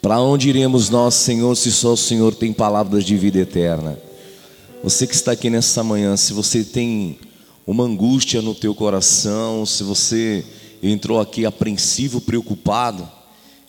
Para 0.00 0.20
onde 0.20 0.48
iremos 0.48 0.88
nós, 0.88 1.14
Senhor, 1.14 1.54
se 1.56 1.70
só 1.70 1.92
o 1.92 1.96
Senhor 1.96 2.34
tem 2.34 2.52
palavras 2.52 3.04
de 3.04 3.16
vida 3.16 3.38
eterna? 3.38 3.98
Você 4.82 5.06
que 5.06 5.14
está 5.14 5.32
aqui 5.32 5.50
nessa 5.50 5.84
manhã, 5.84 6.16
se 6.16 6.32
você 6.32 6.64
tem 6.64 7.18
uma 7.66 7.84
angústia 7.84 8.40
no 8.40 8.54
teu 8.54 8.74
coração, 8.74 9.66
se 9.66 9.82
você 9.82 10.44
entrou 10.82 11.20
aqui 11.20 11.44
apreensivo, 11.44 12.20
preocupado, 12.20 13.06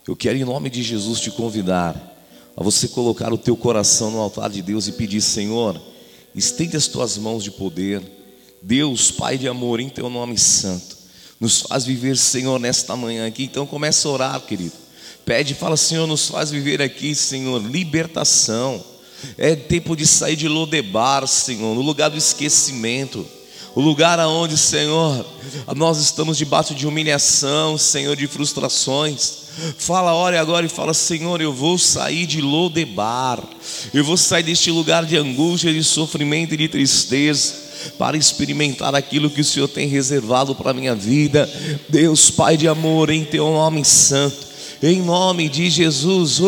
eu 0.08 0.16
quero 0.16 0.38
em 0.38 0.46
nome 0.46 0.70
de 0.70 0.82
Jesus 0.82 1.20
te 1.20 1.30
convidar 1.30 2.10
a 2.56 2.64
você 2.64 2.88
colocar 2.88 3.32
o 3.34 3.38
teu 3.38 3.56
coração 3.56 4.12
no 4.12 4.20
altar 4.20 4.50
de 4.50 4.62
Deus 4.62 4.88
e 4.88 4.94
pedir, 4.94 5.22
Senhor, 5.22 5.80
estende 6.34 6.78
as 6.78 6.88
tuas 6.88 7.18
mãos 7.18 7.44
de 7.44 7.52
poder. 7.52 8.02
Deus, 8.62 9.12
Pai 9.12 9.38
de 9.38 9.48
amor, 9.48 9.80
em 9.80 9.90
teu 9.90 10.10
nome 10.10 10.38
santo, 10.38 10.98
nos 11.42 11.62
faz 11.62 11.84
viver, 11.84 12.16
Senhor, 12.16 12.60
nesta 12.60 12.96
manhã 12.96 13.26
aqui. 13.26 13.46
Então 13.46 13.66
comece 13.66 14.06
a 14.06 14.12
orar, 14.12 14.40
querido. 14.42 14.74
Pede 15.26 15.56
fala, 15.56 15.76
Senhor, 15.76 16.06
nos 16.06 16.28
faz 16.28 16.52
viver 16.52 16.84
aqui, 16.84 17.16
Senhor, 17.16 17.60
libertação. 17.60 18.84
É 19.40 19.56
tempo 19.56 19.96
de 19.96 20.06
sair 20.06 20.36
de 20.36 20.48
Lodebar, 20.48 21.26
Senhor, 21.28 21.76
no 21.76 21.82
lugar 21.82 22.10
do 22.10 22.18
esquecimento. 22.18 23.26
O 23.74 23.82
lugar 23.82 24.20
aonde, 24.20 24.58
Senhor, 24.58 25.26
nós 25.76 25.98
estamos 25.98 26.38
debaixo 26.38 26.76
de 26.76 26.86
humilhação, 26.86 27.78
Senhor, 27.78 28.16
de 28.16 28.28
frustrações. 28.28 29.42
Fala, 29.78 30.14
ore 30.14 30.38
agora 30.38 30.66
e 30.66 30.70
fala: 30.70 30.94
Senhor, 30.94 31.42
eu 31.42 31.54
vou 31.54 31.78
sair 31.78 32.26
de 32.26 32.42
Lodebar, 32.42 33.42
eu 33.94 34.04
vou 34.04 34.18
sair 34.18 34.44
deste 34.44 34.70
lugar 34.70 35.06
de 35.06 35.18
angústia, 35.18 35.74
de 35.74 35.84
sofrimento 35.84 36.54
e 36.54 36.58
de 36.58 36.68
tristeza, 36.68 37.71
para 37.98 38.18
experimentar 38.18 38.94
aquilo 38.96 39.30
que 39.30 39.42
o 39.42 39.46
Senhor 39.46 39.68
tem 39.68 39.88
reservado 39.88 40.56
para 40.56 40.72
a 40.72 40.74
minha 40.74 40.96
vida. 40.96 41.50
Deus, 41.90 42.30
Pai 42.30 42.58
de 42.58 42.68
amor, 42.68 43.10
em 43.10 43.24
Teu 43.24 43.46
nome 43.46 43.84
santo. 43.86 44.51
Em 44.84 45.00
nome 45.00 45.48
de 45.48 45.70
Jesus, 45.70 46.42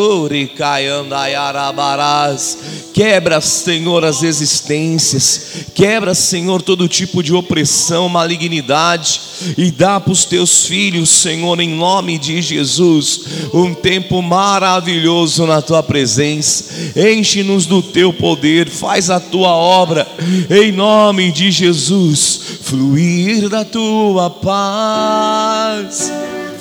quebra, 2.92 3.40
Senhor, 3.40 4.04
as 4.04 4.24
existências, 4.24 5.66
quebra, 5.72 6.16
Senhor, 6.16 6.60
todo 6.60 6.88
tipo 6.88 7.22
de 7.22 7.32
opressão, 7.32 8.08
malignidade, 8.08 9.20
e 9.56 9.70
dá 9.70 10.00
para 10.00 10.12
os 10.12 10.24
teus 10.24 10.66
filhos, 10.66 11.10
Senhor, 11.10 11.60
em 11.60 11.76
nome 11.76 12.18
de 12.18 12.42
Jesus, 12.42 13.20
um 13.54 13.72
tempo 13.72 14.20
maravilhoso 14.20 15.46
na 15.46 15.62
tua 15.62 15.84
presença. 15.84 16.98
Enche-nos 17.08 17.66
do 17.66 17.80
teu 17.80 18.12
poder, 18.12 18.68
faz 18.68 19.10
a 19.10 19.20
tua 19.20 19.50
obra, 19.54 20.08
em 20.50 20.72
nome 20.72 21.30
de 21.30 21.52
Jesus, 21.52 22.40
fluir 22.62 23.48
da 23.48 23.64
tua 23.64 24.28
paz 24.28 26.10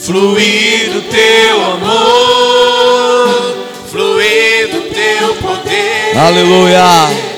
fluir 0.04 0.92
do 0.92 1.02
teu 1.04 1.64
amor, 1.64 3.30
fluir 3.90 4.68
do 4.68 4.82
teu 4.94 5.34
poder. 5.36 6.18
Aleluia. 6.18 7.33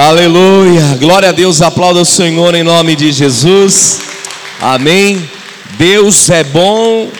Aleluia, 0.00 0.96
glória 0.96 1.30
a 1.30 1.32
Deus, 1.32 1.60
aplauda 1.60 2.00
o 2.00 2.04
Senhor 2.04 2.54
em 2.54 2.62
nome 2.62 2.94
de 2.94 3.10
Jesus, 3.10 3.98
amém. 4.60 5.28
Deus 5.76 6.30
é 6.30 6.44
bom 6.44 7.10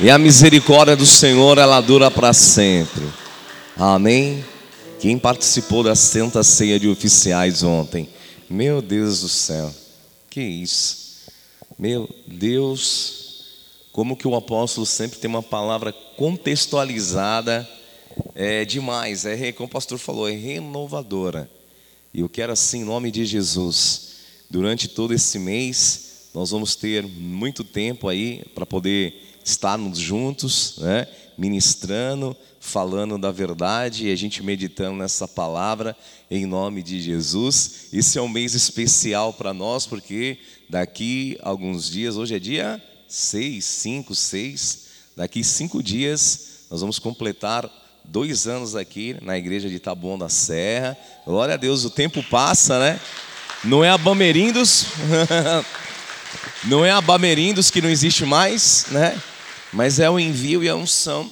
e 0.00 0.08
a 0.08 0.16
misericórdia 0.16 0.96
do 0.96 1.04
Senhor 1.04 1.58
ela 1.58 1.78
dura 1.82 2.10
para 2.10 2.32
sempre, 2.32 3.04
amém. 3.76 4.42
Quem 4.98 5.18
participou 5.18 5.82
da 5.84 5.94
Santa 5.94 6.42
Ceia 6.42 6.80
de 6.80 6.88
Oficiais 6.88 7.62
ontem, 7.62 8.08
meu 8.48 8.80
Deus 8.80 9.20
do 9.20 9.28
céu, 9.28 9.70
que 10.30 10.40
isso, 10.40 11.26
meu 11.78 12.08
Deus, 12.26 13.44
como 13.92 14.16
que 14.16 14.26
o 14.26 14.34
apóstolo 14.34 14.86
sempre 14.86 15.18
tem 15.18 15.28
uma 15.28 15.42
palavra 15.42 15.92
contextualizada, 16.16 17.68
é 18.34 18.64
demais, 18.64 19.26
é 19.26 19.52
como 19.52 19.66
o 19.66 19.70
pastor 19.70 19.98
falou, 19.98 20.26
é 20.26 20.32
renovadora. 20.32 21.46
E 22.14 22.20
eu 22.20 22.28
quero 22.28 22.52
assim, 22.52 22.80
em 22.80 22.84
nome 22.84 23.10
de 23.10 23.24
Jesus, 23.24 24.16
durante 24.50 24.86
todo 24.86 25.14
esse 25.14 25.38
mês, 25.38 26.28
nós 26.34 26.50
vamos 26.50 26.76
ter 26.76 27.06
muito 27.06 27.64
tempo 27.64 28.06
aí 28.06 28.44
para 28.54 28.66
poder 28.66 29.14
estarmos 29.42 29.98
juntos, 29.98 30.76
né? 30.78 31.06
ministrando, 31.38 32.36
falando 32.60 33.16
da 33.16 33.32
verdade 33.32 34.06
e 34.06 34.12
a 34.12 34.16
gente 34.16 34.42
meditando 34.42 34.98
nessa 34.98 35.26
palavra 35.26 35.96
em 36.30 36.44
nome 36.44 36.82
de 36.82 37.00
Jesus. 37.00 37.86
Esse 37.92 38.18
é 38.18 38.22
um 38.22 38.28
mês 38.28 38.54
especial 38.54 39.32
para 39.32 39.54
nós, 39.54 39.86
porque 39.86 40.38
daqui 40.68 41.38
alguns 41.42 41.88
dias, 41.88 42.16
hoje 42.16 42.34
é 42.34 42.38
dia 42.38 42.82
6, 43.08 43.64
5, 43.64 44.14
6, 44.14 44.86
daqui 45.16 45.42
cinco 45.42 45.82
dias 45.82 46.66
nós 46.70 46.80
vamos 46.80 46.98
completar 46.98 47.70
dois 48.04 48.46
anos 48.46 48.74
aqui 48.74 49.16
na 49.22 49.38
igreja 49.38 49.68
de 49.68 49.78
Taboão 49.78 50.18
da 50.18 50.28
Serra. 50.28 50.96
Glória 51.26 51.54
a 51.54 51.56
Deus, 51.56 51.84
o 51.84 51.90
tempo 51.90 52.22
passa, 52.24 52.78
né? 52.78 53.00
Não 53.64 53.84
é 53.84 53.90
a 53.90 53.98
Bamerindos, 53.98 54.86
não 56.64 56.84
é 56.84 56.90
a 56.90 57.00
Bamerindos 57.00 57.70
que 57.70 57.80
não 57.80 57.88
existe 57.88 58.24
mais, 58.24 58.86
né? 58.90 59.20
Mas 59.72 59.98
é 59.98 60.10
o 60.10 60.18
envio 60.18 60.62
e 60.62 60.68
a 60.68 60.74
unção. 60.74 61.30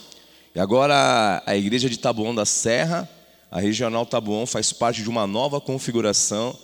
E 0.55 0.61
agora 0.61 1.43
a 1.45 1.57
igreja 1.57 1.89
de 1.91 1.99
Taboão 1.99 2.35
da 2.35 2.47
Serra, 2.47 3.09
a 3.51 3.61
regional 3.61 4.07
Taboão, 4.07 4.47
faz 4.47 4.73
parte 4.73 5.03
de 5.03 5.09
uma 5.09 5.27
nova 5.27 5.61
configuração. 5.61 6.57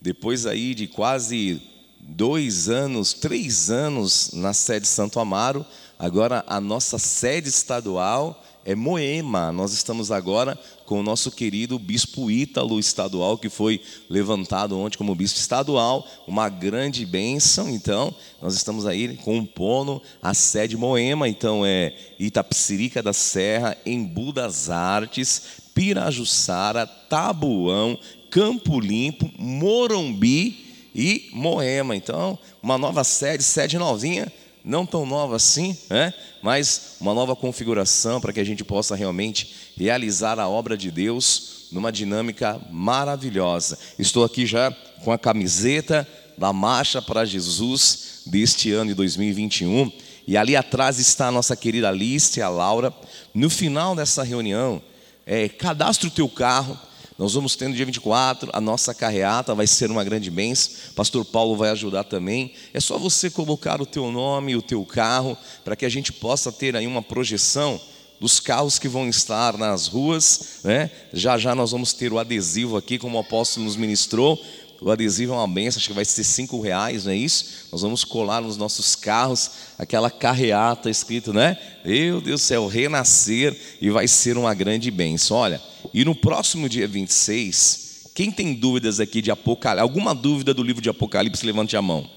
Depois 0.00 0.46
aí 0.46 0.74
de 0.74 0.86
quase 0.86 1.62
dois 2.00 2.68
anos, 2.68 3.12
três 3.12 3.70
anos 3.70 4.30
na 4.32 4.52
sede 4.52 4.86
Santo 4.86 5.20
Amaro, 5.20 5.64
agora 5.98 6.44
a 6.46 6.60
nossa 6.60 6.98
sede 6.98 7.48
estadual 7.48 8.42
é 8.64 8.74
Moema. 8.74 9.52
Nós 9.52 9.72
estamos 9.72 10.10
agora 10.10 10.58
com 10.84 11.00
o 11.00 11.02
nosso 11.02 11.30
querido 11.30 11.78
bispo 11.78 12.30
Ítalo 12.30 12.78
estadual, 12.78 13.38
que 13.38 13.48
foi 13.48 13.80
levantado 14.08 14.78
ontem 14.78 14.98
como 14.98 15.14
bispo 15.14 15.38
estadual, 15.38 16.06
uma 16.26 16.48
grande 16.48 17.06
bênção. 17.06 17.68
Então, 17.68 18.14
nós 18.40 18.54
estamos 18.54 18.86
aí 18.86 19.16
compondo 19.18 20.02
a 20.22 20.34
sede 20.34 20.76
Moema, 20.76 21.28
então 21.28 21.64
é 21.64 21.94
Itapsirica 22.18 23.02
da 23.02 23.12
Serra, 23.12 23.76
Embu 23.86 24.32
das 24.32 24.68
Artes, 24.68 25.42
Pirajussara, 25.74 26.86
Tabuão, 26.86 27.98
Campo 28.30 28.80
Limpo, 28.80 29.30
Morumbi 29.38 30.66
e 30.94 31.30
Moema. 31.32 31.94
Então, 31.94 32.38
uma 32.62 32.76
nova 32.76 33.04
sede, 33.04 33.42
sede 33.42 33.78
novinha 33.78 34.30
não 34.64 34.84
tão 34.84 35.06
nova 35.06 35.36
assim, 35.36 35.76
né? 35.88 36.12
mas 36.42 36.96
uma 37.00 37.14
nova 37.14 37.34
configuração 37.34 38.20
para 38.20 38.32
que 38.32 38.40
a 38.40 38.44
gente 38.44 38.64
possa 38.64 38.94
realmente 38.94 39.54
realizar 39.76 40.38
a 40.38 40.48
obra 40.48 40.76
de 40.76 40.90
Deus 40.90 41.68
numa 41.72 41.92
dinâmica 41.92 42.60
maravilhosa. 42.70 43.78
Estou 43.98 44.24
aqui 44.24 44.46
já 44.46 44.70
com 45.04 45.12
a 45.12 45.18
camiseta 45.18 46.06
da 46.36 46.52
Marcha 46.52 47.00
para 47.00 47.24
Jesus 47.24 48.22
deste 48.26 48.72
ano 48.72 48.90
de 48.90 48.94
2021. 48.94 49.92
E 50.26 50.36
ali 50.36 50.56
atrás 50.56 50.98
está 50.98 51.28
a 51.28 51.32
nossa 51.32 51.56
querida 51.56 51.88
Alice, 51.88 52.40
a 52.40 52.48
Laura. 52.48 52.92
No 53.34 53.48
final 53.48 53.94
dessa 53.94 54.22
reunião, 54.22 54.82
é, 55.26 55.48
cadastre 55.48 56.08
o 56.08 56.10
teu 56.10 56.28
carro, 56.28 56.78
nós 57.20 57.34
vamos 57.34 57.54
ter 57.54 57.68
no 57.68 57.74
dia 57.74 57.84
24 57.84 58.48
a 58.50 58.62
nossa 58.62 58.94
carreata, 58.94 59.54
vai 59.54 59.66
ser 59.66 59.90
uma 59.90 60.02
grande 60.02 60.30
bênção. 60.30 60.72
Pastor 60.96 61.22
Paulo 61.22 61.54
vai 61.54 61.68
ajudar 61.68 62.04
também. 62.04 62.54
É 62.72 62.80
só 62.80 62.96
você 62.96 63.28
colocar 63.28 63.78
o 63.78 63.84
teu 63.84 64.10
nome, 64.10 64.56
o 64.56 64.62
teu 64.62 64.82
carro, 64.86 65.36
para 65.62 65.76
que 65.76 65.84
a 65.84 65.88
gente 65.90 66.14
possa 66.14 66.50
ter 66.50 66.74
aí 66.74 66.86
uma 66.86 67.02
projeção 67.02 67.78
dos 68.18 68.40
carros 68.40 68.78
que 68.78 68.88
vão 68.88 69.06
estar 69.06 69.58
nas 69.58 69.86
ruas, 69.86 70.60
né? 70.64 70.90
Já 71.12 71.36
já 71.36 71.54
nós 71.54 71.72
vamos 71.72 71.92
ter 71.92 72.10
o 72.10 72.18
adesivo 72.18 72.78
aqui, 72.78 72.96
como 72.96 73.18
o 73.18 73.20
apóstolo 73.20 73.66
nos 73.66 73.76
ministrou, 73.76 74.42
o 74.80 74.90
adesivo 74.90 75.34
é 75.34 75.36
uma 75.36 75.46
benção, 75.46 75.76
acho 75.76 75.88
que 75.88 75.94
vai 75.94 76.06
ser 76.06 76.24
cinco 76.24 76.58
reais, 76.58 77.04
não 77.04 77.12
é 77.12 77.16
isso? 77.16 77.68
Nós 77.70 77.82
vamos 77.82 78.02
colar 78.02 78.40
nos 78.40 78.56
nossos 78.56 78.96
carros 78.96 79.50
aquela 79.78 80.10
carreata 80.10 80.88
escrito, 80.88 81.34
né? 81.34 81.58
Meu 81.84 82.22
Deus 82.22 82.40
do 82.40 82.44
céu, 82.46 82.66
renascer 82.66 83.54
e 83.78 83.90
vai 83.90 84.08
ser 84.08 84.38
uma 84.38 84.54
grande 84.54 84.90
benção. 84.90 85.36
Olha, 85.36 85.60
e 85.92 86.04
no 86.04 86.14
próximo 86.14 86.68
dia 86.68 86.86
26, 86.86 88.10
quem 88.14 88.30
tem 88.30 88.54
dúvidas 88.54 89.00
aqui 89.00 89.22
de 89.22 89.30
Apocalipse? 89.30 89.82
Alguma 89.82 90.14
dúvida 90.14 90.52
do 90.52 90.62
livro 90.62 90.82
de 90.82 90.88
Apocalipse? 90.88 91.46
Levante 91.46 91.76
a 91.76 91.82
mão. 91.82 92.08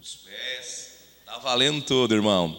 Os 0.00 0.16
pés, 0.16 0.88
tá 1.24 1.38
valendo 1.38 1.82
tudo, 1.82 2.14
irmão. 2.14 2.56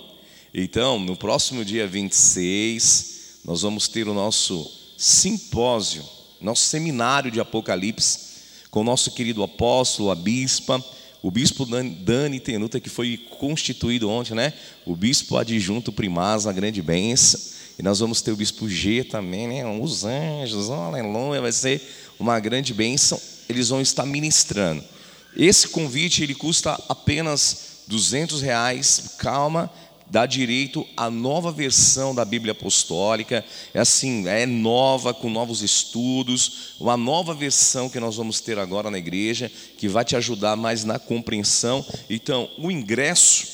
Então, 0.53 0.99
no 0.99 1.15
próximo 1.15 1.65
dia 1.65 1.87
26, 1.87 3.41
nós 3.45 3.61
vamos 3.61 3.87
ter 3.87 4.07
o 4.07 4.13
nosso 4.13 4.69
simpósio, 4.97 6.03
nosso 6.39 6.65
seminário 6.65 7.31
de 7.31 7.39
Apocalipse 7.39 8.33
com 8.73 8.81
o 8.81 8.83
nosso 8.83 9.11
querido 9.11 9.43
apóstolo, 9.43 10.09
a 10.09 10.15
bispa, 10.15 10.83
o 11.21 11.29
bispo 11.29 11.63
Dani 11.63 12.39
Tenuta, 12.39 12.79
que 12.79 12.89
foi 12.89 13.17
constituído 13.17 14.09
ontem, 14.09 14.33
né? 14.33 14.51
O 14.83 14.95
bispo 14.95 15.37
adjunto 15.37 15.91
primaz, 15.91 16.47
uma 16.47 16.53
grande 16.53 16.81
benção. 16.81 17.39
E 17.77 17.83
nós 17.83 17.99
vamos 17.99 18.21
ter 18.21 18.31
o 18.31 18.35
bispo 18.35 18.69
G 18.69 19.03
também, 19.03 19.47
né? 19.47 19.65
Os 19.65 20.05
anjos, 20.05 20.69
aleluia, 20.69 21.41
vai 21.41 21.51
ser 21.51 21.81
uma 22.19 22.39
grande 22.39 22.73
bênção. 22.73 23.19
Eles 23.49 23.69
vão 23.69 23.81
estar 23.81 24.05
ministrando. 24.05 24.83
Esse 25.35 25.67
convite 25.67 26.21
ele 26.21 26.35
custa 26.35 26.79
apenas 26.87 27.83
200 27.87 28.41
reais. 28.41 29.15
Calma, 29.17 29.71
dá 30.05 30.27
direito 30.27 30.85
à 30.95 31.09
nova 31.09 31.51
versão 31.51 32.13
da 32.13 32.23
Bíblia 32.23 32.51
Apostólica. 32.51 33.43
É 33.73 33.79
assim, 33.79 34.27
é 34.27 34.45
nova, 34.45 35.11
com 35.11 35.29
novos 35.29 35.63
estudos, 35.63 36.75
uma 36.79 36.95
nova 36.95 37.33
versão 37.33 37.89
que 37.89 37.99
nós 37.99 38.15
vamos 38.15 38.39
ter 38.39 38.59
agora 38.59 38.91
na 38.91 38.99
igreja, 38.99 39.51
que 39.77 39.87
vai 39.87 40.05
te 40.05 40.15
ajudar 40.15 40.55
mais 40.55 40.83
na 40.83 40.99
compreensão. 40.99 41.83
Então, 42.07 42.47
o 42.59 42.69
ingresso 42.69 43.47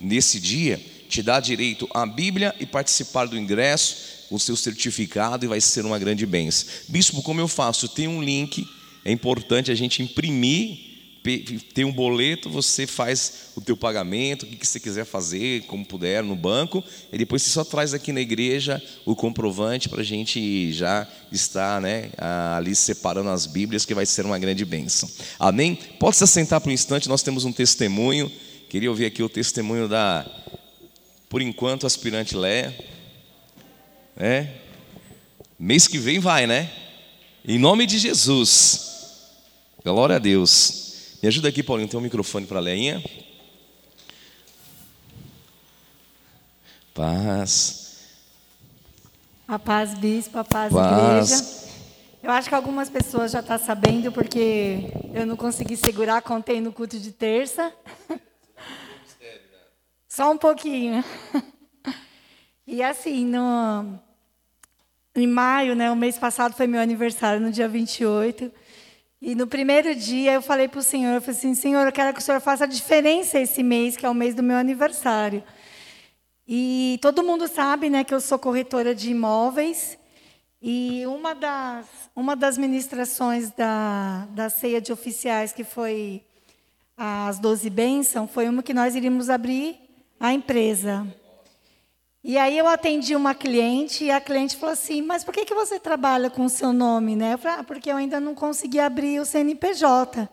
nesse 0.00 0.38
dia 0.38 0.80
te 1.14 1.22
dá 1.22 1.38
direito 1.38 1.88
à 1.94 2.04
Bíblia 2.04 2.54
e 2.58 2.66
participar 2.66 3.26
do 3.26 3.38
ingresso, 3.38 4.26
o 4.30 4.38
seu 4.38 4.56
certificado, 4.56 5.44
e 5.44 5.48
vai 5.48 5.60
ser 5.60 5.86
uma 5.86 5.98
grande 5.98 6.26
bênção. 6.26 6.68
Bispo, 6.88 7.22
como 7.22 7.40
eu 7.40 7.46
faço? 7.46 7.88
Tem 7.88 8.08
um 8.08 8.20
link, 8.20 8.68
é 9.04 9.12
importante 9.12 9.70
a 9.70 9.74
gente 9.74 10.02
imprimir 10.02 10.94
tem 11.72 11.86
um 11.86 11.92
boleto, 11.92 12.50
você 12.50 12.86
faz 12.86 13.52
o 13.56 13.60
teu 13.60 13.74
pagamento, 13.74 14.44
o 14.44 14.46
que 14.46 14.66
você 14.66 14.78
quiser 14.78 15.06
fazer, 15.06 15.62
como 15.62 15.82
puder, 15.82 16.22
no 16.22 16.36
banco, 16.36 16.84
e 17.10 17.16
depois 17.16 17.42
você 17.42 17.48
só 17.48 17.64
traz 17.64 17.94
aqui 17.94 18.12
na 18.12 18.20
igreja 18.20 18.82
o 19.06 19.16
comprovante 19.16 19.88
para 19.88 20.02
a 20.02 20.04
gente 20.04 20.70
já 20.70 21.08
estar 21.32 21.80
né, 21.80 22.10
ali 22.54 22.74
separando 22.74 23.30
as 23.30 23.46
Bíblias, 23.46 23.86
que 23.86 23.94
vai 23.94 24.04
ser 24.04 24.26
uma 24.26 24.38
grande 24.38 24.66
bênção. 24.66 25.08
Amém? 25.38 25.78
Pode 25.98 26.16
se 26.16 26.24
assentar 26.24 26.60
por 26.60 26.68
um 26.68 26.72
instante, 26.72 27.08
nós 27.08 27.22
temos 27.22 27.46
um 27.46 27.52
testemunho. 27.52 28.30
Queria 28.68 28.90
ouvir 28.90 29.06
aqui 29.06 29.22
o 29.22 29.28
testemunho 29.28 29.88
da, 29.88 30.30
por 31.34 31.42
enquanto, 31.42 31.84
aspirante 31.84 32.36
Léa. 32.36 32.72
É? 34.16 34.46
Mês 35.58 35.88
que 35.88 35.98
vem 35.98 36.20
vai, 36.20 36.46
né? 36.46 36.70
Em 37.44 37.58
nome 37.58 37.86
de 37.86 37.98
Jesus. 37.98 39.32
Glória 39.84 40.14
a 40.14 40.18
Deus. 40.20 41.16
Me 41.20 41.26
ajuda 41.26 41.48
aqui, 41.48 41.60
Paulinho, 41.60 41.88
tem 41.88 41.98
um 41.98 42.02
microfone 42.04 42.46
para 42.46 42.58
a 42.58 42.60
Leinha. 42.60 43.02
Paz. 46.94 47.96
A 49.48 49.58
paz, 49.58 49.98
bispo, 49.98 50.38
a 50.38 50.44
paz, 50.44 50.72
paz. 50.72 51.30
igreja. 51.32 51.64
Eu 52.22 52.30
acho 52.30 52.48
que 52.48 52.54
algumas 52.54 52.88
pessoas 52.88 53.32
já 53.32 53.40
estão 53.40 53.58
tá 53.58 53.64
sabendo, 53.64 54.12
porque 54.12 54.88
eu 55.12 55.26
não 55.26 55.36
consegui 55.36 55.76
segurar, 55.76 56.22
contei 56.22 56.60
no 56.60 56.72
culto 56.72 56.96
de 56.96 57.10
terça. 57.10 57.72
Só 60.14 60.30
um 60.30 60.38
pouquinho. 60.38 61.04
E 62.66 62.82
assim, 62.82 63.26
no, 63.26 64.00
em 65.14 65.26
maio, 65.26 65.76
né, 65.76 65.90
o 65.90 65.96
mês 65.96 66.16
passado 66.16 66.54
foi 66.54 66.66
meu 66.66 66.80
aniversário, 66.80 67.38
no 67.38 67.52
dia 67.52 67.68
28. 67.68 68.50
E 69.20 69.34
no 69.34 69.46
primeiro 69.46 69.94
dia 69.94 70.32
eu 70.32 70.40
falei 70.40 70.66
para 70.66 70.80
o 70.80 70.82
Senhor, 70.82 71.14
eu 71.14 71.20
falei 71.20 71.36
assim, 71.36 71.54
Senhor, 71.54 71.84
eu 71.84 71.92
quero 71.92 72.14
que 72.14 72.20
o 72.20 72.22
Senhor 72.22 72.40
faça 72.40 72.64
a 72.64 72.66
diferença 72.66 73.38
esse 73.38 73.62
mês, 73.62 73.98
que 73.98 74.06
é 74.06 74.08
o 74.08 74.14
mês 74.14 74.34
do 74.34 74.42
meu 74.42 74.56
aniversário. 74.56 75.44
E 76.48 76.98
todo 77.02 77.22
mundo 77.22 77.46
sabe 77.46 77.90
né, 77.90 78.02
que 78.02 78.14
eu 78.14 78.20
sou 78.20 78.38
corretora 78.38 78.94
de 78.94 79.10
imóveis. 79.10 79.98
E 80.62 81.02
uma 81.06 81.34
das, 81.34 81.86
uma 82.16 82.34
das 82.34 82.56
ministrações 82.56 83.50
da, 83.50 84.26
da 84.30 84.48
ceia 84.48 84.80
de 84.80 84.90
oficiais, 84.90 85.52
que 85.52 85.64
foi 85.64 86.24
as 86.96 87.38
doze 87.38 87.68
bênçãos, 87.68 88.30
foi 88.30 88.48
uma 88.48 88.62
que 88.62 88.72
nós 88.72 88.96
iríamos 88.96 89.28
abrir 89.28 89.83
a 90.28 90.32
empresa. 90.32 91.06
E 92.22 92.38
aí 92.38 92.56
eu 92.56 92.66
atendi 92.66 93.14
uma 93.14 93.34
cliente 93.34 94.04
e 94.04 94.10
a 94.10 94.18
cliente 94.18 94.56
falou 94.56 94.72
assim, 94.72 95.02
mas 95.02 95.22
por 95.22 95.34
que, 95.34 95.44
que 95.44 95.54
você 95.54 95.78
trabalha 95.78 96.30
com 96.30 96.46
o 96.46 96.48
seu 96.48 96.72
nome? 96.72 97.14
Né? 97.14 97.34
Eu 97.34 97.38
falei, 97.38 97.58
ah, 97.60 97.64
porque 97.64 97.90
eu 97.90 97.96
ainda 97.96 98.18
não 98.18 98.34
consegui 98.34 98.80
abrir 98.80 99.20
o 99.20 99.26
CNPJ. 99.26 100.26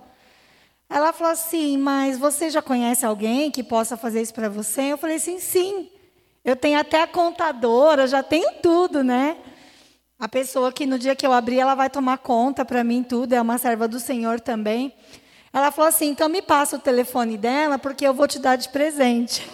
Ela 0.89 1.11
falou 1.11 1.33
assim, 1.33 1.77
mas 1.77 2.17
você 2.17 2.49
já 2.49 2.61
conhece 2.61 3.05
alguém 3.05 3.51
que 3.51 3.61
possa 3.61 3.97
fazer 3.97 4.21
isso 4.21 4.33
para 4.33 4.47
você? 4.47 4.83
Eu 4.83 4.97
falei 4.97 5.17
assim, 5.17 5.39
sim. 5.39 5.89
Eu 6.45 6.55
tenho 6.55 6.79
até 6.79 7.01
a 7.01 7.07
contadora, 7.07 8.07
já 8.07 8.23
tenho 8.23 8.53
tudo, 8.61 9.03
né? 9.03 9.35
A 10.17 10.29
pessoa 10.29 10.71
que 10.71 10.85
no 10.85 10.97
dia 10.97 11.17
que 11.17 11.27
eu 11.27 11.33
abrir, 11.33 11.59
ela 11.59 11.75
vai 11.75 11.89
tomar 11.89 12.19
conta 12.19 12.63
para 12.63 12.83
mim 12.83 13.03
tudo, 13.03 13.33
é 13.33 13.41
uma 13.41 13.57
serva 13.57 13.88
do 13.89 13.99
Senhor 13.99 14.39
também. 14.39 14.93
Ela 15.51 15.69
falou 15.69 15.89
assim, 15.89 16.07
então 16.07 16.29
me 16.29 16.41
passa 16.41 16.77
o 16.77 16.79
telefone 16.79 17.38
dela, 17.38 17.77
porque 17.77 18.07
eu 18.07 18.13
vou 18.13 18.27
te 18.27 18.39
dar 18.39 18.55
de 18.55 18.69
presente. 18.69 19.45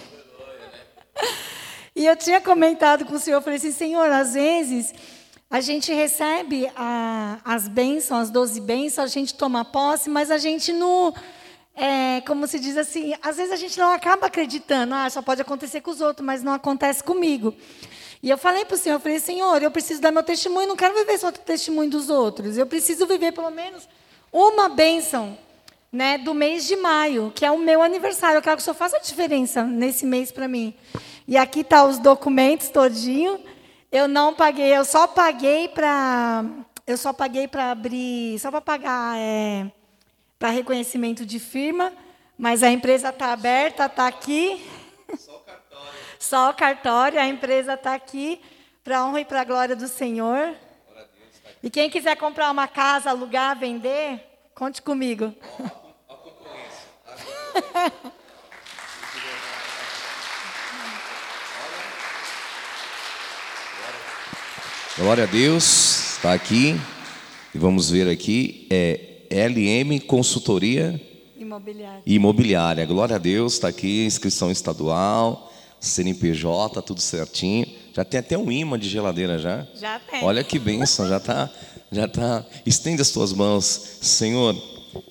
E 1.96 2.06
eu 2.06 2.16
tinha 2.16 2.40
comentado 2.40 3.06
com 3.06 3.16
o 3.16 3.20
Senhor, 3.20 3.38
eu 3.38 3.42
falei 3.42 3.58
assim, 3.58 3.72
Senhor, 3.72 4.08
às 4.12 4.36
vezes 4.36 4.94
a 5.50 5.60
gente 5.62 5.92
recebe 5.92 6.70
a, 6.76 7.40
as 7.44 7.68
bênçãos, 7.68 8.24
as 8.24 8.30
doze 8.30 8.62
bênçãos, 8.62 9.10
a 9.10 9.14
gente 9.14 9.34
toma 9.34 9.66
posse, 9.66 10.10
mas 10.10 10.30
a 10.30 10.38
gente 10.38 10.72
não, 10.72 11.14
é, 11.74 12.22
como 12.22 12.46
se 12.46 12.60
diz 12.60 12.78
assim, 12.78 13.16
às 13.22 13.38
vezes 13.38 13.52
a 13.52 13.56
gente 13.56 13.80
não 13.80 13.92
acaba 13.92 14.28
acreditando, 14.28 14.94
ah, 14.94 15.10
só 15.10 15.22
pode 15.22 15.42
acontecer 15.42 15.82
com 15.82 15.90
os 15.90 16.00
outros, 16.00 16.26
mas 16.26 16.44
não 16.44 16.54
acontece 16.54 17.04
comigo. 17.04 17.56
E 18.22 18.30
eu 18.30 18.38
falei 18.38 18.66
para 18.66 18.76
o 18.76 18.78
Senhor, 18.78 18.98
eu 18.98 19.00
falei, 19.00 19.20
Senhor, 19.20 19.64
eu 19.64 19.72
preciso 19.72 20.02
dar 20.02 20.12
meu 20.12 20.24
testemunho, 20.24 20.68
não 20.68 20.76
quero 20.76 20.94
viver 20.94 21.18
só 21.18 21.30
o 21.30 21.32
testemunho 21.32 21.90
dos 21.90 22.10
outros, 22.10 22.58
eu 22.58 22.68
preciso 22.68 23.08
viver 23.08 23.32
pelo 23.32 23.50
menos 23.50 23.90
uma 24.32 24.70
bênção 24.70 25.38
né, 25.92 26.18
do 26.18 26.34
mês 26.34 26.68
de 26.68 26.76
maio, 26.76 27.32
que 27.34 27.46
é 27.46 27.52
o 27.52 27.58
meu 27.58 27.82
aniversário. 27.82 28.38
Eu 28.38 28.42
quero 28.42 28.58
que 28.58 28.62
o 28.62 28.64
Senhor 28.64 28.76
faça 28.76 28.98
a 28.98 29.02
diferença 29.02 29.64
nesse 29.64 30.06
mês 30.06 30.32
para 30.32 30.48
mim. 30.48 30.76
E 31.28 31.38
aqui 31.38 31.64
tá 31.64 31.84
os 31.84 31.98
documentos 31.98 32.70
todinho. 32.70 33.40
Eu 33.92 34.08
não 34.08 34.34
paguei, 34.34 34.76
eu 34.76 34.84
só 34.84 35.08
paguei 35.08 35.68
para 35.70 36.44
eu 36.86 36.98
só 36.98 37.12
paguei 37.12 37.50
para 37.50 37.72
abrir, 37.72 38.40
só 38.40 38.50
para 38.50 38.62
pagar 38.62 39.18
é, 39.18 39.70
para 40.40 40.50
reconhecimento 40.50 41.26
de 41.26 41.38
firma, 41.38 41.92
mas 42.38 42.64
a 42.64 42.72
empresa 42.72 43.10
está 43.10 43.34
aberta, 43.34 43.88
está 43.88 44.08
aqui. 44.08 44.66
Só 45.18 45.36
o 45.36 45.40
cartório. 45.40 45.88
Só 46.20 46.50
o 46.50 46.54
cartório, 46.54 47.20
a 47.20 47.28
empresa 47.28 47.74
está 47.74 47.94
aqui 47.94 48.42
para 48.84 49.06
honra 49.06 49.22
e 49.22 49.26
para 49.26 49.42
a 49.42 49.44
glória 49.44 49.76
do 49.76 49.88
Senhor. 49.88 50.56
E 51.62 51.70
quem 51.70 51.90
quiser 51.90 52.16
comprar 52.16 52.50
uma 52.52 52.68
casa, 52.68 53.10
alugar, 53.10 53.58
vender, 53.58 54.27
conte 54.58 54.82
comigo. 54.82 55.32
a 55.60 55.70
concorrência. 56.18 56.88
Glória 64.98 65.26
a 65.26 65.28
Deus, 65.28 66.16
está 66.16 66.34
aqui. 66.34 66.76
E 67.54 67.58
vamos 67.60 67.92
ver 67.92 68.10
aqui, 68.10 68.68
é 68.72 69.22
LM 69.30 70.00
Consultoria 70.08 71.00
Imobiliária. 71.38 72.02
Imobiliária. 72.04 72.86
Glória 72.88 73.16
a 73.18 73.20
Deus, 73.20 73.54
está 73.54 73.68
aqui, 73.68 74.06
inscrição 74.06 74.50
estadual, 74.50 75.54
CNPJ, 75.80 76.82
tudo 76.82 77.00
certinho. 77.00 77.67
Já 77.98 78.06
tem 78.06 78.20
até 78.20 78.38
um 78.38 78.52
imã 78.52 78.78
de 78.78 78.88
geladeira 78.88 79.40
já. 79.40 79.66
Já 79.74 80.00
tem. 80.00 80.24
Olha 80.24 80.44
que 80.44 80.60
bênção, 80.60 81.08
já 81.08 81.18
está, 81.18 81.50
já 81.92 82.08
tá. 82.08 82.46
Estende 82.64 83.02
as 83.02 83.10
tuas 83.10 83.34
mãos, 83.34 83.64
Senhor. 84.04 84.56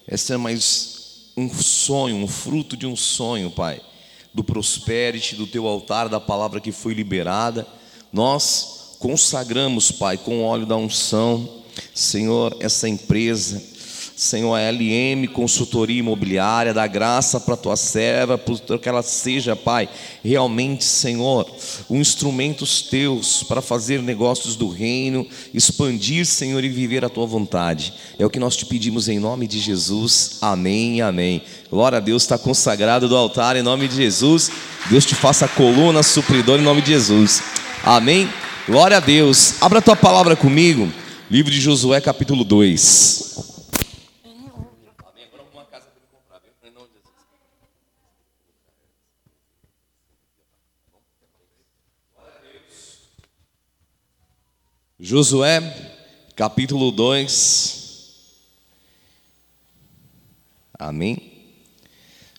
Esse 0.06 0.32
é 0.32 0.36
mais 0.36 1.32
um 1.36 1.52
sonho, 1.52 2.14
um 2.14 2.28
fruto 2.28 2.76
de 2.76 2.86
um 2.86 2.94
sonho, 2.94 3.50
Pai, 3.50 3.80
do 4.32 4.44
prosperity, 4.44 5.34
do 5.34 5.48
teu 5.48 5.66
altar, 5.66 6.08
da 6.08 6.20
palavra 6.20 6.60
que 6.60 6.70
foi 6.70 6.94
liberada. 6.94 7.66
Nós 8.12 8.94
consagramos, 9.00 9.90
Pai, 9.90 10.16
com 10.16 10.38
o 10.38 10.44
óleo 10.44 10.64
da 10.64 10.76
unção, 10.76 11.64
Senhor, 11.92 12.56
essa 12.60 12.88
empresa, 12.88 13.60
Senhor, 14.16 14.54
a 14.54 14.70
LM 14.70 15.28
Consultoria 15.28 15.98
Imobiliária, 15.98 16.72
da 16.72 16.86
graça 16.86 17.38
para 17.38 17.52
a 17.52 17.58
tua 17.58 17.76
serva, 17.76 18.38
para 18.38 18.78
que 18.78 18.88
ela 18.88 19.02
seja, 19.02 19.54
Pai, 19.54 19.90
realmente, 20.24 20.84
Senhor, 20.84 21.46
um 21.90 22.00
instrumentos 22.00 22.80
teus 22.80 23.42
para 23.42 23.60
fazer 23.60 24.00
negócios 24.00 24.56
do 24.56 24.70
reino, 24.70 25.26
expandir, 25.52 26.24
Senhor, 26.24 26.64
e 26.64 26.68
viver 26.70 27.04
a 27.04 27.10
tua 27.10 27.26
vontade. 27.26 27.92
É 28.18 28.24
o 28.24 28.30
que 28.30 28.38
nós 28.38 28.56
te 28.56 28.64
pedimos 28.64 29.06
em 29.06 29.18
nome 29.18 29.46
de 29.46 29.58
Jesus. 29.58 30.38
Amém, 30.40 31.02
amém. 31.02 31.42
Glória 31.70 31.98
a 31.98 32.00
Deus, 32.00 32.22
está 32.22 32.38
consagrado 32.38 33.10
do 33.10 33.16
altar 33.16 33.54
em 33.54 33.62
nome 33.62 33.86
de 33.86 33.96
Jesus. 33.96 34.50
Deus 34.88 35.04
te 35.04 35.14
faça 35.14 35.46
coluna 35.46 36.02
supridora 36.02 36.62
em 36.62 36.64
nome 36.64 36.80
de 36.80 36.92
Jesus. 36.92 37.42
Amém. 37.84 38.30
Glória 38.66 38.96
a 38.96 39.00
Deus. 39.00 39.56
Abra 39.60 39.80
a 39.80 39.82
tua 39.82 39.94
palavra 39.94 40.34
comigo. 40.34 40.90
Livro 41.30 41.52
de 41.52 41.60
Josué, 41.60 42.00
capítulo 42.00 42.44
2. 42.44 43.55
Josué, 54.98 55.60
capítulo 56.34 56.90
2. 56.90 58.14
Amém. 60.78 61.34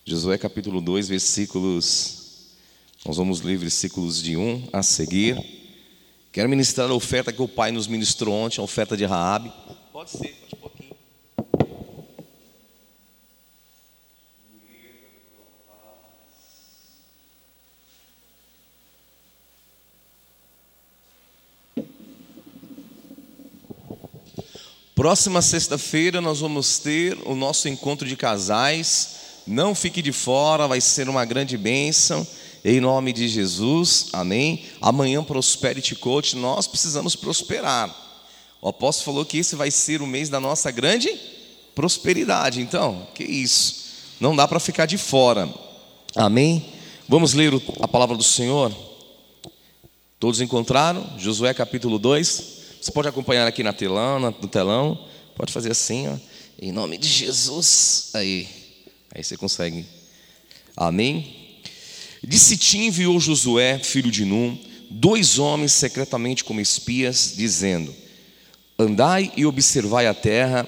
Josué 0.04 0.36
capítulo 0.36 0.80
2, 0.80 1.08
versículos. 1.08 2.56
Nós 3.06 3.16
vamos 3.16 3.42
ler 3.42 3.56
versículos 3.56 4.20
de 4.20 4.36
1 4.36 4.70
a 4.72 4.82
seguir. 4.82 5.40
Quero 6.32 6.48
ministrar 6.48 6.90
a 6.90 6.94
oferta 6.94 7.32
que 7.32 7.40
o 7.40 7.46
pai 7.46 7.70
nos 7.70 7.86
ministrou 7.86 8.34
ontem, 8.34 8.60
a 8.60 8.64
oferta 8.64 8.96
de 8.96 9.04
Raabe. 9.04 9.52
Pode 9.92 10.10
ser, 10.10 10.34
pode 10.50 10.57
Próxima 24.98 25.40
sexta-feira 25.40 26.20
nós 26.20 26.40
vamos 26.40 26.80
ter 26.80 27.16
o 27.24 27.36
nosso 27.36 27.68
encontro 27.68 28.04
de 28.04 28.16
casais. 28.16 29.10
Não 29.46 29.72
fique 29.72 30.02
de 30.02 30.10
fora, 30.10 30.66
vai 30.66 30.80
ser 30.80 31.08
uma 31.08 31.24
grande 31.24 31.56
bênção. 31.56 32.26
Em 32.64 32.80
nome 32.80 33.12
de 33.12 33.28
Jesus, 33.28 34.06
amém. 34.12 34.64
Amanhã 34.80 35.22
Prosperity 35.22 35.94
Coach, 35.94 36.34
nós 36.34 36.66
precisamos 36.66 37.14
prosperar. 37.14 37.94
O 38.60 38.70
apóstolo 38.70 39.04
falou 39.04 39.24
que 39.24 39.38
esse 39.38 39.54
vai 39.54 39.70
ser 39.70 40.02
o 40.02 40.06
mês 40.06 40.28
da 40.28 40.40
nossa 40.40 40.68
grande 40.72 41.16
prosperidade. 41.76 42.60
Então, 42.60 43.06
que 43.14 43.22
isso? 43.22 43.92
Não 44.18 44.34
dá 44.34 44.48
para 44.48 44.58
ficar 44.58 44.86
de 44.86 44.98
fora. 44.98 45.48
Amém. 46.16 46.72
Vamos 47.08 47.34
ler 47.34 47.52
a 47.80 47.86
palavra 47.86 48.16
do 48.16 48.24
Senhor. 48.24 48.74
Todos 50.18 50.40
encontraram? 50.40 51.08
Josué 51.16 51.54
capítulo 51.54 52.00
2. 52.00 52.57
Você 52.80 52.92
pode 52.92 53.08
acompanhar 53.08 53.46
aqui 53.46 53.62
na 53.62 53.72
telão, 53.72 54.20
no 54.20 54.32
telão. 54.32 55.06
Pode 55.34 55.52
fazer 55.52 55.70
assim, 55.70 56.08
ó. 56.08 56.16
Em 56.60 56.72
nome 56.72 56.96
de 56.96 57.08
Jesus. 57.08 58.10
Aí. 58.14 58.48
Aí 59.14 59.22
você 59.22 59.36
consegue. 59.36 59.84
Amém. 60.76 61.60
De 62.22 62.38
Sitim 62.38 62.86
enviou 62.86 63.18
Josué, 63.18 63.78
filho 63.78 64.10
de 64.10 64.24
Num, 64.24 64.58
dois 64.90 65.38
homens 65.38 65.72
secretamente 65.72 66.44
como 66.44 66.60
espias, 66.60 67.34
dizendo: 67.36 67.94
Andai 68.78 69.32
e 69.36 69.44
observai 69.44 70.06
a 70.06 70.14
terra 70.14 70.66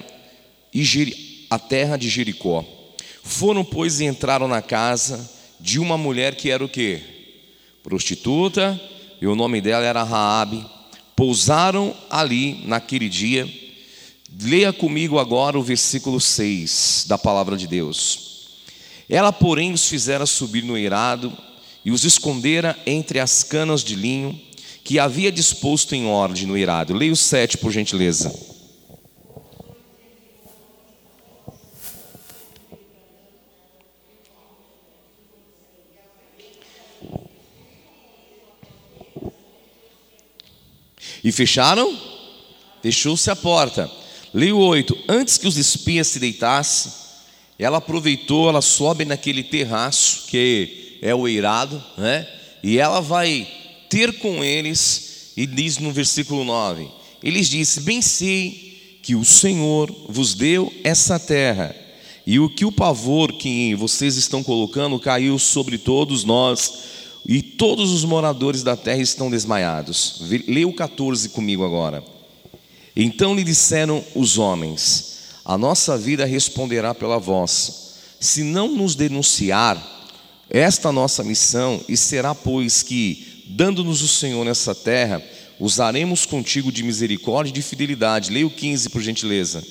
e 0.73 1.45
a 1.49 1.59
terra 1.59 1.97
de 1.97 2.09
Jericó. 2.09 2.65
Foram, 3.23 3.63
pois, 3.63 3.99
e 3.99 4.05
entraram 4.05 4.47
na 4.47 4.61
casa 4.61 5.29
de 5.59 5.79
uma 5.79 5.97
mulher 5.97 6.35
que 6.35 6.49
era 6.49 6.63
o 6.63 6.69
quê? 6.69 7.01
Prostituta, 7.83 8.79
e 9.21 9.27
o 9.27 9.35
nome 9.35 9.61
dela 9.61 9.85
era 9.85 10.03
Raabe 10.03 10.65
pousaram 11.21 11.93
ali 12.09 12.63
naquele 12.65 13.07
dia. 13.07 13.47
Leia 14.41 14.73
comigo 14.73 15.19
agora 15.19 15.59
o 15.59 15.61
versículo 15.61 16.19
6 16.19 17.05
da 17.07 17.15
palavra 17.15 17.55
de 17.55 17.67
Deus. 17.67 18.47
Ela, 19.07 19.31
porém, 19.31 19.71
os 19.71 19.87
fizera 19.87 20.25
subir 20.25 20.63
no 20.63 20.75
eirado 20.75 21.31
e 21.85 21.91
os 21.91 22.05
escondera 22.05 22.75
entre 22.87 23.19
as 23.19 23.43
canas 23.43 23.83
de 23.83 23.93
linho 23.93 24.35
que 24.83 24.97
havia 24.97 25.31
disposto 25.31 25.93
em 25.93 26.07
ordem 26.07 26.47
no 26.47 26.57
eirado. 26.57 26.95
Leia 26.95 27.13
o 27.13 27.15
7, 27.15 27.59
por 27.59 27.71
gentileza. 27.71 28.50
E 41.23 41.31
fecharam? 41.31 41.95
Fechou-se 42.81 43.29
a 43.29 43.35
porta. 43.35 43.89
Leio 44.33 44.57
8. 44.57 44.97
Antes 45.07 45.37
que 45.37 45.47
os 45.47 45.57
espias 45.57 46.07
se 46.07 46.19
deitassem, 46.19 46.91
ela 47.59 47.77
aproveitou, 47.77 48.49
ela 48.49 48.61
sobe 48.61 49.05
naquele 49.05 49.43
terraço, 49.43 50.23
que 50.27 50.97
é 51.01 51.13
o 51.13 51.27
eirado, 51.27 51.83
né? 51.97 52.27
E 52.63 52.77
ela 52.77 53.01
vai 53.01 53.47
ter 53.89 54.19
com 54.19 54.43
eles, 54.43 55.31
e 55.37 55.45
diz 55.45 55.77
no 55.77 55.91
versículo 55.91 56.43
9: 56.43 56.87
Eles 57.21 57.49
disse: 57.49 57.81
Bem 57.81 58.01
sei 58.01 58.99
que 59.03 59.15
o 59.15 59.25
Senhor 59.25 59.93
vos 60.07 60.33
deu 60.33 60.73
essa 60.83 61.19
terra, 61.19 61.75
e 62.25 62.39
o 62.39 62.49
que 62.49 62.65
o 62.65 62.71
pavor 62.71 63.33
que 63.33 63.75
vocês 63.75 64.15
estão 64.15 64.43
colocando 64.43 64.99
caiu 64.99 65.37
sobre 65.37 65.77
todos 65.77 66.23
nós 66.23 67.00
e 67.25 67.41
todos 67.41 67.91
os 67.91 68.03
moradores 68.03 68.63
da 68.63 68.75
terra 68.75 69.01
estão 69.01 69.29
desmaiados. 69.29 70.21
Leia 70.47 70.67
o 70.67 70.73
14 70.73 71.29
comigo 71.29 71.63
agora. 71.63 72.03
Então 72.95 73.35
lhe 73.35 73.43
disseram 73.43 74.03
os 74.15 74.37
homens: 74.37 75.19
A 75.45 75.57
nossa 75.57 75.97
vida 75.97 76.25
responderá 76.25 76.93
pela 76.93 77.19
vossa. 77.19 77.81
Se 78.19 78.43
não 78.43 78.67
nos 78.75 78.95
denunciar 78.95 79.81
esta 80.49 80.91
nossa 80.91 81.23
missão, 81.23 81.79
e 81.87 81.95
será, 81.95 82.35
pois, 82.35 82.83
que, 82.83 83.45
dando-nos 83.47 84.01
o 84.01 84.07
Senhor 84.07 84.43
nessa 84.43 84.75
terra, 84.75 85.23
usaremos 85.59 86.25
contigo 86.25 86.71
de 86.71 86.83
misericórdia 86.83 87.51
e 87.51 87.53
de 87.53 87.61
fidelidade. 87.61 88.31
Leia 88.31 88.45
o 88.45 88.51
15, 88.51 88.89
por 88.89 89.01
gentileza. 89.01 89.63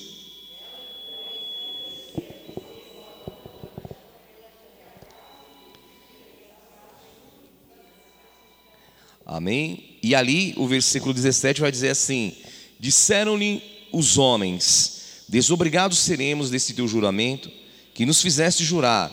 Amém? 9.31 9.85
E 10.03 10.13
ali 10.13 10.55
o 10.57 10.67
versículo 10.67 11.15
17 11.15 11.61
vai 11.61 11.71
dizer 11.71 11.91
assim: 11.91 12.35
Disseram-lhe 12.81 13.63
os 13.93 14.19
homens: 14.19 15.23
Desobrigados 15.29 15.99
seremos 15.99 16.51
desse 16.51 16.75
teu 16.75 16.89
juramento, 16.89 17.49
que 17.95 18.05
nos 18.05 18.21
fizeste 18.21 18.65
jurar, 18.65 19.09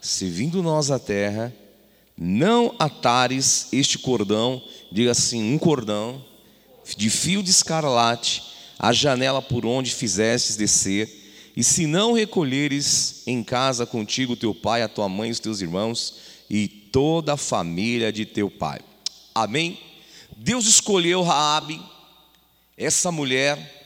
se 0.00 0.28
vindo 0.28 0.60
nós 0.60 0.90
à 0.90 0.98
terra, 0.98 1.54
não 2.18 2.74
atares 2.80 3.68
este 3.72 3.96
cordão, 3.96 4.60
diga 4.90 5.12
assim, 5.12 5.54
um 5.54 5.56
cordão, 5.56 6.24
de 6.96 7.08
fio 7.08 7.40
de 7.40 7.50
escarlate, 7.50 8.42
a 8.76 8.92
janela 8.92 9.40
por 9.40 9.64
onde 9.64 9.94
fizestes 9.94 10.56
descer, 10.56 11.08
e 11.56 11.62
se 11.62 11.86
não 11.86 12.12
recolheres 12.12 13.22
em 13.24 13.40
casa 13.44 13.86
contigo 13.86 14.34
teu 14.34 14.52
pai, 14.52 14.82
a 14.82 14.88
tua 14.88 15.08
mãe 15.08 15.30
os 15.30 15.38
teus 15.38 15.60
irmãos, 15.60 16.16
e 16.50 16.66
toda 16.66 17.34
a 17.34 17.36
família 17.36 18.12
de 18.12 18.26
teu 18.26 18.50
pai. 18.50 18.80
Amém? 19.34 19.78
Deus 20.36 20.66
escolheu 20.66 21.22
Raabe, 21.22 21.80
essa 22.76 23.12
mulher, 23.12 23.80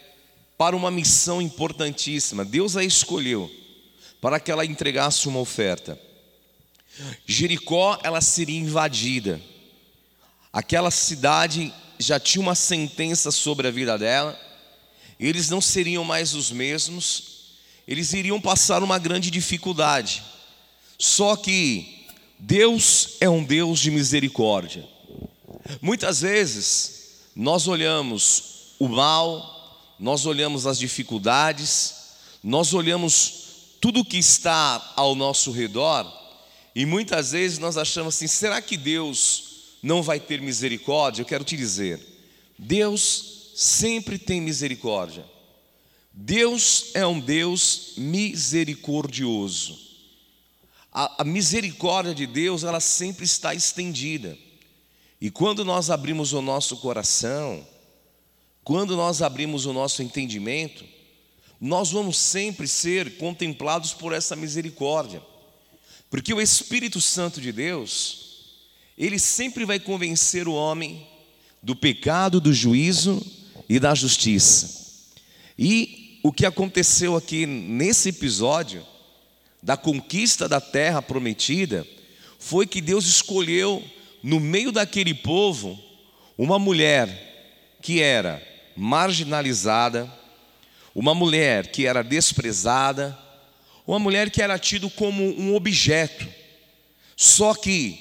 para 0.56 0.76
uma 0.76 0.90
missão 0.90 1.42
importantíssima. 1.42 2.44
Deus 2.44 2.76
a 2.76 2.84
escolheu 2.84 3.50
para 4.20 4.40
que 4.40 4.50
ela 4.50 4.64
entregasse 4.64 5.28
uma 5.28 5.40
oferta. 5.40 6.00
Jericó, 7.26 7.98
ela 8.02 8.20
seria 8.20 8.58
invadida. 8.58 9.40
Aquela 10.52 10.90
cidade 10.90 11.72
já 11.98 12.18
tinha 12.20 12.40
uma 12.40 12.54
sentença 12.54 13.30
sobre 13.30 13.66
a 13.66 13.70
vida 13.70 13.98
dela. 13.98 14.38
Eles 15.18 15.50
não 15.50 15.60
seriam 15.60 16.04
mais 16.04 16.34
os 16.34 16.50
mesmos. 16.50 17.56
Eles 17.86 18.12
iriam 18.12 18.40
passar 18.40 18.82
uma 18.82 18.98
grande 18.98 19.30
dificuldade. 19.30 20.22
Só 20.98 21.36
que 21.36 22.06
Deus 22.38 23.16
é 23.20 23.28
um 23.28 23.44
Deus 23.44 23.80
de 23.80 23.90
misericórdia. 23.90 24.88
Muitas 25.80 26.20
vezes 26.20 27.20
nós 27.34 27.66
olhamos 27.66 28.74
o 28.78 28.88
mal, 28.88 29.94
nós 29.98 30.26
olhamos 30.26 30.66
as 30.66 30.78
dificuldades, 30.78 31.94
nós 32.42 32.74
olhamos 32.74 33.44
tudo 33.80 34.04
que 34.04 34.18
está 34.18 34.92
ao 34.96 35.14
nosso 35.14 35.50
redor 35.50 36.06
e 36.74 36.84
muitas 36.84 37.32
vezes 37.32 37.58
nós 37.58 37.76
achamos 37.76 38.16
assim: 38.16 38.26
será 38.26 38.60
que 38.60 38.76
Deus 38.76 39.78
não 39.82 40.02
vai 40.02 40.18
ter 40.18 40.40
misericórdia? 40.40 41.22
Eu 41.22 41.26
quero 41.26 41.44
te 41.44 41.56
dizer, 41.56 42.00
Deus 42.58 43.52
sempre 43.54 44.18
tem 44.18 44.40
misericórdia. 44.40 45.24
Deus 46.12 46.90
é 46.94 47.06
um 47.06 47.18
Deus 47.18 47.94
misericordioso. 47.96 49.78
A, 50.92 51.22
a 51.22 51.24
misericórdia 51.24 52.14
de 52.14 52.26
Deus, 52.26 52.62
ela 52.62 52.78
sempre 52.78 53.24
está 53.24 53.52
estendida. 53.52 54.38
E 55.20 55.30
quando 55.30 55.64
nós 55.64 55.90
abrimos 55.90 56.32
o 56.32 56.42
nosso 56.42 56.76
coração, 56.78 57.66
quando 58.62 58.96
nós 58.96 59.22
abrimos 59.22 59.66
o 59.66 59.72
nosso 59.72 60.02
entendimento, 60.02 60.84
nós 61.60 61.90
vamos 61.90 62.18
sempre 62.18 62.66
ser 62.66 63.16
contemplados 63.16 63.94
por 63.94 64.12
essa 64.12 64.34
misericórdia. 64.34 65.22
Porque 66.10 66.32
o 66.32 66.40
Espírito 66.40 67.00
Santo 67.00 67.40
de 67.40 67.52
Deus, 67.52 68.44
ele 68.96 69.18
sempre 69.18 69.64
vai 69.64 69.80
convencer 69.80 70.46
o 70.46 70.54
homem 70.54 71.06
do 71.62 71.74
pecado, 71.74 72.40
do 72.40 72.52
juízo 72.52 73.24
e 73.68 73.80
da 73.80 73.94
justiça. 73.94 75.02
E 75.58 76.20
o 76.22 76.32
que 76.32 76.46
aconteceu 76.46 77.16
aqui 77.16 77.46
nesse 77.46 78.10
episódio 78.10 78.84
da 79.62 79.76
conquista 79.76 80.48
da 80.48 80.60
terra 80.60 81.00
prometida 81.00 81.86
foi 82.38 82.66
que 82.66 82.80
Deus 82.80 83.06
escolheu 83.06 83.82
no 84.24 84.40
meio 84.40 84.72
daquele 84.72 85.12
povo, 85.12 85.78
uma 86.38 86.58
mulher 86.58 87.76
que 87.82 88.00
era 88.00 88.42
marginalizada, 88.74 90.10
uma 90.94 91.14
mulher 91.14 91.66
que 91.66 91.86
era 91.86 92.02
desprezada, 92.02 93.16
uma 93.86 93.98
mulher 93.98 94.30
que 94.30 94.40
era 94.40 94.58
tido 94.58 94.88
como 94.88 95.22
um 95.38 95.54
objeto. 95.54 96.26
Só 97.14 97.52
que 97.52 98.00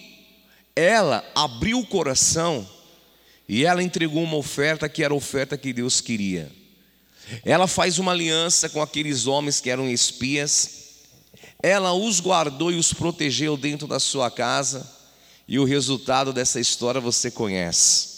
ela 0.73 1.29
abriu 1.35 1.79
o 1.79 1.85
coração 1.85 2.65
e 3.47 3.65
ela 3.65 3.83
entregou 3.83 4.23
uma 4.23 4.37
oferta 4.37 4.87
que 4.87 5.03
era 5.03 5.13
a 5.13 5.17
oferta 5.17 5.57
que 5.57 5.73
Deus 5.73 5.99
queria. 5.99 6.49
Ela 7.43 7.67
faz 7.67 7.99
uma 7.99 8.13
aliança 8.13 8.69
com 8.69 8.81
aqueles 8.81 9.27
homens 9.27 9.59
que 9.59 9.69
eram 9.69 9.89
espias. 9.89 11.01
Ela 11.61 11.91
os 11.91 12.21
guardou 12.21 12.71
e 12.71 12.77
os 12.77 12.93
protegeu 12.93 13.57
dentro 13.57 13.87
da 13.87 13.99
sua 13.99 14.31
casa. 14.31 15.02
E 15.53 15.59
o 15.59 15.65
resultado 15.65 16.33
dessa 16.33 16.59
história 16.59 16.99
você 16.99 17.29
conhece. 17.29 18.09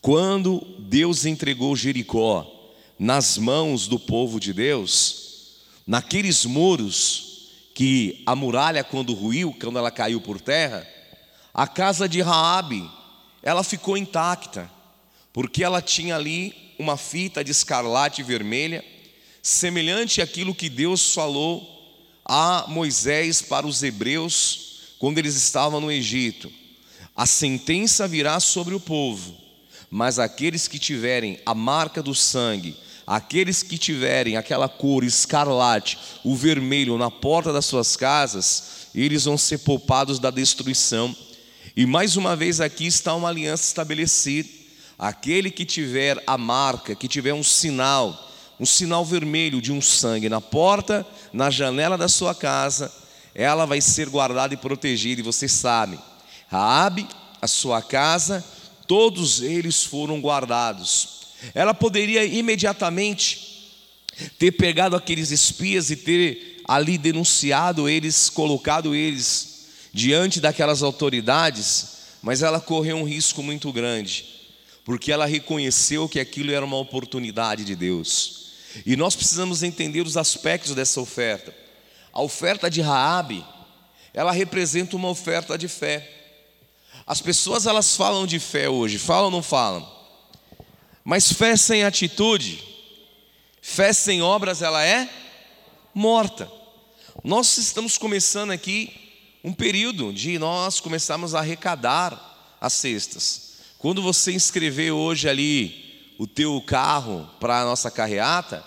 Quando 0.00 0.64
Deus 0.78 1.26
entregou 1.26 1.76
Jericó 1.76 2.72
nas 2.98 3.36
mãos 3.36 3.86
do 3.86 3.98
povo 3.98 4.40
de 4.40 4.50
Deus, 4.54 5.58
naqueles 5.86 6.46
muros 6.46 7.50
que 7.74 8.22
a 8.24 8.34
muralha 8.34 8.82
quando 8.82 9.12
ruiu, 9.12 9.54
quando 9.60 9.78
ela 9.78 9.90
caiu 9.90 10.22
por 10.22 10.40
terra, 10.40 10.88
a 11.52 11.66
casa 11.66 12.08
de 12.08 12.22
Raabe, 12.22 12.90
ela 13.42 13.62
ficou 13.62 13.94
intacta, 13.94 14.70
porque 15.34 15.62
ela 15.62 15.82
tinha 15.82 16.16
ali 16.16 16.54
uma 16.78 16.96
fita 16.96 17.44
de 17.44 17.50
escarlate 17.50 18.22
vermelha, 18.22 18.82
semelhante 19.42 20.22
àquilo 20.22 20.54
que 20.54 20.70
Deus 20.70 21.12
falou 21.12 21.62
a 22.24 22.64
Moisés 22.68 23.42
para 23.42 23.66
os 23.66 23.82
hebreus 23.82 24.73
quando 25.04 25.18
eles 25.18 25.36
estavam 25.36 25.82
no 25.82 25.92
Egito. 25.92 26.50
A 27.14 27.26
sentença 27.26 28.08
virá 28.08 28.40
sobre 28.40 28.74
o 28.74 28.80
povo, 28.80 29.36
mas 29.90 30.18
aqueles 30.18 30.66
que 30.66 30.78
tiverem 30.78 31.38
a 31.44 31.54
marca 31.54 32.02
do 32.02 32.14
sangue, 32.14 32.74
aqueles 33.06 33.62
que 33.62 33.76
tiverem 33.76 34.38
aquela 34.38 34.66
cor 34.66 35.04
escarlate, 35.04 35.98
o 36.24 36.34
vermelho 36.34 36.96
na 36.96 37.10
porta 37.10 37.52
das 37.52 37.66
suas 37.66 37.96
casas, 37.96 38.88
eles 38.94 39.26
vão 39.26 39.36
ser 39.36 39.58
poupados 39.58 40.18
da 40.18 40.30
destruição. 40.30 41.14
E 41.76 41.84
mais 41.84 42.16
uma 42.16 42.34
vez 42.34 42.58
aqui 42.58 42.86
está 42.86 43.14
uma 43.14 43.28
aliança 43.28 43.64
estabelecida. 43.64 44.48
Aquele 44.98 45.50
que 45.50 45.66
tiver 45.66 46.24
a 46.26 46.38
marca, 46.38 46.94
que 46.94 47.08
tiver 47.08 47.34
um 47.34 47.44
sinal, 47.44 48.32
um 48.58 48.64
sinal 48.64 49.04
vermelho 49.04 49.60
de 49.60 49.70
um 49.70 49.82
sangue 49.82 50.30
na 50.30 50.40
porta, 50.40 51.06
na 51.30 51.50
janela 51.50 51.98
da 51.98 52.08
sua 52.08 52.34
casa, 52.34 53.03
ela 53.34 53.66
vai 53.66 53.80
ser 53.80 54.08
guardada 54.08 54.54
e 54.54 54.56
protegida. 54.56 55.20
E 55.20 55.24
vocês 55.24 55.52
sabem, 55.52 55.98
Raabe, 56.48 57.06
a 57.42 57.46
sua 57.46 57.82
casa, 57.82 58.44
todos 58.86 59.42
eles 59.42 59.82
foram 59.84 60.20
guardados. 60.20 61.08
Ela 61.54 61.74
poderia 61.74 62.24
imediatamente 62.24 63.72
ter 64.38 64.52
pegado 64.52 64.94
aqueles 64.94 65.30
espias 65.30 65.90
e 65.90 65.96
ter 65.96 66.62
ali 66.66 66.96
denunciado 66.96 67.88
eles, 67.88 68.30
colocado 68.30 68.94
eles 68.94 69.66
diante 69.92 70.40
daquelas 70.40 70.82
autoridades, 70.82 71.88
mas 72.22 72.42
ela 72.42 72.60
correu 72.60 72.96
um 72.96 73.04
risco 73.04 73.42
muito 73.42 73.72
grande, 73.72 74.24
porque 74.84 75.12
ela 75.12 75.26
reconheceu 75.26 76.08
que 76.08 76.18
aquilo 76.18 76.52
era 76.52 76.64
uma 76.64 76.78
oportunidade 76.78 77.64
de 77.64 77.76
Deus. 77.76 78.44
E 78.86 78.96
nós 78.96 79.14
precisamos 79.14 79.62
entender 79.62 80.02
os 80.02 80.16
aspectos 80.16 80.74
dessa 80.74 81.00
oferta. 81.00 81.63
A 82.14 82.22
oferta 82.22 82.70
de 82.70 82.80
Raabe, 82.80 83.44
ela 84.14 84.30
representa 84.30 84.94
uma 84.94 85.08
oferta 85.08 85.58
de 85.58 85.66
fé. 85.66 86.08
As 87.04 87.20
pessoas 87.20 87.66
elas 87.66 87.96
falam 87.96 88.24
de 88.24 88.38
fé 88.38 88.68
hoje, 88.68 88.98
falam 88.98 89.24
ou 89.24 89.30
não 89.32 89.42
falam? 89.42 89.84
Mas 91.02 91.32
fé 91.32 91.56
sem 91.56 91.82
atitude, 91.82 92.62
fé 93.60 93.92
sem 93.92 94.22
obras, 94.22 94.62
ela 94.62 94.86
é 94.86 95.10
morta. 95.92 96.48
Nós 97.24 97.58
estamos 97.58 97.98
começando 97.98 98.52
aqui 98.52 98.94
um 99.42 99.52
período 99.52 100.12
de 100.12 100.38
nós 100.38 100.78
começarmos 100.78 101.34
a 101.34 101.40
arrecadar 101.40 102.56
as 102.60 102.74
cestas. 102.74 103.54
Quando 103.76 104.00
você 104.00 104.32
inscrever 104.32 104.92
hoje 104.92 105.28
ali 105.28 106.14
o 106.16 106.28
teu 106.28 106.62
carro 106.64 107.28
para 107.40 107.62
a 107.62 107.64
nossa 107.64 107.90
carreata, 107.90 108.64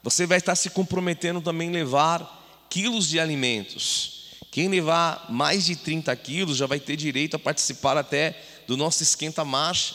você 0.00 0.26
vai 0.26 0.38
estar 0.38 0.54
se 0.54 0.70
comprometendo 0.70 1.40
também 1.40 1.68
em 1.68 1.72
levar 1.72 2.43
quilos 2.74 3.08
de 3.08 3.20
alimentos. 3.20 4.24
Quem 4.50 4.66
levar 4.66 5.26
mais 5.30 5.64
de 5.64 5.76
30 5.76 6.14
quilos 6.16 6.56
já 6.56 6.66
vai 6.66 6.80
ter 6.80 6.96
direito 6.96 7.36
a 7.36 7.38
participar 7.38 7.96
até 7.96 8.36
do 8.66 8.76
nosso 8.76 9.00
esquenta-marcha, 9.00 9.94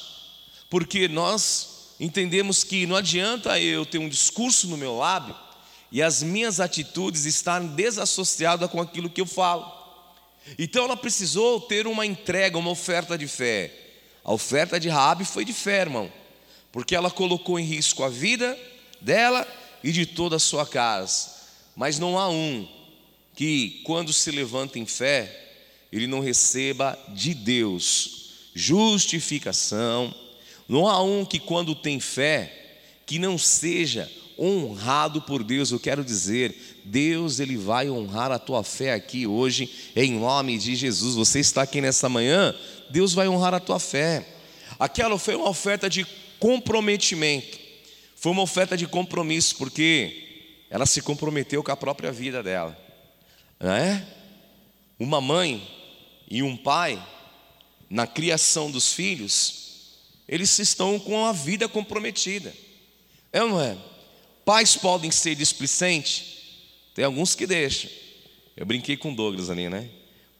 porque 0.70 1.10
nós 1.10 1.90
entendemos 2.00 2.64
que 2.64 2.86
não 2.86 2.96
adianta 2.96 3.60
eu 3.60 3.86
ter 3.86 3.98
um 3.98 4.08
discurso 4.08 4.66
no 4.70 4.78
meu 4.78 4.96
lábio 4.96 5.36
e 5.92 6.02
as 6.02 6.24
minhas 6.24 6.62
atitudes 6.62 7.26
estarem 7.26 7.68
desassociadas 7.68 8.72
com 8.72 8.80
aquilo 8.80 9.10
que 9.10 9.20
eu 9.20 9.26
falo. 9.26 9.70
Então 10.58 10.86
ela 10.86 10.96
precisou 10.96 11.60
ter 11.60 11.86
uma 11.86 12.06
entrega, 12.06 12.58
uma 12.58 12.72
oferta 12.72 13.18
de 13.18 13.28
fé. 13.28 13.74
A 14.24 14.32
oferta 14.32 14.80
de 14.80 14.88
Raabe 14.88 15.26
foi 15.26 15.44
de 15.44 15.52
fé, 15.52 15.82
irmão, 15.82 16.10
porque 16.72 16.96
ela 16.96 17.12
colocou 17.12 17.60
em 17.60 17.66
risco 17.66 18.06
a 18.06 18.10
vida 18.10 18.58
dela 19.02 19.46
e 19.84 19.92
de 19.92 20.06
toda 20.06 20.38
a 20.38 20.40
sua 20.40 20.66
casa. 20.66 21.39
Mas 21.80 21.98
não 21.98 22.20
há 22.20 22.28
um 22.28 22.68
que, 23.34 23.80
quando 23.86 24.12
se 24.12 24.30
levanta 24.32 24.78
em 24.78 24.86
fé, 24.86 25.34
ele 25.94 26.08
não 26.08 26.20
receba 26.20 27.00
de 27.08 27.34
Deus 27.34 28.34
justificação, 28.54 30.14
não 30.68 30.86
há 30.90 31.02
um 31.02 31.24
que, 31.24 31.40
quando 31.40 31.74
tem 31.74 31.98
fé, 31.98 32.82
que 33.06 33.18
não 33.18 33.38
seja 33.38 34.12
honrado 34.38 35.22
por 35.22 35.42
Deus. 35.42 35.72
Eu 35.72 35.80
quero 35.80 36.04
dizer, 36.04 36.82
Deus 36.84 37.40
ele 37.40 37.56
vai 37.56 37.90
honrar 37.90 38.30
a 38.30 38.38
tua 38.38 38.62
fé 38.62 38.92
aqui 38.92 39.26
hoje 39.26 39.70
em 39.96 40.20
nome 40.20 40.58
de 40.58 40.76
Jesus. 40.76 41.16
Você 41.16 41.40
está 41.40 41.62
aqui 41.62 41.80
nessa 41.80 42.10
manhã, 42.10 42.54
Deus 42.90 43.14
vai 43.14 43.30
honrar 43.30 43.54
a 43.54 43.60
tua 43.60 43.80
fé. 43.80 44.28
Aquela 44.78 45.18
foi 45.18 45.34
uma 45.34 45.48
oferta 45.48 45.90
de 45.90 46.06
comprometimento. 46.40 47.58
Foi 48.18 48.34
uma 48.34 48.42
oferta 48.42 48.76
de 48.76 48.86
compromisso 48.86 49.56
porque 49.56 50.29
ela 50.70 50.86
se 50.86 51.02
comprometeu 51.02 51.64
com 51.64 51.72
a 51.72 51.78
própria 51.78 52.12
vida 52.12 52.44
dela. 52.44 52.78
Não 53.60 53.72
é? 53.72 54.06
Uma 55.00 55.20
mãe 55.20 55.68
e 56.30 56.44
um 56.44 56.56
pai 56.56 57.02
na 57.90 58.06
criação 58.06 58.70
dos 58.70 58.94
filhos, 58.94 59.98
eles 60.28 60.60
estão 60.60 61.00
com 61.00 61.26
a 61.26 61.32
vida 61.32 61.68
comprometida. 61.68 62.54
É 63.34 63.42
ou 63.42 63.50
não 63.50 63.62
é? 63.62 63.78
Pais 64.46 64.78
podem 64.78 65.12
ser 65.12 65.36
displicentes, 65.36 66.38
tem 66.94 67.04
alguns 67.04 67.36
que 67.36 67.48
deixam. 67.48 67.90
Eu 68.56 68.66
brinquei 68.66 68.98
com 68.98 69.14
Douglas 69.14 69.50
ali, 69.50 69.70
né? 69.70 69.90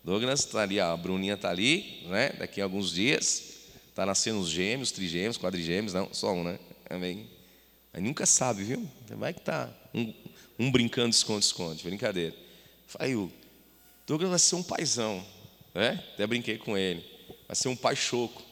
Douglas 0.04 0.42
está 0.42 0.62
ali, 0.62 0.80
a 0.80 0.96
Bruninha 0.96 1.34
está 1.34 1.50
ali, 1.50 2.04
né? 2.08 2.30
Daqui 2.38 2.62
a 2.62 2.64
alguns 2.64 2.92
dias, 2.92 3.44
está 3.90 4.06
nascendo 4.06 4.40
os 4.40 4.50
gêmeos, 4.50 4.92
trigêmeos, 4.92 5.38
quadrigêmeos, 5.38 5.94
não, 5.94 6.14
só 6.14 6.34
um, 6.34 6.44
né? 6.44 6.60
Amém. 6.90 7.28
Mas 7.92 8.04
nunca 8.04 8.26
sabe, 8.26 8.64
viu? 8.64 8.88
Vai 9.10 9.34
que 9.34 9.42
tá 9.42 9.70
um, 9.94 10.14
um 10.60 10.70
brincando, 10.70 11.16
esconde, 11.16 11.46
esconde, 11.46 11.84
brincadeira. 11.84 12.36
Falei, 12.86 13.16
o 13.16 13.32
Douglas 14.06 14.30
vai 14.30 14.40
ser 14.40 14.56
um 14.56 14.64
paizão, 14.64 15.26
né? 15.74 16.04
Até 16.14 16.28
brinquei 16.28 16.58
com 16.58 16.78
ele. 16.78 17.06
Vai 17.48 17.56
ser 17.56 17.70
um 17.70 17.76
pai 17.76 17.96
choco. 17.96 18.44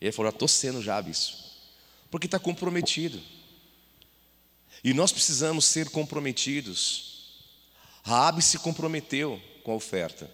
Ele 0.00 0.12
falou: 0.12 0.30
estou 0.30 0.46
sendo 0.46 0.82
já, 0.82 1.00
bispo. 1.00 1.36
Porque 2.10 2.26
está 2.26 2.38
comprometido. 2.38 3.20
E 4.84 4.92
nós 4.92 5.10
precisamos 5.10 5.64
ser 5.64 5.88
comprometidos. 5.90 7.08
Raabe 8.02 8.42
se 8.42 8.58
comprometeu 8.58 9.40
com 9.64 9.72
a 9.72 9.74
oferta. 9.74 10.30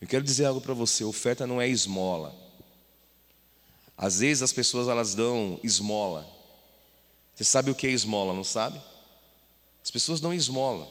Eu 0.00 0.06
quero 0.06 0.24
dizer 0.24 0.44
algo 0.44 0.60
para 0.60 0.74
você: 0.74 1.04
oferta 1.04 1.46
não 1.46 1.60
é 1.60 1.68
esmola. 1.68 2.34
Às 3.96 4.20
vezes 4.20 4.42
as 4.42 4.52
pessoas 4.52 4.88
elas 4.88 5.14
dão 5.14 5.58
esmola. 5.62 6.26
Você 7.34 7.44
sabe 7.44 7.70
o 7.70 7.74
que 7.74 7.86
é 7.86 7.90
esmola, 7.90 8.34
não 8.34 8.44
sabe? 8.44 8.80
As 9.86 9.90
pessoas 9.92 10.18
dão 10.18 10.34
esmola. 10.34 10.88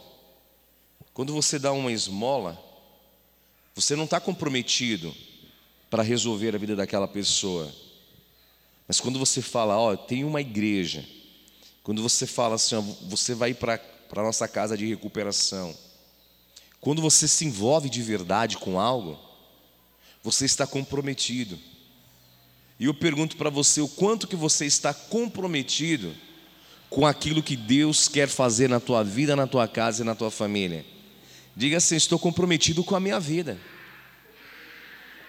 Quando 1.13 1.33
você 1.33 1.59
dá 1.59 1.73
uma 1.73 1.91
esmola, 1.91 2.57
você 3.75 3.93
não 3.93 4.05
está 4.05 4.21
comprometido 4.21 5.13
para 5.89 6.01
resolver 6.01 6.55
a 6.55 6.57
vida 6.57 6.77
daquela 6.77 7.05
pessoa. 7.05 7.69
Mas 8.87 9.01
quando 9.01 9.19
você 9.19 9.41
fala, 9.41 9.77
ó, 9.77 9.97
tem 9.97 10.23
uma 10.23 10.39
igreja, 10.39 11.05
quando 11.83 12.01
você 12.01 12.25
fala 12.25 12.55
assim, 12.55 12.75
ó, 12.75 12.81
você 13.09 13.35
vai 13.35 13.53
para 13.53 13.81
a 14.15 14.23
nossa 14.23 14.47
casa 14.47 14.77
de 14.77 14.87
recuperação, 14.87 15.75
quando 16.79 17.01
você 17.01 17.27
se 17.27 17.43
envolve 17.43 17.89
de 17.89 18.01
verdade 18.01 18.57
com 18.57 18.79
algo, 18.79 19.19
você 20.23 20.45
está 20.45 20.65
comprometido. 20.65 21.59
E 22.79 22.85
eu 22.85 22.93
pergunto 22.93 23.35
para 23.35 23.49
você, 23.49 23.81
o 23.81 23.89
quanto 23.89 24.25
que 24.25 24.37
você 24.37 24.65
está 24.65 24.93
comprometido 24.93 26.15
com 26.95 27.05
aquilo 27.05 27.43
que 27.43 27.57
Deus 27.57 28.07
quer 28.07 28.29
fazer 28.29 28.69
na 28.69 28.79
tua 28.79 29.03
vida, 29.03 29.35
na 29.35 29.45
tua 29.45 29.67
casa 29.67 30.01
e 30.01 30.05
na 30.05 30.15
tua 30.15 30.31
família? 30.31 30.85
Diga 31.53 31.75
assim: 31.75 31.97
estou 31.97 32.17
comprometido 32.17 32.85
com 32.85 32.95
a 32.95 33.01
minha 33.01 33.19
vida. 33.19 33.59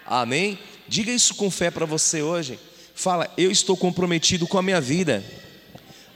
Amém? 0.05 0.57
Diga 0.87 1.11
isso 1.11 1.35
com 1.35 1.51
fé 1.51 1.69
para 1.69 1.85
você 1.85 2.21
hoje. 2.21 2.57
Fala, 2.95 3.29
eu 3.37 3.51
estou 3.51 3.75
comprometido 3.75 4.47
com 4.47 4.57
a 4.57 4.63
minha 4.63 4.79
vida. 4.79 5.21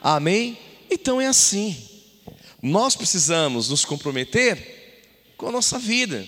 Amém? 0.02 0.58
Então 0.90 1.20
é 1.20 1.28
assim. 1.28 1.76
nós 2.64 2.96
precisamos 2.96 3.68
nos 3.68 3.84
comprometer 3.84 5.04
com 5.36 5.50
a 5.50 5.52
nossa 5.52 5.78
vida. 5.78 6.26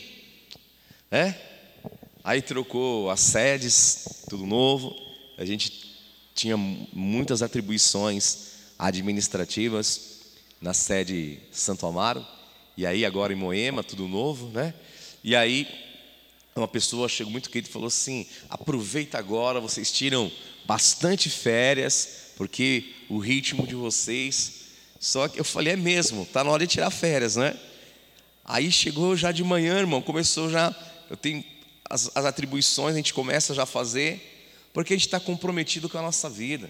É? 1.10 1.34
Aí 2.26 2.42
trocou 2.42 3.10
as 3.10 3.22
sedes, 3.22 4.26
tudo 4.30 4.46
novo. 4.46 4.94
A 5.38 5.46
gente 5.46 5.96
tinha 6.36 6.58
muitas 6.58 7.42
atribuições 7.42 8.53
administrativas 8.84 10.20
na 10.60 10.74
sede 10.74 11.40
Santo 11.52 11.86
Amaro. 11.86 12.26
E 12.76 12.86
aí 12.86 13.06
agora 13.06 13.32
em 13.32 13.36
Moema, 13.36 13.82
tudo 13.82 14.08
novo, 14.08 14.50
né? 14.50 14.74
E 15.24 15.36
aí 15.36 15.68
uma 16.54 16.68
pessoa 16.68 17.08
chegou 17.08 17.32
muito 17.32 17.50
querida 17.50 17.70
e 17.70 17.72
falou 17.72 17.88
assim: 17.88 18.28
aproveita 18.50 19.18
agora, 19.18 19.62
vocês 19.62 19.92
tiram 19.92 20.30
bastante 20.66 21.30
férias, 21.30 22.32
porque 22.36 22.94
o 23.10 23.20
ritmo 23.20 23.66
de 23.66 23.76
vocês. 23.76 24.64
Só 25.00 25.28
que 25.28 25.40
eu 25.40 25.44
falei, 25.44 25.74
é 25.74 25.76
mesmo, 25.76 26.26
tá 26.26 26.44
na 26.44 26.52
hora 26.52 26.66
de 26.66 26.74
tirar 26.74 26.90
férias, 26.90 27.36
né? 27.36 27.58
Aí 28.46 28.72
chegou 28.72 29.16
já 29.16 29.32
de 29.32 29.44
manhã, 29.44 29.78
irmão, 29.80 30.02
começou 30.02 30.50
já. 30.50 30.74
Eu 31.10 31.18
tenho 31.18 31.44
as, 31.90 32.12
as 32.16 32.26
atribuições, 32.26 32.94
a 32.94 32.98
gente 32.98 33.14
começa 33.14 33.54
já 33.54 33.64
a 33.64 33.66
fazer, 33.66 34.50
porque 34.74 34.94
a 34.94 34.98
gente 34.98 35.08
está 35.08 35.20
comprometido 35.20 35.90
com 35.90 35.98
a 35.98 36.02
nossa 36.02 36.30
vida, 36.30 36.70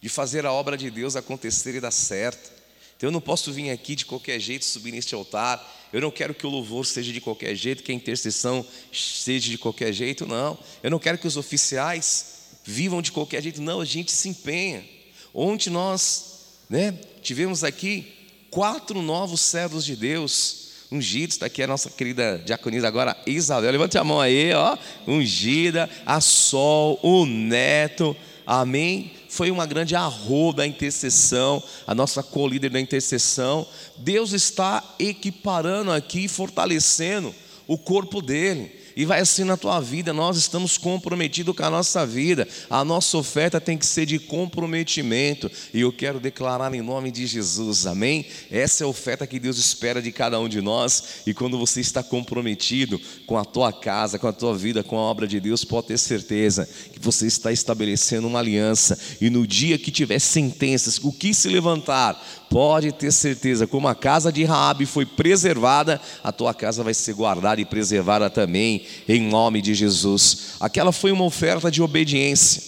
de 0.00 0.08
fazer 0.08 0.46
a 0.46 0.52
obra 0.52 0.76
de 0.76 0.90
Deus 0.90 1.16
acontecer 1.16 1.74
e 1.74 1.80
dar 1.80 1.90
certo. 1.90 2.50
Então 2.96 3.08
eu 3.08 3.12
não 3.12 3.20
posso 3.20 3.52
vir 3.52 3.70
aqui 3.70 3.94
de 3.94 4.04
qualquer 4.04 4.38
jeito 4.38 4.64
subir 4.64 4.92
neste 4.92 5.14
altar. 5.14 5.88
Eu 5.92 6.00
não 6.00 6.10
quero 6.10 6.34
que 6.34 6.46
o 6.46 6.50
louvor 6.50 6.84
seja 6.84 7.12
de 7.12 7.20
qualquer 7.20 7.54
jeito, 7.54 7.82
que 7.82 7.90
a 7.90 7.94
intercessão 7.94 8.64
seja 8.92 9.50
de 9.50 9.58
qualquer 9.58 9.92
jeito, 9.92 10.26
não. 10.26 10.58
Eu 10.82 10.90
não 10.90 10.98
quero 10.98 11.18
que 11.18 11.26
os 11.26 11.36
oficiais 11.36 12.40
vivam 12.64 13.00
de 13.00 13.10
qualquer 13.10 13.42
jeito, 13.42 13.60
não. 13.60 13.80
A 13.80 13.84
gente 13.84 14.12
se 14.12 14.28
empenha. 14.28 14.84
Ontem 15.32 15.70
nós, 15.70 16.58
né, 16.68 16.92
tivemos 17.22 17.64
aqui 17.64 18.12
quatro 18.50 19.00
novos 19.00 19.40
servos 19.40 19.84
de 19.84 19.96
Deus 19.96 20.60
ungidos, 20.92 21.36
está 21.36 21.46
aqui 21.46 21.62
a 21.62 21.66
nossa 21.66 21.88
querida 21.88 22.42
diaconisa 22.44 22.88
agora, 22.88 23.16
Isabel, 23.24 23.70
levante 23.70 23.96
a 23.96 24.02
mão 24.02 24.20
aí, 24.20 24.52
ó, 24.52 24.76
ungida, 25.06 25.88
a 26.04 26.20
Sol, 26.20 26.98
o 27.00 27.24
Neto, 27.24 28.16
amém? 28.44 29.12
Foi 29.30 29.48
uma 29.48 29.64
grande 29.64 29.94
arroba 29.94 30.58
da 30.58 30.66
intercessão, 30.66 31.62
a 31.86 31.94
nossa 31.94 32.20
co-líder 32.20 32.68
da 32.68 32.80
intercessão, 32.80 33.64
Deus 33.96 34.32
está 34.32 34.82
equiparando 34.98 35.92
aqui, 35.92 36.26
fortalecendo 36.26 37.32
o 37.68 37.78
corpo 37.78 38.20
dele, 38.20 38.79
e 38.96 39.04
vai 39.04 39.20
assim 39.20 39.44
na 39.44 39.56
tua 39.56 39.80
vida. 39.80 40.12
Nós 40.12 40.36
estamos 40.36 40.76
comprometidos 40.78 41.54
com 41.54 41.64
a 41.64 41.70
nossa 41.70 42.06
vida. 42.06 42.46
A 42.68 42.84
nossa 42.84 43.16
oferta 43.16 43.60
tem 43.60 43.76
que 43.76 43.86
ser 43.86 44.06
de 44.06 44.18
comprometimento. 44.18 45.50
E 45.72 45.80
eu 45.80 45.92
quero 45.92 46.20
declarar 46.20 46.74
em 46.74 46.82
nome 46.82 47.10
de 47.10 47.26
Jesus, 47.26 47.86
amém? 47.86 48.26
Essa 48.50 48.84
é 48.84 48.86
a 48.86 48.88
oferta 48.88 49.26
que 49.26 49.38
Deus 49.38 49.58
espera 49.58 50.02
de 50.02 50.12
cada 50.12 50.38
um 50.38 50.48
de 50.48 50.60
nós. 50.60 51.22
E 51.26 51.34
quando 51.34 51.58
você 51.58 51.80
está 51.80 52.02
comprometido 52.02 53.00
com 53.26 53.36
a 53.36 53.44
tua 53.44 53.72
casa, 53.72 54.18
com 54.18 54.26
a 54.26 54.32
tua 54.32 54.56
vida, 54.56 54.82
com 54.82 54.96
a 54.96 55.02
obra 55.02 55.26
de 55.26 55.40
Deus, 55.40 55.64
pode 55.64 55.88
ter 55.88 55.98
certeza 55.98 56.68
que 56.92 56.98
você 56.98 57.26
está 57.26 57.52
estabelecendo 57.52 58.26
uma 58.26 58.38
aliança. 58.38 58.98
E 59.20 59.30
no 59.30 59.46
dia 59.46 59.78
que 59.78 59.90
tiver 59.90 60.18
sentenças, 60.18 60.98
o 60.98 61.12
que 61.12 61.32
se 61.32 61.48
levantar, 61.48 62.20
pode 62.50 62.90
ter 62.90 63.12
certeza, 63.12 63.64
como 63.64 63.86
a 63.86 63.94
casa 63.94 64.32
de 64.32 64.42
Raabe 64.42 64.84
foi 64.84 65.06
preservada, 65.06 66.00
a 66.22 66.32
tua 66.32 66.52
casa 66.52 66.82
vai 66.82 66.92
ser 66.92 67.14
guardada 67.14 67.60
e 67.60 67.64
preservada 67.64 68.28
também, 68.28 68.84
em 69.08 69.22
nome 69.22 69.62
de 69.62 69.72
Jesus. 69.72 70.56
Aquela 70.58 70.90
foi 70.90 71.12
uma 71.12 71.24
oferta 71.24 71.70
de 71.70 71.80
obediência, 71.80 72.60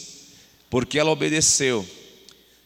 porque 0.70 1.00
ela 1.00 1.10
obedeceu. 1.10 1.84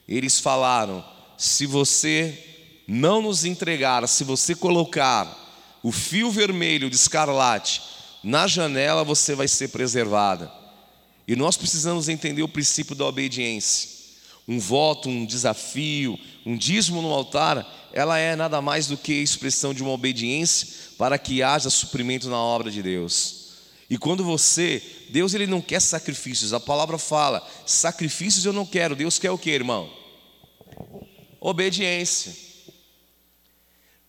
Eles 0.06 0.38
falaram: 0.38 1.02
se 1.38 1.64
você 1.64 2.38
não 2.86 3.22
nos 3.22 3.46
entregar, 3.46 4.06
se 4.06 4.22
você 4.22 4.54
colocar 4.54 5.44
o 5.82 5.90
fio 5.90 6.30
vermelho 6.30 6.90
de 6.90 6.96
escarlate 6.96 7.80
na 8.22 8.46
janela, 8.46 9.02
você 9.02 9.34
vai 9.34 9.48
ser 9.48 9.68
preservada. 9.68 10.52
E 11.26 11.34
nós 11.34 11.56
precisamos 11.56 12.10
entender 12.10 12.42
o 12.42 12.48
princípio 12.48 12.94
da 12.94 13.06
obediência 13.06 13.96
um 14.48 14.58
voto, 14.58 15.08
um 15.08 15.26
desafio, 15.26 16.18
um 16.46 16.56
dízimo 16.56 17.02
no 17.02 17.12
altar, 17.12 17.66
ela 17.92 18.18
é 18.18 18.36
nada 18.36 18.62
mais 18.62 18.86
do 18.86 18.96
que 18.96 19.12
expressão 19.12 19.74
de 19.74 19.82
uma 19.82 19.90
obediência 19.90 20.68
para 20.96 21.18
que 21.18 21.42
haja 21.42 21.68
suprimento 21.68 22.28
na 22.28 22.38
obra 22.38 22.70
de 22.70 22.80
Deus. 22.80 23.46
E 23.90 23.98
quando 23.98 24.22
você, 24.22 24.80
Deus 25.10 25.34
ele 25.34 25.46
não 25.46 25.60
quer 25.60 25.80
sacrifícios, 25.80 26.52
a 26.52 26.60
palavra 26.60 26.98
fala, 26.98 27.44
sacrifícios 27.66 28.44
eu 28.44 28.52
não 28.52 28.64
quero, 28.64 28.94
Deus 28.94 29.18
quer 29.18 29.32
o 29.32 29.38
que, 29.38 29.50
irmão? 29.50 29.90
Obediência. 31.40 32.34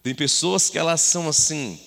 Tem 0.03 0.13
pessoas 0.13 0.69
que 0.69 0.77
elas 0.77 1.01
são 1.01 1.27
assim. 1.27 1.79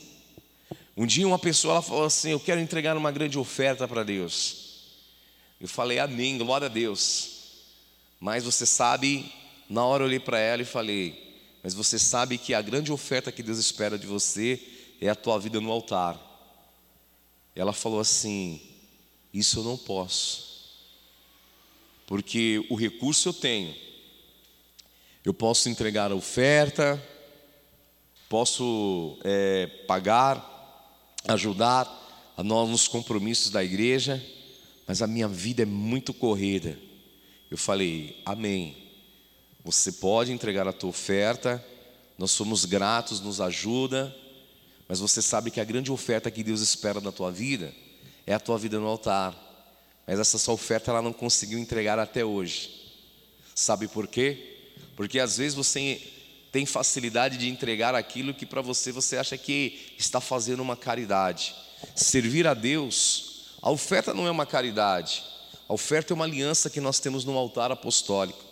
Um 0.97 1.07
dia 1.07 1.27
uma 1.27 1.39
pessoa 1.39 1.75
ela 1.75 1.83
falou 1.83 2.05
assim: 2.05 2.31
Eu 2.31 2.41
quero 2.41 2.61
entregar 2.61 2.97
uma 2.97 3.11
grande 3.11 3.39
oferta 3.39 3.89
para 3.89 4.05
Deus. 4.05 4.85
Eu 5.61 5.67
falei, 5.67 5.99
Amém, 5.99 6.37
glória 6.37 6.67
a 6.67 6.69
Deus. 6.69 7.31
Mas 8.21 8.45
você 8.45 8.67
sabe, 8.67 9.33
na 9.71 9.85
hora 9.85 10.03
eu 10.03 10.09
olhei 10.09 10.19
para 10.19 10.41
ela 10.41 10.63
e 10.63 10.65
falei: 10.65 11.39
Mas 11.63 11.75
você 11.75 11.97
sabe 11.97 12.37
que 12.37 12.53
a 12.53 12.61
grande 12.61 12.91
oferta 12.91 13.31
que 13.31 13.41
Deus 13.41 13.57
espera 13.57 13.97
de 13.97 14.05
você 14.05 14.61
é 15.01 15.09
a 15.09 15.15
tua 15.15 15.39
vida 15.39 15.61
no 15.61 15.71
altar. 15.71 16.21
Ela 17.55 17.73
falou 17.73 18.01
assim: 18.01 18.61
Isso 19.33 19.61
eu 19.61 19.63
não 19.63 19.77
posso, 19.77 20.75
porque 22.05 22.67
o 22.69 22.75
recurso 22.75 23.29
eu 23.29 23.33
tenho. 23.33 23.73
Eu 25.25 25.33
posso 25.33 25.69
entregar 25.69 26.11
a 26.11 26.17
oferta, 26.17 27.01
posso 28.29 29.19
é, 29.23 29.67
pagar, 29.87 31.15
ajudar 31.29 31.87
a 32.37 32.43
novos 32.43 32.89
compromissos 32.89 33.51
da 33.51 33.63
igreja, 33.63 34.21
mas 34.85 35.01
a 35.01 35.07
minha 35.07 35.29
vida 35.29 35.63
é 35.63 35.67
muito 35.67 36.13
corrida. 36.13 36.77
Eu 37.51 37.59
falei, 37.59 38.21
amém. 38.25 38.80
Você 39.65 39.93
pode 39.93 40.33
entregar 40.33 40.67
a 40.67 40.73
tua 40.73 40.91
oferta, 40.91 41.65
nós 42.17 42.31
somos 42.31 42.65
gratos, 42.65 43.21
nos 43.21 43.41
ajuda, 43.41 44.15
mas 44.89 45.01
você 45.01 45.23
sabe 45.23 45.51
que 45.51 45.61
a 45.61 45.65
grande 45.65 45.93
oferta 45.93 46.31
que 46.31 46.43
Deus 46.43 46.61
espera 46.61 47.01
da 47.01 47.13
tua 47.13 47.31
vida 47.31 47.73
é 48.27 48.35
a 48.35 48.41
tua 48.41 48.59
vida 48.59 48.79
no 48.79 48.87
altar. 48.87 49.35
Mas 50.07 50.19
essa 50.19 50.39
sua 50.39 50.55
oferta 50.55 50.91
ela 50.91 51.03
não 51.03 51.13
conseguiu 51.13 51.59
entregar 51.59 51.99
até 51.99 52.25
hoje. 52.25 52.93
Sabe 53.55 53.87
por 53.87 54.09
quê? 54.09 54.59
Porque 54.97 55.21
às 55.21 55.37
vezes 55.37 55.55
você 55.55 56.01
tem 56.51 56.67
facilidade 56.67 57.37
de 57.37 57.49
entregar 57.49 57.95
aquilo 57.95 58.35
que 58.35 58.45
para 58.45 58.61
você 58.61 58.91
você 58.91 59.17
acha 59.17 59.39
que 59.39 59.95
está 59.97 60.21
fazendo 60.21 60.61
uma 60.61 60.77
caridade. 60.77 61.55
Servir 61.95 62.47
a 62.47 62.55
Deus, 62.55 63.47
a 63.63 63.71
oferta 63.71 64.13
não 64.13 64.27
é 64.27 64.31
uma 64.31 64.47
caridade. 64.47 65.23
A 65.69 65.73
oferta 65.73 66.13
é 66.13 66.15
uma 66.15 66.25
aliança 66.25 66.69
que 66.69 66.81
nós 66.81 66.99
temos 66.99 67.25
no 67.25 67.39
altar 67.39 67.71
apostólico. 67.71 68.50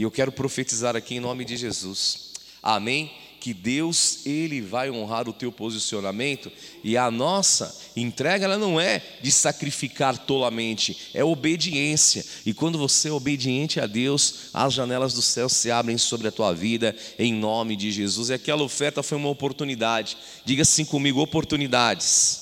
E 0.00 0.02
eu 0.02 0.10
quero 0.10 0.32
profetizar 0.32 0.96
aqui 0.96 1.16
em 1.16 1.20
nome 1.20 1.44
de 1.44 1.58
Jesus. 1.58 2.30
Amém? 2.62 3.12
Que 3.38 3.52
Deus, 3.52 4.24
Ele 4.24 4.62
vai 4.62 4.90
honrar 4.90 5.28
o 5.28 5.32
teu 5.32 5.52
posicionamento 5.52 6.50
e 6.82 6.96
a 6.96 7.10
nossa 7.10 7.78
entrega, 7.94 8.46
ela 8.46 8.56
não 8.56 8.80
é 8.80 9.02
de 9.20 9.30
sacrificar 9.30 10.16
tolamente, 10.16 11.10
é 11.12 11.22
obediência. 11.22 12.24
E 12.46 12.54
quando 12.54 12.78
você 12.78 13.08
é 13.10 13.12
obediente 13.12 13.78
a 13.78 13.86
Deus, 13.86 14.48
as 14.54 14.72
janelas 14.72 15.12
do 15.12 15.20
céu 15.20 15.50
se 15.50 15.70
abrem 15.70 15.98
sobre 15.98 16.28
a 16.28 16.32
tua 16.32 16.54
vida, 16.54 16.96
em 17.18 17.34
nome 17.34 17.76
de 17.76 17.92
Jesus. 17.92 18.30
E 18.30 18.32
aquela 18.32 18.62
oferta 18.62 19.02
foi 19.02 19.18
uma 19.18 19.28
oportunidade. 19.28 20.16
Diga 20.46 20.62
assim 20.62 20.86
comigo: 20.86 21.20
oportunidades. 21.20 22.40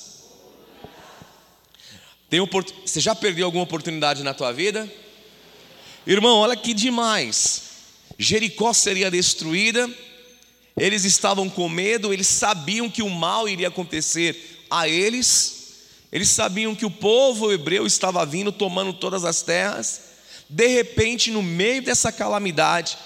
Tem 2.31 2.38
Você 2.87 3.01
já 3.01 3.16
perdeu 3.16 3.47
alguma 3.47 3.64
oportunidade 3.64 4.23
na 4.23 4.33
tua 4.33 4.53
vida? 4.53 4.88
Irmão, 6.09 6.38
olha 6.38 6.57
que 6.57 6.73
demais. 6.73 7.64
Jericó 8.18 8.73
seria 8.73 9.11
destruída, 9.11 9.87
eles 10.75 11.05
estavam 11.05 11.51
com 11.51 11.68
medo, 11.68 12.14
eles 12.14 12.27
sabiam 12.27 12.88
que 12.88 13.03
o 13.03 13.11
mal 13.11 13.47
iria 13.47 13.68
acontecer 13.68 14.64
a 14.71 14.88
eles, 14.88 15.83
eles 16.11 16.31
sabiam 16.31 16.75
que 16.75 16.87
o 16.87 16.90
povo 16.90 17.53
hebreu 17.53 17.87
estava 17.87 18.25
vindo, 18.25 18.51
tomando 18.51 18.94
todas 18.94 19.23
as 19.23 19.42
terras. 19.42 20.01
De 20.49 20.66
repente, 20.68 21.31
no 21.31 21.42
meio 21.42 21.83
dessa 21.83 22.11
calamidade, 22.11 22.97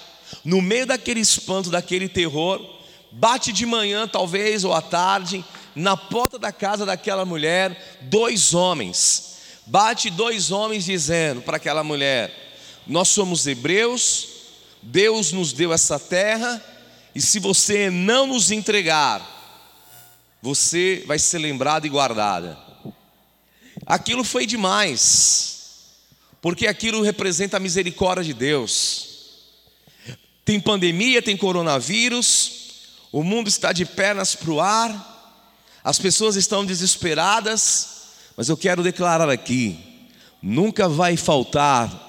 no 0.45 0.61
meio 0.61 0.85
daquele 0.85 1.19
espanto, 1.19 1.69
daquele 1.69 2.07
terror, 2.07 2.65
bate 3.11 3.51
de 3.51 3.65
manhã, 3.65 4.07
talvez, 4.07 4.63
ou 4.63 4.73
à 4.73 4.81
tarde, 4.81 5.43
na 5.75 5.97
porta 5.97 6.39
da 6.39 6.53
casa 6.53 6.85
daquela 6.85 7.25
mulher, 7.25 7.99
dois 8.03 8.53
homens. 8.53 9.33
Bate 9.65 10.09
dois 10.09 10.51
homens 10.51 10.85
dizendo 10.85 11.41
para 11.41 11.57
aquela 11.57 11.83
mulher: 11.83 12.42
Nós 12.85 13.07
somos 13.09 13.47
hebreus, 13.47 14.27
Deus 14.81 15.31
nos 15.31 15.53
deu 15.53 15.71
essa 15.71 15.97
terra, 15.97 16.63
e 17.15 17.21
se 17.21 17.39
você 17.39 17.89
não 17.89 18.27
nos 18.27 18.51
entregar, 18.51 19.21
você 20.41 21.03
vai 21.07 21.17
ser 21.17 21.37
lembrada 21.37 21.87
e 21.87 21.89
guardada. 21.89 22.57
Aquilo 23.85 24.23
foi 24.23 24.45
demais, 24.45 25.87
porque 26.41 26.67
aquilo 26.67 27.01
representa 27.01 27.57
a 27.57 27.59
misericórdia 27.59 28.25
de 28.25 28.33
Deus. 28.33 29.07
Tem 30.43 30.59
pandemia, 30.59 31.21
tem 31.21 31.37
coronavírus, 31.37 32.51
o 33.11 33.23
mundo 33.23 33.47
está 33.47 33.71
de 33.71 33.85
pernas 33.85 34.35
para 34.35 34.51
o 34.51 34.59
ar, 34.59 35.13
as 35.83 35.99
pessoas 35.99 36.35
estão 36.35 36.65
desesperadas, 36.65 37.87
mas 38.35 38.49
eu 38.49 38.57
quero 38.57 38.83
declarar 38.83 39.29
aqui: 39.29 39.77
nunca 40.41 40.89
vai 40.89 41.15
faltar 41.15 42.02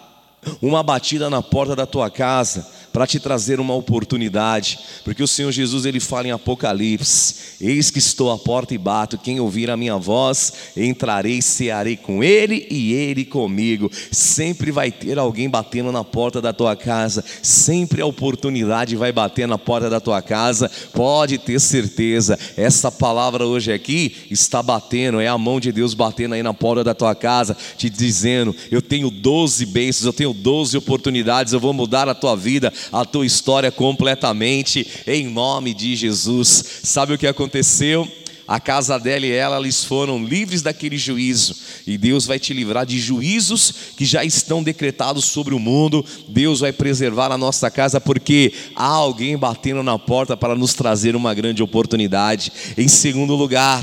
uma 0.61 0.83
batida 0.83 1.29
na 1.31 1.43
porta 1.43 1.75
da 1.77 1.87
tua 1.87 2.11
casa 2.11 2.67
para 2.95 3.09
te 3.09 3.19
trazer 3.19 3.59
uma 3.59 3.75
oportunidade, 3.75 4.79
porque 5.03 5.21
o 5.21 5.27
Senhor 5.27 5.51
Jesus 5.51 5.85
ele 5.85 5.99
fala 5.99 6.29
em 6.29 6.31
Apocalipse: 6.31 7.35
Eis 7.61 7.91
que 7.91 7.99
estou 7.99 8.31
à 8.31 8.39
porta 8.39 8.73
e 8.73 8.79
bato, 8.79 9.19
quem 9.19 9.41
ouvir 9.41 9.69
a 9.69 9.77
minha 9.77 9.97
voz, 9.97 10.53
entrarei, 10.77 11.43
cearei 11.43 11.97
com 11.97 12.23
ele 12.23 12.69
e 12.71 12.93
ele 12.93 13.25
comigo. 13.25 13.91
Sempre 14.13 14.71
vai 14.71 14.93
ter 14.93 15.19
alguém 15.19 15.51
batendo 15.51 15.91
na 15.91 16.05
porta 16.05 16.41
da 16.41 16.53
tua 16.53 16.77
casa, 16.77 17.25
sempre 17.43 18.01
a 18.01 18.07
oportunidade 18.07 18.95
vai 18.95 19.11
bater 19.11 19.49
na 19.49 19.59
porta 19.59 19.91
da 19.91 19.99
tua 19.99 20.23
casa. 20.23 20.71
Pode 20.93 21.37
ter 21.39 21.61
certeza, 21.61 22.39
essa 22.57 22.93
palavra 22.93 23.45
hoje 23.45 23.73
aqui 23.73 24.29
está 24.31 24.63
batendo, 24.63 25.21
é 25.21 25.27
a 25.27 25.37
mão 25.37 25.59
de 25.59 25.73
Deus 25.73 25.95
batendo 25.95 26.37
aí 26.37 26.45
na 26.45 26.55
porta 26.55 26.85
da 26.85 26.95
tua 26.95 27.17
casa, 27.17 27.57
te 27.77 27.91
dizendo: 27.91 28.55
Eu 28.71 28.81
tenho 28.81 29.11
12 29.11 29.67
bênçãos, 29.67 30.07
eu 30.07 30.13
tenho 30.13 30.33
12 30.33 30.77
oportunidades, 30.77 31.53
eu 31.53 31.59
vou 31.59 31.73
mudar 31.73 32.09
a 32.09 32.15
tua 32.15 32.37
vida 32.37 32.73
a 32.93 33.05
tua 33.05 33.27
história 33.27 33.71
completamente, 33.71 34.87
em 35.07 35.27
nome 35.27 35.75
de 35.75 35.97
Jesus. 35.97 36.65
Sabe 36.83 37.15
o 37.15 37.19
que 37.19 37.27
aconteceu? 37.27 38.09
a 38.47 38.61
casa 38.61 38.99
dela 38.99 39.27
e 39.27 39.33
ela, 39.33 39.59
eles 39.59 39.85
foram 39.85 40.23
livres 40.23 40.63
daquele 40.63 40.99
juízo, 40.99 41.57
e 41.87 41.97
Deus 41.97 42.27
vai 42.27 42.39
te 42.39 42.53
livrar 42.53 42.85
de 42.85 42.99
juízos 42.99 43.73
que 43.97 44.05
já 44.05 44.25
estão 44.25 44.63
decretados 44.63 45.25
sobre 45.25 45.55
o 45.55 45.59
mundo. 45.59 46.05
Deus 46.29 46.61
vai 46.61 46.73
preservar 46.73 47.33
a 47.33 47.39
nossa 47.39 47.71
casa, 47.71 48.01
porque 48.01 48.53
há 48.77 48.87
alguém 48.87 49.37
batendo 49.37 49.83
na 49.83 49.99
porta 49.99 50.37
para 50.37 50.55
nos 50.55 50.75
trazer 50.75 51.17
uma 51.17 51.35
grande 51.35 51.63
oportunidade. 51.63 52.53
Em 52.77 52.89
segundo 52.89 53.35
lugar, 53.35 53.83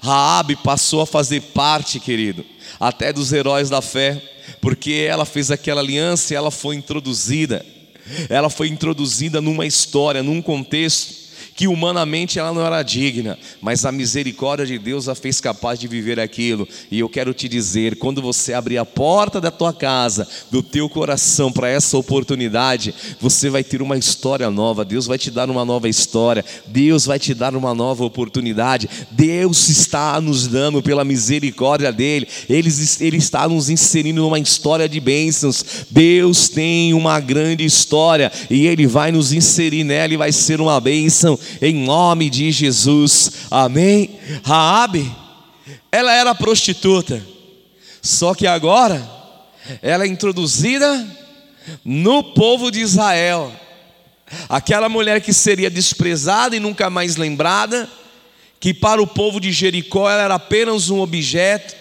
Raabe 0.00 0.56
passou 0.56 1.00
a 1.00 1.06
fazer 1.06 1.40
parte, 1.40 2.00
querido, 2.00 2.44
até 2.78 3.12
dos 3.12 3.32
heróis 3.32 3.68
da 3.68 3.82
fé, 3.82 4.20
porque 4.60 5.06
ela 5.08 5.24
fez 5.24 5.50
aquela 5.50 5.80
aliança 5.80 6.32
e 6.32 6.36
ela 6.36 6.50
foi 6.50 6.76
introduzida 6.76 7.64
ela 8.28 8.50
foi 8.50 8.68
introduzida 8.68 9.40
numa 9.40 9.66
história, 9.66 10.22
num 10.22 10.40
contexto 10.42 11.19
que 11.60 11.68
humanamente 11.68 12.38
ela 12.38 12.54
não 12.54 12.64
era 12.64 12.82
digna, 12.82 13.38
mas 13.60 13.84
a 13.84 13.92
misericórdia 13.92 14.64
de 14.64 14.78
Deus 14.78 15.10
a 15.10 15.14
fez 15.14 15.42
capaz 15.42 15.78
de 15.78 15.86
viver 15.86 16.18
aquilo. 16.18 16.66
E 16.90 17.00
eu 17.00 17.06
quero 17.06 17.34
te 17.34 17.50
dizer, 17.50 17.96
quando 17.96 18.22
você 18.22 18.54
abrir 18.54 18.78
a 18.78 18.86
porta 18.86 19.42
da 19.42 19.50
tua 19.50 19.70
casa, 19.70 20.26
do 20.50 20.62
teu 20.62 20.88
coração 20.88 21.52
para 21.52 21.68
essa 21.68 21.98
oportunidade, 21.98 22.94
você 23.20 23.50
vai 23.50 23.62
ter 23.62 23.82
uma 23.82 23.98
história 23.98 24.48
nova. 24.48 24.86
Deus 24.86 25.06
vai 25.06 25.18
te 25.18 25.30
dar 25.30 25.50
uma 25.50 25.62
nova 25.62 25.86
história. 25.86 26.42
Deus 26.66 27.04
vai 27.04 27.18
te 27.18 27.34
dar 27.34 27.54
uma 27.54 27.74
nova 27.74 28.06
oportunidade. 28.06 28.88
Deus 29.10 29.68
está 29.68 30.18
nos 30.18 30.46
dando 30.46 30.82
pela 30.82 31.04
misericórdia 31.04 31.92
dele. 31.92 32.26
Ele, 32.48 32.70
ele 33.00 33.18
está 33.18 33.46
nos 33.46 33.68
inserindo 33.68 34.22
numa 34.22 34.38
história 34.38 34.88
de 34.88 34.98
bênçãos. 34.98 35.84
Deus 35.90 36.48
tem 36.48 36.94
uma 36.94 37.20
grande 37.20 37.66
história 37.66 38.32
e 38.48 38.66
ele 38.66 38.86
vai 38.86 39.12
nos 39.12 39.30
inserir 39.30 39.84
nela 39.84 40.14
e 40.14 40.16
vai 40.16 40.32
ser 40.32 40.58
uma 40.58 40.80
bênção 40.80 41.38
em 41.60 41.74
nome 41.74 42.28
de 42.28 42.50
Jesus. 42.50 43.32
Amém. 43.50 44.18
Raabe, 44.44 45.10
ela 45.90 46.12
era 46.12 46.34
prostituta. 46.34 47.22
Só 48.02 48.34
que 48.34 48.46
agora 48.46 49.08
ela 49.82 50.04
é 50.04 50.06
introduzida 50.06 51.06
no 51.84 52.22
povo 52.22 52.70
de 52.70 52.80
Israel. 52.80 53.52
Aquela 54.48 54.88
mulher 54.88 55.20
que 55.20 55.32
seria 55.32 55.70
desprezada 55.70 56.56
e 56.56 56.60
nunca 56.60 56.88
mais 56.88 57.16
lembrada, 57.16 57.88
que 58.58 58.72
para 58.72 59.02
o 59.02 59.06
povo 59.06 59.40
de 59.40 59.50
Jericó 59.52 60.08
ela 60.08 60.22
era 60.22 60.34
apenas 60.34 60.90
um 60.90 61.00
objeto, 61.00 61.74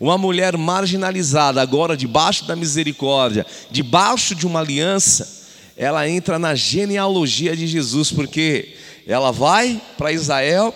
uma 0.00 0.18
mulher 0.18 0.56
marginalizada, 0.56 1.62
agora 1.62 1.96
debaixo 1.96 2.44
da 2.44 2.56
misericórdia, 2.56 3.46
debaixo 3.70 4.34
de 4.34 4.46
uma 4.46 4.58
aliança, 4.58 5.42
ela 5.76 6.08
entra 6.08 6.38
na 6.38 6.54
genealogia 6.54 7.56
de 7.56 7.66
Jesus, 7.66 8.10
porque 8.10 8.74
ela 9.06 9.32
vai 9.32 9.80
para 9.96 10.12
Israel, 10.12 10.74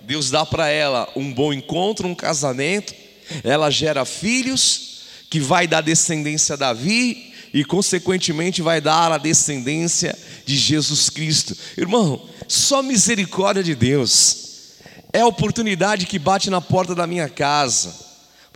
Deus 0.00 0.30
dá 0.30 0.46
para 0.46 0.68
ela 0.68 1.08
um 1.16 1.32
bom 1.32 1.52
encontro, 1.52 2.06
um 2.06 2.14
casamento, 2.14 2.94
ela 3.42 3.70
gera 3.70 4.04
filhos, 4.04 5.02
que 5.28 5.40
vai 5.40 5.66
dar 5.66 5.80
descendência 5.80 6.54
a 6.54 6.56
Davi 6.56 7.34
e, 7.52 7.64
consequentemente, 7.64 8.62
vai 8.62 8.80
dar 8.80 9.10
a 9.10 9.18
descendência 9.18 10.16
de 10.44 10.56
Jesus 10.56 11.10
Cristo. 11.10 11.56
Irmão, 11.76 12.28
só 12.46 12.82
misericórdia 12.82 13.62
de 13.62 13.74
Deus 13.74 14.46
é 15.12 15.20
a 15.20 15.26
oportunidade 15.26 16.06
que 16.06 16.18
bate 16.18 16.50
na 16.50 16.60
porta 16.60 16.94
da 16.94 17.06
minha 17.06 17.28
casa 17.28 18.05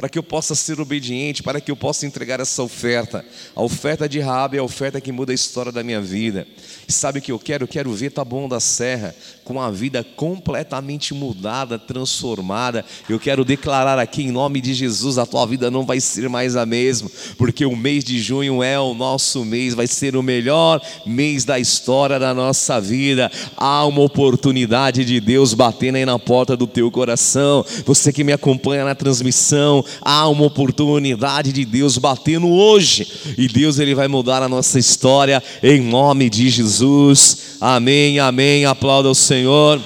para 0.00 0.08
que 0.08 0.18
eu 0.18 0.22
possa 0.22 0.54
ser 0.54 0.80
obediente, 0.80 1.42
para 1.42 1.60
que 1.60 1.70
eu 1.70 1.76
possa 1.76 2.06
entregar 2.06 2.40
essa 2.40 2.62
oferta. 2.62 3.22
A 3.54 3.62
oferta 3.62 4.08
de 4.08 4.18
Raab 4.18 4.56
é 4.56 4.60
a 4.60 4.62
oferta 4.62 4.98
que 4.98 5.12
muda 5.12 5.30
a 5.30 5.34
história 5.34 5.70
da 5.70 5.82
minha 5.82 6.00
vida. 6.00 6.48
E 6.88 6.92
sabe 6.92 7.18
o 7.18 7.22
que 7.22 7.30
eu 7.30 7.38
quero? 7.38 7.64
Eu 7.64 7.68
quero 7.68 7.92
ver 7.92 8.10
Taboão 8.10 8.48
da 8.48 8.60
Serra 8.60 9.14
com 9.44 9.60
a 9.60 9.70
vida 9.70 10.02
completamente 10.16 11.12
mudada, 11.12 11.78
transformada. 11.78 12.82
Eu 13.08 13.18
quero 13.18 13.44
declarar 13.44 13.98
aqui 13.98 14.22
em 14.22 14.30
nome 14.30 14.60
de 14.60 14.72
Jesus, 14.72 15.18
a 15.18 15.26
tua 15.26 15.44
vida 15.44 15.70
não 15.70 15.84
vai 15.84 16.00
ser 16.00 16.30
mais 16.30 16.56
a 16.56 16.64
mesma, 16.64 17.10
porque 17.36 17.66
o 17.66 17.76
mês 17.76 18.02
de 18.02 18.20
junho 18.20 18.62
é 18.62 18.80
o 18.80 18.94
nosso 18.94 19.44
mês, 19.44 19.74
vai 19.74 19.86
ser 19.86 20.16
o 20.16 20.22
melhor 20.22 20.80
mês 21.04 21.44
da 21.44 21.58
história 21.58 22.18
da 22.18 22.32
nossa 22.32 22.80
vida. 22.80 23.30
Há 23.54 23.84
uma 23.84 24.00
oportunidade 24.00 25.04
de 25.04 25.20
Deus 25.20 25.52
batendo 25.52 25.96
aí 25.96 26.06
na 26.06 26.18
porta 26.18 26.56
do 26.56 26.66
teu 26.66 26.90
coração. 26.90 27.66
Você 27.84 28.12
que 28.12 28.24
me 28.24 28.32
acompanha 28.32 28.84
na 28.84 28.94
transmissão, 28.94 29.84
há 30.00 30.28
uma 30.28 30.44
oportunidade 30.44 31.52
de 31.52 31.64
Deus 31.64 31.98
batendo 31.98 32.48
hoje, 32.48 33.06
e 33.36 33.48
Deus 33.48 33.78
ele 33.78 33.94
vai 33.94 34.08
mudar 34.08 34.42
a 34.42 34.48
nossa 34.48 34.78
história 34.78 35.42
em 35.62 35.80
nome 35.80 36.28
de 36.28 36.48
Jesus. 36.48 37.56
Amém, 37.60 38.18
amém. 38.18 38.64
Aplauda 38.64 39.08
o 39.10 39.14
Senhor. 39.14 39.80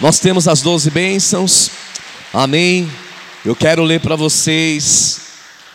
Nós 0.00 0.18
temos 0.20 0.46
as 0.46 0.62
doze 0.62 0.90
bênçãos. 0.90 1.70
Amém. 2.32 2.88
Eu 3.44 3.56
quero 3.56 3.82
ler 3.82 4.00
para 4.00 4.14
vocês. 4.14 5.20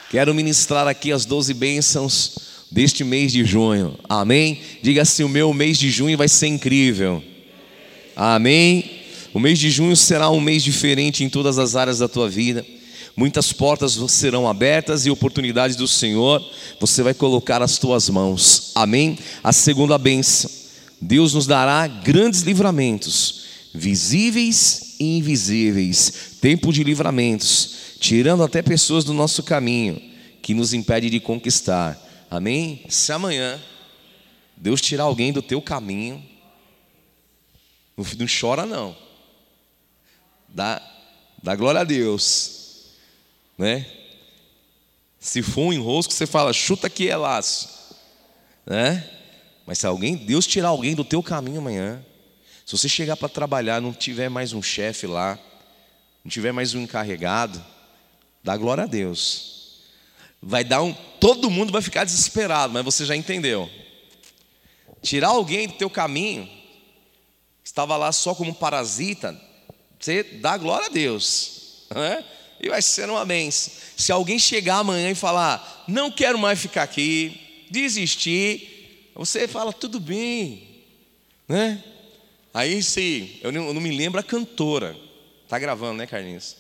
Quero 0.10 0.34
ministrar 0.34 0.88
aqui 0.88 1.12
as 1.12 1.26
doze 1.26 1.54
bênçãos 1.54 2.38
deste 2.72 3.04
mês 3.04 3.32
de 3.32 3.44
junho. 3.44 3.98
Amém. 4.08 4.60
Diga 4.82 5.02
assim: 5.02 5.24
o 5.24 5.30
meu 5.30 5.54
mês 5.54 5.78
de 5.78 5.90
junho 5.90 6.18
vai 6.18 6.28
ser 6.28 6.48
incrível. 6.48 7.24
Amém. 8.16 8.90
O 9.34 9.40
mês 9.40 9.58
de 9.58 9.72
junho 9.72 9.96
será 9.96 10.30
um 10.30 10.40
mês 10.40 10.64
diferente 10.64 11.24
em 11.24 11.30
todas 11.30 11.58
as 11.58 11.76
áreas 11.76 12.00
da 12.00 12.08
tua 12.08 12.30
vida. 12.30 12.66
Muitas 13.16 13.54
portas 13.54 13.94
serão 14.12 14.48
abertas 14.48 15.06
e 15.06 15.12
oportunidades 15.12 15.76
do 15.76 15.88
Senhor 15.88 16.44
você 16.80 17.04
vai 17.04 17.14
colocar 17.14 17.62
as 17.62 17.78
tuas 17.78 18.10
mãos. 18.10 18.72
Amém? 18.76 19.18
A 19.44 19.54
segunda 19.54 19.98
benção. 19.98 20.50
Deus 21.00 21.34
nos 21.34 21.46
dará 21.46 21.86
grandes 21.88 22.42
livramentos, 22.42 23.46
visíveis 23.74 24.96
e 25.00 25.18
invisíveis. 25.18 26.38
Tempo 26.42 26.74
de 26.74 26.84
livramentos, 26.84 27.98
tirando 28.00 28.44
até 28.44 28.62
pessoas 28.62 29.04
do 29.04 29.14
nosso 29.14 29.44
caminho 29.44 30.02
que 30.42 30.54
nos 30.54 30.74
impede 30.74 31.10
de 31.10 31.20
conquistar. 31.20 32.00
Amém? 32.30 32.84
Se 32.90 33.12
amanhã 33.12 33.62
Deus 34.58 34.82
tirar 34.82 35.04
alguém 35.04 35.32
do 35.32 35.42
teu 35.42 35.62
caminho, 35.62 36.24
não 37.96 38.26
chora 38.28 38.66
não. 38.66 38.96
Dá, 40.50 40.82
dá 41.42 41.56
glória 41.56 41.82
a 41.82 41.84
Deus. 41.84 42.63
Né? 43.58 43.86
Se 45.20 45.42
for 45.42 45.68
um 45.68 45.74
enrosco, 45.74 46.14
você 46.14 46.26
fala, 46.26 46.52
chuta 46.52 46.90
que 46.90 47.10
é 47.10 47.16
laço. 47.16 47.96
Né? 48.66 49.10
Mas 49.66 49.80
se 49.80 49.88
alguém, 49.88 50.16
Deus 50.16 50.46
tirar 50.46 50.70
alguém 50.70 50.96
do 50.96 51.04
teu 51.04 51.24
caminho 51.24 51.60
amanhã, 51.60 52.04
se 52.66 52.72
você 52.78 52.90
chegar 52.90 53.18
para 53.18 53.30
trabalhar, 53.30 53.82
não 53.82 53.94
tiver 53.94 54.30
mais 54.30 54.54
um 54.54 54.62
chefe 54.62 55.08
lá, 55.08 55.40
não 56.24 56.30
tiver 56.30 56.52
mais 56.52 56.74
um 56.74 56.82
encarregado, 56.82 57.64
dá 58.44 58.56
glória 58.58 58.84
a 58.84 58.88
Deus. 58.88 59.82
Vai 60.42 60.64
dar 60.64 60.82
um, 60.82 60.94
todo 61.20 61.50
mundo 61.50 61.72
vai 61.72 61.82
ficar 61.82 62.04
desesperado, 62.04 62.74
mas 62.74 62.84
você 62.84 63.06
já 63.06 63.16
entendeu. 63.16 63.70
Tirar 65.02 65.30
alguém 65.30 65.68
do 65.68 65.74
teu 65.76 65.90
caminho, 65.90 66.50
estava 67.64 67.96
lá 67.98 68.12
só 68.12 68.34
como 68.34 68.54
parasita, 68.54 69.40
você 70.00 70.24
dá 70.24 70.58
glória 70.58 70.88
a 70.88 70.90
Deus. 70.90 71.86
Né? 71.94 72.24
E 72.64 72.70
vai 72.70 72.82
ser 72.82 73.10
uma 73.10 73.26
benção. 73.26 73.74
Se 73.98 74.10
alguém 74.10 74.40
chegar 74.40 74.78
amanhã 74.78 75.12
e 75.12 75.16
falar, 75.16 75.84
não 75.86 76.10
quero 76.10 76.40
mais 76.40 76.58
ficar 76.62 76.84
aqui, 76.84 77.66
desistir, 77.70 79.12
você 79.14 79.50
fala, 79.50 79.74
tudo 79.74 80.00
bem. 80.00 80.66
Né? 81.46 81.84
Aí 82.54 82.82
se, 82.82 83.38
eu 83.44 83.52
não, 83.52 83.68
eu 83.68 83.74
não 83.74 83.82
me 83.82 83.92
lembro 83.92 84.18
a 84.18 84.24
cantora. 84.24 84.96
Tá 85.50 85.60
gravando, 85.60 85.96
né, 85.96 86.08
Carlinhos? 86.08 86.56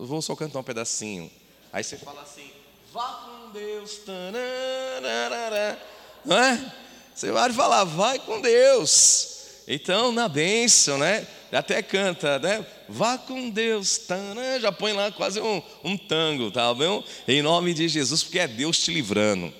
Eu 0.00 0.06
vou 0.06 0.22
só 0.22 0.34
cantar 0.34 0.60
um 0.60 0.62
pedacinho. 0.62 1.30
Aí 1.70 1.84
você 1.84 1.98
fala 1.98 2.22
assim, 2.22 2.50
vá 2.90 3.26
com 3.26 3.52
Deus. 3.52 3.98
Tanarara. 3.98 5.78
Não 6.24 6.38
é? 6.38 6.72
Você 7.14 7.30
vai 7.30 7.52
falar, 7.52 7.84
vai 7.84 8.18
com 8.18 8.40
Deus. 8.40 9.60
Então, 9.68 10.10
na 10.10 10.26
bênção, 10.26 10.96
né? 10.96 11.26
Até 11.52 11.82
canta, 11.82 12.38
né? 12.38 12.64
Vá 12.88 13.18
com 13.18 13.50
Deus, 13.50 14.00
né? 14.34 14.58
já 14.60 14.72
põe 14.72 14.94
lá 14.94 15.12
quase 15.12 15.40
um, 15.40 15.62
um 15.84 15.96
tango, 15.96 16.50
tá 16.50 16.72
bom? 16.72 17.04
Em 17.26 17.42
nome 17.42 17.74
de 17.74 17.86
Jesus, 17.86 18.22
porque 18.22 18.38
é 18.38 18.48
Deus 18.48 18.78
te 18.78 18.90
livrando. 18.90 19.52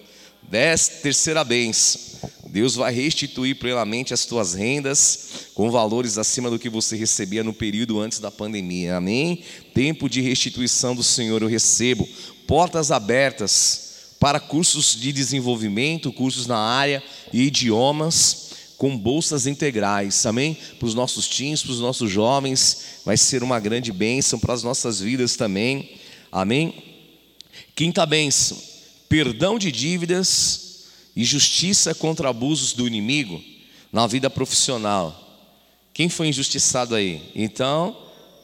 Dez, 0.43 0.89
terceira 1.03 1.45
bênção. 1.45 2.01
Deus 2.47 2.75
vai 2.75 2.91
restituir 2.91 3.57
plenamente 3.57 4.15
as 4.15 4.25
tuas 4.25 4.55
rendas 4.55 5.51
com 5.53 5.71
valores 5.71 6.17
acima 6.17 6.49
do 6.49 6.59
que 6.59 6.71
você 6.71 6.97
recebia 6.97 7.45
no 7.45 7.53
período 7.53 8.01
antes 8.01 8.19
da 8.19 8.31
pandemia. 8.31 8.97
Amém? 8.97 9.45
Tempo 9.75 10.09
de 10.09 10.23
restituição 10.23 10.95
do 10.95 11.03
Senhor 11.03 11.43
eu 11.43 11.49
recebo. 11.49 12.09
Portas 12.47 12.91
abertas 12.91 14.15
para 14.19 14.41
cursos 14.41 14.97
de 14.99 15.13
desenvolvimento, 15.13 16.11
cursos 16.11 16.47
na 16.47 16.59
área 16.59 17.03
e 17.31 17.43
idiomas 17.43 18.48
com 18.79 18.97
bolsas 18.97 19.49
integrais, 19.49 20.25
amém? 20.25 20.57
Para 20.79 20.87
os 20.87 20.95
nossos 20.95 21.27
teens, 21.27 21.61
para 21.61 21.73
os 21.73 21.81
nossos 21.81 22.09
jovens, 22.09 23.01
vai 23.05 23.17
ser 23.17 23.43
uma 23.43 23.59
grande 23.59 23.93
bênção 23.93 24.39
para 24.39 24.55
as 24.55 24.63
nossas 24.63 25.01
vidas 25.01 25.35
também, 25.35 25.99
amém? 26.31 26.73
Quinta 27.75 28.07
bênção, 28.07 28.57
perdão 29.09 29.59
de 29.59 29.73
dívidas 29.73 30.85
e 31.17 31.25
justiça 31.25 31.93
contra 31.93 32.29
abusos 32.29 32.73
do 32.73 32.87
inimigo 32.87 33.43
na 33.93 34.07
vida 34.07 34.31
profissional. 34.31 35.25
Quem 35.93 36.09
foi 36.09 36.29
injustiçado 36.29 36.95
aí? 36.95 37.33
Então, 37.35 37.97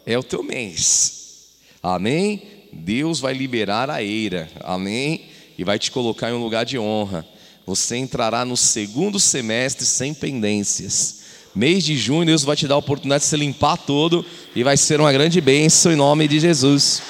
é 0.04 0.18
o 0.18 0.22
teu 0.24 0.42
mês, 0.42 1.52
amém? 1.80 2.42
Deus 2.72 3.20
vai 3.20 3.34
liberar 3.34 3.88
a 3.88 4.02
eira, 4.02 4.50
amém? 4.64 5.26
E 5.56 5.62
vai 5.62 5.78
te 5.78 5.92
colocar 5.92 6.30
em 6.30 6.34
um 6.34 6.42
lugar 6.42 6.64
de 6.64 6.76
honra 6.76 7.24
você 7.66 7.96
entrará 7.96 8.44
no 8.44 8.56
segundo 8.56 9.18
semestre 9.18 9.86
sem 9.86 10.12
pendências. 10.12 11.22
Mês 11.54 11.84
de 11.84 11.96
junho, 11.96 12.26
Deus 12.26 12.42
vai 12.42 12.56
te 12.56 12.66
dar 12.66 12.74
a 12.74 12.78
oportunidade 12.78 13.22
de 13.22 13.30
se 13.30 13.36
limpar 13.36 13.76
todo 13.76 14.24
e 14.54 14.62
vai 14.62 14.76
ser 14.76 15.00
uma 15.00 15.12
grande 15.12 15.40
bênção 15.40 15.92
em 15.92 15.96
nome 15.96 16.26
de 16.28 16.40
Jesus. 16.40 17.00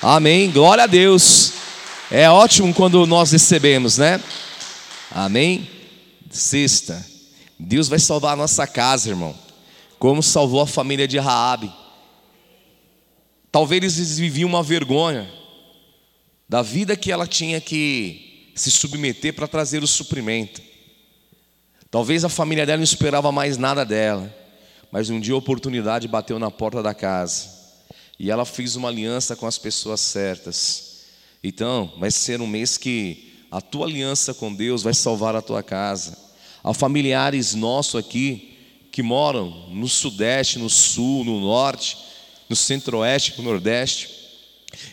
Amém. 0.00 0.50
Glória 0.50 0.84
a 0.84 0.86
Deus. 0.86 1.52
É 2.10 2.28
ótimo 2.28 2.72
quando 2.74 3.06
nós 3.06 3.30
recebemos, 3.32 3.98
né? 3.98 4.20
Amém. 5.10 5.68
Sexta. 6.30 7.06
Deus 7.58 7.86
vai 7.86 7.98
salvar 7.98 8.32
a 8.32 8.36
nossa 8.36 8.66
casa, 8.66 9.10
irmão. 9.10 9.34
Como 9.98 10.22
salvou 10.22 10.62
a 10.62 10.66
família 10.66 11.06
de 11.06 11.18
Raabe. 11.18 11.72
Talvez 13.52 13.82
eles 13.82 14.18
viviam 14.18 14.48
uma 14.48 14.62
vergonha 14.62 15.30
da 16.48 16.62
vida 16.62 16.96
que 16.96 17.12
ela 17.12 17.26
tinha 17.26 17.60
que 17.60 18.31
se 18.54 18.70
submeter 18.70 19.34
para 19.34 19.48
trazer 19.48 19.82
o 19.82 19.86
suprimento. 19.86 20.60
Talvez 21.90 22.24
a 22.24 22.28
família 22.28 22.64
dela 22.64 22.78
não 22.78 22.84
esperava 22.84 23.30
mais 23.30 23.56
nada 23.56 23.84
dela, 23.84 24.34
mas 24.90 25.10
um 25.10 25.20
dia 25.20 25.34
a 25.34 25.38
oportunidade 25.38 26.08
bateu 26.08 26.38
na 26.38 26.50
porta 26.50 26.82
da 26.82 26.94
casa 26.94 27.62
e 28.18 28.30
ela 28.30 28.44
fez 28.44 28.76
uma 28.76 28.88
aliança 28.88 29.34
com 29.34 29.46
as 29.46 29.58
pessoas 29.58 30.00
certas. 30.00 31.02
Então, 31.42 31.92
vai 31.98 32.10
ser 32.10 32.40
um 32.40 32.46
mês 32.46 32.78
que 32.78 33.32
a 33.50 33.60
tua 33.60 33.86
aliança 33.86 34.32
com 34.32 34.54
Deus 34.54 34.82
vai 34.82 34.94
salvar 34.94 35.34
a 35.34 35.42
tua 35.42 35.62
casa. 35.62 36.16
Há 36.62 36.72
familiares 36.72 37.54
nossos 37.54 37.96
aqui 37.96 38.56
que 38.92 39.02
moram 39.02 39.68
no 39.70 39.88
Sudeste, 39.88 40.58
no 40.58 40.70
Sul, 40.70 41.24
no 41.24 41.40
Norte, 41.40 41.98
no 42.48 42.54
Centro-Oeste, 42.54 43.34
no 43.38 43.44
Nordeste. 43.44 44.08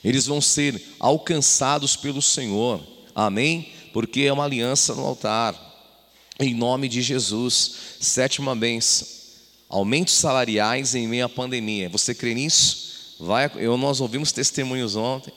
Eles 0.04 0.26
vão 0.26 0.41
ser 0.41 0.82
alcançados 1.00 1.95
pelo 1.95 2.22
Senhor. 2.22 2.82
Amém? 3.20 3.68
Porque 3.92 4.22
é 4.22 4.32
uma 4.32 4.46
aliança 4.46 4.96
no 4.96 5.06
altar. 5.06 5.54
Em 6.40 6.54
nome 6.54 6.88
de 6.88 7.02
Jesus. 7.02 7.74
Sétima 8.00 8.56
benção. 8.56 9.06
Aumentos 9.68 10.14
salariais 10.14 10.96
em 10.96 11.06
meio 11.06 11.26
à 11.26 11.30
pandemia. 11.30 11.90
Você 11.90 12.16
crê 12.16 12.34
nisso? 12.34 13.18
Vai, 13.20 13.52
eu, 13.58 13.76
nós 13.76 14.00
ouvimos 14.00 14.32
testemunhos 14.32 14.96
ontem. 14.96 15.34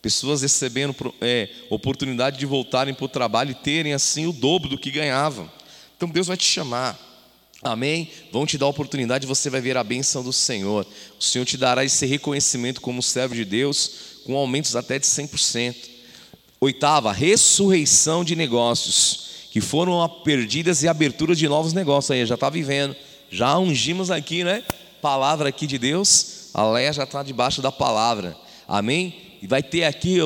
Pessoas 0.00 0.42
recebendo 0.42 0.94
é, 1.20 1.48
oportunidade 1.68 2.38
de 2.38 2.46
voltarem 2.46 2.94
para 2.94 3.04
o 3.04 3.08
trabalho 3.08 3.50
e 3.50 3.54
terem 3.56 3.92
assim 3.92 4.28
o 4.28 4.32
dobro 4.32 4.68
do 4.68 4.78
que 4.78 4.92
ganhavam. 4.92 5.50
Então 5.96 6.08
Deus 6.08 6.28
vai 6.28 6.36
te 6.36 6.44
chamar. 6.44 6.96
Amém? 7.60 8.08
Vão 8.30 8.46
te 8.46 8.56
dar 8.56 8.66
a 8.66 8.68
oportunidade, 8.68 9.26
você 9.26 9.50
vai 9.50 9.60
ver 9.60 9.76
a 9.76 9.82
bênção 9.82 10.22
do 10.22 10.32
Senhor. 10.32 10.86
O 11.18 11.24
Senhor 11.24 11.44
te 11.44 11.56
dará 11.56 11.84
esse 11.84 12.06
reconhecimento 12.06 12.80
como 12.80 13.02
servo 13.02 13.34
de 13.34 13.44
Deus, 13.44 13.90
com 14.24 14.36
aumentos 14.36 14.76
até 14.76 14.96
de 14.96 15.06
100%. 15.06 15.95
Oitava, 16.60 17.12
ressurreição 17.12 18.24
de 18.24 18.34
negócios 18.34 19.26
que 19.50 19.60
foram 19.60 20.08
perdidas 20.24 20.82
e 20.82 20.88
abertura 20.88 21.34
de 21.34 21.48
novos 21.48 21.72
negócios. 21.72 22.10
Aí 22.10 22.24
já 22.24 22.34
está 22.34 22.48
vivendo, 22.50 22.96
já 23.30 23.58
ungimos 23.58 24.10
aqui, 24.10 24.44
né? 24.44 24.62
Palavra 25.02 25.48
aqui 25.48 25.66
de 25.66 25.78
Deus. 25.78 26.50
A 26.54 26.64
Leia 26.70 26.92
já 26.92 27.04
está 27.04 27.22
debaixo 27.22 27.60
da 27.60 27.70
palavra. 27.70 28.36
Amém? 28.66 29.25
E 29.46 29.48
vai 29.48 29.62
ter 29.62 29.84
aqui 29.84 30.18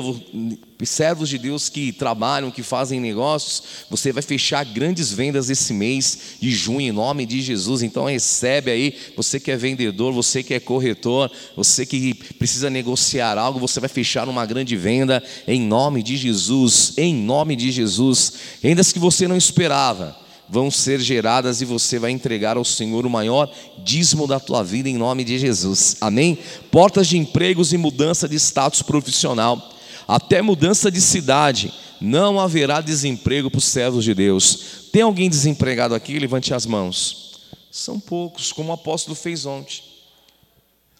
servos 0.82 1.28
de 1.28 1.36
Deus 1.36 1.68
que 1.68 1.92
trabalham, 1.92 2.50
que 2.50 2.62
fazem 2.62 2.98
negócios. 2.98 3.62
Você 3.90 4.14
vai 4.14 4.22
fechar 4.22 4.64
grandes 4.64 5.12
vendas 5.12 5.50
esse 5.50 5.74
mês 5.74 6.36
de 6.40 6.50
junho, 6.50 6.80
em 6.80 6.90
nome 6.90 7.26
de 7.26 7.42
Jesus. 7.42 7.82
Então 7.82 8.06
recebe 8.06 8.70
aí, 8.70 8.94
você 9.14 9.38
que 9.38 9.50
é 9.50 9.58
vendedor, 9.58 10.10
você 10.14 10.42
que 10.42 10.54
é 10.54 10.58
corretor, 10.58 11.30
você 11.54 11.84
que 11.84 12.14
precisa 12.14 12.70
negociar 12.70 13.36
algo, 13.36 13.60
você 13.60 13.78
vai 13.78 13.90
fechar 13.90 14.26
uma 14.26 14.46
grande 14.46 14.74
venda 14.74 15.22
em 15.46 15.60
nome 15.60 16.02
de 16.02 16.16
Jesus. 16.16 16.94
Em 16.96 17.14
nome 17.14 17.56
de 17.56 17.70
Jesus. 17.70 18.32
Vendas 18.62 18.90
que 18.90 18.98
você 18.98 19.28
não 19.28 19.36
esperava 19.36 20.19
vão 20.50 20.68
ser 20.68 20.98
geradas 20.98 21.60
e 21.60 21.64
você 21.64 21.98
vai 21.98 22.10
entregar 22.10 22.56
ao 22.56 22.64
Senhor 22.64 23.06
o 23.06 23.10
maior 23.10 23.48
dízimo 23.78 24.26
da 24.26 24.40
tua 24.40 24.64
vida 24.64 24.88
em 24.88 24.98
nome 24.98 25.22
de 25.22 25.38
Jesus. 25.38 25.96
Amém? 26.00 26.36
Portas 26.72 27.06
de 27.06 27.16
empregos 27.16 27.72
e 27.72 27.78
mudança 27.78 28.28
de 28.28 28.34
status 28.34 28.82
profissional, 28.82 29.72
até 30.08 30.42
mudança 30.42 30.90
de 30.90 31.00
cidade, 31.00 31.72
não 32.00 32.40
haverá 32.40 32.80
desemprego 32.80 33.48
para 33.48 33.58
os 33.58 33.64
servos 33.64 34.02
de 34.02 34.12
Deus. 34.12 34.88
Tem 34.92 35.02
alguém 35.02 35.30
desempregado 35.30 35.94
aqui? 35.94 36.18
Levante 36.18 36.52
as 36.52 36.66
mãos. 36.66 37.38
São 37.70 38.00
poucos, 38.00 38.52
como 38.52 38.70
o 38.70 38.72
apóstolo 38.74 39.14
fez 39.14 39.46
ontem. 39.46 39.84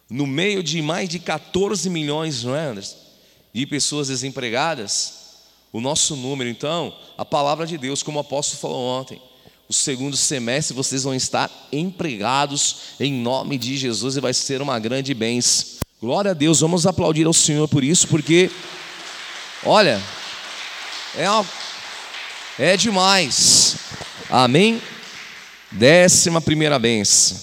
No 0.09 0.29
meio 0.29 0.63
de 0.63 0.81
mais 0.81 1.09
de 1.09 1.19
14 1.19 1.91
milhões, 1.91 2.45
não 2.45 2.55
é, 2.55 2.67
Anderson? 2.67 2.97
De 3.53 3.67
pessoas 3.67 4.07
desempregadas, 4.07 5.15
o 5.73 5.81
nosso 5.81 6.15
número, 6.15 6.49
então, 6.49 6.95
a 7.19 7.25
palavra 7.25 7.67
de 7.67 7.77
Deus, 7.77 8.03
como 8.03 8.19
o 8.19 8.21
apóstolo 8.21 8.61
falou 8.61 9.01
ontem, 9.01 9.21
o 9.71 9.73
segundo 9.73 10.17
semestre 10.17 10.75
vocês 10.75 11.05
vão 11.05 11.15
estar 11.15 11.49
empregados 11.71 12.97
em 12.99 13.13
nome 13.13 13.57
de 13.57 13.77
Jesus 13.77 14.17
e 14.17 14.21
vai 14.21 14.35
ser 14.35 14.61
uma 14.61 14.77
grande 14.81 15.15
bênção. 15.15 15.79
Glória 16.03 16.33
a 16.33 16.35
Deus, 16.35 16.59
vamos 16.59 16.89
aplaudir 16.89 17.25
ao 17.25 17.33
Senhor 17.33 17.69
por 17.69 17.85
isso, 17.85 18.09
porque, 18.09 18.51
olha, 19.65 20.03
é, 21.17 21.31
uma, 21.31 21.47
é 22.59 22.77
demais. 22.77 23.77
Amém? 24.29 24.83
Décima 25.71 26.41
primeira 26.41 26.77
bênção. 26.77 27.39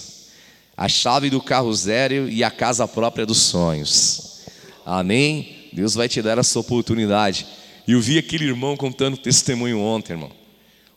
A 0.76 0.86
chave 0.86 1.30
do 1.30 1.40
carro 1.40 1.72
zero 1.72 2.28
e 2.28 2.44
a 2.44 2.50
casa 2.50 2.86
própria 2.86 3.24
dos 3.24 3.38
sonhos. 3.38 4.42
Amém? 4.84 5.70
Deus 5.72 5.94
vai 5.94 6.10
te 6.10 6.20
dar 6.20 6.36
essa 6.36 6.58
oportunidade. 6.58 7.46
Eu 7.86 8.02
vi 8.02 8.18
aquele 8.18 8.44
irmão 8.44 8.76
contando 8.76 9.16
testemunho 9.16 9.80
ontem, 9.80 10.12
irmão. 10.12 10.37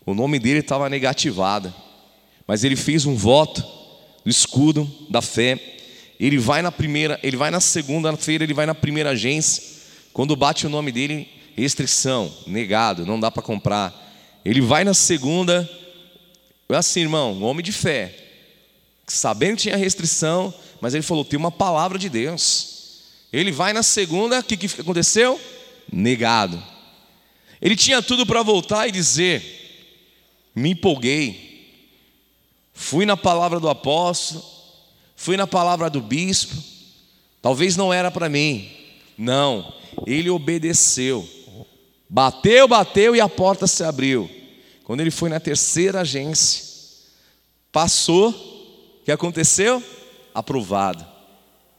O 0.04 0.14
nome 0.14 0.38
dele 0.38 0.60
estava 0.60 0.88
negativado, 0.88 1.72
mas 2.46 2.64
ele 2.64 2.76
fez 2.76 3.06
um 3.06 3.14
voto 3.14 3.62
do 4.24 4.30
escudo 4.30 4.90
da 5.08 5.22
fé. 5.22 5.58
Ele 6.18 6.38
vai 6.38 6.62
na 6.62 6.72
primeira, 6.72 7.18
ele 7.22 7.36
vai 7.36 7.50
na 7.50 7.60
segunda-feira, 7.60 8.44
ele 8.44 8.54
vai 8.54 8.66
na 8.66 8.74
primeira 8.74 9.10
agência. 9.10 9.62
Quando 10.12 10.36
bate 10.36 10.66
o 10.66 10.70
nome 10.70 10.90
dele, 10.90 11.28
restrição, 11.56 12.32
negado, 12.46 13.06
não 13.06 13.18
dá 13.18 13.30
para 13.30 13.42
comprar. 13.42 13.94
Ele 14.44 14.60
vai 14.60 14.82
na 14.82 14.94
segunda, 14.94 15.68
assim, 16.68 17.00
irmão, 17.00 17.32
um 17.34 17.44
homem 17.44 17.64
de 17.64 17.72
fé, 17.72 18.14
sabendo 19.06 19.56
que 19.56 19.62
tinha 19.62 19.76
restrição, 19.76 20.52
mas 20.80 20.94
ele 20.94 21.02
falou: 21.02 21.24
tem 21.24 21.38
uma 21.38 21.52
palavra 21.52 21.98
de 21.98 22.08
Deus. 22.08 22.72
Ele 23.32 23.52
vai 23.52 23.72
na 23.72 23.82
segunda, 23.82 24.40
o 24.40 24.42
que, 24.42 24.56
que 24.56 24.80
aconteceu? 24.80 25.40
Negado. 25.90 26.62
Ele 27.60 27.76
tinha 27.76 28.02
tudo 28.02 28.26
para 28.26 28.42
voltar 28.42 28.88
e 28.88 28.92
dizer: 28.92 29.61
me 30.54 30.70
empolguei, 30.70 31.52
fui 32.72 33.06
na 33.06 33.16
palavra 33.16 33.58
do 33.58 33.68
apóstolo, 33.68 34.44
fui 35.16 35.36
na 35.36 35.46
palavra 35.46 35.88
do 35.88 36.00
bispo, 36.00 36.54
talvez 37.40 37.76
não 37.76 37.92
era 37.92 38.10
para 38.10 38.28
mim, 38.28 38.70
não, 39.16 39.72
ele 40.06 40.30
obedeceu, 40.30 41.28
bateu, 42.08 42.66
bateu 42.68 43.14
e 43.16 43.20
a 43.20 43.28
porta 43.28 43.66
se 43.66 43.82
abriu. 43.84 44.30
Quando 44.84 45.00
ele 45.00 45.10
foi 45.10 45.30
na 45.30 45.40
terceira 45.40 46.00
agência, 46.00 46.64
passou, 47.70 48.30
o 48.30 49.04
que 49.04 49.12
aconteceu? 49.12 49.82
Aprovado. 50.34 51.06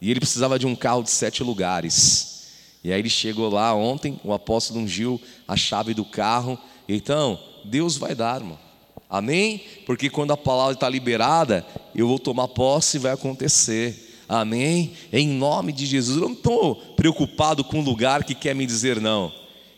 E 0.01 0.09
ele 0.09 0.19
precisava 0.19 0.57
de 0.57 0.65
um 0.65 0.75
carro 0.75 1.03
de 1.03 1.11
sete 1.11 1.43
lugares. 1.43 2.47
E 2.83 2.91
aí 2.91 2.99
ele 2.99 3.09
chegou 3.09 3.49
lá 3.49 3.73
ontem, 3.73 4.19
o 4.23 4.33
apóstolo 4.33 4.79
ungiu 4.79 5.21
a 5.47 5.55
chave 5.55 5.93
do 5.93 6.03
carro. 6.03 6.59
Então, 6.87 7.39
Deus 7.63 7.95
vai 7.97 8.13
dar, 8.13 8.41
irmão. 8.41 8.59
Amém? 9.13 9.61
Porque 9.85 10.09
quando 10.09 10.33
a 10.33 10.37
palavra 10.37 10.73
está 10.73 10.89
liberada, 10.89 11.63
eu 11.93 12.07
vou 12.07 12.17
tomar 12.17 12.47
posse 12.47 12.97
e 12.97 12.99
vai 12.99 13.11
acontecer. 13.11 14.23
Amém? 14.27 14.93
Em 15.13 15.27
nome 15.27 15.71
de 15.71 15.85
Jesus. 15.85 16.17
Eu 16.17 16.29
não 16.29 16.33
estou 16.33 16.75
preocupado 16.95 17.63
com 17.63 17.79
o 17.79 17.83
lugar 17.83 18.23
que 18.23 18.33
quer 18.33 18.55
me 18.55 18.65
dizer 18.65 18.99
não. 18.99 19.31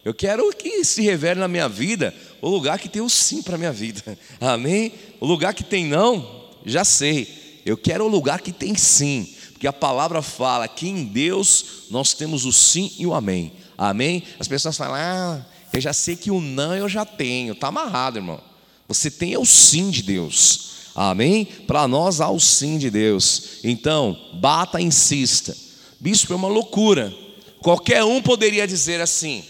Eu 0.05 0.13
quero 0.13 0.49
que 0.55 0.86
se 0.86 1.01
revele 1.01 1.41
na 1.41 1.49
minha 1.49 1.67
vida 1.67 2.15
o 2.41 2.47
lugar 2.47 2.79
que 2.79 2.88
tem 2.88 3.01
o 3.01 3.09
sim 3.09 3.41
para 3.41 3.55
a 3.55 3.57
minha 3.57 3.73
vida. 3.73 4.17
Amém? 4.39 4.93
O 5.19 5.25
lugar 5.25 5.53
que 5.53 5.65
tem 5.65 5.83
não, 5.83 6.45
já 6.65 6.86
sei. 6.86 7.59
Eu 7.65 7.75
quero 7.75 8.05
o 8.05 8.07
lugar 8.07 8.39
que 8.39 8.53
tem 8.53 8.73
sim. 8.73 9.36
Porque 9.51 9.67
a 9.67 9.73
palavra 9.73 10.21
fala 10.21 10.65
que 10.65 10.88
em 10.88 11.03
Deus 11.03 11.88
nós 11.91 12.13
temos 12.13 12.45
o 12.45 12.53
sim 12.53 12.89
e 12.97 13.05
o 13.05 13.13
amém. 13.13 13.51
Amém? 13.77 14.23
As 14.39 14.47
pessoas 14.47 14.77
falam, 14.77 14.95
ah, 14.95 15.45
eu 15.73 15.81
já 15.81 15.91
sei 15.91 16.15
que 16.15 16.31
o 16.31 16.39
não 16.39 16.73
eu 16.73 16.88
já 16.88 17.03
tenho. 17.03 17.51
Está 17.51 17.67
amarrado, 17.67 18.17
irmão. 18.17 18.55
Você 18.88 19.09
tem 19.09 19.38
o 19.38 19.45
sim 19.45 19.89
de 19.89 20.03
Deus. 20.03 20.91
Amém? 20.95 21.45
Para 21.45 21.88
nós 21.88 22.21
há 22.21 22.29
o 22.29 22.39
sim 22.39 22.77
de 22.77 22.89
Deus. 22.89 23.59
Então, 23.63 24.17
bata, 24.36 24.79
insista. 24.79 25.55
Bispo, 25.99 26.33
é 26.33 26.36
uma 26.36 26.47
loucura. 26.47 27.13
Qualquer 27.59 28.03
um 28.03 28.21
poderia 28.21 28.67
dizer 28.67 29.01
assim: 29.01 29.43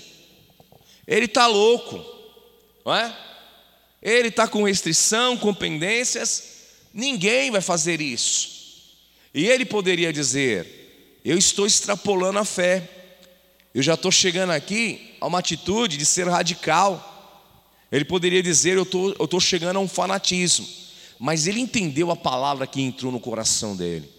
ele 1.05 1.25
está 1.25 1.47
louco, 1.47 2.03
não 2.85 2.95
é? 2.95 3.15
Ele 4.01 4.29
está 4.29 4.47
com 4.47 4.63
restrição, 4.63 5.37
com 5.37 5.53
pendências. 5.53 6.43
Ninguém 6.93 7.51
vai 7.51 7.61
fazer 7.61 7.99
isso. 7.99 8.49
E 9.33 9.45
ele 9.45 9.65
poderia 9.65 10.13
dizer: 10.13 11.19
eu 11.25 11.37
estou 11.37 11.65
extrapolando 11.65 12.39
a 12.39 12.45
fé. 12.45 12.89
Eu 13.73 13.83
já 13.83 13.95
estou 13.95 14.11
chegando 14.11 14.51
aqui 14.51 15.15
a 15.19 15.27
uma 15.27 15.39
atitude 15.39 15.97
de 15.97 16.05
ser 16.05 16.27
radical. 16.27 17.14
Ele 17.95 18.03
poderia 18.03 18.43
dizer: 18.43 18.75
Eu 18.75 18.83
estou 18.83 19.15
eu 19.17 19.25
tô 19.25 19.39
chegando 19.39 19.77
a 19.77 19.79
um 19.79 19.87
fanatismo. 19.87 20.67
Mas 21.17 21.47
ele 21.47 21.61
entendeu 21.61 22.11
a 22.11 22.15
palavra 22.15 22.67
que 22.67 22.81
entrou 22.81 23.09
no 23.09 23.21
coração 23.21 23.73
dele. 23.73 24.09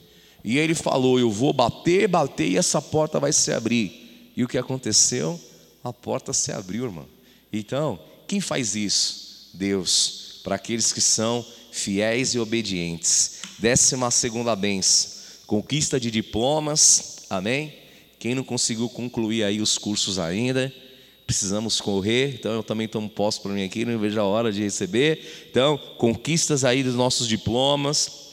E 0.43 0.57
ele 0.57 0.74
falou: 0.74 1.20
Eu 1.20 1.31
vou 1.31 1.53
bater, 1.53 2.09
bater 2.09 2.49
e 2.49 2.57
essa 2.57 2.81
porta 2.81 3.20
vai 3.20 3.35
se 3.35 3.53
abrir. 3.53 4.33
E 4.35 4.43
o 4.43 4.49
que 4.49 4.57
aconteceu? 4.57 5.39
A 5.85 5.93
porta 5.93 6.33
se 6.33 6.51
abriu, 6.53 6.87
irmão. 6.87 7.07
Então, 7.53 7.99
quem 8.27 8.41
faz 8.41 8.74
isso? 8.74 9.51
Deus, 9.53 10.41
para 10.43 10.55
aqueles 10.55 10.91
que 10.91 11.03
são 11.03 11.45
fiéis 11.70 12.35
e 12.35 12.39
obedientes. 12.39 13.41
Décima 13.59 14.11
segunda 14.11 14.57
benção: 14.57 15.11
conquista 15.47 16.01
de 16.01 16.11
diplomas, 16.11 17.27
amém? 17.29 17.74
Quem 18.18 18.35
não 18.35 18.43
conseguiu 18.43 18.89
concluir 18.89 19.45
aí 19.45 19.61
os 19.61 19.77
cursos 19.77 20.18
ainda, 20.18 20.72
precisamos 21.27 21.81
correr, 21.81 22.35
então 22.35 22.53
eu 22.53 22.62
também 22.62 22.87
tomo 22.87 23.09
posse 23.09 23.41
para 23.41 23.53
mim 23.53 23.64
aqui, 23.64 23.85
não 23.85 23.99
vejo 23.99 24.20
a 24.20 24.24
hora 24.24 24.53
de 24.53 24.62
receber. 24.62 25.47
Então, 25.51 25.77
conquistas 25.99 26.64
aí 26.64 26.85
dos 26.85 26.95
nossos 26.95 27.27
diplomas, 27.27 28.27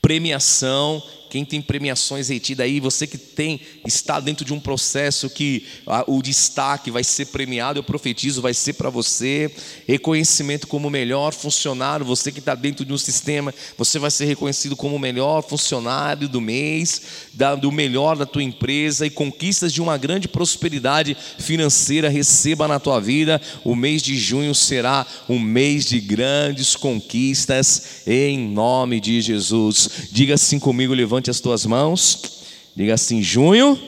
premiação, 0.00 1.02
quem 1.32 1.46
tem 1.46 1.62
premiações 1.62 2.28
retidas 2.28 2.66
aí, 2.66 2.78
você 2.78 3.06
que 3.06 3.16
tem 3.16 3.58
está 3.86 4.20
dentro 4.20 4.44
de 4.44 4.52
um 4.52 4.60
processo 4.60 5.30
que 5.30 5.64
a, 5.86 6.04
o 6.06 6.20
destaque 6.20 6.90
vai 6.90 7.02
ser 7.02 7.28
premiado, 7.28 7.78
eu 7.78 7.82
profetizo, 7.82 8.42
vai 8.42 8.52
ser 8.52 8.74
para 8.74 8.90
você. 8.90 9.50
Reconhecimento 9.88 10.66
como 10.66 10.90
melhor 10.90 11.32
funcionário, 11.32 12.04
você 12.04 12.30
que 12.30 12.38
está 12.38 12.54
dentro 12.54 12.84
de 12.84 12.92
um 12.92 12.98
sistema, 12.98 13.54
você 13.78 13.98
vai 13.98 14.10
ser 14.10 14.26
reconhecido 14.26 14.76
como 14.76 14.98
melhor 14.98 15.42
funcionário 15.42 16.28
do 16.28 16.38
mês, 16.38 17.00
da, 17.32 17.54
do 17.54 17.72
melhor 17.72 18.14
da 18.14 18.26
tua 18.26 18.42
empresa 18.42 19.06
e 19.06 19.10
conquistas 19.10 19.72
de 19.72 19.80
uma 19.80 19.96
grande 19.96 20.28
prosperidade 20.28 21.16
financeira 21.38 22.10
receba 22.10 22.68
na 22.68 22.78
tua 22.78 23.00
vida. 23.00 23.40
O 23.64 23.74
mês 23.74 24.02
de 24.02 24.18
junho 24.18 24.54
será 24.54 25.06
um 25.26 25.38
mês 25.38 25.86
de 25.86 25.98
grandes 25.98 26.76
conquistas 26.76 28.02
em 28.06 28.38
nome 28.38 29.00
de 29.00 29.22
Jesus. 29.22 29.88
Diga 30.12 30.34
assim 30.34 30.58
comigo, 30.58 30.92
levante 30.92 31.21
Levante 31.22 31.30
as 31.30 31.40
tuas 31.40 31.64
mãos. 31.64 32.42
Diga 32.74 32.94
assim: 32.94 33.22
junho 33.22 33.80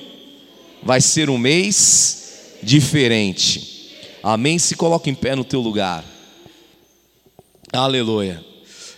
vai 0.82 1.00
ser 1.00 1.28
um 1.28 1.36
mês 1.36 2.58
diferente. 2.62 3.90
Amém? 4.22 4.56
Se 4.56 4.76
coloque 4.76 5.10
em 5.10 5.14
pé 5.14 5.34
no 5.34 5.44
teu 5.44 5.60
lugar. 5.60 6.04
Aleluia. 7.72 8.44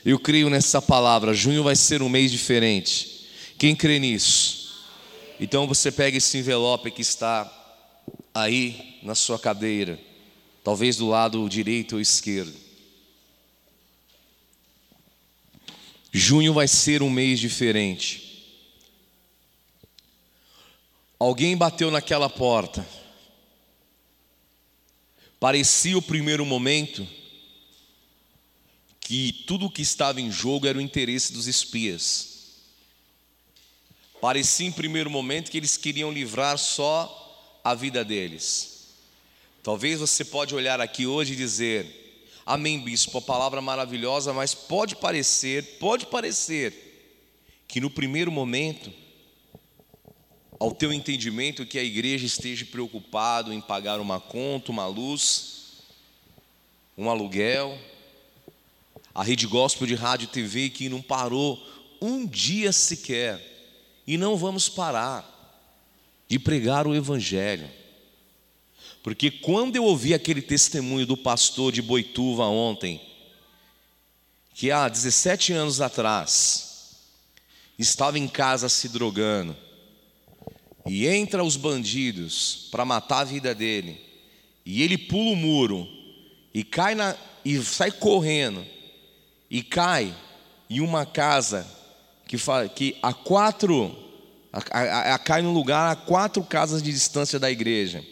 Eu 0.05 0.19
creio 0.19 0.51
nessa 0.51 0.83
palavra. 0.83 1.33
Junho 1.33 1.65
vai 1.65 1.75
ser 1.75 2.03
um 2.03 2.11
mês 2.11 2.31
diferente. 2.31 3.27
Quem 3.59 3.75
crê 3.75 3.99
nisso? 3.99 4.85
Então 5.41 5.67
você 5.67 5.91
pega 5.91 6.19
esse 6.19 6.37
envelope 6.37 6.91
que 6.91 7.01
está 7.01 7.51
aí 8.35 8.99
na 9.03 9.15
sua 9.15 9.39
cadeira, 9.39 9.99
talvez 10.63 10.97
do 10.97 11.09
lado 11.09 11.49
direito 11.49 11.95
ou 11.95 12.01
esquerdo. 12.03 12.53
Junho 16.13 16.53
vai 16.53 16.69
ser 16.69 17.03
um 17.03 17.11
mês 17.11 17.41
diferente. 17.41 18.26
Alguém 21.19 21.57
bateu 21.57 21.91
naquela 21.91 22.29
porta. 22.29 22.87
Parecia 25.41 25.97
o 25.97 26.03
primeiro 26.03 26.45
momento 26.45 27.07
que 29.01 29.45
tudo 29.47 29.67
o 29.67 29.71
que 29.71 29.83
estava 29.83 30.21
em 30.21 30.31
jogo 30.31 30.67
era 30.67 30.77
o 30.77 30.81
interesse 30.81 31.33
dos 31.33 31.47
espias. 31.47 32.37
Parecia 34.21 34.67
em 34.67 34.73
primeiro 34.73 35.09
momento 35.09 35.51
que 35.51 35.57
eles 35.57 35.77
queriam 35.77 36.13
livrar 36.13 36.59
só 36.59 37.61
a 37.63 37.75
vida 37.75 38.05
deles. 38.05 38.89
Talvez 39.63 40.01
você 40.01 40.25
pode 40.25 40.55
olhar 40.55 40.81
aqui 40.81 41.07
hoje 41.07 41.33
e 41.33 41.37
dizer: 41.37 42.31
"Amém, 42.45 42.79
bispo, 42.79 43.19
a 43.19 43.23
palavra 43.23 43.63
maravilhosa, 43.63 44.33
mas 44.33 44.55
pode 44.55 44.97
parecer, 44.97 45.79
pode 45.79 46.07
parecer 46.07 47.65
que 47.67 47.81
no 47.81 47.91
primeiro 47.91 48.31
momento 48.31 48.93
ao 50.59 50.73
teu 50.73 50.93
entendimento 50.93 51.67
que 51.67 51.79
a 51.79 51.85
igreja 51.85 52.25
esteja 52.27 52.65
preocupado 52.65 53.53
em 53.53 53.61
pagar 53.61 54.01
uma 54.01 54.19
conta, 54.19 54.73
uma 54.73 54.87
luz, 54.87 55.83
um 56.97 57.11
aluguel, 57.11 57.79
a 59.15 59.23
rede 59.23 59.47
gospel 59.47 59.87
de 59.87 59.95
rádio 59.95 60.25
e 60.25 60.29
TV 60.29 60.71
que 60.71 60.89
não 60.89 61.03
parou 61.03 61.63
um 62.01 62.27
dia 62.27 62.73
sequer, 62.73 63.55
e 64.07 64.17
não 64.17 64.37
vamos 64.37 64.69
parar 64.69 65.33
de 66.29 66.39
pregar 66.39 66.87
o 66.87 66.95
evangelho. 66.95 67.69
Porque 69.03 69.31
quando 69.31 69.77
eu 69.77 69.85
ouvi 69.85 70.15
aquele 70.15 70.43
testemunho 70.43 71.07
do 71.07 71.17
pastor 71.17 71.73
de 71.73 71.81
Boituva 71.81 72.45
ontem, 72.45 73.01
que 74.55 74.71
há 74.71 74.89
17 74.89 75.53
anos 75.53 75.81
atrás 75.81 76.97
estava 77.79 78.19
em 78.19 78.27
casa 78.27 78.69
se 78.69 78.89
drogando, 78.89 79.57
e 80.87 81.07
entra 81.07 81.43
os 81.43 81.57
bandidos 81.57 82.69
para 82.71 82.85
matar 82.85 83.21
a 83.21 83.25
vida 83.25 83.55
dele, 83.55 84.01
e 84.65 84.83
ele 84.83 84.97
pula 84.97 85.33
o 85.33 85.37
muro 85.37 85.87
e 86.53 86.65
cai 86.65 86.95
na 86.95 87.17
e 87.45 87.63
sai 87.63 87.93
correndo 87.93 88.65
e 89.49 89.63
cai 89.63 90.15
em 90.69 90.81
uma 90.81 91.07
casa 91.07 91.67
que 92.27 92.37
que 92.75 92.97
a 93.03 93.13
quatro 93.13 93.97
a, 94.53 94.81
a, 94.81 95.15
a, 95.15 95.19
cai 95.19 95.43
num 95.43 95.53
lugar 95.53 95.93
a 95.93 95.97
quatro 95.97 96.43
casas 96.43 96.83
de 96.83 96.91
distância 96.91 97.39
da 97.39 97.51
igreja. 97.51 98.03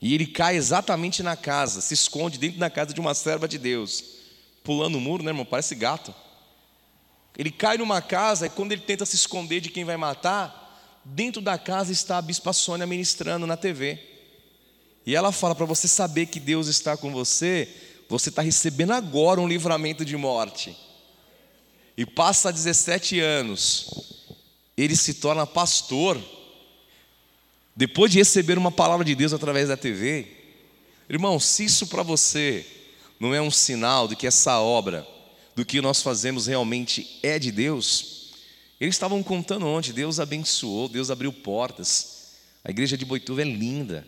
E 0.00 0.14
ele 0.14 0.26
cai 0.26 0.56
exatamente 0.56 1.22
na 1.22 1.36
casa, 1.36 1.80
se 1.80 1.94
esconde 1.94 2.38
dentro 2.38 2.58
da 2.58 2.68
casa 2.68 2.92
de 2.92 3.00
uma 3.00 3.14
serva 3.14 3.46
de 3.46 3.56
Deus, 3.56 4.04
pulando 4.64 4.98
o 4.98 5.00
muro, 5.00 5.22
né, 5.22 5.30
irmão? 5.30 5.44
Parece 5.44 5.74
gato. 5.74 6.14
Ele 7.38 7.50
cai 7.50 7.78
numa 7.78 8.02
casa 8.02 8.46
e 8.46 8.50
quando 8.50 8.72
ele 8.72 8.82
tenta 8.82 9.06
se 9.06 9.16
esconder 9.16 9.60
de 9.60 9.70
quem 9.70 9.84
vai 9.84 9.96
matar, 9.96 10.61
dentro 11.04 11.40
da 11.42 11.58
casa 11.58 11.92
está 11.92 12.18
a 12.18 12.22
Bispa 12.22 12.52
Sônia 12.52 12.86
ministrando 12.86 13.46
na 13.46 13.56
TV. 13.56 13.98
E 15.04 15.16
ela 15.16 15.32
fala 15.32 15.54
para 15.54 15.66
você 15.66 15.88
saber 15.88 16.26
que 16.26 16.38
Deus 16.38 16.68
está 16.68 16.96
com 16.96 17.12
você, 17.12 17.68
você 18.08 18.28
está 18.28 18.42
recebendo 18.42 18.92
agora 18.92 19.40
um 19.40 19.48
livramento 19.48 20.04
de 20.04 20.16
morte. 20.16 20.76
E 21.96 22.06
passa 22.06 22.52
17 22.52 23.20
anos, 23.20 23.90
ele 24.76 24.96
se 24.96 25.14
torna 25.14 25.46
pastor, 25.46 26.18
depois 27.74 28.12
de 28.12 28.18
receber 28.18 28.56
uma 28.56 28.70
palavra 28.70 29.04
de 29.04 29.14
Deus 29.14 29.32
através 29.32 29.68
da 29.68 29.76
TV. 29.76 30.26
Irmão, 31.08 31.38
se 31.40 31.64
isso 31.64 31.88
para 31.88 32.02
você 32.02 32.64
não 33.18 33.34
é 33.34 33.42
um 33.42 33.50
sinal 33.50 34.06
de 34.08 34.16
que 34.16 34.26
essa 34.26 34.58
obra, 34.60 35.06
do 35.54 35.64
que 35.64 35.80
nós 35.80 36.00
fazemos 36.00 36.46
realmente 36.46 37.18
é 37.22 37.38
de 37.38 37.50
Deus, 37.50 38.21
eles 38.82 38.96
estavam 38.96 39.22
contando 39.22 39.64
onde 39.64 39.92
Deus 39.92 40.18
abençoou, 40.18 40.88
Deus 40.88 41.08
abriu 41.08 41.32
portas. 41.32 42.32
A 42.64 42.70
igreja 42.70 42.98
de 42.98 43.04
Boituva 43.04 43.40
é 43.40 43.44
linda, 43.44 44.04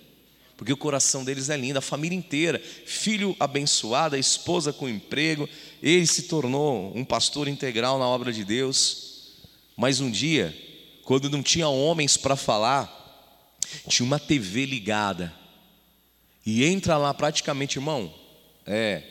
porque 0.56 0.72
o 0.72 0.76
coração 0.76 1.24
deles 1.24 1.48
é 1.48 1.56
lindo, 1.56 1.78
a 1.78 1.80
família 1.80 2.18
inteira, 2.18 2.60
filho 2.84 3.36
abençoado, 3.38 4.16
a 4.16 4.18
esposa 4.18 4.72
com 4.72 4.88
emprego, 4.88 5.48
ele 5.80 6.04
se 6.08 6.22
tornou 6.22 6.92
um 6.92 7.04
pastor 7.04 7.46
integral 7.46 8.00
na 8.00 8.08
obra 8.08 8.32
de 8.32 8.44
Deus. 8.44 9.36
Mas 9.76 10.00
um 10.00 10.10
dia, 10.10 10.52
quando 11.04 11.30
não 11.30 11.40
tinha 11.40 11.68
homens 11.68 12.16
para 12.16 12.34
falar, 12.34 12.90
tinha 13.86 14.04
uma 14.04 14.18
TV 14.18 14.66
ligada. 14.66 15.32
E 16.44 16.64
entra 16.64 16.96
lá 16.96 17.14
praticamente, 17.14 17.78
irmão, 17.78 18.12
é, 18.66 19.04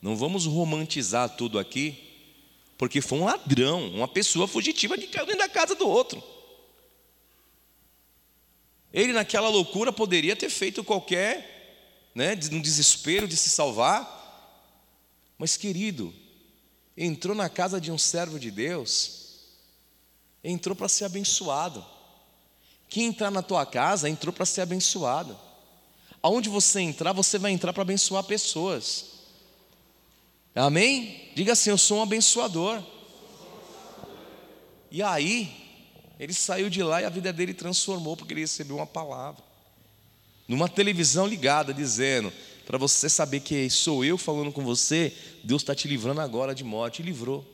Não 0.00 0.16
vamos 0.16 0.46
romantizar 0.46 1.36
tudo 1.36 1.58
aqui, 1.58 2.05
porque 2.78 3.00
foi 3.00 3.18
um 3.18 3.24
ladrão, 3.24 3.88
uma 3.90 4.08
pessoa 4.08 4.46
fugitiva 4.46 4.98
que 4.98 5.06
caiu 5.06 5.26
dentro 5.26 5.40
da 5.40 5.48
casa 5.48 5.74
do 5.74 5.88
outro. 5.88 6.22
Ele, 8.92 9.12
naquela 9.12 9.48
loucura, 9.48 9.92
poderia 9.92 10.36
ter 10.36 10.50
feito 10.50 10.84
qualquer, 10.84 12.10
né, 12.14 12.34
no 12.50 12.60
desespero 12.60 13.26
de 13.26 13.36
se 13.36 13.50
salvar. 13.50 14.14
Mas, 15.38 15.56
querido, 15.56 16.14
entrou 16.96 17.34
na 17.34 17.48
casa 17.48 17.80
de 17.80 17.90
um 17.90 17.98
servo 17.98 18.38
de 18.38 18.50
Deus, 18.50 19.40
entrou 20.42 20.74
para 20.74 20.88
ser 20.88 21.04
abençoado. 21.04 21.84
Quem 22.88 23.06
entrar 23.06 23.30
na 23.30 23.42
tua 23.42 23.66
casa 23.66 24.08
entrou 24.08 24.32
para 24.32 24.46
ser 24.46 24.62
abençoado. 24.62 25.38
Aonde 26.22 26.48
você 26.48 26.80
entrar, 26.80 27.12
você 27.12 27.38
vai 27.38 27.52
entrar 27.52 27.72
para 27.72 27.82
abençoar 27.82 28.22
pessoas. 28.24 29.15
Amém? 30.56 31.30
Diga 31.34 31.52
assim: 31.52 31.70
Eu 31.70 31.78
sou 31.78 31.98
um 31.98 32.02
abençoador. 32.02 32.82
E 34.90 35.02
aí, 35.02 35.52
ele 36.18 36.32
saiu 36.32 36.70
de 36.70 36.82
lá 36.82 37.02
e 37.02 37.04
a 37.04 37.10
vida 37.10 37.30
dele 37.32 37.52
transformou, 37.52 38.16
porque 38.16 38.32
ele 38.32 38.40
recebeu 38.40 38.76
uma 38.76 38.86
palavra. 38.86 39.44
Numa 40.48 40.68
televisão 40.68 41.26
ligada, 41.26 41.74
dizendo: 41.74 42.32
Para 42.64 42.78
você 42.78 43.08
saber 43.08 43.40
que 43.40 43.68
sou 43.68 44.02
eu 44.02 44.16
falando 44.16 44.50
com 44.50 44.64
você, 44.64 45.14
Deus 45.44 45.60
está 45.60 45.74
te 45.74 45.86
livrando 45.86 46.22
agora 46.22 46.54
de 46.54 46.64
morte. 46.64 47.02
E 47.02 47.04
livrou. 47.04 47.44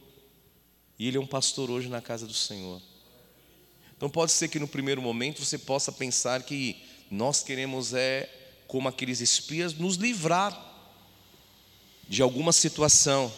E 0.96 1.08
ele 1.08 1.16
é 1.16 1.20
um 1.20 1.26
pastor 1.26 1.70
hoje 1.70 1.88
na 1.88 2.00
casa 2.00 2.26
do 2.26 2.34
Senhor. 2.34 2.80
Então 3.96 4.08
pode 4.08 4.30
ser 4.30 4.48
que 4.48 4.60
no 4.60 4.68
primeiro 4.68 5.02
momento 5.02 5.44
você 5.44 5.58
possa 5.58 5.90
pensar 5.90 6.42
que 6.42 6.76
nós 7.10 7.42
queremos 7.42 7.92
é, 7.92 8.30
como 8.68 8.88
aqueles 8.88 9.20
espias, 9.20 9.74
nos 9.74 9.96
livrar 9.96 10.71
de 12.08 12.22
alguma 12.22 12.52
situação. 12.52 13.32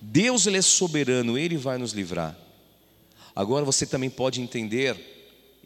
Deus 0.00 0.46
ele 0.46 0.58
é 0.58 0.62
soberano, 0.62 1.38
ele 1.38 1.56
vai 1.56 1.78
nos 1.78 1.92
livrar. 1.92 2.36
Agora 3.34 3.64
você 3.64 3.86
também 3.86 4.10
pode 4.10 4.40
entender, 4.40 4.96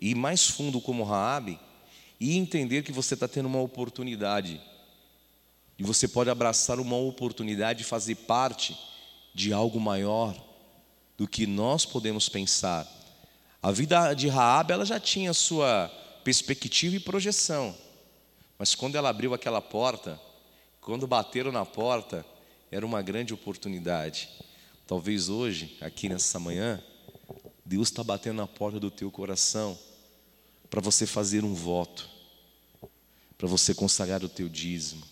e 0.00 0.10
ir 0.10 0.14
mais 0.14 0.46
fundo 0.46 0.80
como 0.80 1.04
Raabe, 1.04 1.58
e 2.20 2.36
entender 2.36 2.82
que 2.82 2.92
você 2.92 3.14
está 3.14 3.28
tendo 3.28 3.46
uma 3.46 3.60
oportunidade. 3.60 4.60
E 5.78 5.82
você 5.82 6.08
pode 6.08 6.30
abraçar 6.30 6.80
uma 6.80 6.96
oportunidade 6.96 7.80
de 7.80 7.84
fazer 7.84 8.14
parte 8.14 8.76
de 9.34 9.52
algo 9.52 9.78
maior 9.78 10.34
do 11.16 11.28
que 11.28 11.46
nós 11.46 11.84
podemos 11.84 12.28
pensar. 12.28 12.86
A 13.62 13.70
vida 13.70 14.14
de 14.14 14.28
Raabe, 14.28 14.72
ela 14.72 14.86
já 14.86 14.98
tinha 14.98 15.32
sua 15.34 15.88
perspectiva 16.24 16.96
e 16.96 17.00
projeção. 17.00 17.74
Mas 18.58 18.74
quando 18.74 18.96
ela 18.96 19.08
abriu 19.08 19.34
aquela 19.34 19.60
porta, 19.60 20.20
quando 20.88 21.06
bateram 21.06 21.52
na 21.52 21.66
porta, 21.66 22.24
era 22.70 22.86
uma 22.86 23.02
grande 23.02 23.34
oportunidade. 23.34 24.26
Talvez 24.86 25.28
hoje, 25.28 25.76
aqui 25.82 26.08
nessa 26.08 26.40
manhã, 26.40 26.82
Deus 27.62 27.88
está 27.88 28.02
batendo 28.02 28.38
na 28.38 28.46
porta 28.46 28.80
do 28.80 28.90
teu 28.90 29.10
coração 29.10 29.78
para 30.70 30.80
você 30.80 31.04
fazer 31.06 31.44
um 31.44 31.52
voto, 31.52 32.08
para 33.36 33.46
você 33.46 33.74
consagrar 33.74 34.24
o 34.24 34.30
teu 34.30 34.48
dízimo. 34.48 35.04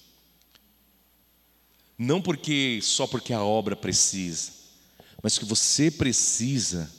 Não 1.98 2.22
porque 2.22 2.80
só 2.82 3.06
porque 3.06 3.34
a 3.34 3.44
obra 3.44 3.76
precisa, 3.76 4.52
mas 5.22 5.38
que 5.38 5.44
você 5.44 5.90
precisa 5.90 6.90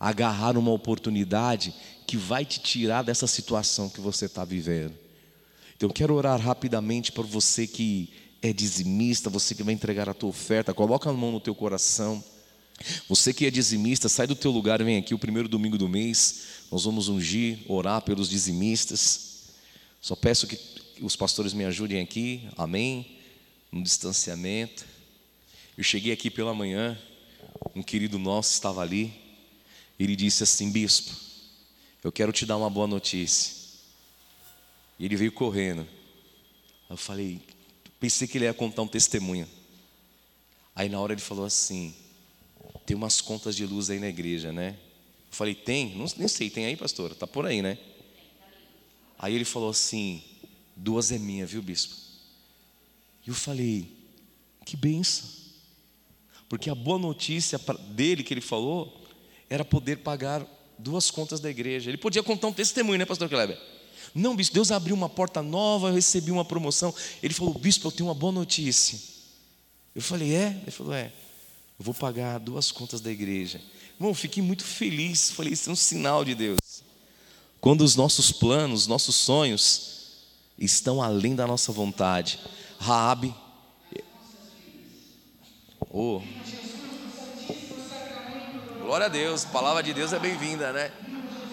agarrar 0.00 0.58
uma 0.58 0.72
oportunidade 0.72 1.72
que 2.04 2.16
vai 2.16 2.44
te 2.44 2.58
tirar 2.58 3.02
dessa 3.02 3.28
situação 3.28 3.88
que 3.88 4.00
você 4.00 4.24
está 4.24 4.44
vivendo. 4.44 5.05
Então 5.76 5.90
eu 5.90 5.92
quero 5.92 6.14
orar 6.14 6.40
rapidamente 6.40 7.12
para 7.12 7.22
você 7.22 7.66
que 7.66 8.08
é 8.40 8.50
dizimista, 8.50 9.28
você 9.28 9.54
que 9.54 9.62
vai 9.62 9.74
entregar 9.74 10.08
a 10.08 10.14
tua 10.14 10.30
oferta, 10.30 10.72
coloca 10.72 11.10
a 11.10 11.12
mão 11.12 11.30
no 11.30 11.40
teu 11.40 11.54
coração. 11.54 12.24
Você 13.08 13.32
que 13.32 13.44
é 13.44 13.50
dizimista, 13.50 14.08
sai 14.08 14.26
do 14.26 14.34
teu 14.34 14.50
lugar 14.50 14.82
vem 14.82 14.96
aqui 14.96 15.14
o 15.14 15.18
primeiro 15.18 15.48
domingo 15.48 15.76
do 15.76 15.88
mês. 15.88 16.46
Nós 16.70 16.84
vamos 16.84 17.08
ungir, 17.08 17.58
orar 17.68 18.00
pelos 18.00 18.28
dizimistas. 18.28 19.44
Só 20.00 20.16
peço 20.16 20.46
que 20.46 20.58
os 21.02 21.14
pastores 21.14 21.52
me 21.52 21.64
ajudem 21.64 22.00
aqui, 22.00 22.48
amém? 22.56 23.18
No 23.70 23.82
distanciamento. 23.82 24.86
Eu 25.76 25.84
cheguei 25.84 26.12
aqui 26.12 26.30
pela 26.30 26.54
manhã, 26.54 26.98
um 27.74 27.82
querido 27.82 28.18
nosso 28.18 28.52
estava 28.52 28.80
ali. 28.80 29.12
Ele 29.98 30.16
disse 30.16 30.42
assim: 30.42 30.70
Bispo, 30.70 31.14
eu 32.02 32.10
quero 32.10 32.32
te 32.32 32.46
dar 32.46 32.56
uma 32.56 32.70
boa 32.70 32.86
notícia. 32.86 33.55
E 34.98 35.04
ele 35.04 35.16
veio 35.16 35.32
correndo. 35.32 35.86
Eu 36.88 36.96
falei, 36.96 37.40
pensei 37.98 38.26
que 38.26 38.38
ele 38.38 38.44
ia 38.44 38.54
contar 38.54 38.82
um 38.82 38.88
testemunho. 38.88 39.48
Aí 40.74 40.88
na 40.88 41.00
hora 41.00 41.12
ele 41.12 41.20
falou 41.20 41.44
assim: 41.44 41.94
tem 42.84 42.96
umas 42.96 43.20
contas 43.20 43.56
de 43.56 43.66
luz 43.66 43.90
aí 43.90 43.98
na 43.98 44.08
igreja, 44.08 44.52
né? 44.52 44.76
Eu 45.30 45.32
falei, 45.32 45.54
tem? 45.54 45.96
Não, 45.96 46.06
nem 46.16 46.28
sei, 46.28 46.50
tem 46.50 46.66
aí, 46.66 46.76
pastor? 46.76 47.14
Tá 47.14 47.26
por 47.26 47.46
aí, 47.46 47.62
né? 47.62 47.78
Aí 49.18 49.34
ele 49.34 49.44
falou 49.44 49.70
assim: 49.70 50.22
duas 50.76 51.10
é 51.10 51.18
minha, 51.18 51.46
viu, 51.46 51.62
bispo? 51.62 51.94
E 53.26 53.28
eu 53.28 53.34
falei, 53.34 53.90
que 54.64 54.76
benção. 54.76 55.28
Porque 56.48 56.70
a 56.70 56.74
boa 56.74 56.98
notícia 56.98 57.58
dele 57.88 58.22
que 58.22 58.32
ele 58.32 58.40
falou 58.40 59.04
era 59.50 59.64
poder 59.64 59.98
pagar 59.98 60.46
duas 60.78 61.10
contas 61.10 61.40
da 61.40 61.50
igreja. 61.50 61.90
Ele 61.90 61.96
podia 61.96 62.22
contar 62.22 62.46
um 62.48 62.52
testemunho, 62.52 62.98
né, 62.98 63.04
pastor 63.04 63.28
Kleber? 63.28 63.58
Não, 64.16 64.34
bispo, 64.34 64.54
Deus 64.54 64.70
abriu 64.70 64.94
uma 64.94 65.10
porta 65.10 65.42
nova, 65.42 65.88
eu 65.88 65.94
recebi 65.94 66.30
uma 66.30 66.44
promoção. 66.44 66.94
Ele 67.22 67.34
falou, 67.34 67.52
bispo, 67.52 67.86
eu 67.86 67.92
tenho 67.92 68.08
uma 68.08 68.14
boa 68.14 68.32
notícia. 68.32 68.98
Eu 69.94 70.00
falei, 70.00 70.34
é? 70.34 70.58
Ele 70.62 70.70
falou, 70.70 70.94
é. 70.94 71.12
Eu 71.78 71.84
vou 71.84 71.92
pagar 71.92 72.38
duas 72.38 72.72
contas 72.72 73.02
da 73.02 73.10
igreja. 73.10 73.60
Irmão, 74.00 74.14
fiquei 74.14 74.42
muito 74.42 74.64
feliz. 74.64 75.30
Falei, 75.32 75.52
isso 75.52 75.68
é 75.68 75.72
um 75.74 75.76
sinal 75.76 76.24
de 76.24 76.34
Deus. 76.34 76.58
Quando 77.60 77.82
os 77.82 77.94
nossos 77.94 78.32
planos, 78.32 78.86
nossos 78.86 79.14
sonhos 79.16 79.96
estão 80.58 81.02
além 81.02 81.34
da 81.34 81.46
nossa 81.46 81.70
vontade. 81.70 82.40
Raabe. 82.78 83.34
Oh. 85.90 86.22
Glória 88.80 89.06
a 89.06 89.10
Deus. 89.10 89.44
A 89.44 89.48
palavra 89.48 89.82
de 89.82 89.92
Deus 89.92 90.14
é 90.14 90.18
bem-vinda, 90.18 90.72
né? 90.72 90.90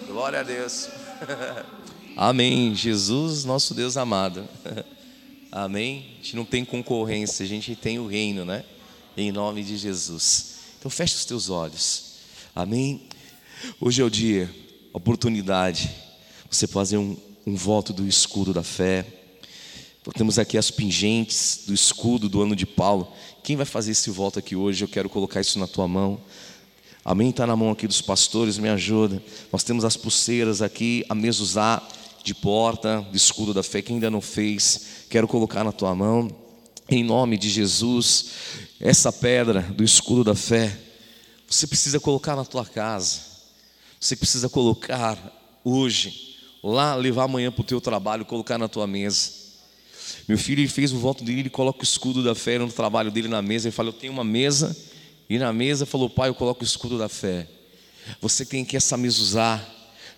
Glória 0.06 0.40
a 0.40 0.42
Deus. 0.42 0.88
Amém. 2.16 2.74
Jesus, 2.74 3.44
nosso 3.44 3.74
Deus 3.74 3.96
amado. 3.96 4.48
Amém. 5.50 6.06
A 6.12 6.16
gente 6.16 6.36
não 6.36 6.44
tem 6.44 6.64
concorrência, 6.64 7.44
a 7.44 7.48
gente 7.48 7.74
tem 7.74 7.98
o 7.98 8.06
reino, 8.06 8.44
né? 8.44 8.64
em 9.16 9.30
nome 9.30 9.62
de 9.62 9.76
Jesus. 9.76 10.54
Então 10.78 10.90
feche 10.90 11.14
os 11.14 11.24
teus 11.24 11.50
olhos. 11.50 12.14
Amém. 12.54 13.02
Hoje 13.80 14.02
é 14.02 14.04
o 14.04 14.10
dia, 14.10 14.52
oportunidade, 14.92 15.90
você 16.50 16.66
fazer 16.66 16.98
um, 16.98 17.16
um 17.46 17.54
voto 17.54 17.92
do 17.92 18.06
escudo 18.06 18.52
da 18.52 18.62
fé. 18.62 19.06
Temos 20.16 20.38
aqui 20.38 20.58
as 20.58 20.70
pingentes 20.70 21.62
do 21.66 21.72
escudo 21.72 22.28
do 22.28 22.42
ano 22.42 22.54
de 22.54 22.66
Paulo. 22.66 23.10
Quem 23.42 23.56
vai 23.56 23.66
fazer 23.66 23.92
esse 23.92 24.10
voto 24.10 24.38
aqui 24.38 24.54
hoje? 24.54 24.84
Eu 24.84 24.88
quero 24.88 25.08
colocar 25.08 25.40
isso 25.40 25.58
na 25.58 25.66
tua 25.66 25.88
mão. 25.88 26.20
Amém? 27.04 27.30
Está 27.30 27.46
na 27.46 27.56
mão 27.56 27.70
aqui 27.70 27.86
dos 27.86 28.00
pastores, 28.00 28.58
me 28.58 28.68
ajuda. 28.68 29.22
Nós 29.52 29.64
temos 29.64 29.84
as 29.84 29.96
pulseiras 29.96 30.60
aqui, 30.62 31.04
a 31.08 31.14
mezuzá 31.14 31.82
de 32.24 32.34
porta, 32.34 33.02
do 33.02 33.16
escudo 33.16 33.52
da 33.52 33.62
fé. 33.62 33.82
Quem 33.82 33.96
ainda 33.96 34.10
não 34.10 34.22
fez, 34.22 35.04
quero 35.10 35.28
colocar 35.28 35.62
na 35.62 35.70
tua 35.70 35.94
mão. 35.94 36.34
Em 36.88 37.04
nome 37.04 37.36
de 37.36 37.50
Jesus, 37.50 38.26
essa 38.80 39.12
pedra 39.12 39.60
do 39.60 39.84
escudo 39.84 40.24
da 40.24 40.34
fé, 40.34 40.76
você 41.46 41.66
precisa 41.66 42.00
colocar 42.00 42.34
na 42.34 42.44
tua 42.44 42.64
casa. 42.64 43.20
Você 44.00 44.16
precisa 44.16 44.48
colocar 44.48 45.18
hoje, 45.62 46.36
lá 46.62 46.94
levar 46.94 47.24
amanhã 47.24 47.52
para 47.52 47.60
o 47.60 47.64
teu 47.64 47.80
trabalho, 47.80 48.24
colocar 48.24 48.58
na 48.58 48.68
tua 48.68 48.86
mesa. 48.86 49.30
Meu 50.26 50.38
filho 50.38 50.60
ele 50.60 50.68
fez 50.68 50.92
o 50.92 50.98
voto 50.98 51.22
dele, 51.22 51.40
ele 51.40 51.50
coloca 51.50 51.80
o 51.80 51.84
escudo 51.84 52.22
da 52.22 52.34
fé 52.34 52.58
no 52.58 52.70
trabalho 52.72 53.10
dele 53.10 53.28
na 53.28 53.42
mesa. 53.42 53.68
Ele 53.68 53.72
fala: 53.74 53.90
Eu 53.90 53.94
tenho 53.94 54.12
uma 54.12 54.24
mesa, 54.24 54.76
e 55.28 55.38
na 55.38 55.52
mesa 55.52 55.84
falou: 55.84 56.08
Pai, 56.08 56.30
eu 56.30 56.34
coloco 56.34 56.62
o 56.62 56.66
escudo 56.66 56.98
da 56.98 57.08
fé. 57.08 57.46
Você 58.20 58.44
tem 58.44 58.64
que 58.64 58.76
essa 58.76 58.96
mesa 58.96 59.20
usar. 59.20 59.73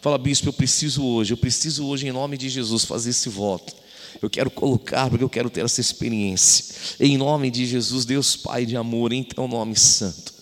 Fala, 0.06 0.18
bispo, 0.18 0.50
eu 0.50 0.52
preciso 0.52 1.04
hoje, 1.04 1.32
eu 1.32 1.36
preciso 1.36 1.84
hoje, 1.84 2.06
em 2.06 2.12
nome 2.12 2.38
de 2.38 2.48
Jesus, 2.48 2.84
fazer 2.84 3.10
esse 3.10 3.28
voto. 3.28 3.74
Eu 4.22 4.30
quero 4.30 4.48
colocar, 4.48 5.10
porque 5.10 5.24
eu 5.24 5.28
quero 5.28 5.50
ter 5.50 5.64
essa 5.64 5.80
experiência. 5.80 6.76
Em 7.00 7.16
nome 7.16 7.50
de 7.50 7.66
Jesus, 7.66 8.04
Deus 8.04 8.36
Pai 8.36 8.64
de 8.64 8.76
amor, 8.76 9.12
em 9.12 9.24
teu 9.24 9.48
nome 9.48 9.74
santo. 9.74 10.32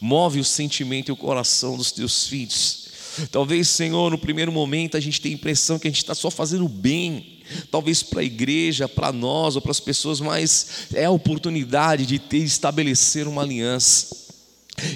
Move 0.00 0.40
o 0.40 0.44
sentimento 0.44 1.10
e 1.10 1.12
o 1.12 1.16
coração 1.16 1.76
dos 1.76 1.92
teus 1.92 2.28
filhos. 2.28 2.88
Talvez, 3.30 3.68
Senhor, 3.68 4.10
no 4.10 4.16
primeiro 4.16 4.50
momento 4.50 4.96
a 4.96 5.00
gente 5.00 5.20
tem 5.20 5.32
a 5.32 5.34
impressão 5.34 5.78
que 5.78 5.86
a 5.86 5.90
gente 5.90 6.00
está 6.00 6.14
só 6.14 6.30
fazendo 6.30 6.66
bem. 6.66 7.42
Talvez 7.70 8.02
para 8.02 8.20
a 8.22 8.24
igreja, 8.24 8.88
para 8.88 9.12
nós 9.12 9.54
ou 9.54 9.60
para 9.60 9.72
as 9.72 9.80
pessoas, 9.80 10.18
mas 10.18 10.86
é 10.94 11.04
a 11.04 11.10
oportunidade 11.10 12.06
de 12.06 12.18
ter 12.18 12.38
estabelecer 12.38 13.28
uma 13.28 13.42
aliança. 13.42 14.19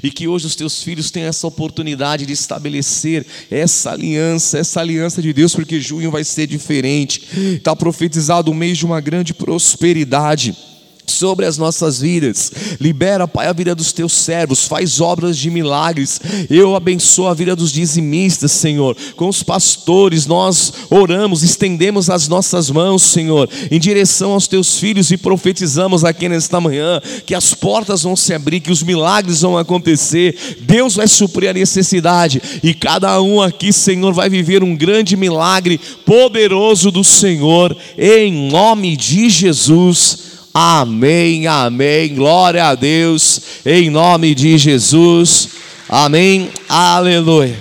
E 0.03 0.11
que 0.11 0.29
hoje 0.29 0.47
os 0.47 0.57
teus 0.57 0.83
filhos 0.83 1.11
tenham 1.11 1.29
essa 1.29 1.47
oportunidade 1.47 2.27
de 2.27 2.33
estabelecer 2.33 3.27
essa 3.51 3.91
aliança, 3.93 4.59
essa 4.59 4.81
aliança 4.81 5.23
de 5.23 5.33
Deus, 5.33 5.55
porque 5.55 5.81
junho 5.81 6.11
vai 6.11 6.25
ser 6.25 6.47
diferente. 6.47 7.23
Está 7.57 7.75
profetizado 7.75 8.51
o 8.51 8.55
mês 8.55 8.79
de 8.79 8.87
uma 8.87 9.01
grande 9.01 9.33
prosperidade. 9.33 10.55
Sobre 11.07 11.47
as 11.47 11.59
nossas 11.59 12.01
vidas. 12.01 12.51
Libera, 12.81 13.29
Pai, 13.29 13.47
a 13.47 13.53
vida 13.53 13.75
dos 13.75 13.93
teus 13.93 14.13
servos, 14.13 14.67
faz 14.67 15.01
obras 15.01 15.39
de 15.39 15.51
milagres. 15.51 16.21
Eu 16.51 16.75
abençoo 16.75 17.29
a 17.29 17.35
vida 17.35 17.55
dos 17.55 17.73
dizimistas, 17.73 18.53
Senhor. 18.53 18.97
Com 19.17 19.29
os 19.29 19.43
pastores, 19.43 20.27
nós 20.27 20.73
oramos, 20.91 21.43
estendemos 21.43 22.11
as 22.11 22.29
nossas 22.29 22.71
mãos, 22.71 23.03
Senhor, 23.03 23.49
em 23.71 23.79
direção 23.79 24.33
aos 24.33 24.47
teus 24.47 24.79
filhos 24.79 25.11
e 25.11 25.17
profetizamos 25.17 26.05
aqui 26.05 26.29
nesta 26.29 26.61
manhã 26.61 27.01
que 27.27 27.35
as 27.35 27.55
portas 27.55 28.03
vão 28.03 28.17
se 28.17 28.35
abrir, 28.35 28.61
que 28.61 28.73
os 28.73 28.83
milagres 28.83 29.43
vão 29.43 29.57
acontecer. 29.57 30.57
Deus 30.61 30.97
vai 30.97 31.09
suprir 31.09 31.51
a 31.51 31.55
necessidade 31.55 32.43
e 32.63 32.75
cada 32.75 33.21
um 33.21 33.41
aqui, 33.41 33.73
Senhor, 33.73 34.13
vai 34.13 34.29
viver 34.29 34.63
um 34.63 34.77
grande 34.77 35.17
milagre 35.17 35.81
poderoso 36.05 36.91
do 36.91 37.05
Senhor, 37.05 37.77
em 37.97 38.51
nome 38.51 38.97
de 38.97 39.29
Jesus. 39.31 40.34
Amém, 40.57 41.49
amém. 41.49 42.15
Glória 42.15 42.67
a 42.67 42.77
Deus, 42.77 43.41
em 43.67 43.91
nome 43.91 44.37
de 44.37 44.57
Jesus. 44.57 45.49
Amém, 45.89 46.49
aleluia. 46.69 47.59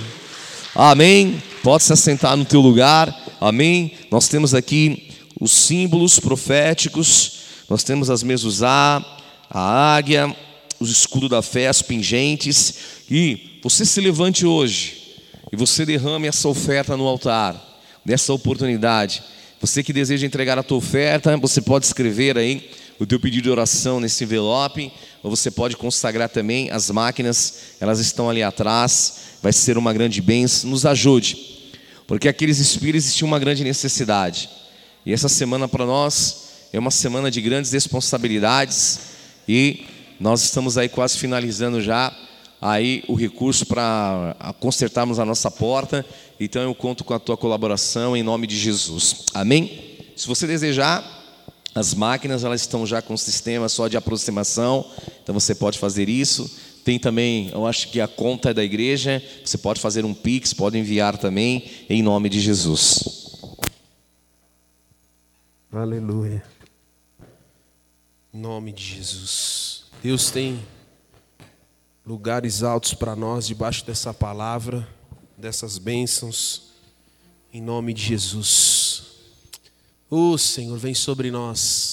Amém. 0.76 1.42
Pode 1.64 1.86
se 1.86 1.92
assentar 1.92 2.38
no 2.38 2.46
teu 2.46 2.62
lugar. 2.62 3.12
Amém. 3.42 3.94
Nós 4.12 4.28
temos 4.28 4.54
aqui 4.54 5.10
os 5.42 5.52
símbolos 5.52 6.20
proféticos. 6.20 7.40
Nós 7.68 7.84
temos 7.84 8.12
as 8.12 8.22
mesuzá, 8.22 9.04
a 9.50 9.96
águia, 9.96 10.32
os 10.80 10.92
escudos 10.92 11.32
da 11.32 11.42
fé, 11.42 11.70
as 11.70 11.82
pingentes. 11.82 12.76
E 13.10 13.60
você 13.64 13.88
se 13.88 14.00
levante 14.02 14.46
hoje 14.46 15.16
e 15.52 15.56
você 15.56 15.84
derrame 15.84 16.28
essa 16.28 16.48
oferta 16.48 16.96
no 16.96 17.08
altar, 17.08 17.60
dessa 18.06 18.32
oportunidade. 18.32 19.24
Você 19.60 19.82
que 19.82 19.94
deseja 19.94 20.28
entregar 20.28 20.60
a 20.60 20.64
tua 20.64 20.78
oferta, 20.78 21.36
você 21.38 21.60
pode 21.60 21.88
escrever 21.88 22.38
aí 22.38 22.70
o 23.00 23.06
teu 23.06 23.20
pedido 23.20 23.44
de 23.44 23.50
oração 23.50 24.00
nesse 24.00 24.24
envelope, 24.24 24.92
ou 25.22 25.30
você 25.30 25.50
pode 25.50 25.76
consagrar 25.76 26.30
também 26.30 26.70
as 26.70 26.90
máquinas, 26.92 27.76
elas 27.80 28.00
estão 28.00 28.30
ali 28.30 28.44
atrás, 28.44 29.16
vai 29.42 29.52
ser 29.52 29.78
uma 29.78 29.94
grande 29.94 30.22
bênção, 30.22 30.70
nos 30.70 30.86
ajude, 30.86 31.38
porque 32.08 32.28
aqueles 32.28 32.60
espíritos 32.60 33.14
tinham 33.16 33.28
uma 33.28 33.40
grande 33.40 33.64
necessidade, 33.64 34.50
e 35.06 35.12
essa 35.12 35.28
semana 35.28 35.68
para 35.68 35.86
nós 35.86 36.44
é 36.72 36.80
uma 36.80 36.92
semana 36.92 37.30
de 37.30 37.42
grandes 37.42 37.72
responsabilidades, 37.72 39.00
e 39.48 39.86
nós 40.20 40.44
estamos 40.44 40.78
aí 40.78 40.88
quase 40.88 41.18
finalizando 41.18 41.82
já 41.82 42.16
aí 42.62 43.04
o 43.10 43.16
recurso 43.16 43.66
para 43.66 44.36
consertarmos 44.60 45.20
a 45.20 45.26
nossa 45.26 45.52
porta, 45.52 46.06
então 46.40 46.62
eu 46.62 46.74
conto 46.74 47.04
com 47.04 47.14
a 47.14 47.20
tua 47.20 47.36
colaboração 47.36 48.16
em 48.16 48.24
nome 48.24 48.48
de 48.48 48.58
Jesus, 48.58 49.26
amém? 49.34 49.98
Se 50.16 50.28
você 50.28 50.48
desejar, 50.48 51.23
as 51.76 51.94
máquinas 51.94 52.44
elas 52.44 52.62
estão 52.62 52.86
já 52.86 53.02
com 53.02 53.18
sistema 53.18 53.68
só 53.68 53.88
de 53.88 53.98
aproximação, 53.98 54.86
então 55.24 55.34
você 55.34 55.56
pode 55.56 55.80
fazer 55.80 56.08
isso. 56.08 56.50
Tem 56.84 57.00
também, 57.00 57.50
eu 57.52 57.66
acho 57.66 57.90
que 57.90 58.02
a 58.02 58.08
conta 58.08 58.54
da 58.54 58.64
igreja, 58.64 59.24
você 59.44 59.58
pode 59.58 59.80
fazer 59.80 60.04
um 60.04 60.14
Pix, 60.14 60.54
pode 60.54 60.78
enviar 60.78 61.18
também, 61.18 61.70
em 61.90 62.04
nome 62.04 62.30
de 62.30 62.40
Jesus. 62.40 63.04
Aleluia. 65.72 66.44
Em 68.34 68.38
nome 68.38 68.72
de 68.72 68.84
Jesus. 68.84 69.86
Deus 70.04 70.30
tem 70.30 70.60
lugares 72.06 72.62
altos 72.62 72.94
para 72.94 73.16
nós 73.16 73.48
debaixo 73.48 73.86
dessa 73.86 74.14
palavra, 74.14 74.88
dessas 75.38 75.78
bênçãos, 75.78 76.74
em 77.54 77.62
nome 77.62 77.94
de 77.94 78.04
Jesus. 78.04 78.73
O 80.16 80.38
Senhor 80.38 80.78
vem 80.78 80.94
sobre 80.94 81.32
nós. 81.32 81.93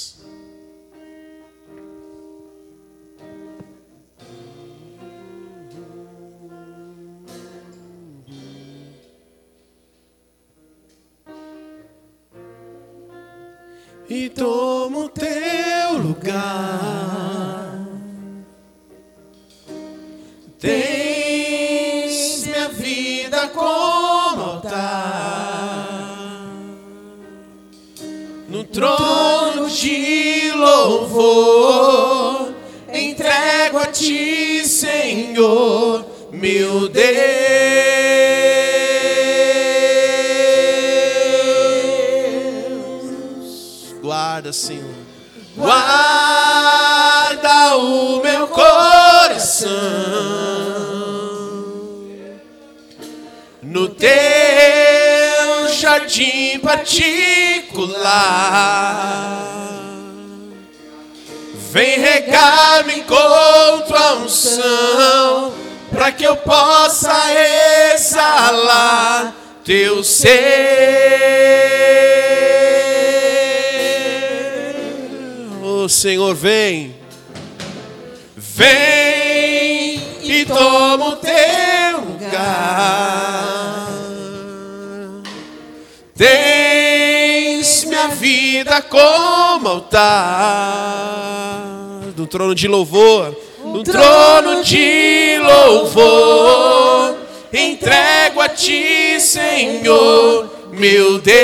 Trono 92.30 92.54
de 92.54 92.66
louvor, 92.68 93.36
do 93.58 93.82
trono 93.82 94.62
de 94.62 95.36
louvor, 95.42 97.16
entrego 97.52 98.40
a 98.40 98.48
ti, 98.48 99.18
Senhor, 99.18 100.48
meu 100.70 101.18
Deus. 101.18 101.40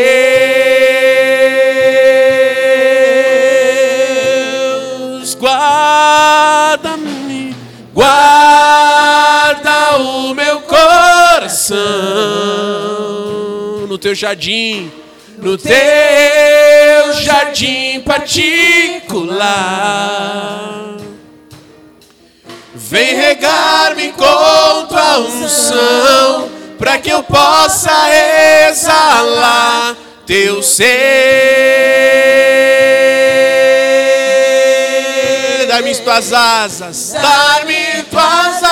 Guarda-me, 5.35 7.53
guarda 7.93 9.99
o 9.99 10.33
meu 10.35 10.61
coração. 10.61 11.77
No 13.89 13.99
teu 13.99 14.15
jardim 14.15 14.93
no 15.39 15.59
teu 15.59 17.13
jardim 17.23 18.01
particular. 19.17 20.97
Vem 22.75 23.15
regar-me 23.17 24.13
com 24.13 24.87
tua 24.87 25.19
unção, 25.19 26.51
para 26.79 26.99
que 26.99 27.09
eu 27.09 27.23
possa 27.23 27.91
exalar 28.69 29.97
teu 30.27 30.63
ser. 30.63 30.87
Dá-me 35.69 35.95
tuas 35.97 36.33
asas, 36.33 37.13
dá-me 37.13 38.03
tuas 38.05 38.63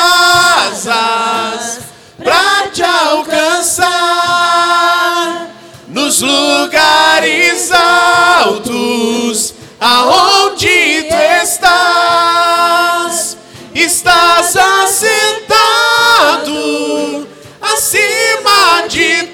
asas, 0.77 1.81
para 2.23 2.69
te 2.69 2.83
alcançar 2.83 3.95
nos 5.89 6.21
lugares 6.23 7.71
altos, 7.73 9.54
aonde 9.85 11.03
tu 11.11 11.15
estás, 11.43 13.37
estás 13.75 14.57
assentado 14.57 15.69
acima 17.61 18.89
de 18.89 19.25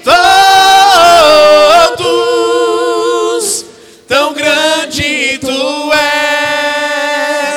todos, 1.93 3.65
tão 4.09 4.33
grande 4.33 5.37
tu 5.39 5.89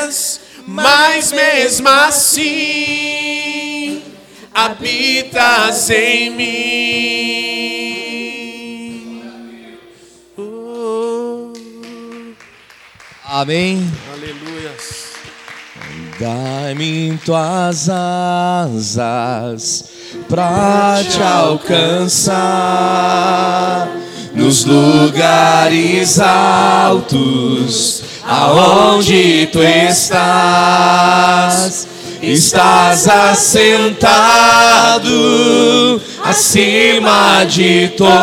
és, 0.07 0.41
mas 0.65 1.33
mesmo 1.33 1.89
assim 1.89 2.45
habitas 4.55 5.91
em 5.91 6.31
mim. 6.31 7.24
Amém. 13.45 13.87
Aleluia. 14.11 14.73
Dai-me 16.19 17.09
em 17.09 17.17
tuas 17.19 17.91
asas 17.91 19.85
pra 20.27 21.05
te 21.07 21.23
alcançar 21.23 22.41
nos 24.35 24.65
lugares 24.65 26.19
altos, 26.19 28.03
aonde 28.27 29.47
tu 29.53 29.63
estás. 29.63 30.17
Estás 32.23 33.07
assentado 33.07 34.41
acima 36.25 37.45
de 37.45 37.89
todos, 37.99 38.15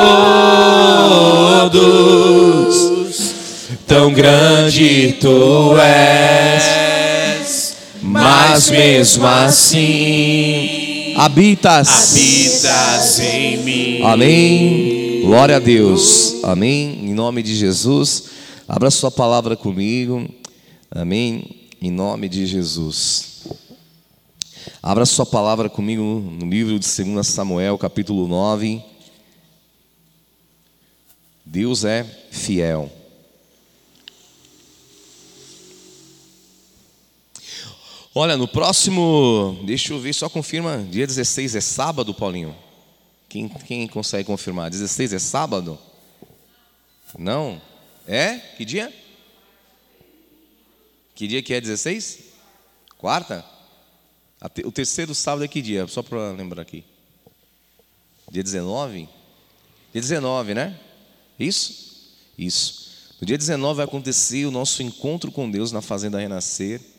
tão 3.92 4.14
grande 4.14 5.18
tu 5.20 5.76
és, 5.78 6.66
mas 8.02 8.70
mesmo 8.70 9.28
assim 9.28 11.14
habitas, 11.18 11.90
habitas 11.90 13.20
em 13.20 13.58
mim. 13.58 14.02
Amém. 14.04 15.24
Glória 15.26 15.58
a 15.58 15.60
Deus. 15.60 16.42
Amém. 16.42 17.02
Em 17.04 17.14
nome 17.14 17.44
de 17.44 17.54
Jesus. 17.54 18.30
Abra 18.66 18.90
sua 18.90 19.12
palavra 19.12 19.58
comigo. 19.58 20.26
Amém. 20.90 21.68
Em 21.82 21.92
nome 21.92 22.30
de 22.30 22.46
Jesus. 22.46 23.42
Abra 24.82 25.06
sua 25.06 25.26
palavra 25.26 25.68
comigo 25.68 26.02
no 26.02 26.50
livro 26.50 26.80
de 26.80 27.04
2 27.04 27.28
Samuel, 27.28 27.78
capítulo 27.78 28.26
9. 28.26 28.82
Deus 31.46 31.84
é 31.84 32.06
fiel. 32.32 33.01
Olha, 38.14 38.36
no 38.36 38.46
próximo, 38.46 39.58
deixa 39.64 39.94
eu 39.94 40.00
ver, 40.00 40.14
só 40.14 40.28
confirma, 40.28 40.86
dia 40.92 41.08
16 41.08 41.56
é 41.56 41.62
sábado, 41.62 42.14
Paulinho? 42.14 42.54
Quem, 43.30 43.48
quem 43.48 43.88
consegue 43.88 44.26
confirmar? 44.26 44.70
16 44.70 45.14
é 45.14 45.20
sábado? 45.20 45.80
Não? 47.18 47.62
É? 48.06 48.38
Que 48.38 48.66
dia? 48.66 48.94
Que 51.16 51.26
dia 51.26 51.42
que 51.42 51.54
é 51.54 51.62
16? 51.62 52.20
Quarta? 52.98 53.46
O 54.66 54.72
terceiro 54.74 55.16
sábado 55.16 55.46
é 55.46 55.48
que 55.48 55.62
dia? 55.62 55.88
Só 55.88 56.04
para 56.04 56.34
lembrar 56.34 56.64
aqui. 56.64 56.84
Dia 58.30 58.44
19? 58.44 59.08
Dia 59.94 60.02
19, 60.02 60.54
né? 60.54 60.78
Isso? 61.40 62.14
Isso. 62.38 63.16
No 63.22 63.26
dia 63.26 63.38
19 63.38 63.78
vai 63.78 63.86
acontecer 63.86 64.46
o 64.46 64.52
nosso 64.52 64.84
encontro 64.84 65.32
com 65.32 65.50
Deus 65.50 65.72
na 65.72 65.82
Fazenda 65.82 66.20
Renascer. 66.20 66.91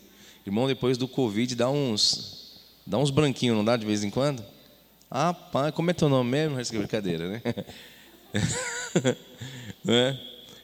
Irmão, 0.45 0.67
depois 0.67 0.97
do 0.97 1.07
Covid 1.07 1.55
dá 1.55 1.69
uns, 1.69 2.59
dá 2.85 2.97
uns 2.97 3.09
branquinhos, 3.09 3.55
não 3.55 3.63
dá 3.63 3.77
de 3.77 3.85
vez 3.85 4.03
em 4.03 4.09
quando? 4.09 4.43
Ah, 5.09 5.33
pai, 5.33 5.71
como 5.71 5.89
é 5.89 5.93
teu 5.93 6.09
nome 6.09 6.31
mesmo? 6.31 6.59
Essa 6.59 6.77
brincadeira, 6.77 7.29
né? 7.29 7.41
né? 9.85 10.19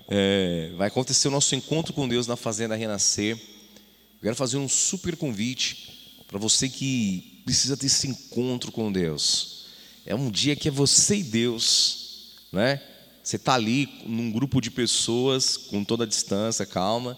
É, 0.09 0.71
vai 0.75 0.87
acontecer 0.87 1.27
o 1.27 1.31
nosso 1.31 1.55
encontro 1.55 1.93
com 1.93 2.07
Deus 2.07 2.27
na 2.27 2.35
Fazenda 2.35 2.75
Renascer. 2.75 3.37
Eu 3.37 4.23
quero 4.23 4.35
fazer 4.35 4.57
um 4.57 4.67
super 4.67 5.15
convite 5.15 6.23
para 6.27 6.39
você 6.39 6.67
que 6.67 7.41
precisa 7.45 7.77
ter 7.77 7.85
esse 7.85 8.07
encontro 8.07 8.71
com 8.71 8.91
Deus. 8.91 9.67
É 10.05 10.13
um 10.13 10.29
dia 10.29 10.55
que 10.55 10.67
é 10.67 10.71
você 10.71 11.17
e 11.17 11.23
Deus, 11.23 12.33
né? 12.51 12.81
Você 13.23 13.35
está 13.35 13.53
ali 13.53 13.87
num 14.05 14.31
grupo 14.31 14.59
de 14.59 14.71
pessoas 14.71 15.55
com 15.55 15.83
toda 15.83 16.03
a 16.03 16.07
distância, 16.07 16.65
calma, 16.65 17.17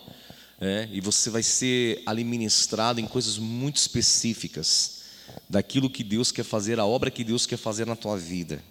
é, 0.61 0.87
e 0.91 1.01
você 1.01 1.31
vai 1.31 1.41
ser 1.41 2.03
ali 2.05 2.23
ministrado 2.23 3.01
em 3.01 3.07
coisas 3.07 3.39
muito 3.39 3.77
específicas 3.77 5.01
daquilo 5.49 5.89
que 5.89 6.03
Deus 6.03 6.31
quer 6.31 6.43
fazer, 6.43 6.79
a 6.79 6.85
obra 6.85 7.09
que 7.09 7.23
Deus 7.23 7.47
quer 7.47 7.57
fazer 7.57 7.87
na 7.87 7.95
tua 7.95 8.15
vida. 8.15 8.63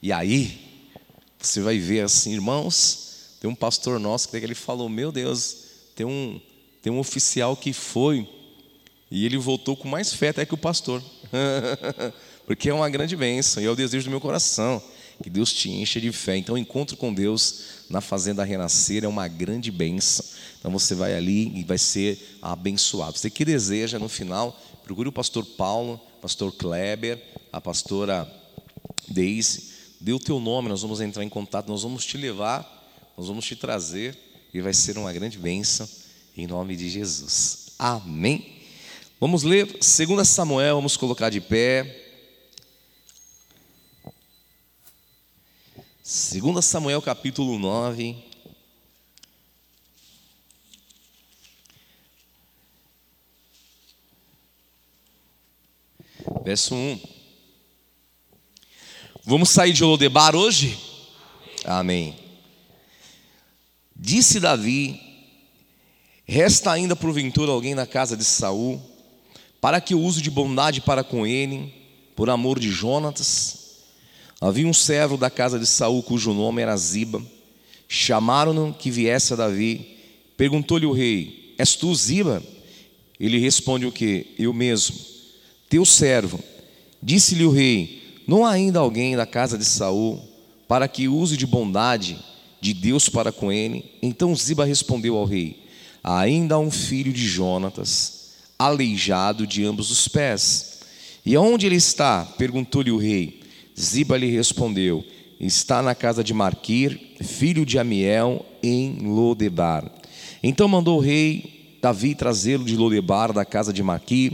E 0.00 0.10
aí, 0.10 0.58
você 1.38 1.60
vai 1.60 1.78
ver 1.78 2.00
assim, 2.00 2.32
irmãos, 2.32 3.36
tem 3.40 3.50
um 3.50 3.54
pastor 3.54 4.00
nosso 4.00 4.30
que 4.30 4.36
ele 4.38 4.54
falou: 4.54 4.88
Meu 4.88 5.12
Deus, 5.12 5.56
tem 5.94 6.06
um, 6.06 6.40
tem 6.80 6.90
um 6.90 6.98
oficial 6.98 7.54
que 7.56 7.74
foi 7.74 8.26
e 9.10 9.26
ele 9.26 9.36
voltou 9.36 9.76
com 9.76 9.86
mais 9.86 10.14
fé 10.14 10.30
até 10.30 10.46
que 10.46 10.54
o 10.54 10.58
pastor, 10.58 11.02
porque 12.46 12.70
é 12.70 12.74
uma 12.74 12.88
grande 12.88 13.14
bênção 13.14 13.62
e 13.62 13.66
é 13.66 13.70
o 13.70 13.76
desejo 13.76 14.06
do 14.06 14.10
meu 14.10 14.20
coração. 14.20 14.82
Que 15.22 15.30
Deus 15.30 15.52
te 15.52 15.70
encha 15.70 16.00
de 16.00 16.10
fé. 16.10 16.36
Então, 16.36 16.56
o 16.56 16.58
encontro 16.58 16.96
com 16.96 17.14
Deus 17.14 17.60
na 17.88 18.00
Fazenda 18.00 18.42
Renascer 18.42 19.04
é 19.04 19.08
uma 19.08 19.28
grande 19.28 19.70
bênção. 19.70 20.24
Então, 20.58 20.70
você 20.70 20.94
vai 20.94 21.14
ali 21.14 21.56
e 21.56 21.62
vai 21.62 21.78
ser 21.78 22.38
abençoado. 22.42 23.16
Você 23.16 23.30
que 23.30 23.44
deseja, 23.44 23.98
no 23.98 24.08
final, 24.08 24.60
procure 24.82 25.08
o 25.08 25.12
pastor 25.12 25.44
Paulo, 25.44 26.00
pastor 26.20 26.52
Kleber, 26.52 27.22
a 27.52 27.60
pastora 27.60 28.28
Deise. 29.08 29.70
Dê 30.00 30.12
o 30.12 30.18
teu 30.18 30.40
nome, 30.40 30.68
nós 30.68 30.82
vamos 30.82 31.00
entrar 31.00 31.22
em 31.22 31.28
contato, 31.28 31.68
nós 31.68 31.84
vamos 31.84 32.04
te 32.04 32.16
levar, 32.16 32.82
nós 33.16 33.28
vamos 33.28 33.44
te 33.44 33.54
trazer 33.54 34.18
e 34.52 34.60
vai 34.60 34.74
ser 34.74 34.98
uma 34.98 35.12
grande 35.12 35.38
bênção 35.38 35.88
em 36.36 36.46
nome 36.46 36.74
de 36.76 36.90
Jesus. 36.90 37.68
Amém. 37.78 38.56
Vamos 39.20 39.44
ler 39.44 39.66
2 39.66 40.28
Samuel, 40.28 40.74
vamos 40.74 40.96
colocar 40.96 41.30
de 41.30 41.40
pé. 41.40 42.01
2 46.04 46.64
Samuel 46.64 47.00
capítulo 47.00 47.60
9. 47.60 48.16
Verso 56.44 56.74
1. 56.74 57.00
Vamos 59.24 59.50
sair 59.50 59.72
de 59.72 59.84
Lodebar 59.84 60.34
hoje? 60.34 60.76
Amém. 61.64 62.18
Disse 63.94 64.40
Davi: 64.40 65.00
Resta 66.26 66.72
ainda 66.72 66.96
porventura 66.96 67.52
alguém 67.52 67.76
na 67.76 67.86
casa 67.86 68.16
de 68.16 68.24
Saul, 68.24 68.82
para 69.60 69.80
que 69.80 69.94
eu 69.94 70.00
use 70.00 70.20
de 70.20 70.32
bondade 70.32 70.80
para 70.80 71.04
com 71.04 71.24
ele, 71.24 71.72
por 72.16 72.28
amor 72.28 72.58
de 72.58 72.72
Jonatas? 72.72 73.61
Havia 74.42 74.66
um 74.66 74.74
servo 74.74 75.16
da 75.16 75.30
casa 75.30 75.56
de 75.56 75.64
Saul 75.64 76.02
cujo 76.02 76.32
nome 76.32 76.62
era 76.62 76.76
Ziba. 76.76 77.22
Chamaram-no 77.86 78.74
que 78.74 78.90
viesse 78.90 79.32
a 79.32 79.36
Davi. 79.36 79.98
Perguntou-lhe 80.36 80.84
o 80.84 80.90
rei: 80.90 81.54
És 81.56 81.76
tu 81.76 81.94
Ziba? 81.94 82.42
Ele 83.20 83.38
responde 83.38 83.86
o 83.86 83.92
que? 83.92 84.34
Eu 84.36 84.52
mesmo. 84.52 84.96
Teu 85.68 85.84
servo. 85.84 86.40
Disse-lhe 87.00 87.44
o 87.44 87.52
rei: 87.52 88.20
Não 88.26 88.44
há 88.44 88.50
ainda 88.50 88.80
alguém 88.80 89.14
da 89.14 89.24
casa 89.24 89.56
de 89.56 89.64
Saul 89.64 90.20
para 90.66 90.88
que 90.88 91.06
use 91.06 91.36
de 91.36 91.46
bondade 91.46 92.18
de 92.60 92.74
Deus 92.74 93.08
para 93.08 93.30
com 93.30 93.52
ele? 93.52 93.92
Então 94.02 94.34
Ziba 94.34 94.64
respondeu 94.64 95.16
ao 95.16 95.24
rei: 95.24 95.62
Ainda 96.02 96.56
há 96.56 96.58
um 96.58 96.70
filho 96.72 97.12
de 97.12 97.28
Jonatas, 97.28 98.32
aleijado 98.58 99.46
de 99.46 99.64
ambos 99.64 99.92
os 99.92 100.08
pés. 100.08 100.80
E 101.24 101.36
aonde 101.36 101.64
ele 101.64 101.76
está? 101.76 102.24
Perguntou-lhe 102.24 102.90
o 102.90 102.98
rei. 102.98 103.41
Ziba 103.78 104.16
lhe 104.16 104.30
respondeu: 104.30 105.04
Está 105.40 105.82
na 105.82 105.94
casa 105.94 106.22
de 106.22 106.32
Marquir, 106.32 106.98
filho 107.20 107.64
de 107.66 107.78
Amiel, 107.78 108.44
em 108.62 108.98
Lodebar. 109.00 109.90
Então 110.42 110.68
mandou 110.68 110.98
o 110.98 111.00
rei 111.00 111.78
Davi 111.80 112.14
trazê-lo 112.14 112.64
de 112.64 112.76
Lodebar, 112.76 113.32
da 113.32 113.44
casa 113.44 113.72
de 113.72 113.82
Marquir, 113.82 114.32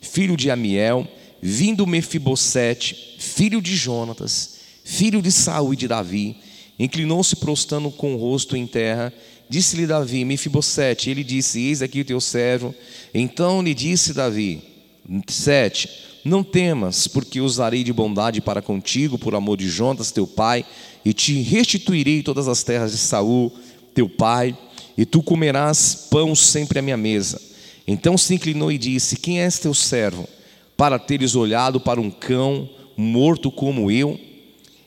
filho 0.00 0.36
de 0.36 0.50
Amiel, 0.50 1.06
vindo 1.40 1.86
Mefibosete, 1.86 3.16
filho 3.18 3.62
de 3.62 3.76
Jonatas, 3.76 4.58
filho 4.82 5.22
de 5.22 5.30
Saul 5.30 5.74
e 5.74 5.76
de 5.76 5.86
Davi, 5.86 6.36
inclinou-se 6.78 7.36
prostando 7.36 7.90
com 7.90 8.14
o 8.14 8.18
rosto 8.18 8.56
em 8.56 8.66
terra. 8.66 9.12
Disse-lhe 9.48 9.86
Davi, 9.86 10.24
Mefibosete, 10.24 11.10
ele 11.10 11.22
disse: 11.22 11.60
Eis 11.60 11.82
aqui 11.82 12.00
o 12.00 12.04
teu 12.04 12.20
servo. 12.20 12.74
Então 13.14 13.62
lhe 13.62 13.74
disse 13.74 14.12
Davi: 14.12 14.62
Sete 15.28 15.88
não 16.28 16.44
temas, 16.44 17.08
porque 17.08 17.40
usarei 17.40 17.82
de 17.82 17.92
bondade 17.92 18.40
para 18.40 18.62
contigo, 18.62 19.18
por 19.18 19.34
amor 19.34 19.56
de 19.56 19.68
Jonas, 19.68 20.12
teu 20.12 20.26
pai, 20.26 20.64
e 21.04 21.12
te 21.12 21.40
restituirei 21.42 22.22
todas 22.22 22.46
as 22.46 22.62
terras 22.62 22.92
de 22.92 22.98
Saul, 22.98 23.52
teu 23.94 24.08
pai, 24.08 24.56
e 24.96 25.04
tu 25.04 25.22
comerás 25.22 26.08
pão 26.10 26.34
sempre 26.34 26.78
à 26.78 26.82
minha 26.82 26.96
mesa. 26.96 27.40
Então 27.86 28.18
se 28.18 28.34
inclinou 28.34 28.70
e 28.70 28.78
disse: 28.78 29.16
Quem 29.16 29.40
és 29.40 29.58
teu 29.58 29.72
servo, 29.72 30.28
para 30.76 30.98
teres 30.98 31.34
olhado 31.34 31.80
para 31.80 32.00
um 32.00 32.10
cão 32.10 32.68
morto 32.96 33.50
como 33.50 33.90
eu? 33.90 34.18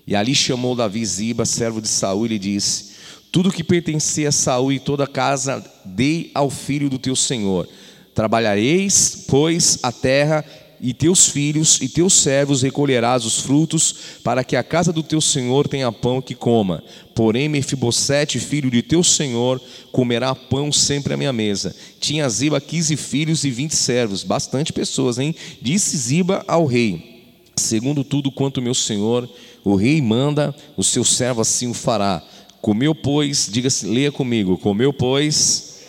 E 0.06 0.16
ali 0.16 0.36
chamou 0.36 0.76
Davi 0.76 1.06
Ziba, 1.06 1.46
servo 1.46 1.82
de 1.82 1.88
Saul, 1.88 2.26
e 2.26 2.30
lhe 2.30 2.39
disse: 2.39 2.92
Tudo 3.32 3.52
que 3.52 3.64
pertencia 3.64 4.30
a 4.30 4.32
Saul 4.32 4.74
e 4.74 4.80
toda 4.80 5.06
a 5.06 5.08
casa 5.08 5.64
dei 5.84 6.30
ao 6.34 6.50
filho 6.50 6.89
do 6.89 7.00
teu 7.00 7.16
senhor. 7.16 7.68
Trabalhareis, 8.14 9.26
pois, 9.28 9.80
a 9.82 9.92
terra 9.92 10.44
e 10.82 10.96
teus 10.96 11.28
filhos 11.28 11.80
e 11.80 11.88
teus 11.88 12.14
servos 12.14 12.64
recolherás 12.64 13.24
os 13.24 13.40
frutos, 13.40 13.96
para 14.24 14.44
que 14.44 14.56
a 14.56 14.64
casa 14.64 14.92
do 14.92 15.04
teu 15.04 15.22
senhor 15.22 15.68
tenha 15.68 15.92
pão 15.92 16.20
que 16.20 16.34
coma. 16.34 16.84
Porém, 17.14 17.48
Mefibosete, 17.48 18.40
filho 18.40 18.72
de 18.72 18.82
teu 18.82 19.04
senhor, 19.04 19.62
comerá 19.92 20.34
pão 20.34 20.72
sempre 20.72 21.14
à 21.14 21.18
minha 21.18 21.32
mesa. 21.32 21.76
Tinha 22.00 22.28
Ziba 22.28 22.60
quinze 22.60 22.98
filhos 22.98 23.44
e 23.44 23.52
vinte 23.52 23.76
servos, 23.76 24.24
bastante 24.24 24.74
pessoas, 24.74 25.20
hein? 25.20 25.36
Disse 25.62 25.96
Ziba 25.96 26.44
ao 26.48 26.66
rei: 26.66 27.22
Segundo 27.56 28.04
tudo 28.04 28.32
quanto 28.32 28.62
meu 28.62 28.74
senhor, 28.74 29.30
o 29.64 29.76
rei 29.76 30.02
manda, 30.02 30.56
o 30.76 30.84
seu 30.84 31.06
servo 31.06 31.42
assim 31.42 31.68
o 31.68 31.76
fará. 31.76 32.24
Comeu, 32.60 32.96
pois, 32.96 33.48
diga-se, 33.52 33.86
leia 33.86 34.12
comigo, 34.12 34.58
comeu, 34.58 34.92
pois, 34.92 35.82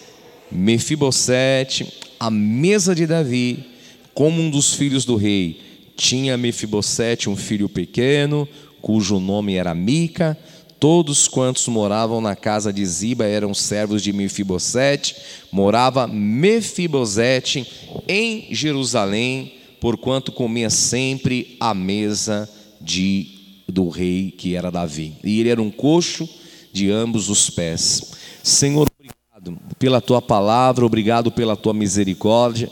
Mefibosete, 0.51 1.91
a 2.21 2.31
mesa 2.31 2.95
de 2.95 3.07
Davi, 3.07 3.72
como 4.15 4.41
um 4.41 4.51
dos 4.51 4.75
filhos 4.75 5.05
do 5.05 5.17
rei. 5.17 5.61
Tinha 5.97 6.37
Mefibosete 6.37 7.29
um 7.29 7.37
filho 7.37 7.69
pequeno, 7.69 8.49
cujo 8.81 9.21
nome 9.21 9.55
era 9.55 9.75
Mica. 9.75 10.37
Todos 10.81 11.29
quantos 11.29 11.69
moravam 11.69 12.21
na 12.21 12.35
casa 12.35 12.73
de 12.73 12.85
Ziba 12.85 13.25
eram 13.25 13.55
servos 13.55 14.03
de 14.03 14.13
Mefibosete. 14.13 15.15
Morava 15.53 16.09
Mefibosete 16.09 17.65
em 18.09 18.49
Jerusalém, 18.51 19.53
porquanto 19.81 20.33
comia 20.33 20.71
sempre 20.71 21.57
à 21.61 21.73
mesa 21.73 22.51
de, 22.81 23.29
do 23.69 23.89
rei 23.89 24.33
que 24.37 24.57
era 24.57 24.73
Davi. 24.73 25.13
E 25.23 25.39
ele 25.39 25.51
era 25.51 25.63
um 25.63 25.71
coxo 25.71 26.29
de 26.73 26.91
ambos 26.91 27.29
os 27.29 27.49
pés. 27.49 28.13
Senhor, 28.43 28.89
obrigado 28.99 29.63
pela 29.79 30.01
tua 30.01 30.21
palavra, 30.21 30.85
obrigado 30.85 31.31
pela 31.31 31.55
tua 31.55 31.73
misericórdia. 31.73 32.69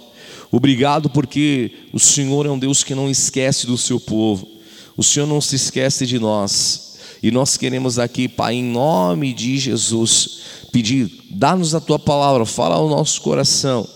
Obrigado 0.50 1.08
porque 1.08 1.72
o 1.92 2.00
Senhor 2.00 2.46
é 2.46 2.50
um 2.50 2.58
Deus 2.58 2.82
que 2.82 2.94
não 2.94 3.08
esquece 3.08 3.66
do 3.66 3.78
seu 3.78 4.00
povo. 4.00 4.48
O 4.96 5.02
Senhor 5.02 5.26
não 5.26 5.40
se 5.40 5.56
esquece 5.56 6.06
de 6.06 6.18
nós. 6.18 6.98
E 7.22 7.30
nós 7.30 7.56
queremos 7.56 7.98
aqui, 7.98 8.26
Pai, 8.26 8.54
em 8.54 8.64
nome 8.64 9.32
de 9.32 9.58
Jesus, 9.58 10.40
pedir, 10.72 11.10
dá-nos 11.30 11.74
a 11.74 11.80
tua 11.80 11.98
palavra, 11.98 12.46
fala 12.46 12.76
ao 12.76 12.88
nosso 12.88 13.20
coração 13.20 13.86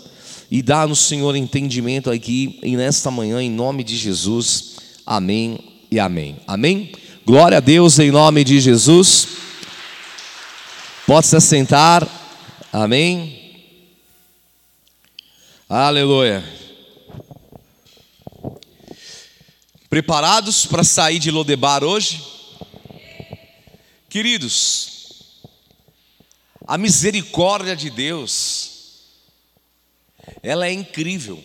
e 0.50 0.62
dá-nos, 0.62 1.00
Senhor, 1.00 1.34
entendimento 1.34 2.11
aqui 2.11 2.59
e 2.62 2.76
nesta 2.76 3.11
manhã, 3.11 3.42
em 3.42 3.50
nome 3.50 3.82
de 3.82 3.96
Jesus. 3.96 4.76
Amém 5.05 5.59
e 5.90 5.98
amém. 5.98 6.36
Amém? 6.46 6.92
Glória 7.26 7.59
a 7.59 7.61
Deus 7.61 7.98
em 7.98 8.11
nome 8.11 8.44
de 8.44 8.61
Jesus. 8.61 9.26
Pode 11.07 11.26
se 11.26 11.36
assentar. 11.36 12.07
Amém. 12.72 13.43
Aleluia. 15.77 16.45
Preparados 19.91 20.66
para 20.66 20.85
sair 20.85 21.18
de 21.18 21.33
Lodebar 21.33 21.83
hoje? 21.83 22.25
Queridos, 24.09 25.43
a 26.64 26.79
misericórdia 26.79 27.75
de 27.75 27.91
Deus, 27.91 28.70
ela 30.45 30.68
é 30.68 30.72
incrível. 30.72 31.43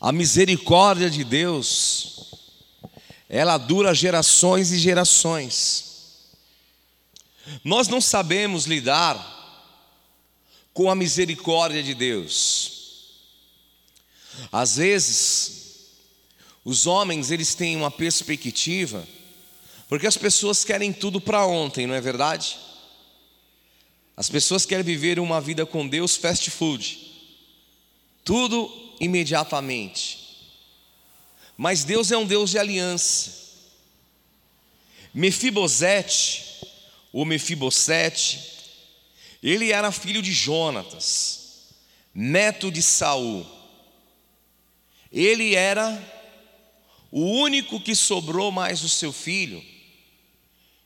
A 0.00 0.12
misericórdia 0.12 1.10
de 1.10 1.24
Deus, 1.24 2.30
ela 3.28 3.58
dura 3.58 3.92
gerações 3.92 4.70
e 4.70 4.78
gerações. 4.78 6.28
Nós 7.64 7.88
não 7.88 8.00
sabemos 8.00 8.64
lidar 8.64 9.35
com 10.76 10.90
a 10.90 10.94
misericórdia 10.94 11.82
de 11.82 11.94
Deus. 11.94 12.72
Às 14.52 14.76
vezes, 14.76 15.86
os 16.62 16.86
homens 16.86 17.30
eles 17.30 17.54
têm 17.54 17.74
uma 17.76 17.90
perspectiva, 17.90 19.08
porque 19.88 20.06
as 20.06 20.18
pessoas 20.18 20.66
querem 20.66 20.92
tudo 20.92 21.18
para 21.18 21.46
ontem, 21.46 21.86
não 21.86 21.94
é 21.94 22.00
verdade? 22.02 22.58
As 24.14 24.28
pessoas 24.28 24.66
querem 24.66 24.84
viver 24.84 25.18
uma 25.18 25.40
vida 25.40 25.64
com 25.64 25.88
Deus 25.88 26.14
fast 26.14 26.50
food, 26.50 27.10
tudo 28.22 28.70
imediatamente. 29.00 30.44
Mas 31.56 31.84
Deus 31.84 32.12
é 32.12 32.18
um 32.18 32.26
Deus 32.26 32.50
de 32.50 32.58
aliança. 32.58 33.32
Mefibosete, 35.14 36.44
ou 37.14 37.24
Mefibosete, 37.24 38.55
ele 39.50 39.70
era 39.70 39.92
filho 39.92 40.20
de 40.20 40.32
Jonatas, 40.32 41.68
neto 42.12 42.68
de 42.68 42.82
Saul. 42.82 43.46
Ele 45.12 45.54
era 45.54 46.02
o 47.12 47.20
único 47.20 47.80
que 47.80 47.94
sobrou 47.94 48.50
mais 48.50 48.82
o 48.82 48.88
seu 48.88 49.12
filho, 49.12 49.62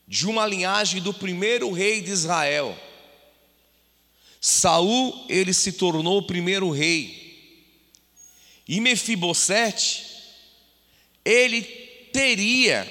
de 0.07 0.27
uma 0.27 0.47
linhagem 0.47 1.01
do 1.01 1.15
primeiro 1.15 1.73
rei 1.73 2.03
de 2.03 2.11
Israel. 2.11 2.79
Saul, 4.39 5.25
ele 5.31 5.55
se 5.55 5.73
tornou 5.73 6.19
o 6.19 6.27
primeiro 6.27 6.71
rei. 6.71 7.19
E 8.69 8.79
Mefibosete, 8.79 10.05
ele 11.25 11.63
teria 12.13 12.87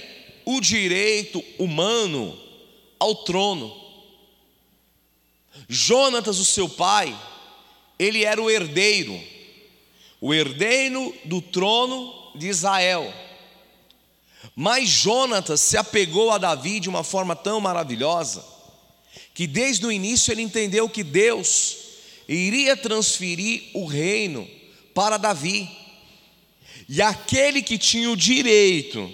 o 0.45 0.59
direito 0.59 1.43
humano 1.59 2.35
ao 2.99 3.23
trono. 3.23 3.88
Jonatas, 5.71 6.39
o 6.39 6.45
seu 6.45 6.67
pai, 6.67 7.15
ele 7.99 8.25
era 8.25 8.41
o 8.41 8.49
herdeiro, 8.49 9.21
o 10.19 10.33
herdeiro 10.33 11.15
do 11.25 11.39
trono 11.43 12.31
de 12.33 12.47
Israel. 12.47 13.13
Mas 14.55 14.89
Jonatas 14.89 15.61
se 15.61 15.77
apegou 15.77 16.31
a 16.31 16.39
Davi 16.39 16.79
de 16.79 16.89
uma 16.89 17.03
forma 17.03 17.35
tão 17.35 17.61
maravilhosa, 17.61 18.43
que 19.35 19.45
desde 19.45 19.85
o 19.85 19.91
início 19.91 20.31
ele 20.31 20.41
entendeu 20.41 20.89
que 20.89 21.03
Deus 21.03 21.77
iria 22.27 22.75
transferir 22.75 23.69
o 23.75 23.85
reino 23.85 24.49
para 24.95 25.17
Davi. 25.17 25.69
E 26.87 26.99
aquele 26.99 27.61
que 27.61 27.77
tinha 27.77 28.09
o 28.09 28.17
direito 28.17 29.13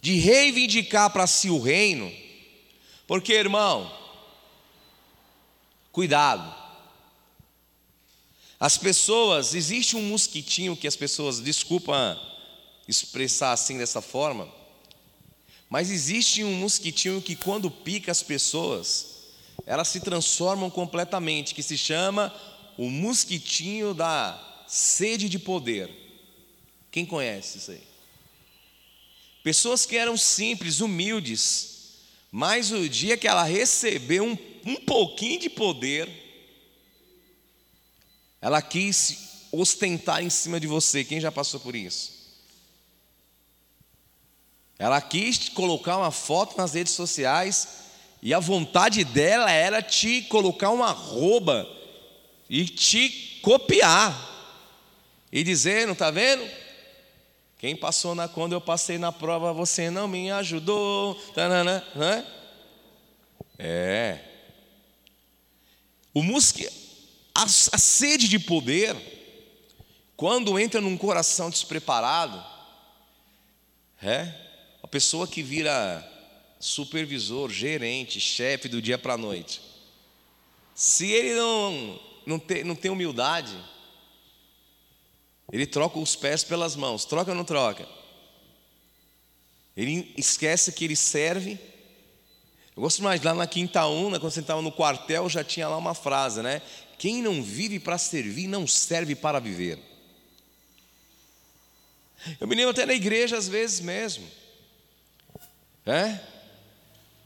de 0.00 0.14
reivindicar 0.16 1.10
para 1.10 1.26
si 1.26 1.50
o 1.50 1.58
reino, 1.58 2.12
porque 3.06 3.32
irmão, 3.32 4.03
Cuidado. 5.94 6.52
As 8.58 8.76
pessoas, 8.76 9.54
existe 9.54 9.94
um 9.94 10.02
mosquitinho 10.02 10.76
que 10.76 10.88
as 10.88 10.96
pessoas, 10.96 11.40
desculpa 11.40 12.20
expressar 12.88 13.52
assim 13.52 13.78
dessa 13.78 14.02
forma, 14.02 14.52
mas 15.70 15.92
existe 15.92 16.42
um 16.42 16.52
mosquitinho 16.54 17.22
que 17.22 17.36
quando 17.36 17.70
pica 17.70 18.10
as 18.10 18.24
pessoas, 18.24 19.18
elas 19.64 19.86
se 19.86 20.00
transformam 20.00 20.68
completamente, 20.68 21.54
que 21.54 21.62
se 21.62 21.78
chama 21.78 22.34
o 22.76 22.90
mosquitinho 22.90 23.94
da 23.94 24.64
sede 24.66 25.28
de 25.28 25.38
poder. 25.38 25.88
Quem 26.90 27.06
conhece 27.06 27.58
isso 27.58 27.70
aí? 27.70 27.82
Pessoas 29.44 29.86
que 29.86 29.96
eram 29.96 30.16
simples, 30.16 30.80
humildes, 30.80 31.73
mas 32.36 32.72
o 32.72 32.88
dia 32.88 33.16
que 33.16 33.28
ela 33.28 33.44
recebeu 33.44 34.24
um 34.24 34.36
um 34.66 34.76
pouquinho 34.76 35.40
de 35.40 35.50
poder, 35.50 36.08
ela 38.40 38.60
quis 38.62 39.46
ostentar 39.52 40.22
em 40.22 40.30
cima 40.30 40.58
de 40.58 40.66
você. 40.66 41.04
Quem 41.04 41.20
já 41.20 41.30
passou 41.30 41.60
por 41.60 41.76
isso? 41.76 42.12
Ela 44.78 45.00
quis 45.00 45.48
colocar 45.50 45.98
uma 45.98 46.10
foto 46.10 46.56
nas 46.56 46.74
redes 46.74 46.92
sociais 46.94 47.68
e 48.22 48.34
a 48.34 48.40
vontade 48.40 49.04
dela 49.04 49.50
era 49.50 49.82
te 49.82 50.22
colocar 50.22 50.70
uma 50.70 50.88
arroba 50.88 51.68
e 52.48 52.64
te 52.66 53.38
copiar 53.42 54.32
e 55.30 55.42
dizer, 55.44 55.86
não 55.86 55.94
tá 55.94 56.10
vendo? 56.10 56.44
Quem 57.64 57.74
passou 57.74 58.14
na 58.14 58.28
quando 58.28 58.52
eu 58.52 58.60
passei 58.60 58.98
na 58.98 59.10
prova, 59.10 59.50
você 59.50 59.88
não 59.88 60.06
me 60.06 60.30
ajudou, 60.30 61.14
tanana, 61.34 61.82
né? 61.94 62.26
É. 63.58 64.18
O 66.12 66.22
musque, 66.22 66.68
a, 67.34 67.44
a 67.44 67.46
sede 67.78 68.28
de 68.28 68.38
poder, 68.38 68.94
quando 70.14 70.58
entra 70.58 70.78
num 70.78 70.94
coração 70.98 71.48
despreparado, 71.48 72.44
é 74.02 74.30
a 74.82 74.86
pessoa 74.86 75.26
que 75.26 75.42
vira 75.42 76.06
supervisor, 76.60 77.48
gerente, 77.48 78.20
chefe 78.20 78.68
do 78.68 78.82
dia 78.82 78.98
para 78.98 79.14
a 79.14 79.16
noite. 79.16 79.62
Se 80.74 81.10
ele 81.10 81.34
não, 81.34 82.00
não, 82.26 82.38
tem, 82.38 82.62
não 82.62 82.74
tem 82.74 82.90
humildade, 82.90 83.56
ele 85.52 85.66
troca 85.66 85.98
os 85.98 86.16
pés 86.16 86.42
pelas 86.42 86.76
mãos. 86.76 87.04
Troca 87.04 87.30
ou 87.30 87.36
não 87.36 87.44
troca? 87.44 87.88
Ele 89.76 90.12
esquece 90.16 90.72
que 90.72 90.84
ele 90.84 90.96
serve 90.96 91.58
eu 92.76 92.82
gosto 92.82 93.04
mais, 93.04 93.22
lá 93.22 93.32
na 93.32 93.46
Quinta 93.46 93.86
Una, 93.86 94.18
quando 94.18 94.32
você 94.32 94.40
estava 94.40 94.60
no 94.60 94.72
quartel, 94.72 95.28
já 95.28 95.44
tinha 95.44 95.68
lá 95.68 95.76
uma 95.76 95.94
frase, 95.94 96.42
né? 96.42 96.60
Quem 96.98 97.22
não 97.22 97.40
vive 97.40 97.78
para 97.78 97.96
servir, 97.98 98.48
não 98.48 98.66
serve 98.66 99.14
para 99.14 99.38
viver. 99.38 99.78
Eu 102.40 102.48
me 102.48 102.56
lembro 102.56 102.72
até 102.72 102.84
na 102.84 102.94
igreja 102.94 103.36
às 103.36 103.46
vezes 103.46 103.78
mesmo. 103.80 104.28
É? 105.86 106.18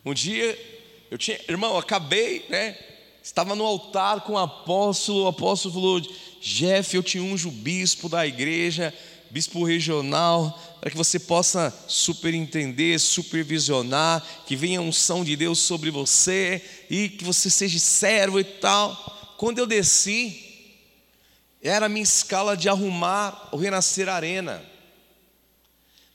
Um 0.04 0.12
dia 0.12 0.58
eu 1.10 1.16
tinha, 1.16 1.40
irmão, 1.48 1.78
acabei, 1.78 2.44
né? 2.50 2.76
Estava 3.22 3.54
no 3.54 3.64
altar 3.64 4.22
com 4.22 4.32
o 4.34 4.38
apóstolo, 4.38 5.24
o 5.24 5.28
apóstolo 5.28 5.74
falou: 5.74 6.00
Jeff, 6.40 6.96
eu 6.96 7.02
te 7.02 7.20
unjo 7.20 7.50
bispo 7.50 8.08
da 8.08 8.26
igreja, 8.26 8.94
bispo 9.30 9.64
regional, 9.64 10.58
para 10.80 10.90
que 10.90 10.96
você 10.96 11.18
possa 11.18 11.74
superentender, 11.86 12.98
supervisionar, 12.98 14.24
que 14.46 14.56
venha 14.56 14.78
a 14.78 14.82
unção 14.82 15.24
de 15.24 15.36
Deus 15.36 15.58
sobre 15.58 15.90
você 15.90 16.64
e 16.88 17.08
que 17.08 17.24
você 17.24 17.50
seja 17.50 17.78
servo 17.78 18.40
e 18.40 18.44
tal. 18.44 19.36
Quando 19.36 19.58
eu 19.58 19.66
desci, 19.66 20.44
era 21.62 21.86
a 21.86 21.88
minha 21.88 22.02
escala 22.02 22.56
de 22.56 22.68
arrumar 22.68 23.48
o 23.52 23.56
Renascer 23.56 24.08
Arena. 24.08 24.64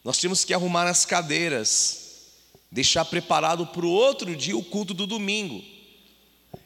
Nós 0.04 0.18
tínhamos 0.18 0.44
que 0.44 0.54
arrumar 0.54 0.88
as 0.88 1.06
cadeiras, 1.06 2.28
deixar 2.72 3.06
preparado 3.06 3.68
para 3.68 3.86
o 3.86 3.92
outro 3.92 4.36
dia 4.36 4.58
o 4.58 4.64
culto 4.64 4.94
do 4.94 5.08
domingo. 5.08 5.73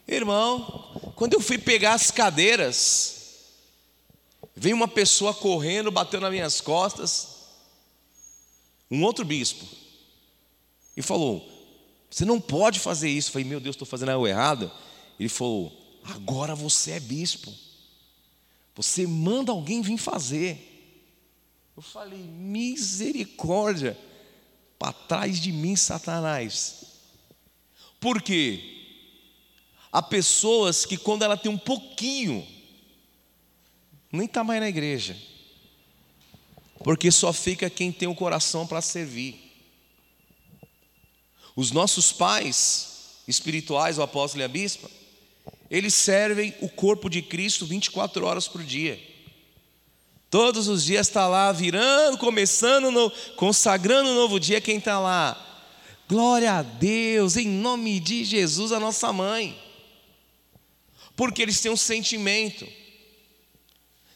Irmão, 0.07 1.11
quando 1.15 1.33
eu 1.33 1.41
fui 1.41 1.57
pegar 1.57 1.93
as 1.93 2.11
cadeiras, 2.11 3.17
veio 4.55 4.75
uma 4.75 4.87
pessoa 4.87 5.33
correndo, 5.33 5.91
bateu 5.91 6.21
nas 6.21 6.31
minhas 6.31 6.61
costas, 6.61 7.27
um 8.89 9.03
outro 9.03 9.25
bispo, 9.25 9.65
e 10.95 11.01
falou: 11.01 11.45
Você 12.09 12.23
não 12.23 12.39
pode 12.39 12.79
fazer 12.79 13.09
isso. 13.09 13.29
Eu 13.29 13.33
falei: 13.33 13.47
Meu 13.47 13.59
Deus, 13.59 13.75
estou 13.75 13.87
fazendo 13.87 14.09
algo 14.09 14.27
errado. 14.27 14.71
Ele 15.19 15.29
falou: 15.29 15.71
Agora 16.03 16.55
você 16.55 16.91
é 16.91 16.99
bispo, 16.99 17.53
você 18.75 19.05
manda 19.05 19.51
alguém 19.51 19.81
vir 19.81 19.97
fazer. 19.97 20.73
Eu 21.75 21.83
falei: 21.83 22.19
Misericórdia, 22.19 23.97
para 24.79 24.93
trás 24.93 25.39
de 25.39 25.51
mim, 25.51 25.75
Satanás. 25.75 26.85
Por 27.99 28.21
quê? 28.21 28.76
Há 29.91 30.01
pessoas 30.01 30.85
que, 30.85 30.97
quando 30.97 31.23
ela 31.23 31.37
tem 31.37 31.51
um 31.51 31.57
pouquinho, 31.57 32.45
nem 34.11 34.25
está 34.25 34.43
mais 34.43 34.59
na 34.59 34.69
igreja, 34.69 35.17
porque 36.83 37.11
só 37.11 37.33
fica 37.33 37.69
quem 37.69 37.91
tem 37.91 38.07
o 38.07 38.15
coração 38.15 38.67
para 38.67 38.81
servir. 38.81 39.43
Os 41.55 41.71
nossos 41.71 42.11
pais 42.11 43.21
espirituais, 43.27 43.97
o 43.97 44.03
apóstolo 44.03 44.43
e 44.43 44.45
a 44.45 44.47
bispa, 44.47 44.89
eles 45.69 45.93
servem 45.93 46.53
o 46.61 46.69
corpo 46.69 47.09
de 47.09 47.21
Cristo 47.21 47.65
24 47.65 48.25
horas 48.25 48.47
por 48.47 48.63
dia. 48.63 48.99
Todos 50.29 50.67
os 50.67 50.83
dias 50.83 51.07
está 51.07 51.27
lá 51.27 51.51
virando, 51.51 52.17
começando, 52.17 52.91
no, 52.91 53.09
consagrando 53.35 54.09
um 54.09 54.15
novo 54.15 54.39
dia. 54.39 54.59
Quem 54.59 54.77
está 54.77 54.99
lá? 54.99 55.43
Glória 56.07 56.53
a 56.53 56.61
Deus, 56.61 57.37
em 57.37 57.47
nome 57.47 57.99
de 57.99 58.23
Jesus, 58.23 58.71
a 58.71 58.79
nossa 58.79 59.11
mãe. 59.11 59.66
Porque 61.17 61.41
eles 61.41 61.59
têm 61.59 61.71
um 61.71 61.75
sentimento. 61.75 62.65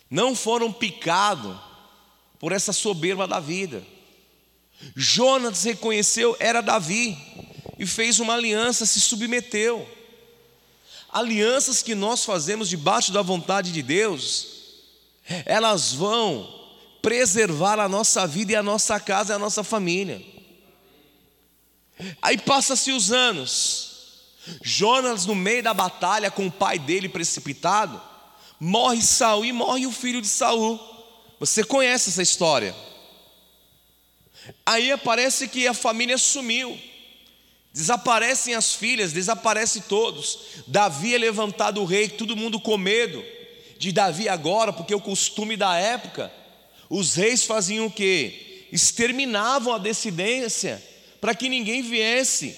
Não 0.10 0.34
foram 0.34 0.72
picados 0.72 1.58
por 2.40 2.54
essa 2.54 2.72
soberba 2.72 3.28
da 3.28 3.42
vida. 3.42 3.84
Jonas 4.96 5.64
reconheceu, 5.64 6.36
era 6.40 6.62
Davi, 6.62 7.18
e 7.78 7.86
fez 7.86 8.20
uma 8.20 8.34
aliança, 8.34 8.86
se 8.86 9.02
submeteu. 9.02 9.88
Alianças 11.10 11.84
que 11.84 11.94
nós 11.94 12.24
fazemos 12.24 12.70
debaixo 12.70 13.12
da 13.12 13.22
vontade 13.22 13.72
de 13.72 13.82
Deus, 13.82 14.48
elas 15.46 15.92
vão 15.92 16.62
preservar 17.02 17.80
a 17.80 17.90
nossa 17.90 18.26
vida 18.28 18.54
e 18.54 18.56
a 18.56 18.64
nossa 18.64 19.00
casa 19.00 19.34
e 19.34 19.36
a 19.36 19.40
nossa 19.40 19.64
família. 19.64 20.24
Aí 22.22 22.38
passa-se 22.38 22.92
os 22.92 23.12
anos, 23.12 23.91
Jonas, 24.62 25.26
no 25.26 25.36
meio 25.36 25.64
da 25.64 25.74
batalha 25.74 26.32
com 26.32 26.48
o 26.48 26.52
pai 26.52 26.80
dele 26.80 27.08
precipitado, 27.08 28.02
morre 28.60 29.02
Saul 29.02 29.46
e 29.46 29.52
morre 29.52 29.86
o 29.86 29.92
filho 29.92 30.22
de 30.22 30.28
Saul. 30.28 30.80
Você 31.40 31.64
conhece 31.64 32.10
essa 32.10 32.22
história? 32.22 32.76
Aí 34.66 34.92
aparece 34.92 35.48
que 35.48 35.68
a 35.68 35.74
família 35.74 36.18
sumiu. 36.18 36.78
Desaparecem 37.74 38.54
as 38.54 38.74
filhas, 38.74 39.14
desaparece 39.14 39.82
todos. 39.82 40.40
Davi 40.68 41.16
é 41.16 41.18
levantado 41.18 41.82
o 41.82 41.86
rei, 41.86 42.10
todo 42.10 42.36
mundo 42.36 42.60
com 42.60 42.78
medo 42.78 43.24
de 43.78 43.92
Davi 43.92 44.30
agora, 44.30 44.72
porque 44.72 44.94
o 44.94 45.02
costume 45.02 45.58
da 45.58 45.76
época, 45.76 46.32
os 46.88 47.16
reis 47.16 47.46
faziam 47.46 47.88
o 47.88 47.92
que? 47.92 48.68
Exterminavam 48.72 49.74
a 49.74 49.80
descendência 49.80 50.84
para 51.20 51.34
que 51.34 51.50
ninguém 51.50 51.82
viesse 51.82 52.56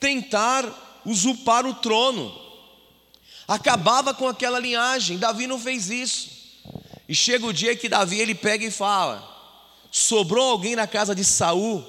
tentar 0.00 0.85
usurpar 1.06 1.64
o 1.64 1.72
trono. 1.72 2.34
Acabava 3.48 4.12
com 4.12 4.28
aquela 4.28 4.58
linhagem. 4.58 5.18
Davi 5.18 5.46
não 5.46 5.58
fez 5.58 5.88
isso. 5.88 6.28
E 7.08 7.14
chega 7.14 7.46
o 7.46 7.52
dia 7.52 7.76
que 7.76 7.88
Davi 7.88 8.18
ele 8.18 8.34
pega 8.34 8.64
e 8.64 8.70
fala: 8.70 9.24
sobrou 9.90 10.50
alguém 10.50 10.74
na 10.76 10.86
casa 10.86 11.14
de 11.14 11.24
Saul 11.24 11.84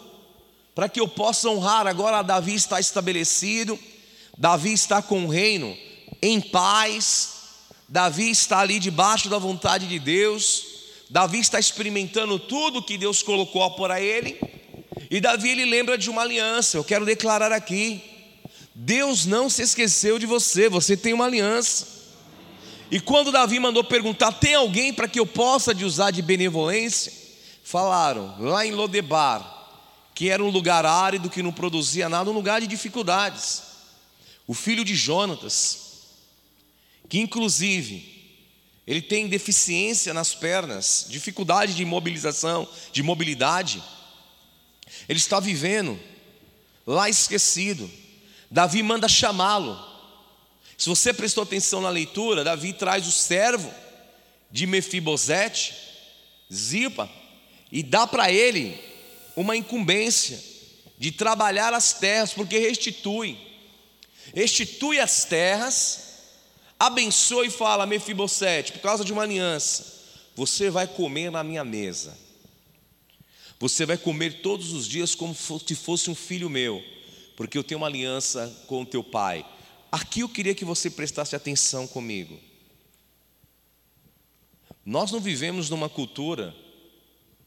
para 0.76 0.88
que 0.88 1.00
eu 1.00 1.08
possa 1.08 1.50
honrar. 1.50 1.88
Agora 1.88 2.22
Davi 2.22 2.54
está 2.54 2.80
estabelecido, 2.80 3.78
Davi 4.38 4.72
está 4.72 5.02
com 5.02 5.26
o 5.26 5.30
reino 5.30 5.76
em 6.22 6.40
paz. 6.40 7.36
Davi 7.90 8.30
está 8.30 8.60
ali 8.60 8.80
debaixo 8.80 9.30
da 9.30 9.38
vontade 9.38 9.88
de 9.88 9.98
Deus. 9.98 10.66
Davi 11.10 11.40
está 11.40 11.58
experimentando 11.58 12.38
tudo 12.38 12.84
que 12.84 12.98
Deus 12.98 13.24
colocou 13.24 13.72
para 13.72 14.00
ele. 14.00 14.40
E 15.10 15.22
Davi 15.22 15.50
ele 15.50 15.66
lembra 15.66 15.98
de 15.98 16.10
uma 16.10 16.22
aliança. 16.22 16.78
Eu 16.78 16.84
quero 16.84 17.06
declarar 17.06 17.52
aqui: 17.52 18.04
Deus 18.80 19.26
não 19.26 19.50
se 19.50 19.64
esqueceu 19.64 20.20
de 20.20 20.28
você. 20.28 20.70
Você 20.70 20.96
tem 20.96 21.12
uma 21.12 21.26
aliança. 21.26 21.88
E 22.92 23.00
quando 23.00 23.32
Davi 23.32 23.60
mandou 23.60 23.84
perguntar: 23.84 24.32
tem 24.34 24.54
alguém 24.54 24.94
para 24.94 25.08
que 25.08 25.20
eu 25.20 25.26
possa 25.26 25.74
de 25.74 25.84
usar 25.84 26.12
de 26.12 26.22
benevolência? 26.22 27.12
Falaram, 27.64 28.36
lá 28.40 28.64
em 28.64 28.72
Lodebar, 28.72 29.42
que 30.14 30.30
era 30.30 30.44
um 30.44 30.52
lugar 30.52 30.86
árido 30.86 31.28
que 31.28 31.42
não 31.42 31.52
produzia 31.52 32.08
nada, 32.08 32.30
um 32.30 32.34
lugar 32.34 32.62
de 32.62 32.68
dificuldades. 32.68 33.64
O 34.46 34.54
filho 34.54 34.86
de 34.86 34.96
Jonatas, 34.96 35.80
que 37.10 37.18
inclusive 37.20 38.16
ele 38.86 39.02
tem 39.02 39.28
deficiência 39.28 40.14
nas 40.14 40.36
pernas, 40.36 41.08
dificuldade 41.10 41.74
de 41.74 41.84
mobilização, 41.84 42.70
de 42.94 43.02
mobilidade. 43.02 43.84
Ele 45.10 45.18
está 45.18 45.40
vivendo 45.40 46.00
lá 46.86 47.10
esquecido. 47.10 47.90
Davi 48.50 48.82
manda 48.82 49.08
chamá-lo. 49.08 49.78
Se 50.78 50.90
você 50.90 51.14
prestou 51.14 51.44
atenção 51.44 51.82
na 51.82 51.90
leitura, 51.90 52.44
Davi 52.44 52.74
traz 52.74 53.08
o 53.08 53.12
servo 53.12 53.74
de 54.52 54.66
Mefibosete, 54.66 55.74
Zipa, 56.54 57.10
e 57.72 57.84
dá 57.84 58.08
para 58.08 58.32
ele 58.32 58.80
uma 59.36 59.56
incumbência 59.56 60.42
de 60.98 61.12
trabalhar 61.12 61.74
as 61.74 61.94
terras, 61.94 62.34
porque 62.34 62.58
restitui. 62.58 63.38
Restitui 64.34 65.00
as 65.00 65.26
terras, 65.26 66.14
abençoa 66.80 67.46
e 67.46 67.50
fala: 67.50 67.86
Mefibosete, 67.86 68.72
por 68.74 68.82
causa 68.82 69.04
de 69.04 69.12
uma 69.12 69.24
aliança, 69.24 69.98
você 70.36 70.70
vai 70.70 70.88
comer 70.88 71.32
na 71.32 71.44
minha 71.44 71.64
mesa. 71.64 72.18
Você 73.60 73.86
vai 73.86 73.98
comer 73.98 74.42
todos 74.42 74.72
os 74.72 74.88
dias 74.88 75.16
como 75.16 75.36
se 75.36 75.76
fosse 75.76 76.10
um 76.10 76.16
filho 76.16 76.50
meu, 76.50 76.84
porque 77.38 77.56
eu 77.56 77.64
tenho 77.64 77.78
uma 77.78 77.88
aliança 77.88 78.64
com 78.66 78.82
o 78.82 78.86
teu 78.86 79.04
pai. 79.04 79.46
Aqui 79.92 80.22
eu 80.22 80.28
queria 80.28 80.56
que 80.56 80.66
você 80.66 80.90
prestasse 80.90 81.36
atenção 81.36 81.88
comigo. 81.88 82.38
Nós 84.84 85.12
não 85.12 85.20
vivemos 85.20 85.70
numa 85.70 85.88
cultura 85.88 86.54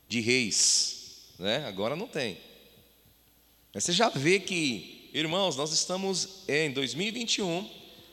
de 0.09 0.21
reis, 0.21 1.35
né? 1.41 1.67
Agora 1.67 1.97
não 1.97 2.07
tem. 2.07 2.39
Mas 3.75 3.83
você 3.83 3.93
já 3.93 4.09
vê 4.09 4.39
que, 4.39 5.11
irmãos, 5.13 5.57
nós 5.57 5.73
estamos 5.73 6.45
em 6.47 6.71
2021, 6.71 7.69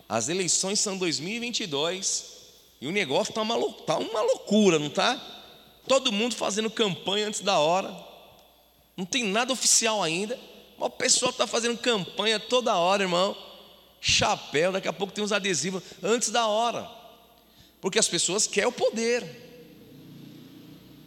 as 0.10 0.30
eleições 0.30 0.80
são 0.80 0.98
2022 0.98 2.38
e 2.82 2.88
o 2.88 2.92
negócio 2.92 3.32
está 3.32 3.44
uma, 3.44 3.74
tá 3.84 4.00
uma 4.00 4.22
loucura, 4.22 4.80
não 4.80 4.88
está? 4.88 5.16
Todo 5.88 6.12
mundo 6.12 6.36
fazendo 6.36 6.72
campanha 6.72 7.28
antes 7.28 7.42
da 7.42 7.60
hora, 7.60 7.96
não 8.96 9.06
tem 9.06 9.24
nada 9.24 9.54
oficial 9.54 10.02
ainda, 10.02 10.40
mas 10.78 10.88
o 10.88 10.92
pessoal 10.92 11.32
está 11.32 11.48
fazendo 11.48 11.78
campanha 11.78 12.40
toda 12.40 12.76
hora, 12.76 13.04
irmão 13.04 13.48
chapéu, 14.02 14.72
daqui 14.72 14.88
a 14.88 14.94
pouco 14.94 15.14
tem 15.14 15.24
uns 15.24 15.32
adesivos 15.32 15.84
antes 16.02 16.30
da 16.30 16.48
hora. 16.48 16.90
Porque 17.82 18.00
as 18.00 18.08
pessoas 18.08 18.48
querem 18.48 18.70
o 18.70 18.72
poder. 18.72 19.46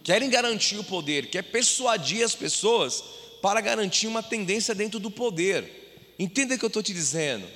Querem 0.03 0.29
garantir 0.29 0.77
o 0.77 0.83
poder, 0.83 1.29
quer 1.29 1.43
persuadir 1.43 2.23
as 2.23 2.33
pessoas 2.33 3.03
para 3.41 3.61
garantir 3.61 4.07
uma 4.07 4.23
tendência 4.23 4.73
dentro 4.73 4.99
do 4.99 5.11
poder. 5.11 6.13
Entenda 6.17 6.55
o 6.55 6.57
que 6.59 6.65
eu 6.65 6.67
estou 6.67 6.81
te 6.81 6.93
dizendo. 6.93 7.47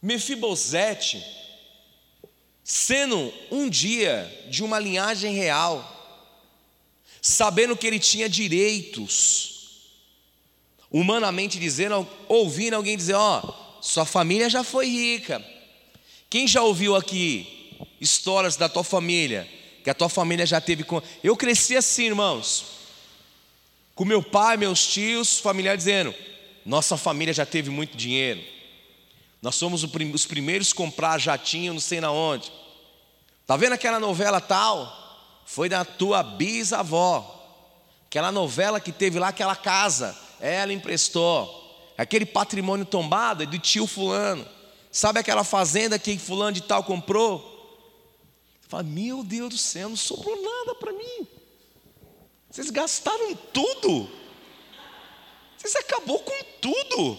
Mefibosete, 0.00 1.22
sendo 2.64 3.32
um 3.50 3.68
dia 3.68 4.46
de 4.48 4.62
uma 4.62 4.78
linhagem 4.78 5.34
real, 5.34 5.94
sabendo 7.20 7.76
que 7.76 7.86
ele 7.86 7.98
tinha 7.98 8.28
direitos, 8.28 9.57
humanamente 10.90 11.58
dizendo, 11.58 12.08
ouvindo 12.28 12.74
alguém 12.74 12.96
dizer: 12.96 13.14
Ó, 13.14 13.42
oh, 13.42 13.82
sua 13.82 14.04
família 14.04 14.48
já 14.48 14.64
foi 14.64 14.86
rica. 14.86 15.44
Quem 16.30 16.46
já 16.46 16.62
ouviu 16.62 16.94
aqui 16.94 17.86
histórias 18.00 18.56
da 18.56 18.68
tua 18.68 18.84
família? 18.84 19.48
Que 19.82 19.90
a 19.90 19.94
tua 19.94 20.08
família 20.08 20.44
já 20.44 20.60
teve. 20.60 20.84
Eu 21.22 21.36
cresci 21.36 21.76
assim, 21.76 22.06
irmãos, 22.06 22.64
com 23.94 24.04
meu 24.04 24.22
pai, 24.22 24.56
meus 24.56 24.86
tios, 24.86 25.38
familiares 25.38 25.84
dizendo: 25.84 26.14
Nossa 26.64 26.96
família 26.96 27.32
já 27.32 27.46
teve 27.46 27.70
muito 27.70 27.96
dinheiro. 27.96 28.42
Nós 29.40 29.54
somos 29.54 29.84
os 29.84 30.26
primeiros 30.26 30.72
a 30.72 30.74
comprar 30.74 31.18
jatinho, 31.18 31.72
não 31.72 31.80
sei 31.80 32.00
na 32.00 32.10
onde. 32.10 32.50
Tá 33.46 33.56
vendo 33.56 33.72
aquela 33.72 34.00
novela 34.00 34.40
tal? 34.40 34.94
Foi 35.46 35.68
da 35.68 35.84
tua 35.84 36.22
bisavó. 36.22 37.36
Aquela 38.06 38.32
novela 38.32 38.80
que 38.80 38.90
teve 38.90 39.18
lá, 39.18 39.28
aquela 39.28 39.54
casa, 39.54 40.16
ela 40.40 40.72
emprestou. 40.72 41.92
Aquele 41.96 42.24
patrimônio 42.24 42.86
tombado 42.86 43.42
é 43.42 43.46
do 43.46 43.58
tio 43.58 43.86
Fulano. 43.86 44.46
Sabe 44.90 45.20
aquela 45.20 45.44
fazenda 45.44 45.98
que 45.98 46.16
Fulano 46.18 46.52
de 46.52 46.62
Tal 46.62 46.84
comprou? 46.84 47.56
Fala, 48.68 48.82
meu 48.82 49.24
Deus 49.24 49.48
do 49.50 49.58
céu, 49.58 49.88
não 49.88 49.96
sobrou 49.96 50.40
nada 50.40 50.74
para 50.74 50.92
mim. 50.92 51.26
Vocês 52.50 52.70
gastaram 52.70 53.34
tudo. 53.52 54.10
Vocês 55.56 55.74
acabou 55.76 56.20
com 56.20 56.44
tudo. 56.60 57.18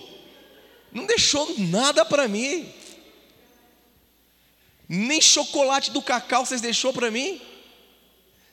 Não 0.92 1.06
deixou 1.06 1.60
nada 1.60 2.06
para 2.06 2.28
mim. 2.28 2.74
Nem 4.88 5.22
chocolate 5.22 5.92
do 5.92 6.02
cacau 6.02 6.46
vocês 6.46 6.62
deixou 6.62 6.94
para 6.94 7.12
mim. 7.12 7.42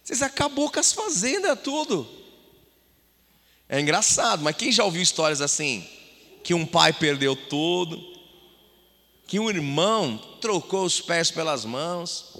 Vocês 0.03 0.23
acabou 0.23 0.71
com 0.71 0.81
as 0.81 0.93
fazendas 0.93 1.59
tudo. 1.63 2.16
É 3.69 3.81
engraçado, 3.81 4.43
mas 4.43 4.57
quem 4.57 4.71
já 4.71 4.85
ouviu 4.85 5.03
histórias 5.03 5.41
assim? 5.41 5.85
Que 6.45 6.55
um 6.55 6.65
pai 6.65 6.93
perdeu 6.93 7.35
tudo, 7.35 8.01
que 9.27 9.41
um 9.41 9.51
irmão 9.51 10.19
trocou 10.41 10.85
os 10.85 11.01
pés 11.01 11.31
pelas 11.31 11.65
mãos. 11.65 12.37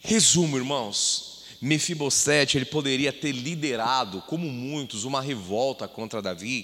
Resumo, 0.00 0.58
irmãos, 0.58 1.44
Mefibosete, 1.60 2.58
ele 2.58 2.66
poderia 2.66 3.12
ter 3.12 3.32
liderado, 3.32 4.22
como 4.22 4.50
muitos, 4.50 5.04
uma 5.04 5.22
revolta 5.22 5.88
contra 5.88 6.20
Davi. 6.22 6.62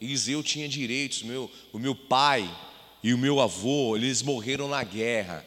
Eliseu 0.00 0.42
tinha 0.42 0.68
direitos, 0.68 1.22
meu, 1.22 1.50
o 1.72 1.78
meu 1.78 1.94
pai 1.94 2.48
e 3.02 3.12
o 3.12 3.18
meu 3.18 3.40
avô, 3.40 3.96
eles 3.96 4.22
morreram 4.22 4.68
na 4.68 4.82
guerra. 4.84 5.44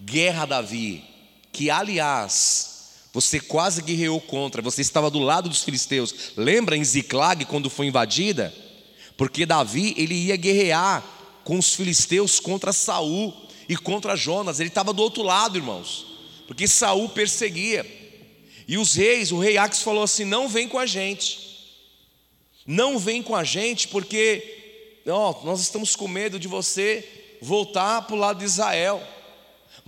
Guerra 0.00 0.46
Davi, 0.46 1.04
que 1.52 1.70
aliás, 1.70 2.77
você 3.20 3.40
quase 3.40 3.82
guerreou 3.82 4.20
contra, 4.20 4.62
você 4.62 4.80
estava 4.80 5.10
do 5.10 5.18
lado 5.18 5.48
dos 5.48 5.64
filisteus. 5.64 6.32
Lembra 6.36 6.76
em 6.76 6.84
Ziclag 6.84 7.44
quando 7.46 7.68
foi 7.68 7.86
invadida? 7.86 8.54
Porque 9.16 9.44
Davi, 9.44 9.92
ele 9.96 10.14
ia 10.14 10.36
guerrear 10.36 11.04
com 11.42 11.58
os 11.58 11.74
filisteus 11.74 12.38
contra 12.38 12.72
Saul 12.72 13.34
e 13.68 13.76
contra 13.76 14.14
Jonas. 14.14 14.60
Ele 14.60 14.68
estava 14.68 14.92
do 14.92 15.02
outro 15.02 15.24
lado, 15.24 15.58
irmãos. 15.58 16.06
Porque 16.46 16.68
Saul 16.68 17.08
perseguia. 17.08 17.84
E 18.68 18.78
os 18.78 18.94
reis, 18.94 19.32
o 19.32 19.40
rei 19.40 19.58
Ax 19.58 19.82
falou 19.82 20.04
assim: 20.04 20.24
"Não 20.24 20.48
vem 20.48 20.68
com 20.68 20.78
a 20.78 20.86
gente. 20.86 21.40
Não 22.64 23.00
vem 23.00 23.20
com 23.20 23.34
a 23.34 23.42
gente 23.42 23.88
porque 23.88 25.00
ó, 25.08 25.34
nós 25.42 25.58
estamos 25.60 25.96
com 25.96 26.06
medo 26.06 26.38
de 26.38 26.46
você 26.46 27.36
voltar 27.42 28.02
para 28.02 28.14
o 28.14 28.18
lado 28.18 28.38
de 28.38 28.44
Israel." 28.44 29.02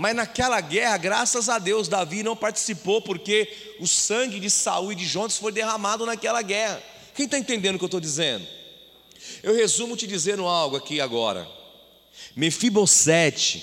Mas 0.01 0.17
naquela 0.17 0.63
guerra, 0.63 0.97
graças 0.97 1.51
a 1.51 1.59
Deus, 1.59 1.87
Davi 1.87 2.23
não 2.23 2.35
participou, 2.35 3.03
porque 3.03 3.77
o 3.79 3.87
sangue 3.87 4.41
de 4.41 4.49
Saul 4.49 4.93
e 4.93 4.95
de 4.95 5.05
Jonas 5.05 5.37
foi 5.37 5.53
derramado 5.53 6.07
naquela 6.07 6.41
guerra. 6.41 6.83
Quem 7.15 7.27
está 7.27 7.39
entendendo 7.39 7.75
o 7.75 7.79
que 7.79 7.85
eu 7.85 7.87
estou 7.87 8.01
dizendo? 8.01 8.47
Eu 9.43 9.55
resumo 9.55 9.99
te 9.99 10.07
dizendo 10.07 10.47
algo 10.47 10.75
aqui 10.75 11.03
agora. 11.03 11.47
Mefibosete, 12.35 13.63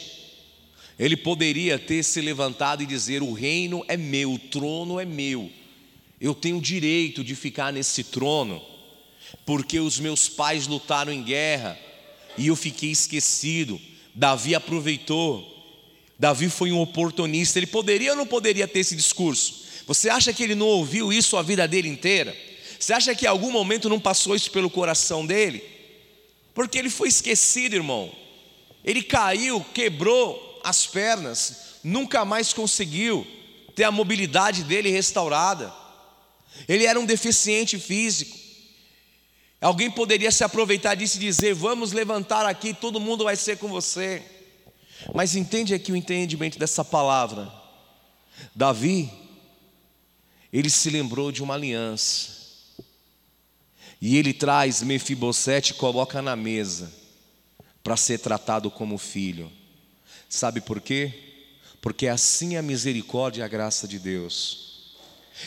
ele 0.99 1.17
poderia 1.17 1.79
ter 1.79 2.03
se 2.03 2.21
levantado 2.21 2.83
e 2.83 2.85
dizer: 2.85 3.23
O 3.23 3.33
reino 3.33 3.83
é 3.87 3.97
meu, 3.97 4.33
o 4.33 4.37
trono 4.37 4.99
é 4.99 5.05
meu, 5.05 5.49
eu 6.21 6.35
tenho 6.35 6.59
o 6.59 6.61
direito 6.61 7.23
de 7.23 7.33
ficar 7.33 7.73
nesse 7.73 8.03
trono, 8.03 8.61
porque 9.43 9.79
os 9.79 9.99
meus 9.99 10.29
pais 10.29 10.67
lutaram 10.67 11.11
em 11.11 11.23
guerra 11.23 11.79
e 12.37 12.45
eu 12.45 12.55
fiquei 12.55 12.91
esquecido. 12.91 13.81
Davi 14.13 14.53
aproveitou 14.53 15.56
Davi 16.19 16.49
foi 16.49 16.71
um 16.71 16.81
oportunista, 16.81 17.59
ele 17.59 17.67
poderia 17.67 18.11
ou 18.11 18.17
não 18.17 18.25
poderia 18.25 18.67
ter 18.67 18.79
esse 18.79 18.95
discurso? 18.95 19.65
Você 19.85 20.09
acha 20.09 20.33
que 20.33 20.43
ele 20.43 20.55
não 20.55 20.65
ouviu 20.65 21.13
isso 21.13 21.37
a 21.37 21.41
vida 21.41 21.67
dele 21.67 21.87
inteira? 21.87 22.35
Você 22.79 22.93
acha 22.93 23.15
que 23.15 23.25
em 23.25 23.29
algum 23.29 23.51
momento 23.51 23.89
não 23.89 23.99
passou 23.99 24.35
isso 24.35 24.51
pelo 24.51 24.69
coração 24.69 25.25
dele? 25.25 25.63
Porque 26.53 26.77
ele 26.77 26.89
foi 26.89 27.07
esquecido, 27.07 27.75
irmão. 27.75 28.11
Ele 28.83 29.03
caiu, 29.03 29.63
quebrou 29.73 30.59
as 30.63 30.85
pernas, 30.85 31.75
nunca 31.83 32.25
mais 32.25 32.51
conseguiu 32.51 33.25
ter 33.75 33.83
a 33.83 33.91
mobilidade 33.91 34.63
dele 34.63 34.89
restaurada. 34.89 35.73
Ele 36.67 36.85
era 36.85 36.99
um 36.99 37.05
deficiente 37.05 37.77
físico. 37.79 38.35
Alguém 39.61 39.89
poderia 39.89 40.31
se 40.31 40.43
aproveitar 40.43 40.95
disso 40.95 41.17
e 41.17 41.21
dizer: 41.21 41.53
Vamos 41.53 41.91
levantar 41.91 42.45
aqui, 42.45 42.73
todo 42.73 42.99
mundo 42.99 43.23
vai 43.23 43.35
ser 43.35 43.57
com 43.57 43.67
você. 43.67 44.23
Mas 45.13 45.35
entende 45.35 45.73
aqui 45.73 45.91
o 45.91 45.95
entendimento 45.95 46.59
dessa 46.59 46.83
palavra. 46.83 47.51
Davi, 48.55 49.09
ele 50.51 50.69
se 50.69 50.89
lembrou 50.89 51.31
de 51.31 51.41
uma 51.41 51.53
aliança. 51.53 52.37
E 54.01 54.17
ele 54.17 54.33
traz 54.33 54.83
Mefibosete 54.83 55.71
e 55.71 55.75
coloca 55.75 56.21
na 56.21 56.35
mesa 56.35 56.93
para 57.83 57.97
ser 57.97 58.19
tratado 58.19 58.69
como 58.69 58.97
filho. 58.97 59.51
Sabe 60.29 60.61
por 60.61 60.81
quê? 60.81 61.13
Porque 61.81 62.07
assim 62.07 62.55
é 62.55 62.59
a 62.59 62.61
misericórdia 62.61 63.41
e 63.41 63.43
a 63.43 63.47
graça 63.47 63.87
de 63.87 63.97
Deus. 63.97 64.95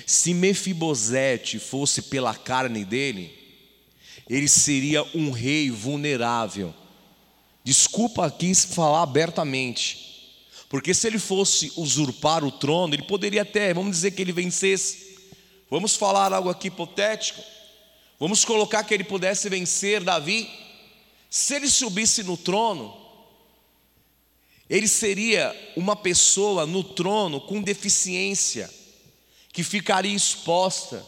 Se 0.07 0.33
Mefibosete 0.33 1.59
fosse 1.59 2.03
pela 2.03 2.35
carne 2.35 2.85
dele, 2.85 3.37
ele 4.29 4.49
seria 4.49 5.03
um 5.15 5.31
rei 5.31 5.71
vulnerável 5.71 6.75
Desculpa 7.71 8.27
aqui 8.27 8.53
falar 8.53 9.03
abertamente, 9.03 10.27
porque 10.69 10.93
se 10.93 11.07
ele 11.07 11.21
fosse 11.21 11.73
usurpar 11.77 12.43
o 12.43 12.51
trono, 12.51 12.97
ele 12.97 13.05
poderia 13.05 13.43
até, 13.43 13.73
vamos 13.73 13.93
dizer 13.93 14.11
que 14.11 14.21
ele 14.21 14.33
vencesse. 14.33 15.17
Vamos 15.71 15.95
falar 15.95 16.33
algo 16.33 16.51
aqui 16.51 16.67
hipotético. 16.67 17.41
Vamos 18.19 18.45
colocar 18.45 18.83
que 18.83 18.93
ele 18.93 19.05
pudesse 19.05 19.49
vencer 19.49 20.03
Davi. 20.03 20.51
Se 21.31 21.55
ele 21.55 21.69
subisse 21.69 22.25
no 22.25 22.37
trono, 22.37 22.93
ele 24.69 24.89
seria 24.89 25.55
uma 25.77 25.95
pessoa 25.95 26.67
no 26.67 26.83
trono 26.83 27.41
com 27.41 27.63
deficiência, 27.63 28.69
que 29.53 29.63
ficaria 29.63 30.17
exposta, 30.17 31.07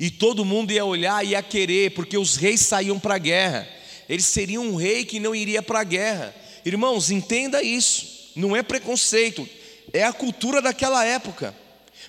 e 0.00 0.10
todo 0.10 0.42
mundo 0.42 0.72
ia 0.72 0.86
olhar 0.86 1.22
e 1.22 1.32
ia 1.32 1.42
querer, 1.42 1.92
porque 1.92 2.16
os 2.16 2.36
reis 2.36 2.62
saíam 2.62 2.98
para 2.98 3.16
a 3.16 3.18
guerra 3.18 3.76
ele 4.08 4.22
seria 4.22 4.60
um 4.60 4.76
rei 4.76 5.04
que 5.04 5.20
não 5.20 5.34
iria 5.34 5.62
para 5.62 5.80
a 5.80 5.84
guerra. 5.84 6.34
Irmãos, 6.64 7.10
entenda 7.10 7.62
isso, 7.62 8.32
não 8.34 8.54
é 8.54 8.62
preconceito, 8.62 9.48
é 9.92 10.04
a 10.04 10.12
cultura 10.12 10.60
daquela 10.60 11.04
época. 11.04 11.54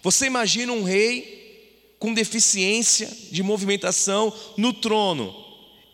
Você 0.02 0.26
imagina 0.26 0.74
um 0.74 0.84
rei 0.84 1.96
com 2.00 2.14
deficiência 2.14 3.10
de 3.32 3.42
movimentação 3.42 4.34
no 4.56 4.74
trono, 4.74 5.36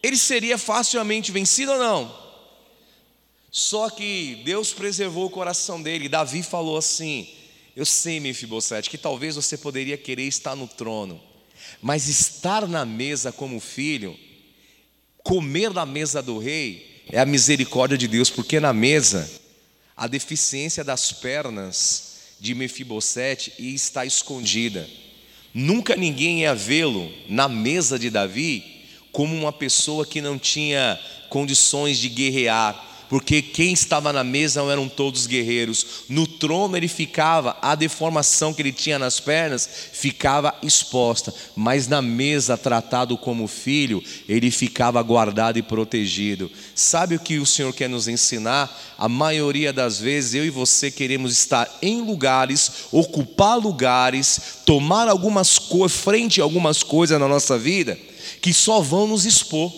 ele 0.01 0.17
seria 0.17 0.57
facilmente 0.57 1.31
vencido 1.31 1.71
ou 1.71 1.80
não? 1.80 2.23
Só 3.49 3.89
que 3.89 4.41
Deus 4.43 4.73
preservou 4.73 5.27
o 5.27 5.30
coração 5.30 5.81
dele. 5.81 6.09
Davi 6.09 6.43
falou 6.43 6.75
assim: 6.75 7.30
Eu 7.75 7.85
sei, 7.85 8.19
Mefibosete, 8.19 8.89
que 8.89 8.97
talvez 8.97 9.35
você 9.35 9.57
poderia 9.57 9.95
querer 9.95 10.23
estar 10.23 10.55
no 10.55 10.67
trono, 10.67 11.21
mas 11.81 12.09
estar 12.09 12.67
na 12.67 12.84
mesa 12.84 13.31
como 13.31 13.59
filho 13.59 14.17
Comer 15.23 15.73
na 15.73 15.85
mesa 15.85 16.21
do 16.21 16.37
rei 16.37 17.03
é 17.09 17.19
a 17.19 17.25
misericórdia 17.25 17.97
de 17.97 18.07
Deus, 18.07 18.29
porque 18.29 18.59
na 18.59 18.73
mesa 18.73 19.29
a 19.95 20.05
deficiência 20.05 20.83
das 20.83 21.13
pernas 21.13 22.13
de 22.39 22.53
Mefibosete 22.53 23.53
está 23.57 24.05
escondida. 24.05 24.85
Nunca 25.53 25.95
ninguém 25.95 26.41
ia 26.41 26.53
vê-lo 26.53 27.09
na 27.29 27.47
mesa 27.47 27.97
de 27.97 28.09
Davi 28.09 28.83
como 29.13 29.33
uma 29.35 29.53
pessoa 29.53 30.05
que 30.05 30.19
não 30.19 30.37
tinha 30.37 30.99
condições 31.29 31.99
de 31.99 32.09
guerrear, 32.09 32.92
porque 33.14 33.44
quem 33.44 33.73
estava 33.73 34.11
na 34.11 34.23
mesa 34.23 34.60
não 34.60 34.72
eram 34.72 34.90
todos 34.90 35.27
guerreiros. 35.27 35.85
No 36.10 36.26
trono 36.26 36.76
ele 36.76 36.88
ficava, 36.88 37.56
a 37.61 37.76
deformação 37.76 38.52
que 38.52 38.60
ele 38.64 38.72
tinha 38.72 38.98
nas 38.98 39.19
pernas 39.19 39.69
ficava 39.91 40.56
exposta, 40.64 41.31
mas 41.56 41.88
na 41.88 42.02
mesa, 42.02 42.57
tratado 42.57 43.15
como 43.15 43.48
filho, 43.48 44.03
ele 44.27 44.49
ficava 44.49 44.99
guardado 45.03 45.60
e 45.60 45.61
protegido. 45.61 46.49
Sabe 46.73 47.14
o 47.14 47.19
que 47.19 47.38
o 47.38 47.45
Senhor 47.45 47.72
quer 47.72 47.88
nos 47.88 48.07
ensinar? 48.07 48.76
A 48.98 49.07
maioria 49.07 49.72
das 49.72 49.99
vezes 49.99 50.34
eu 50.34 50.44
e 50.44 50.49
você 50.49 50.90
queremos 50.90 51.34
estar 51.34 51.69
em 51.84 52.02
lugares, 52.02 52.85
ocupar 52.91 53.60
lugares, 53.60 54.41
tomar 54.65 55.07
algumas 55.07 55.60
coisas, 55.60 55.99
frente 55.99 56.41
a 56.41 56.44
algumas 56.44 56.81
coisas 56.81 57.19
na 57.19 57.27
nossa 57.27 57.60
vida 57.60 57.95
que 58.41 58.52
só 58.52 58.81
vão 58.81 59.06
nos 59.06 59.23
expor. 59.23 59.72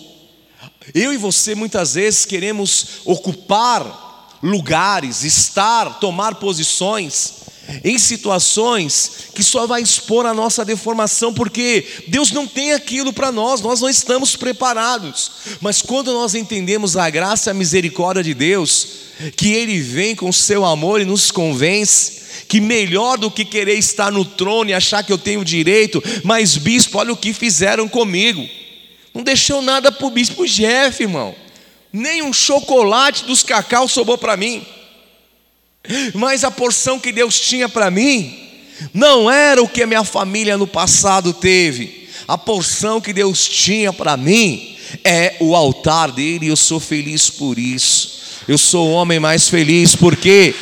Eu 0.94 1.12
e 1.12 1.16
você 1.16 1.54
muitas 1.54 1.94
vezes 1.94 2.24
queremos 2.24 3.00
ocupar 3.04 4.38
lugares, 4.42 5.22
estar, 5.22 5.98
tomar 5.98 6.36
posições 6.36 7.46
em 7.82 7.98
situações 7.98 9.10
que 9.34 9.42
só 9.42 9.66
vai 9.66 9.82
expor 9.82 10.24
a 10.24 10.34
nossa 10.34 10.64
deformação, 10.64 11.34
porque 11.34 11.84
Deus 12.06 12.30
não 12.30 12.46
tem 12.46 12.72
aquilo 12.72 13.12
para 13.12 13.32
nós, 13.32 13.60
nós 13.60 13.80
não 13.80 13.88
estamos 13.88 14.36
preparados. 14.36 15.32
Mas 15.60 15.82
quando 15.82 16.12
nós 16.12 16.34
entendemos 16.34 16.96
a 16.96 17.10
graça 17.10 17.50
e 17.50 17.52
a 17.52 17.54
misericórdia 17.54 18.22
de 18.22 18.34
Deus, 18.34 18.88
que 19.36 19.52
Ele 19.52 19.80
vem 19.80 20.14
com 20.14 20.28
o 20.28 20.32
seu 20.32 20.64
amor 20.64 21.00
e 21.00 21.04
nos 21.04 21.30
convence, 21.30 22.24
que 22.48 22.60
melhor 22.60 23.18
do 23.18 23.30
que 23.30 23.44
querer 23.44 23.74
estar 23.74 24.12
no 24.12 24.24
trono 24.24 24.70
e 24.70 24.74
achar 24.74 25.02
que 25.02 25.12
eu 25.12 25.18
tenho 25.18 25.44
direito, 25.44 26.02
mas 26.22 26.56
bispo, 26.56 26.98
olha 26.98 27.12
o 27.12 27.16
que 27.16 27.32
fizeram 27.32 27.88
comigo. 27.88 28.46
Não 29.16 29.22
deixou 29.22 29.62
nada 29.62 29.90
para 29.90 30.06
o 30.06 30.10
bispo 30.10 30.46
Jeff, 30.46 31.02
irmão. 31.02 31.34
Nem 31.90 32.20
um 32.20 32.34
chocolate 32.34 33.24
dos 33.24 33.42
cacau 33.42 33.88
sobrou 33.88 34.18
para 34.18 34.36
mim. 34.36 34.62
Mas 36.12 36.44
a 36.44 36.50
porção 36.50 37.00
que 37.00 37.10
Deus 37.10 37.40
tinha 37.40 37.66
para 37.66 37.90
mim 37.90 38.38
não 38.92 39.30
era 39.30 39.62
o 39.62 39.68
que 39.68 39.82
a 39.82 39.86
minha 39.86 40.04
família 40.04 40.58
no 40.58 40.66
passado 40.66 41.32
teve. 41.32 42.10
A 42.28 42.36
porção 42.36 43.00
que 43.00 43.14
Deus 43.14 43.48
tinha 43.48 43.90
para 43.90 44.18
mim 44.18 44.76
é 45.02 45.36
o 45.40 45.56
altar 45.56 46.12
dele 46.12 46.44
e 46.44 46.50
eu 46.50 46.56
sou 46.56 46.78
feliz 46.78 47.30
por 47.30 47.58
isso. 47.58 48.20
Eu 48.46 48.58
sou 48.58 48.86
o 48.86 48.92
homem 48.92 49.18
mais 49.18 49.48
feliz 49.48 49.96
porque 49.96 50.54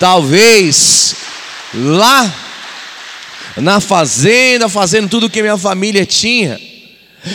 talvez 0.00 1.14
lá 1.72 2.34
na 3.56 3.78
fazenda, 3.78 4.68
fazendo 4.68 5.08
tudo 5.08 5.26
o 5.26 5.30
que 5.30 5.42
minha 5.42 5.56
família 5.56 6.04
tinha, 6.04 6.69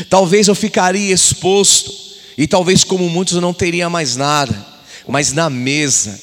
Talvez 0.10 0.48
eu 0.48 0.56
ficaria 0.56 1.14
exposto, 1.14 1.92
e 2.38 2.48
talvez, 2.48 2.84
como 2.84 3.10
muitos, 3.10 3.36
eu 3.36 3.42
não 3.42 3.54
teria 3.54 3.90
mais 3.90 4.16
nada, 4.16 4.66
mas 5.08 5.32
na 5.32 5.50
mesa, 5.50 6.20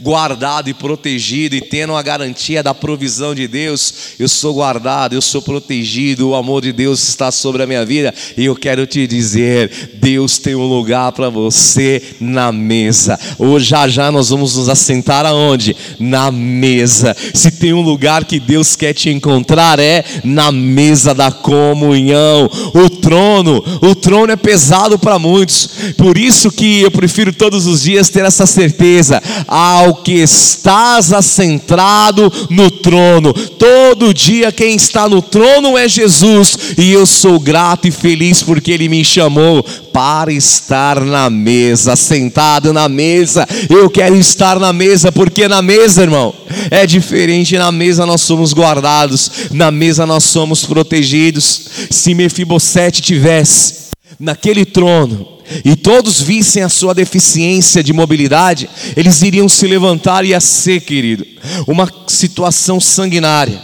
guardado 0.00 0.70
e 0.70 0.74
protegido 0.74 1.56
e 1.56 1.60
tendo 1.60 1.96
a 1.96 2.02
garantia 2.02 2.62
da 2.62 2.72
provisão 2.72 3.34
de 3.34 3.48
Deus, 3.48 4.14
eu 4.20 4.28
sou 4.28 4.54
guardado, 4.54 5.14
eu 5.14 5.22
sou 5.22 5.42
protegido, 5.42 6.28
o 6.28 6.34
amor 6.36 6.62
de 6.62 6.72
Deus 6.72 7.08
está 7.08 7.32
sobre 7.32 7.62
a 7.62 7.66
minha 7.66 7.84
vida 7.84 8.14
e 8.36 8.44
eu 8.44 8.54
quero 8.54 8.86
te 8.86 9.04
dizer: 9.06 9.90
Deus 9.94 10.38
tem 10.38 10.54
um 10.54 10.66
lugar 10.66 11.10
para 11.10 11.28
você 11.28 12.00
na 12.20 12.52
mesa. 12.52 13.18
Hoje 13.36 13.66
já 13.66 13.88
já 13.88 14.12
nós 14.12 14.30
vamos 14.30 14.56
nos 14.56 14.68
assentar 14.68 15.26
aonde? 15.26 15.76
Na 15.98 16.30
mesa. 16.30 17.16
Se 17.34 17.50
tem 17.50 17.72
um 17.72 17.80
lugar 17.80 18.24
que 18.24 18.38
Deus 18.38 18.76
quer 18.76 18.92
te 18.92 19.10
encontrar 19.10 19.80
é 19.80 20.04
na 20.22 20.52
mesa 20.52 21.12
da 21.12 21.32
comunhão. 21.32 22.48
O 22.74 22.88
trono, 22.88 23.64
o 23.82 23.94
trono 23.94 24.32
é 24.32 24.36
pesado 24.36 24.98
para 24.98 25.18
muitos. 25.18 25.68
Por 25.96 26.16
isso 26.16 26.50
que 26.52 26.82
eu 26.82 26.92
prefiro 26.92 27.32
todos 27.32 27.66
os 27.66 27.82
dias 27.82 28.08
ter 28.08 28.24
essa 28.24 28.46
certeza 28.46 29.20
ao 29.64 29.94
que 29.94 30.12
estás 30.12 31.12
assentado 31.12 32.30
no 32.50 32.70
trono. 32.70 33.32
Todo 33.32 34.12
dia 34.12 34.52
quem 34.52 34.76
está 34.76 35.08
no 35.08 35.22
trono 35.22 35.78
é 35.78 35.88
Jesus, 35.88 36.58
e 36.76 36.92
eu 36.92 37.06
sou 37.06 37.40
grato 37.40 37.88
e 37.88 37.90
feliz 37.90 38.42
porque 38.42 38.72
ele 38.72 38.88
me 38.88 39.02
chamou 39.02 39.64
para 39.92 40.32
estar 40.32 41.00
na 41.00 41.30
mesa, 41.30 41.96
sentado 41.96 42.72
na 42.72 42.88
mesa. 42.88 43.46
Eu 43.70 43.88
quero 43.88 44.16
estar 44.16 44.58
na 44.58 44.72
mesa, 44.72 45.10
porque 45.10 45.48
na 45.48 45.62
mesa, 45.62 46.02
irmão, 46.02 46.34
é 46.70 46.86
diferente. 46.86 47.56
Na 47.56 47.72
mesa 47.72 48.04
nós 48.04 48.20
somos 48.20 48.52
guardados, 48.52 49.30
na 49.50 49.70
mesa 49.70 50.04
nós 50.04 50.24
somos 50.24 50.64
protegidos. 50.64 51.62
Se 51.90 52.14
Mefibosete 52.14 53.00
tivesse 53.00 53.84
naquele 54.18 54.64
trono, 54.64 55.33
e 55.64 55.76
todos 55.76 56.20
vissem 56.20 56.62
a 56.62 56.68
sua 56.68 56.94
deficiência 56.94 57.82
de 57.82 57.92
mobilidade, 57.92 58.68
eles 58.96 59.22
iriam 59.22 59.48
se 59.48 59.66
levantar 59.66 60.24
e 60.24 60.28
ia 60.28 60.40
ser, 60.40 60.80
querido, 60.80 61.26
uma 61.66 61.90
situação 62.06 62.80
sanguinária. 62.80 63.60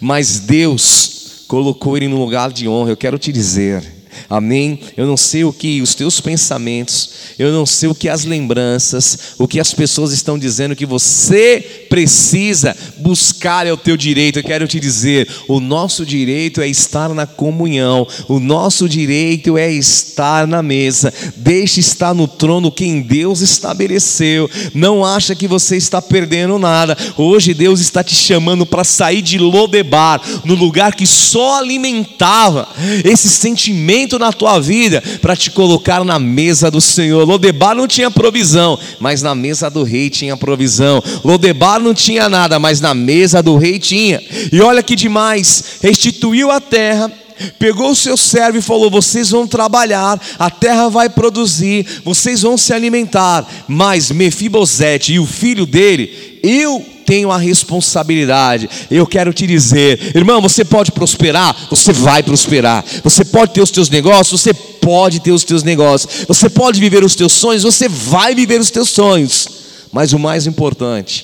Mas 0.00 0.40
Deus 0.40 1.44
colocou 1.46 1.96
ele 1.96 2.08
no 2.08 2.18
lugar 2.18 2.52
de 2.52 2.68
honra. 2.68 2.90
Eu 2.90 2.96
quero 2.96 3.18
te 3.18 3.32
dizer, 3.32 4.01
Amém? 4.28 4.78
Eu 4.96 5.06
não 5.06 5.16
sei 5.16 5.44
o 5.44 5.52
que 5.52 5.80
os 5.82 5.94
teus 5.94 6.20
pensamentos, 6.20 7.10
eu 7.38 7.52
não 7.52 7.66
sei 7.66 7.88
o 7.88 7.94
que 7.94 8.08
as 8.08 8.24
lembranças, 8.24 9.34
o 9.38 9.48
que 9.48 9.60
as 9.60 9.72
pessoas 9.74 10.12
estão 10.12 10.38
dizendo 10.38 10.76
que 10.76 10.86
você 10.86 11.86
precisa 11.88 12.76
buscar 12.98 13.66
é 13.66 13.72
o 13.72 13.76
teu 13.76 13.96
direito. 13.96 14.38
Eu 14.38 14.44
quero 14.44 14.66
te 14.66 14.80
dizer, 14.80 15.28
o 15.48 15.60
nosso 15.60 16.06
direito 16.06 16.60
é 16.60 16.68
estar 16.68 17.12
na 17.14 17.26
comunhão, 17.26 18.06
o 18.28 18.38
nosso 18.38 18.88
direito 18.88 19.56
é 19.56 19.70
estar 19.72 20.46
na 20.46 20.62
mesa. 20.62 21.12
Deixe 21.36 21.80
estar 21.80 22.14
no 22.14 22.26
trono 22.26 22.72
quem 22.72 23.02
Deus 23.02 23.40
estabeleceu. 23.40 24.50
Não 24.74 25.04
acha 25.04 25.34
que 25.34 25.48
você 25.48 25.76
está 25.76 26.00
perdendo 26.00 26.58
nada. 26.58 26.96
Hoje 27.16 27.54
Deus 27.54 27.80
está 27.80 28.02
te 28.02 28.14
chamando 28.14 28.64
para 28.64 28.84
sair 28.84 29.22
de 29.22 29.38
Lodebar, 29.38 30.20
no 30.44 30.54
lugar 30.54 30.94
que 30.94 31.06
só 31.06 31.58
alimentava 31.58 32.68
esse 33.04 33.28
sentimento 33.28 34.01
na 34.18 34.32
tua 34.32 34.60
vida 34.60 35.02
para 35.20 35.36
te 35.36 35.50
colocar 35.50 36.04
na 36.04 36.18
mesa 36.18 36.70
do 36.70 36.80
Senhor. 36.80 37.26
Lodebar 37.26 37.74
não 37.74 37.86
tinha 37.86 38.10
provisão, 38.10 38.78
mas 38.98 39.22
na 39.22 39.34
mesa 39.34 39.70
do 39.70 39.82
rei 39.82 40.10
tinha 40.10 40.36
provisão. 40.36 41.02
Lodebar 41.24 41.80
não 41.80 41.94
tinha 41.94 42.28
nada, 42.28 42.58
mas 42.58 42.80
na 42.80 42.94
mesa 42.94 43.42
do 43.42 43.56
rei 43.56 43.78
tinha. 43.78 44.20
E 44.52 44.60
olha 44.60 44.82
que 44.82 44.96
demais, 44.96 45.78
restituiu 45.82 46.50
a 46.50 46.60
terra 46.60 47.10
pegou 47.58 47.90
o 47.90 47.96
seu 47.96 48.16
servo 48.16 48.58
e 48.58 48.62
falou: 48.62 48.90
Vocês 48.90 49.30
vão 49.30 49.46
trabalhar, 49.46 50.20
a 50.38 50.50
terra 50.50 50.88
vai 50.88 51.08
produzir, 51.08 51.86
vocês 52.04 52.42
vão 52.42 52.56
se 52.56 52.72
alimentar. 52.72 53.46
Mas 53.66 54.10
Mefibosete 54.10 55.14
e 55.14 55.18
o 55.18 55.26
filho 55.26 55.66
dele, 55.66 56.38
eu 56.42 56.84
tenho 57.12 57.30
a 57.30 57.36
responsabilidade. 57.36 58.70
Eu 58.90 59.06
quero 59.06 59.34
te 59.34 59.46
dizer, 59.46 60.16
irmão, 60.16 60.40
você 60.40 60.64
pode 60.64 60.90
prosperar, 60.90 61.54
você 61.68 61.92
vai 61.92 62.22
prosperar. 62.22 62.82
Você 63.04 63.22
pode 63.22 63.52
ter 63.52 63.60
os 63.60 63.70
teus 63.70 63.90
negócios, 63.90 64.40
você 64.40 64.54
pode 64.54 65.20
ter 65.20 65.30
os 65.30 65.44
teus 65.44 65.62
negócios. 65.62 66.24
Você 66.26 66.48
pode 66.48 66.80
viver 66.80 67.04
os 67.04 67.14
teus 67.14 67.34
sonhos, 67.34 67.64
você 67.64 67.86
vai 67.86 68.34
viver 68.34 68.58
os 68.58 68.70
teus 68.70 68.88
sonhos. 68.88 69.46
Mas 69.92 70.14
o 70.14 70.18
mais 70.18 70.46
importante, 70.46 71.22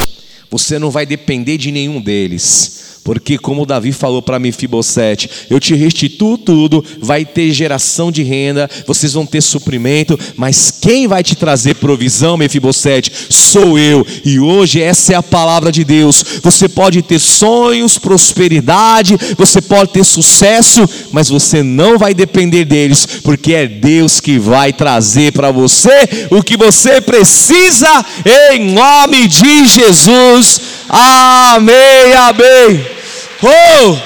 você 0.50 0.78
não 0.78 0.90
vai 0.90 1.06
depender 1.06 1.56
de 1.56 1.72
nenhum 1.72 2.02
deles 2.02 2.77
porque, 3.08 3.38
como 3.38 3.64
Davi 3.64 3.90
falou 3.90 4.20
para 4.20 4.38
Mefibosete, 4.38 5.30
eu 5.48 5.58
te 5.58 5.74
restituo 5.74 6.36
tudo, 6.36 6.84
vai 7.00 7.24
ter 7.24 7.50
geração 7.52 8.12
de 8.12 8.22
renda, 8.22 8.68
vocês 8.86 9.14
vão 9.14 9.24
ter 9.24 9.40
suprimento, 9.40 10.20
mas 10.36 10.70
quem 10.70 11.08
vai 11.08 11.22
te 11.22 11.34
trazer 11.34 11.76
provisão, 11.76 12.36
Mefibosete, 12.36 13.10
sou 13.30 13.78
eu. 13.78 14.06
E 14.26 14.38
hoje 14.38 14.82
essa 14.82 15.14
é 15.14 15.16
a 15.16 15.22
palavra 15.22 15.72
de 15.72 15.84
Deus. 15.84 16.22
Você 16.42 16.68
pode 16.68 17.00
ter 17.00 17.18
sonhos, 17.18 17.96
prosperidade, 17.96 19.16
você 19.38 19.62
pode 19.62 19.90
ter 19.92 20.04
sucesso, 20.04 20.86
mas 21.10 21.30
você 21.30 21.62
não 21.62 21.96
vai 21.96 22.12
depender 22.12 22.66
deles, 22.66 23.06
porque 23.24 23.54
é 23.54 23.66
Deus 23.66 24.20
que 24.20 24.38
vai 24.38 24.70
trazer 24.70 25.32
para 25.32 25.50
você 25.50 26.28
o 26.30 26.42
que 26.42 26.58
você 26.58 27.00
precisa, 27.00 28.04
em 28.52 28.70
nome 28.74 29.26
de 29.26 29.66
Jesus. 29.66 30.60
Amém, 30.90 32.12
amém. 32.12 32.97
Oh, 33.40 33.96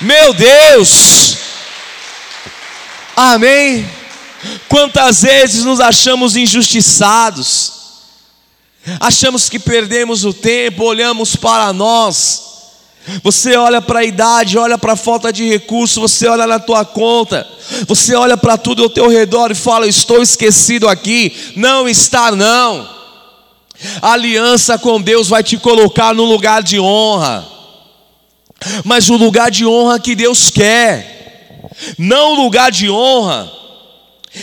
meu 0.00 0.34
Deus! 0.34 1.36
Amém? 3.16 3.88
Quantas 4.68 5.22
vezes 5.22 5.64
nos 5.64 5.80
achamos 5.80 6.34
injustiçados, 6.34 7.72
achamos 8.98 9.48
que 9.48 9.58
perdemos 9.58 10.24
o 10.24 10.34
tempo, 10.34 10.84
olhamos 10.84 11.36
para 11.36 11.72
nós. 11.72 12.42
Você 13.22 13.56
olha 13.56 13.80
para 13.80 14.00
a 14.00 14.04
idade, 14.04 14.58
olha 14.58 14.78
para 14.78 14.94
a 14.94 14.96
falta 14.96 15.32
de 15.32 15.46
recurso, 15.48 16.00
você 16.00 16.26
olha 16.26 16.46
na 16.46 16.58
tua 16.58 16.84
conta, 16.84 17.46
você 17.86 18.14
olha 18.14 18.36
para 18.36 18.56
tudo 18.56 18.82
ao 18.82 18.90
teu 18.90 19.08
redor 19.08 19.52
e 19.52 19.54
fala: 19.54 19.86
Estou 19.86 20.22
esquecido 20.22 20.88
aqui. 20.88 21.52
Não 21.54 21.88
está, 21.88 22.32
não. 22.32 22.88
A 24.02 24.12
aliança 24.12 24.76
com 24.78 25.00
Deus 25.00 25.28
vai 25.28 25.42
te 25.42 25.56
colocar 25.56 26.14
no 26.14 26.24
lugar 26.24 26.62
de 26.62 26.80
honra 26.80 27.54
mas 28.84 29.08
o 29.08 29.16
lugar 29.16 29.50
de 29.50 29.66
honra 29.66 30.00
que 30.00 30.14
Deus 30.14 30.50
quer, 30.50 31.70
não 31.98 32.32
o 32.32 32.44
lugar 32.44 32.70
de 32.70 32.90
honra 32.90 33.50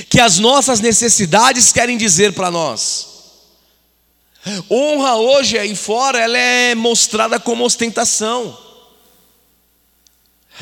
que 0.10 0.20
as 0.20 0.40
nossas 0.40 0.80
necessidades 0.80 1.72
querem 1.72 1.98
dizer 1.98 2.34
para 2.34 2.50
nós. 2.50 3.10
Honra 4.70 5.16
hoje 5.16 5.58
aí 5.58 5.76
fora, 5.76 6.20
ela 6.20 6.38
é 6.38 6.74
mostrada 6.74 7.40
como 7.40 7.64
ostentação. 7.64 8.58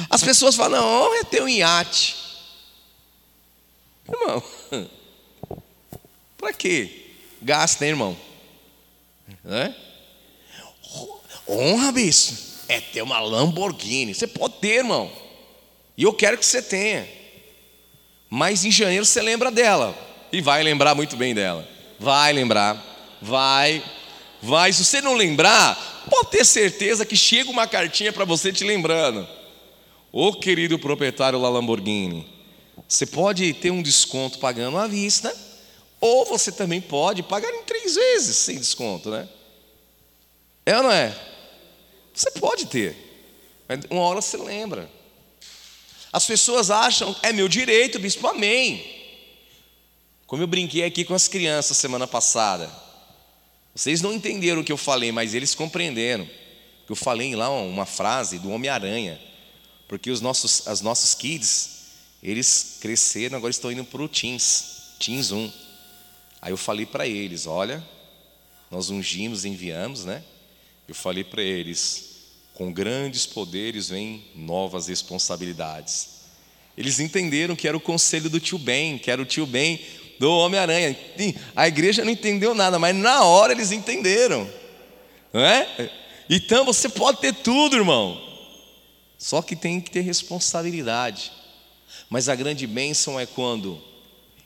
As 0.09 0.23
pessoas 0.23 0.55
falam, 0.55 0.81
não, 0.81 0.87
honra 0.87 1.17
é 1.19 1.23
ter 1.23 1.41
um 1.41 1.47
iate. 1.47 2.15
Irmão, 4.07 4.43
para 6.37 6.53
quê? 6.53 7.11
Gasta, 7.41 7.85
hein, 7.85 7.91
irmão? 7.91 8.17
É? 9.45 9.73
Honra, 11.47 11.91
bicho, 11.91 12.48
é 12.69 12.79
ter 12.79 13.01
uma 13.01 13.19
Lamborghini. 13.19 14.13
Você 14.13 14.27
pode 14.27 14.53
ter, 14.61 14.77
irmão. 14.77 15.11
E 15.97 16.03
eu 16.03 16.13
quero 16.13 16.37
que 16.37 16.45
você 16.45 16.61
tenha. 16.61 17.09
Mas 18.29 18.63
em 18.63 18.71
janeiro 18.71 19.03
você 19.03 19.21
lembra 19.21 19.49
dela. 19.51 19.97
E 20.31 20.39
vai 20.39 20.61
lembrar 20.61 20.93
muito 20.93 21.17
bem 21.17 21.33
dela. 21.33 21.67
Vai 21.99 22.31
lembrar. 22.31 23.17
Vai. 23.19 23.83
Vai. 24.41 24.71
Se 24.71 24.85
você 24.85 25.01
não 25.01 25.15
lembrar, 25.15 26.05
pode 26.09 26.29
ter 26.29 26.45
certeza 26.45 27.05
que 27.05 27.17
chega 27.17 27.49
uma 27.49 27.67
cartinha 27.67 28.13
para 28.13 28.23
você 28.23 28.53
te 28.53 28.63
lembrando. 28.63 29.27
Ô 30.11 30.31
querido 30.31 30.77
proprietário 30.77 31.41
da 31.41 31.49
Lamborghini, 31.49 32.27
você 32.87 33.05
pode 33.05 33.53
ter 33.53 33.71
um 33.71 33.81
desconto 33.81 34.39
pagando 34.39 34.77
à 34.77 34.87
vista, 34.87 35.35
ou 35.99 36.25
você 36.25 36.51
também 36.51 36.81
pode 36.81 37.21
pagar 37.23 37.51
em 37.53 37.63
três 37.63 37.95
vezes 37.95 38.35
sem 38.37 38.57
desconto, 38.57 39.09
né? 39.09 39.27
É 40.65 40.77
ou 40.77 40.83
não 40.83 40.91
é? 40.91 41.28
Você 42.19 42.31
pode 42.31 42.65
ter, 42.65 42.97
mas 43.65 43.79
uma 43.89 44.01
hora 44.01 44.21
você 44.21 44.35
lembra. 44.35 44.91
As 46.11 46.25
pessoas 46.25 46.69
acham, 46.69 47.15
é 47.23 47.31
meu 47.31 47.47
direito, 47.47 47.97
bispo, 47.97 48.27
amém. 48.27 48.83
Como 50.27 50.43
eu 50.43 50.47
brinquei 50.47 50.83
aqui 50.83 51.05
com 51.05 51.13
as 51.13 51.29
crianças 51.29 51.77
semana 51.77 52.05
passada. 52.05 52.69
Vocês 53.73 54.01
não 54.01 54.11
entenderam 54.11 54.59
o 54.59 54.65
que 54.65 54.71
eu 54.71 54.75
falei, 54.75 55.13
mas 55.13 55.33
eles 55.33 55.55
compreenderam. 55.55 56.29
Eu 56.89 56.95
falei 56.95 57.33
lá 57.37 57.49
uma 57.51 57.85
frase 57.85 58.37
do 58.37 58.49
Homem-Aranha. 58.49 59.17
Porque 59.87 60.11
os 60.11 60.19
nossos, 60.19 60.67
as 60.67 60.81
nossos 60.81 61.15
kids, 61.15 61.85
eles 62.21 62.79
cresceram, 62.81 63.37
agora 63.37 63.51
estão 63.51 63.71
indo 63.71 63.85
para 63.85 64.01
o 64.01 64.09
Teens, 64.09 64.95
Teens 64.99 65.31
1. 65.31 65.49
Aí 66.41 66.51
eu 66.51 66.57
falei 66.57 66.85
para 66.85 67.07
eles: 67.07 67.47
olha, 67.47 67.81
nós 68.69 68.89
ungimos, 68.89 69.45
enviamos, 69.45 70.03
né? 70.03 70.21
Eu 70.89 70.95
falei 70.95 71.23
para 71.23 71.43
eles: 71.43 72.15
com 72.55 72.73
grandes 72.73 73.27
poderes 73.27 73.89
vêm 73.89 74.25
novas 74.35 74.87
responsabilidades. 74.87 76.09
Eles 76.75 76.99
entenderam 76.99 77.55
que 77.55 77.67
era 77.67 77.77
o 77.77 77.79
conselho 77.79 78.27
do 78.27 78.39
tio 78.39 78.57
Ben, 78.57 78.97
que 78.97 79.11
era 79.11 79.21
o 79.21 79.25
tio 79.25 79.45
Ben 79.45 79.79
do 80.17 80.31
Homem-Aranha. 80.31 80.97
A 81.55 81.67
igreja 81.67 82.03
não 82.03 82.11
entendeu 82.11 82.55
nada, 82.55 82.79
mas 82.79 82.95
na 82.95 83.23
hora 83.23 83.53
eles 83.53 83.71
entenderam. 83.71 84.49
Não 85.31 85.41
é? 85.41 85.91
Então 86.27 86.65
você 86.65 86.89
pode 86.89 87.19
ter 87.19 87.35
tudo, 87.35 87.75
irmão. 87.75 88.19
Só 89.15 89.43
que 89.43 89.55
tem 89.55 89.79
que 89.79 89.91
ter 89.91 90.01
responsabilidade. 90.01 91.31
Mas 92.09 92.27
a 92.29 92.35
grande 92.35 92.65
bênção 92.65 93.19
é 93.19 93.27
quando 93.27 93.79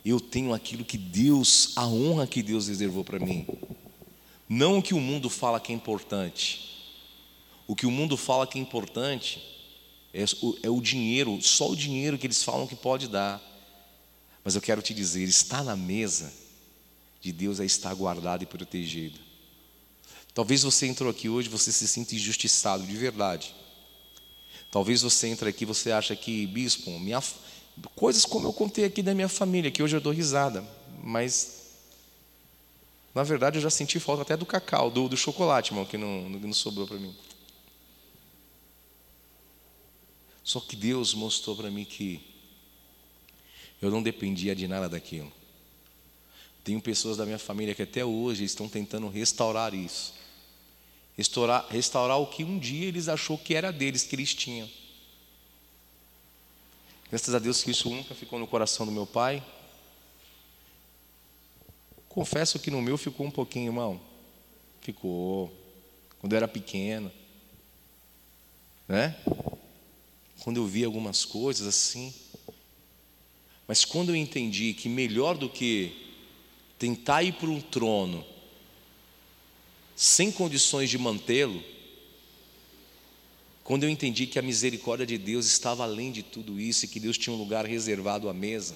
eu 0.04 0.20
tenho 0.20 0.54
aquilo 0.54 0.84
que 0.84 0.98
Deus, 0.98 1.72
a 1.78 1.88
honra 1.88 2.28
que 2.28 2.44
Deus 2.44 2.68
reservou 2.68 3.06
para 3.06 3.20
mim. 3.20 3.48
Não 4.48 4.78
o 4.78 4.84
que 4.84 4.94
o 4.94 5.00
mundo 5.00 5.30
fala 5.30 5.60
que 5.60 5.72
é 5.72 5.76
importante. 5.76 6.88
O 7.68 7.76
que 7.76 7.86
o 7.86 7.92
mundo 7.92 8.18
fala 8.18 8.46
que 8.46 8.58
é 8.58 8.62
importante 8.62 9.42
é 10.14 10.24
o, 10.42 10.58
é 10.64 10.70
o 10.70 10.82
dinheiro, 10.82 11.42
só 11.42 11.70
o 11.70 11.76
dinheiro 11.76 12.18
que 12.18 12.28
eles 12.28 12.44
falam 12.44 12.68
que 12.68 12.76
pode 12.76 13.08
dar. 13.08 13.42
Mas 14.44 14.56
eu 14.56 14.62
quero 14.62 14.82
te 14.82 14.94
dizer, 14.94 15.24
estar 15.24 15.64
na 15.64 15.76
mesa 15.76 16.32
de 17.22 17.32
Deus 17.32 17.60
é 17.60 17.66
estar 17.66 17.94
guardado 17.94 18.44
e 18.44 18.46
protegido. 18.46 19.20
Talvez 20.34 20.64
você 20.64 20.88
entrou 20.88 21.10
aqui 21.10 21.30
hoje, 21.30 21.48
você 21.48 21.72
se 21.72 21.88
sinta 21.88 22.16
injustiçado 22.16 22.86
de 22.86 22.98
verdade. 22.98 23.56
Talvez 24.72 25.02
você 25.02 25.28
entre 25.28 25.50
aqui, 25.50 25.66
você 25.66 25.92
acha 25.92 26.16
que, 26.16 26.46
bispo, 26.48 26.92
minha, 27.00 27.22
Coisas 27.96 28.26
como 28.26 28.48
eu 28.48 28.54
contei 28.54 28.86
aqui 28.86 29.02
da 29.02 29.14
minha 29.14 29.30
família, 29.30 29.72
que 29.72 29.82
hoje 29.82 29.96
eu 29.96 30.02
dou 30.02 30.14
risada, 30.14 30.64
mas 31.04 31.63
na 33.14 33.24
verdade 33.24 33.58
eu 33.58 33.62
já 33.62 33.70
senti 33.70 34.00
falta 34.00 34.24
até 34.24 34.36
do 34.36 34.46
cacau, 34.46 34.90
do, 34.90 35.08
do 35.08 35.16
chocolate, 35.16 35.72
irmão, 35.72 35.86
que 35.86 35.98
não, 35.98 36.30
não 36.30 36.54
sobrou 36.54 36.88
para 36.88 36.98
mim. 36.98 37.16
Só 40.44 40.60
que 40.60 40.76
Deus 40.76 41.14
mostrou 41.14 41.56
para 41.56 41.72
mim 41.72 41.86
que 41.86 42.22
eu 43.82 43.92
não 43.92 44.02
dependia 44.02 44.56
de 44.56 44.68
nada 44.68 44.90
daquilo. 44.90 45.32
Tenho 46.64 46.82
pessoas 46.82 47.18
da 47.18 47.26
minha 47.26 47.40
família 47.40 47.76
que 47.76 47.82
até 47.82 48.04
hoje 48.04 48.44
estão 48.44 48.68
tentando 48.68 49.08
restaurar 49.10 49.74
isso. 49.74 50.14
Restaurar, 51.18 51.68
restaurar 51.70 52.18
o 52.20 52.28
que 52.28 52.44
um 52.44 52.58
dia 52.58 52.88
eles 52.88 53.08
achou 53.08 53.38
que 53.38 53.54
era 53.54 53.72
deles, 53.72 54.04
que 54.04 54.16
eles 54.16 54.34
tinham. 54.34 54.70
Graças 57.10 57.36
a 57.36 57.40
Deus 57.40 57.62
que 57.62 57.72
isso 57.72 57.90
nunca 57.90 58.16
ficou 58.16 58.40
no 58.40 58.48
coração 58.48 58.86
do 58.86 58.92
meu 58.92 59.06
pai. 59.06 59.44
Confesso 62.14 62.60
que 62.60 62.70
no 62.70 62.80
meu 62.80 62.96
ficou 62.96 63.26
um 63.26 63.32
pouquinho, 63.32 63.70
irmão. 63.70 64.00
Ficou. 64.82 65.52
Quando 66.20 66.34
eu 66.34 66.38
era 66.38 66.48
pequeno. 66.48 67.12
Né? 68.88 69.18
Quando 70.42 70.58
eu 70.58 70.68
vi 70.68 70.84
algumas 70.84 71.26
coisas 71.26 71.66
assim. 71.66 72.14
Mas 73.68 73.84
quando 73.84 74.10
eu 74.10 74.16
entendi 74.16 74.76
que 74.76 74.88
melhor 74.88 75.36
do 75.36 75.50
que 75.50 76.14
tentar 76.78 77.24
ir 77.24 77.34
para 77.34 77.50
um 77.50 77.60
trono 77.60 78.24
sem 79.96 80.32
condições 80.32 80.92
de 80.92 81.00
mantê-lo, 81.00 81.64
quando 83.64 83.86
eu 83.86 83.90
entendi 83.90 84.28
que 84.28 84.38
a 84.38 84.44
misericórdia 84.44 85.08
de 85.08 85.18
Deus 85.18 85.48
estava 85.48 85.82
além 85.82 86.12
de 86.12 86.22
tudo 86.22 86.60
isso 86.60 86.86
e 86.86 86.88
que 86.88 87.00
Deus 87.00 87.18
tinha 87.18 87.36
um 87.36 87.40
lugar 87.40 87.66
reservado 87.66 88.30
à 88.30 88.34
mesa, 88.36 88.76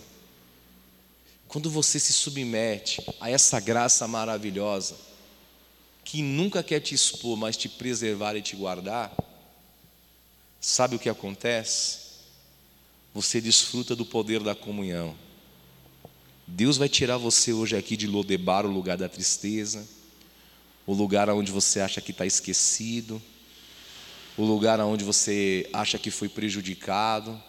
quando 1.48 1.70
você 1.70 2.00
se 2.00 2.14
submete 2.14 3.02
a 3.20 3.30
essa 3.30 3.60
graça 3.60 4.08
maravilhosa, 4.08 4.96
que 6.04 6.22
nunca 6.22 6.64
quer 6.64 6.80
te 6.80 6.96
expor, 6.96 7.38
mas 7.38 7.58
te 7.58 7.68
preservar 7.68 8.36
e 8.36 8.42
te 8.42 8.56
guardar, 8.56 9.16
sabe 10.60 10.96
o 10.96 11.00
que 11.00 11.10
acontece? 11.10 12.08
Você 13.14 13.42
desfruta 13.42 13.96
do 13.96 14.06
poder 14.06 14.42
da 14.42 14.56
comunhão. 14.56 15.16
Deus 16.46 16.78
vai 16.78 16.88
tirar 16.88 17.18
você 17.18 17.52
hoje 17.52 17.76
aqui 17.76 17.98
de 17.98 18.08
Lodebar, 18.08 18.66
o 18.66 18.72
lugar 18.72 18.98
da 18.98 19.10
tristeza, 19.10 19.86
o 20.86 20.94
lugar 20.94 21.30
onde 21.30 21.52
você 21.52 21.82
acha 21.82 22.00
que 22.00 22.12
está 22.12 22.26
esquecido 22.26 23.22
o 24.38 24.46
lugar 24.46 24.80
onde 24.80 25.04
você 25.04 25.68
acha 25.74 25.98
que 25.98 26.12
foi 26.12 26.30
prejudicado, 26.30 27.42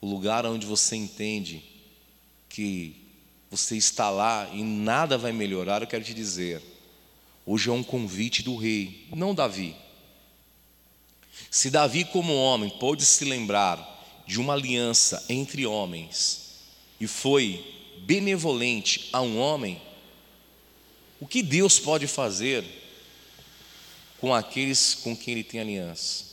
o 0.00 0.06
lugar 0.06 0.46
onde 0.46 0.66
você 0.66 0.96
entende 0.96 1.62
que 2.54 2.94
você 3.50 3.76
está 3.76 4.10
lá 4.10 4.48
e 4.52 4.62
nada 4.62 5.18
vai 5.18 5.32
melhorar, 5.32 5.82
eu 5.82 5.88
quero 5.88 6.04
te 6.04 6.14
dizer, 6.14 6.62
hoje 7.44 7.68
é 7.68 7.72
um 7.72 7.82
convite 7.82 8.44
do 8.44 8.56
rei, 8.56 9.08
não 9.10 9.34
Davi. 9.34 9.74
Se 11.50 11.68
Davi, 11.68 12.04
como 12.04 12.32
homem, 12.32 12.70
pôde 12.70 13.04
se 13.04 13.24
lembrar 13.24 14.22
de 14.24 14.38
uma 14.38 14.52
aliança 14.52 15.24
entre 15.28 15.66
homens 15.66 16.60
e 17.00 17.08
foi 17.08 17.64
benevolente 18.06 19.08
a 19.12 19.20
um 19.20 19.36
homem, 19.36 19.82
o 21.20 21.26
que 21.26 21.42
Deus 21.42 21.80
pode 21.80 22.06
fazer 22.06 22.64
com 24.20 24.32
aqueles 24.32 24.94
com 24.94 25.16
quem 25.16 25.34
ele 25.34 25.44
tem 25.44 25.60
aliança. 25.60 26.24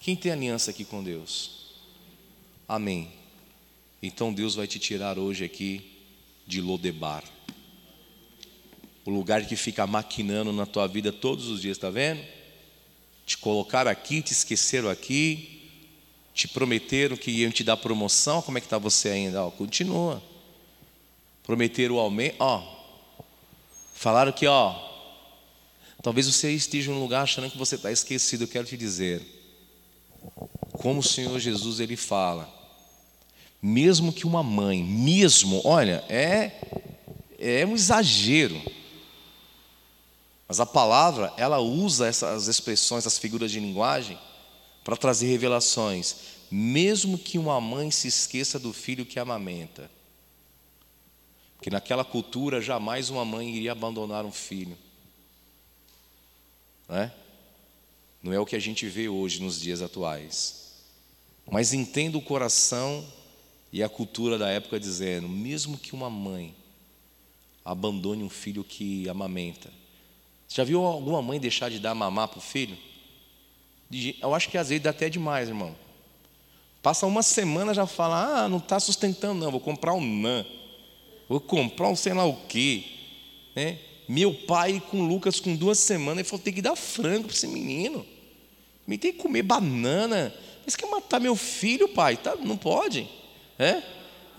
Quem 0.00 0.16
tem 0.16 0.32
aliança 0.32 0.70
aqui 0.70 0.86
com 0.86 1.04
Deus? 1.04 1.74
Amém. 2.66 3.17
Então 4.02 4.32
Deus 4.32 4.54
vai 4.54 4.66
te 4.66 4.78
tirar 4.78 5.18
hoje 5.18 5.44
aqui 5.44 5.98
de 6.46 6.60
Lodebar. 6.60 7.24
O 9.04 9.10
lugar 9.10 9.44
que 9.46 9.56
fica 9.56 9.86
maquinando 9.86 10.52
na 10.52 10.66
tua 10.66 10.86
vida 10.86 11.12
todos 11.12 11.48
os 11.48 11.60
dias, 11.60 11.76
está 11.76 11.90
vendo? 11.90 12.22
Te 13.26 13.38
colocar 13.38 13.86
aqui, 13.86 14.22
te 14.22 14.32
esqueceram 14.32 14.88
aqui, 14.88 15.70
te 16.34 16.46
prometeram 16.46 17.16
que 17.16 17.30
iam 17.30 17.50
te 17.50 17.64
dar 17.64 17.76
promoção, 17.76 18.42
como 18.42 18.58
é 18.58 18.60
que 18.60 18.66
está 18.66 18.78
você 18.78 19.08
ainda? 19.08 19.44
Ó, 19.44 19.50
continua. 19.50 20.22
Prometeram 21.42 21.96
o 21.96 21.98
aumento, 21.98 22.36
ó. 22.38 22.76
Falaram 23.94 24.32
que, 24.32 24.46
ó, 24.46 24.88
Talvez 26.02 26.26
você 26.26 26.52
esteja 26.52 26.90
em 26.90 26.94
um 26.94 27.00
lugar 27.00 27.22
achando 27.22 27.50
que 27.50 27.58
você 27.58 27.74
está 27.74 27.90
esquecido. 27.90 28.44
Eu 28.44 28.48
quero 28.48 28.66
te 28.66 28.76
dizer, 28.76 29.20
como 30.72 31.00
o 31.00 31.02
Senhor 31.02 31.38
Jesus 31.40 31.80
ele 31.80 31.96
fala, 31.96 32.48
mesmo 33.60 34.12
que 34.12 34.26
uma 34.26 34.42
mãe, 34.42 34.82
mesmo, 34.82 35.60
olha, 35.64 36.04
é 36.08 36.52
é 37.38 37.64
um 37.64 37.74
exagero. 37.74 38.60
Mas 40.48 40.58
a 40.58 40.66
palavra, 40.66 41.32
ela 41.36 41.58
usa 41.60 42.06
essas 42.06 42.48
expressões, 42.48 43.06
as 43.06 43.16
figuras 43.16 43.50
de 43.50 43.60
linguagem 43.60 44.18
para 44.82 44.96
trazer 44.96 45.26
revelações. 45.26 46.16
Mesmo 46.50 47.18
que 47.18 47.38
uma 47.38 47.60
mãe 47.60 47.90
se 47.90 48.08
esqueça 48.08 48.58
do 48.58 48.72
filho 48.72 49.06
que 49.06 49.20
amamenta, 49.20 49.90
que 51.60 51.70
naquela 51.70 52.04
cultura 52.04 52.60
jamais 52.60 53.10
uma 53.10 53.24
mãe 53.24 53.54
iria 53.54 53.72
abandonar 53.72 54.24
um 54.24 54.32
filho. 54.32 54.76
Não 56.88 56.96
é? 56.96 57.12
Não 58.22 58.32
é 58.32 58.40
o 58.40 58.46
que 58.46 58.56
a 58.56 58.60
gente 58.60 58.86
vê 58.86 59.08
hoje 59.08 59.42
nos 59.42 59.60
dias 59.60 59.82
atuais. 59.82 60.72
Mas 61.50 61.72
entenda 61.72 62.16
o 62.16 62.22
coração 62.22 63.06
e 63.72 63.82
a 63.82 63.88
cultura 63.88 64.38
da 64.38 64.48
época 64.48 64.78
dizendo: 64.80 65.28
mesmo 65.28 65.76
que 65.76 65.94
uma 65.94 66.08
mãe 66.10 66.54
abandone 67.64 68.22
um 68.22 68.30
filho 68.30 68.64
que 68.64 69.08
amamenta. 69.08 69.70
Já 70.48 70.64
viu 70.64 70.82
alguma 70.82 71.20
mãe 71.20 71.38
deixar 71.38 71.70
de 71.70 71.78
dar 71.78 71.94
mamar 71.94 72.28
para 72.28 72.38
o 72.38 72.42
filho? 72.42 72.76
Eu 74.20 74.34
acho 74.34 74.48
que 74.48 74.56
às 74.56 74.70
vezes 74.70 74.82
dá 74.82 74.90
até 74.90 75.10
demais, 75.10 75.48
irmão. 75.48 75.76
Passa 76.82 77.06
uma 77.06 77.22
semana 77.22 77.74
já 77.74 77.86
fala: 77.86 78.44
ah, 78.44 78.48
não 78.48 78.58
está 78.58 78.80
sustentando, 78.80 79.44
não, 79.44 79.50
vou 79.50 79.60
comprar 79.60 79.92
um 79.92 80.00
NAN. 80.00 80.46
Vou 81.28 81.40
comprar 81.40 81.88
um 81.88 81.96
sei 81.96 82.14
lá 82.14 82.24
o 82.24 82.36
quê. 82.46 82.84
Né? 83.54 83.78
Meu 84.08 84.32
pai 84.32 84.82
com 84.90 85.06
Lucas 85.06 85.38
com 85.38 85.54
duas 85.54 85.78
semanas, 85.78 86.20
ele 86.20 86.28
falou: 86.28 86.42
tem 86.42 86.54
que 86.54 86.62
dar 86.62 86.76
frango 86.76 87.24
para 87.24 87.36
esse 87.36 87.46
menino. 87.46 88.06
Me 88.86 88.96
tem 88.96 89.12
que 89.12 89.18
comer 89.18 89.42
banana. 89.42 90.34
Mas 90.64 90.74
quer 90.74 90.86
matar 90.86 91.20
meu 91.20 91.36
filho, 91.36 91.88
pai? 91.88 92.16
Tá, 92.16 92.34
não 92.36 92.56
pode. 92.56 93.06
É? 93.58 93.82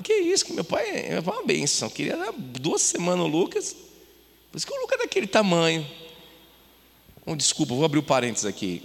Que 0.04 0.14
isso, 0.14 0.46
que 0.46 0.54
meu 0.54 0.64
pai 0.64 0.86
é 1.08 1.20
uma 1.20 1.46
benção. 1.46 1.90
Queria 1.90 2.16
dar 2.16 2.32
duas 2.32 2.82
semanas 2.82 3.26
o 3.26 3.28
Lucas. 3.28 3.76
Por 4.52 4.58
isso 4.58 4.66
que 4.66 4.74
o 4.74 4.82
Lucas 4.82 5.00
é 5.00 5.04
daquele 5.04 5.28
tamanho. 5.28 5.86
Oh, 7.26 7.36
desculpa, 7.36 7.76
vou 7.76 7.84
abrir 7.84 8.00
o 8.00 8.02
um 8.02 8.06
parênteses 8.06 8.46
aqui. 8.46 8.82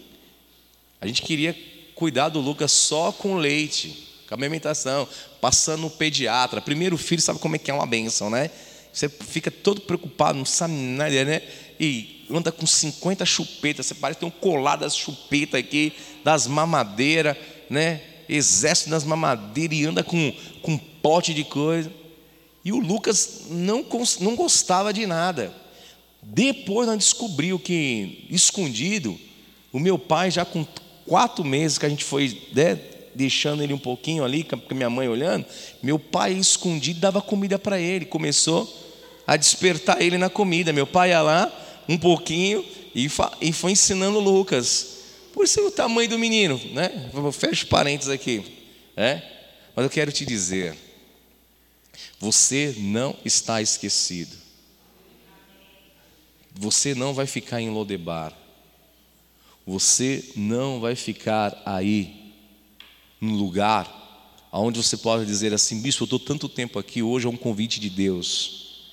A 1.00 1.06
gente 1.06 1.22
queria 1.22 1.56
cuidar 1.94 2.28
do 2.28 2.40
Lucas 2.40 2.72
só 2.72 3.12
com 3.12 3.36
leite, 3.36 4.08
com 4.28 4.34
alimentação, 4.34 5.08
passando 5.40 5.82
no 5.82 5.90
pediatra. 5.90 6.60
Primeiro 6.60 6.98
filho 6.98 7.22
sabe 7.22 7.38
como 7.38 7.54
é 7.54 7.58
que 7.58 7.70
é 7.70 7.74
uma 7.74 7.86
benção, 7.86 8.28
né? 8.28 8.50
Você 8.92 9.08
fica 9.08 9.50
todo 9.50 9.80
preocupado, 9.82 10.38
não 10.38 10.44
sabe 10.44 10.74
nada, 10.74 11.24
né? 11.24 11.42
E 11.78 12.26
anda 12.30 12.52
com 12.52 12.66
50 12.66 13.24
chupetas, 13.24 13.86
você 13.86 13.94
parece 13.94 14.20
ter 14.20 14.26
um 14.26 14.30
colado 14.30 14.80
das 14.80 14.96
chupetas 14.96 15.60
aqui, 15.60 15.92
das 16.22 16.46
mamadeiras, 16.46 17.36
né? 17.70 18.00
Exército 18.28 18.90
das 18.90 19.04
mamadeiras 19.04 19.78
e 19.78 19.84
anda 19.84 20.02
com, 20.02 20.32
com 20.62 20.72
um 20.72 20.78
pote 20.78 21.34
de 21.34 21.44
coisa. 21.44 21.90
E 22.64 22.72
o 22.72 22.78
Lucas 22.78 23.42
não, 23.50 23.84
não 24.20 24.34
gostava 24.34 24.92
de 24.92 25.06
nada. 25.06 25.52
Depois 26.22 26.88
nós 26.88 26.98
descobriu 26.98 27.58
que, 27.58 28.26
escondido, 28.30 29.18
o 29.72 29.78
meu 29.78 29.98
pai, 29.98 30.30
já 30.30 30.44
com 30.44 30.66
quatro 31.06 31.44
meses 31.44 31.76
que 31.76 31.84
a 31.84 31.88
gente 31.88 32.04
foi 32.04 32.40
né, 32.54 32.80
deixando 33.14 33.62
ele 33.62 33.74
um 33.74 33.78
pouquinho 33.78 34.24
ali, 34.24 34.42
com 34.42 34.56
a 34.56 34.74
minha 34.74 34.88
mãe 34.88 35.06
olhando, 35.08 35.44
meu 35.82 35.98
pai 35.98 36.32
escondido 36.32 37.00
dava 37.00 37.20
comida 37.20 37.58
para 37.58 37.78
ele, 37.78 38.06
começou 38.06 38.72
a 39.26 39.36
despertar 39.36 40.00
ele 40.00 40.16
na 40.16 40.30
comida. 40.30 40.72
Meu 40.72 40.86
pai 40.86 41.10
ia 41.10 41.20
lá 41.20 41.52
um 41.88 41.98
pouquinho 41.98 42.64
e, 42.94 43.08
e 43.40 43.52
foi 43.52 43.72
ensinando 43.72 44.18
o 44.18 44.22
Lucas. 44.22 44.93
Por 45.34 45.48
ser 45.48 45.62
o 45.62 45.70
tamanho 45.72 46.08
do 46.08 46.16
menino, 46.16 46.60
né? 46.72 47.10
Fecho 47.32 47.66
parênteses 47.66 48.08
aqui. 48.08 48.44
É? 48.96 49.20
Mas 49.74 49.82
eu 49.82 49.90
quero 49.90 50.12
te 50.12 50.24
dizer, 50.24 50.78
você 52.20 52.72
não 52.78 53.16
está 53.24 53.60
esquecido. 53.60 54.36
Você 56.54 56.94
não 56.94 57.12
vai 57.12 57.26
ficar 57.26 57.60
em 57.60 57.68
Lodebar. 57.68 58.32
Você 59.66 60.30
não 60.36 60.78
vai 60.78 60.94
ficar 60.94 61.60
aí, 61.66 62.32
no 63.20 63.34
lugar 63.34 64.02
onde 64.52 64.80
você 64.80 64.96
pode 64.96 65.26
dizer 65.26 65.52
assim, 65.52 65.82
bispo, 65.82 66.04
eu 66.04 66.06
estou 66.06 66.18
tanto 66.20 66.48
tempo 66.48 66.78
aqui, 66.78 67.02
hoje 67.02 67.26
é 67.26 67.28
um 67.28 67.36
convite 67.36 67.80
de 67.80 67.90
Deus. 67.90 68.84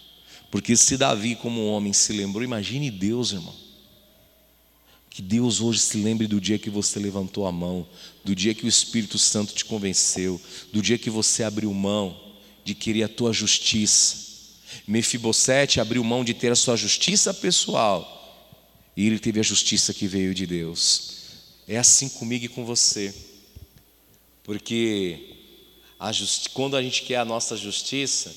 Porque 0.49 0.75
se 0.75 0.97
Davi, 0.97 1.35
como 1.35 1.67
homem, 1.67 1.93
se 1.93 2.11
lembrou, 2.13 2.43
imagine 2.43 2.89
Deus, 2.89 3.31
irmão. 3.31 3.60
Que 5.11 5.21
Deus 5.21 5.59
hoje 5.59 5.79
se 5.79 5.97
lembre 5.97 6.25
do 6.25 6.39
dia 6.39 6.57
que 6.57 6.69
você 6.69 6.97
levantou 6.97 7.45
a 7.45 7.51
mão, 7.51 7.85
do 8.23 8.33
dia 8.33 8.55
que 8.55 8.65
o 8.65 8.69
Espírito 8.69 9.19
Santo 9.19 9.53
te 9.53 9.65
convenceu, 9.65 10.39
do 10.71 10.81
dia 10.81 10.97
que 10.97 11.09
você 11.09 11.43
abriu 11.43 11.71
mão 11.73 12.17
de 12.63 12.73
querer 12.73 13.03
a 13.03 13.09
tua 13.09 13.33
justiça. 13.33 14.15
Mefibosete 14.87 15.81
abriu 15.81 16.01
mão 16.01 16.23
de 16.23 16.33
ter 16.33 16.49
a 16.49 16.55
sua 16.55 16.77
justiça 16.77 17.33
pessoal 17.33 18.17
e 18.95 19.05
ele 19.05 19.19
teve 19.19 19.41
a 19.41 19.43
justiça 19.43 19.93
que 19.93 20.07
veio 20.07 20.33
de 20.33 20.47
Deus. 20.47 21.11
É 21.67 21.77
assim 21.77 22.07
comigo 22.07 22.45
e 22.45 22.49
com 22.49 22.63
você. 22.63 23.13
Porque 24.43 25.37
a 25.99 26.13
justi 26.13 26.49
quando 26.51 26.77
a 26.77 26.81
gente 26.81 27.03
quer 27.03 27.17
a 27.17 27.25
nossa 27.25 27.57
justiça, 27.57 28.33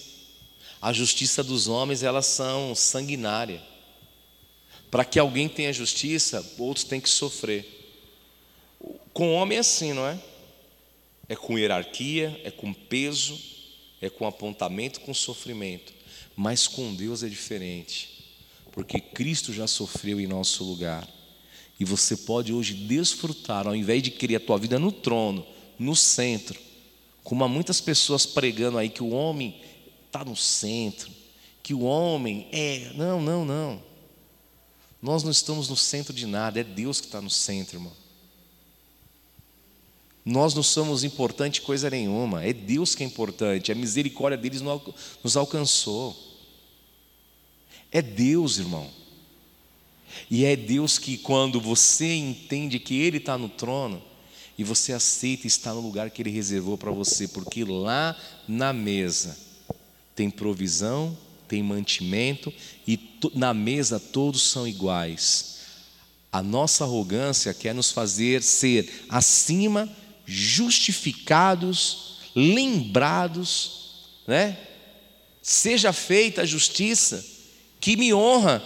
a 0.83 0.93
justiça 0.93 1.45
dos 1.45 1.69
homens, 1.69 2.03
elas 2.03 2.27
são 2.27 2.75
sanguinárias. 2.75 3.61
Para 4.95 5.05
que 5.05 5.19
alguém 5.19 5.49
tenha 5.49 5.73
justiça, 5.73 6.55
outros 6.57 6.85
têm 6.85 7.01
que 7.01 7.09
sofrer. 7.09 7.67
Com 9.13 9.31
o 9.31 9.33
homem 9.33 9.57
é 9.57 9.61
assim, 9.61 9.93
não 9.93 10.07
é? 10.07 10.17
É 11.29 11.35
com 11.35 11.59
hierarquia, 11.59 12.41
é 12.45 12.51
com 12.53 12.73
peso, 12.73 13.37
é 14.01 14.09
com 14.09 14.25
apontamento, 14.25 15.01
com 15.01 15.13
sofrimento. 15.13 15.93
Mas 16.37 16.69
com 16.69 16.95
Deus 16.95 17.25
é 17.25 17.29
diferente 17.29 18.15
porque 18.75 19.01
Cristo 19.01 19.53
já 19.53 19.69
sofreu 19.69 20.21
em 20.21 20.27
nosso 20.27 20.65
lugar. 20.65 21.09
E 21.79 21.85
você 21.85 22.17
pode 22.17 22.53
hoje 22.53 22.75
desfrutar, 22.75 23.69
ao 23.69 23.77
invés 23.77 24.03
de 24.03 24.11
querer 24.11 24.37
a 24.37 24.41
tua 24.41 24.59
vida 24.59 24.81
no 24.81 24.91
trono, 24.91 25.47
no 25.79 25.95
centro, 25.95 26.59
como 27.23 27.45
há 27.45 27.49
muitas 27.49 27.81
pessoas 27.81 28.27
pregando 28.27 28.77
aí 28.77 28.89
que 28.89 29.03
o 29.03 29.11
homem 29.11 29.61
está 30.07 30.25
no 30.25 30.35
centro, 30.35 31.09
que 31.63 31.73
o 31.73 31.83
homem 31.83 32.49
é. 32.51 32.91
Não, 32.97 33.21
não, 33.23 33.45
não. 33.45 33.94
Nós 35.05 35.23
não 35.23 35.31
estamos 35.31 35.69
no 35.69 35.77
centro 35.77 36.15
de 36.15 36.27
nada, 36.27 36.59
é 36.59 36.65
Deus 36.65 36.99
que 36.99 37.09
está 37.09 37.21
no 37.21 37.29
centro, 37.29 37.77
irmão. 37.77 37.93
Nós 40.25 40.55
não 40.55 40.63
somos 40.63 41.05
importante 41.05 41.61
coisa 41.61 41.91
nenhuma, 41.91 42.43
é 42.43 42.55
Deus 42.55 42.95
que 42.95 43.05
é 43.05 43.07
importante, 43.07 43.71
a 43.71 43.75
misericórdia 43.75 44.39
deles 44.39 44.63
nos 45.23 45.37
alcançou. 45.37 46.17
É 47.93 48.01
Deus, 48.01 48.57
irmão. 48.57 48.91
E 50.31 50.47
é 50.47 50.57
Deus 50.57 50.99
que, 50.99 51.19
quando 51.19 51.61
você 51.61 52.15
entende 52.15 52.79
que 52.79 52.99
Ele 52.99 53.19
está 53.19 53.37
no 53.37 53.51
trono, 53.51 54.03
e 54.57 54.65
você 54.65 54.95
aceita 54.95 55.47
estar 55.47 55.75
no 55.75 55.83
lugar 55.83 56.09
que 56.09 56.23
Ele 56.23 56.31
reservou 56.31 56.79
para 56.79 56.91
você, 56.91 57.29
porque 57.29 57.63
lá 57.63 58.19
na 58.49 58.73
mesa 58.73 59.39
tem 60.17 60.31
provisão, 60.31 61.15
tem 61.55 61.63
mantimento, 61.63 62.53
e 62.85 62.99
na 63.33 63.55
mesa 63.55 64.01
todos 64.01 64.43
são 64.43 64.67
iguais. 64.67 65.61
A 66.33 66.43
nossa 66.43 66.83
arrogância 66.83 67.55
quer 67.55 67.73
nos 67.73 67.93
fazer 67.93 68.43
ser 68.43 69.07
acima, 69.09 69.89
justificados, 70.27 72.19
lembrados, 72.35 74.09
né? 74.27 74.59
Seja 75.41 75.93
feita 75.93 76.43
a 76.43 76.47
justiça 76.47 77.25
que 77.81 77.97
me 77.97 78.13
honra. 78.13 78.61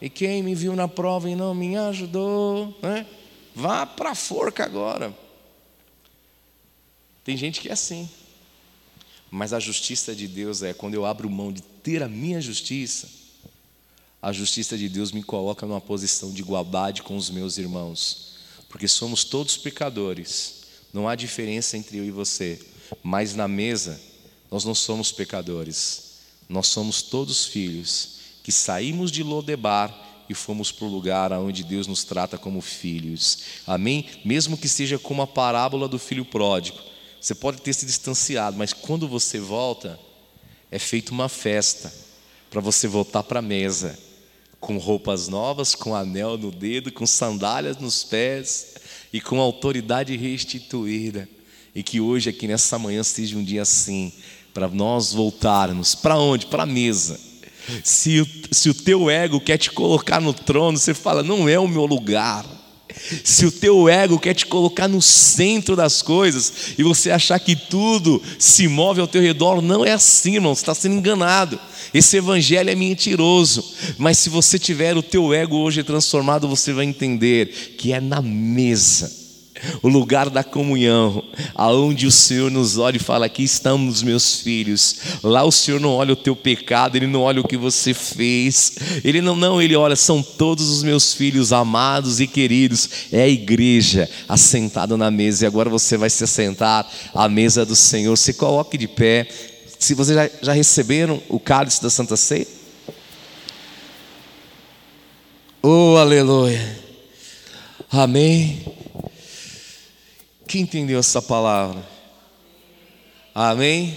E 0.00 0.08
quem 0.08 0.42
me 0.42 0.54
viu 0.54 0.74
na 0.74 0.88
prova 0.88 1.28
e 1.28 1.36
não 1.36 1.54
me 1.54 1.76
ajudou, 1.76 2.76
né? 2.82 3.06
vá 3.54 3.84
para 3.84 4.12
a 4.12 4.14
forca 4.14 4.64
agora. 4.64 5.14
Tem 7.22 7.36
gente 7.36 7.60
que 7.60 7.68
é 7.68 7.72
assim. 7.72 8.08
Mas 9.30 9.52
a 9.52 9.60
justiça 9.60 10.14
de 10.14 10.26
Deus 10.26 10.62
é 10.62 10.72
quando 10.72 10.94
eu 10.94 11.04
abro 11.04 11.28
mão 11.28 11.52
de 11.52 11.62
ter 11.82 12.02
a 12.02 12.08
minha 12.08 12.40
justiça, 12.40 13.08
a 14.20 14.32
justiça 14.32 14.78
de 14.78 14.88
Deus 14.88 15.10
me 15.10 15.22
coloca 15.22 15.66
numa 15.66 15.80
posição 15.80 16.32
de 16.32 16.42
igualdade 16.42 17.02
com 17.02 17.16
os 17.16 17.28
meus 17.28 17.58
irmãos, 17.58 18.36
porque 18.68 18.86
somos 18.86 19.24
todos 19.24 19.56
pecadores, 19.56 20.62
não 20.92 21.08
há 21.08 21.14
diferença 21.14 21.76
entre 21.76 21.98
eu 21.98 22.04
e 22.04 22.10
você, 22.10 22.60
mas 23.02 23.34
na 23.34 23.48
mesa 23.48 24.00
nós 24.50 24.64
não 24.64 24.74
somos 24.74 25.10
pecadores, 25.10 26.12
nós 26.48 26.68
somos 26.68 27.02
todos 27.02 27.46
filhos 27.46 28.20
que 28.42 28.52
saímos 28.52 29.10
de 29.10 29.22
Lodebar 29.22 30.10
e 30.28 30.34
fomos 30.34 30.70
para 30.70 30.86
o 30.86 30.90
lugar 30.90 31.32
onde 31.32 31.64
Deus 31.64 31.86
nos 31.86 32.04
trata 32.04 32.38
como 32.38 32.60
filhos. 32.60 33.38
Amém? 33.66 34.06
Mesmo 34.24 34.56
que 34.56 34.68
seja 34.68 34.98
como 34.98 35.22
a 35.22 35.26
parábola 35.26 35.88
do 35.88 35.98
filho 35.98 36.24
pródigo. 36.24 36.78
Você 37.20 37.34
pode 37.34 37.60
ter 37.60 37.72
se 37.72 37.86
distanciado, 37.86 38.56
mas 38.56 38.72
quando 38.72 39.06
você 39.06 39.38
volta, 39.38 39.98
é 40.72 40.78
feita 40.78 41.12
uma 41.12 41.28
festa 41.28 41.92
para 42.50 42.60
você 42.60 42.88
voltar 42.88 43.22
para 43.22 43.38
a 43.38 43.42
mesa, 43.42 43.96
com 44.58 44.76
roupas 44.76 45.28
novas, 45.28 45.76
com 45.76 45.94
anel 45.94 46.36
no 46.36 46.50
dedo, 46.50 46.90
com 46.90 47.06
sandálias 47.06 47.76
nos 47.76 48.02
pés 48.02 48.74
e 49.12 49.20
com 49.20 49.40
autoridade 49.40 50.16
restituída. 50.16 51.28
E 51.72 51.84
que 51.84 52.00
hoje, 52.00 52.28
aqui 52.28 52.48
nessa 52.48 52.76
manhã, 52.76 53.04
seja 53.04 53.36
um 53.38 53.44
dia 53.44 53.62
assim, 53.62 54.12
para 54.52 54.66
nós 54.68 55.12
voltarmos. 55.12 55.94
Para 55.94 56.18
onde? 56.18 56.46
Para 56.46 56.64
a 56.64 56.66
mesa 56.66 57.30
se, 57.82 58.46
se 58.50 58.68
o 58.70 58.74
teu 58.74 59.08
ego 59.08 59.40
quer 59.40 59.56
te 59.56 59.70
colocar 59.70 60.20
no 60.20 60.34
trono, 60.34 60.78
você 60.78 60.94
fala: 60.94 61.22
não 61.22 61.48
é 61.48 61.58
o 61.58 61.68
meu 61.68 61.86
lugar, 61.86 62.44
Se 63.24 63.46
o 63.46 63.52
teu 63.52 63.88
ego 63.88 64.18
quer 64.18 64.34
te 64.34 64.46
colocar 64.46 64.88
no 64.88 65.00
centro 65.00 65.76
das 65.76 66.02
coisas 66.02 66.52
e 66.76 66.82
você 66.82 67.10
achar 67.10 67.38
que 67.38 67.54
tudo 67.56 68.22
se 68.38 68.68
move 68.68 69.00
ao 69.00 69.06
teu 69.06 69.22
redor, 69.22 69.60
não 69.62 69.84
é 69.84 69.92
assim, 69.92 70.34
irmão, 70.34 70.54
você 70.54 70.62
está 70.62 70.74
sendo 70.74 70.96
enganado. 70.96 71.58
Esse 71.92 72.16
evangelho 72.16 72.70
é 72.70 72.74
mentiroso, 72.74 73.64
mas 73.98 74.18
se 74.18 74.30
você 74.30 74.58
tiver 74.58 74.96
o 74.96 75.02
teu 75.02 75.32
ego 75.32 75.56
hoje 75.56 75.82
transformado, 75.82 76.48
você 76.48 76.72
vai 76.72 76.84
entender 76.84 77.76
que 77.76 77.92
é 77.92 78.00
na 78.00 78.22
mesa 78.22 79.21
o 79.82 79.88
lugar 79.88 80.30
da 80.30 80.42
comunhão, 80.44 81.22
aonde 81.54 82.06
o 82.06 82.12
Senhor 82.12 82.50
nos 82.50 82.78
olha 82.78 82.96
e 82.96 83.00
fala: 83.00 83.26
Aqui 83.26 83.42
estamos, 83.42 84.02
meus 84.02 84.40
filhos. 84.40 84.96
Lá 85.22 85.44
o 85.44 85.52
Senhor 85.52 85.80
não 85.80 85.90
olha 85.90 86.12
o 86.12 86.16
teu 86.16 86.34
pecado, 86.34 86.96
Ele 86.96 87.06
não 87.06 87.20
olha 87.20 87.40
o 87.40 87.46
que 87.46 87.56
você 87.56 87.94
fez. 87.94 88.74
Ele 89.04 89.20
não, 89.20 89.36
não, 89.36 89.60
Ele 89.60 89.76
olha, 89.76 89.96
são 89.96 90.22
todos 90.22 90.70
os 90.70 90.82
meus 90.82 91.14
filhos 91.14 91.52
amados 91.52 92.20
e 92.20 92.26
queridos. 92.26 92.88
É 93.12 93.22
a 93.22 93.28
igreja 93.28 94.08
assentada 94.28 94.96
na 94.96 95.10
mesa, 95.10 95.44
e 95.44 95.46
agora 95.46 95.70
você 95.70 95.96
vai 95.96 96.10
se 96.10 96.24
assentar 96.24 96.88
à 97.14 97.28
mesa 97.28 97.64
do 97.64 97.76
Senhor. 97.76 98.16
Se 98.16 98.34
coloque 98.34 98.76
de 98.76 98.88
pé. 98.88 99.28
Se 99.78 99.94
vocês 99.94 100.16
já, 100.16 100.30
já 100.42 100.52
receberam 100.52 101.20
o 101.28 101.40
cálice 101.40 101.82
da 101.82 101.90
Santa 101.90 102.16
Ceia. 102.16 102.46
Oh, 105.60 105.96
aleluia. 105.96 106.78
Amém. 107.88 108.64
Quem 110.46 110.62
entendeu 110.62 110.98
essa 110.98 111.22
palavra? 111.22 111.86
Amém? 113.34 113.96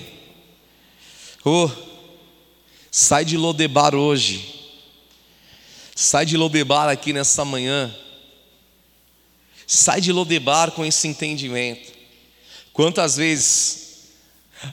Oh, 1.43 1.69
sai 2.89 3.25
de 3.25 3.37
Lodebar 3.37 3.93
hoje. 3.93 4.53
Sai 5.95 6.25
de 6.25 6.37
Lodebar 6.37 6.89
aqui 6.89 7.13
nessa 7.13 7.43
manhã. 7.43 7.93
Sai 9.67 9.99
de 9.99 10.11
Lodebar 10.11 10.71
com 10.71 10.85
esse 10.85 11.07
entendimento. 11.07 11.93
Quantas 12.71 13.17
vezes 13.17 13.85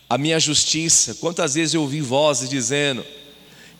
a 0.08 0.16
minha 0.16 0.38
justiça, 0.38 1.14
quantas 1.14 1.54
vezes 1.54 1.74
eu 1.74 1.82
ouvi 1.82 2.00
vozes 2.00 2.48
dizendo 2.48 3.04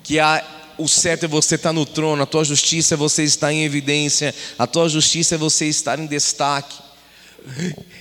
que 0.02 0.18
a, 0.18 0.44
o 0.78 0.88
certo 0.88 1.24
é 1.24 1.28
você 1.28 1.54
estar 1.54 1.72
no 1.72 1.86
trono, 1.86 2.22
a 2.22 2.26
tua 2.26 2.44
justiça 2.44 2.94
é 2.94 2.96
você 2.96 3.22
estar 3.24 3.52
em 3.52 3.64
evidência, 3.64 4.34
a 4.58 4.66
tua 4.66 4.88
justiça 4.88 5.36
é 5.36 5.38
você 5.38 5.66
estar 5.66 5.98
em 5.98 6.06
destaque. 6.06 6.76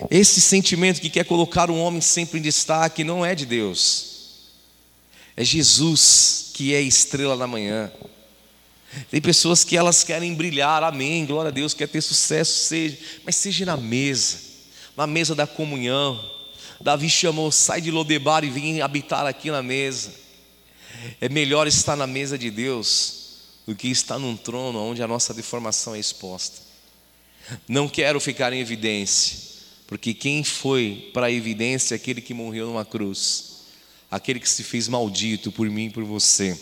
Esse 0.10 0.40
sentimento 0.42 1.02
que 1.02 1.10
quer 1.10 1.26
colocar 1.26 1.70
um 1.70 1.80
homem 1.80 2.02
sempre 2.02 2.40
em 2.40 2.42
destaque 2.42 3.04
não 3.04 3.26
é 3.26 3.34
de 3.36 3.46
Deus. 3.46 4.12
É 5.36 5.44
Jesus 5.44 6.52
que 6.54 6.74
é 6.74 6.82
estrela 6.82 7.36
da 7.36 7.48
manhã. 7.48 7.92
Tem 9.10 9.22
pessoas 9.22 9.64
que 9.64 9.78
elas 9.78 10.04
querem 10.04 10.34
brilhar, 10.36 10.84
amém, 10.84 11.26
glória 11.26 11.50
a 11.50 11.52
Deus, 11.52 11.74
quer 11.74 11.88
ter 11.88 12.02
sucesso, 12.02 12.68
seja, 12.68 12.98
mas 13.26 13.38
seja 13.38 13.66
na 13.66 13.78
mesa, 13.78 14.38
na 14.98 15.08
mesa 15.08 15.34
da 15.34 15.48
comunhão. 15.48 16.24
Davi 16.82 17.10
chamou, 17.10 17.52
sai 17.52 17.80
de 17.80 17.90
Lodebar 17.90 18.44
e 18.44 18.50
vem 18.50 18.82
habitar 18.82 19.26
aqui 19.26 19.50
na 19.50 19.64
mesa. 19.64 20.12
É 21.22 21.30
melhor 21.30 21.68
estar 21.68 21.96
na 21.96 22.06
mesa 22.06 22.38
de 22.38 22.52
Deus 22.52 23.22
do 23.66 23.76
que 23.76 23.88
estar 23.88 24.20
num 24.20 24.36
trono 24.36 24.80
onde 24.80 25.02
a 25.02 25.08
nossa 25.08 25.34
deformação 25.34 25.96
é 25.96 26.00
exposta. 26.00 26.61
Não 27.68 27.88
quero 27.88 28.20
ficar 28.20 28.54
em 28.54 28.60
evidência, 28.60 29.38
porque 29.88 30.14
quem 30.14 30.44
foi 30.44 31.10
para 31.14 31.28
a 31.28 31.32
evidência 31.32 31.96
é 31.96 31.98
aquele 31.98 32.22
que 32.22 32.34
morreu 32.34 32.68
numa 32.68 32.86
cruz, 32.86 33.64
aquele 34.10 34.40
que 34.40 34.50
se 34.50 34.64
fez 34.64 34.88
maldito 34.88 35.52
por 35.52 35.70
mim 35.70 35.86
e 35.86 35.90
por 35.90 36.04
você, 36.04 36.58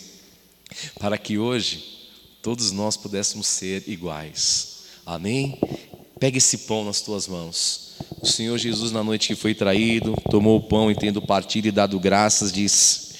para 0.98 1.18
que 1.18 1.38
hoje 1.38 2.08
todos 2.42 2.72
nós 2.72 2.96
pudéssemos 2.96 3.46
ser 3.46 3.84
iguais. 3.86 4.84
Amém? 5.04 5.58
Pega 6.18 6.38
esse 6.38 6.58
pão 6.58 6.84
nas 6.84 7.00
tuas 7.00 7.26
mãos. 7.26 7.94
O 8.20 8.26
Senhor 8.26 8.56
Jesus, 8.58 8.92
na 8.92 9.02
noite 9.02 9.28
que 9.28 9.34
foi 9.34 9.54
traído, 9.54 10.14
tomou 10.30 10.58
o 10.58 10.62
pão 10.62 10.90
e, 10.90 10.94
tendo 10.94 11.22
partido 11.22 11.66
e 11.66 11.72
dado 11.72 11.98
graças, 11.98 12.52
disse: 12.52 13.14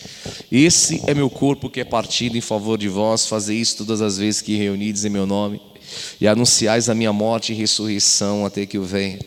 Esse 0.50 1.02
é 1.06 1.14
meu 1.14 1.30
corpo 1.30 1.70
que 1.70 1.80
é 1.80 1.84
partido 1.84 2.36
em 2.36 2.40
favor 2.40 2.76
de 2.76 2.88
vós, 2.88 3.26
fazei 3.26 3.58
isso 3.58 3.78
todas 3.78 4.00
as 4.02 4.18
vezes 4.18 4.42
que 4.42 4.56
reunides 4.56 5.04
em 5.04 5.10
meu 5.10 5.26
nome 5.26 5.69
e 6.20 6.26
anunciais 6.26 6.88
a 6.88 6.94
minha 6.94 7.12
morte 7.12 7.52
e 7.52 7.56
ressurreição 7.56 8.44
até 8.46 8.66
que 8.66 8.76
eu 8.76 8.84
venha. 8.84 9.18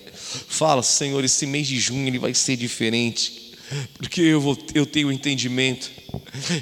Fala, 0.47 0.81
Senhor, 0.81 1.23
esse 1.23 1.45
mês 1.45 1.67
de 1.67 1.79
junho 1.79 2.07
ele 2.07 2.19
vai 2.19 2.33
ser 2.33 2.55
diferente, 2.55 3.51
porque 3.97 4.21
eu, 4.21 4.41
vou, 4.41 4.57
eu 4.73 4.85
tenho 4.85 5.11
entendimento 5.11 5.91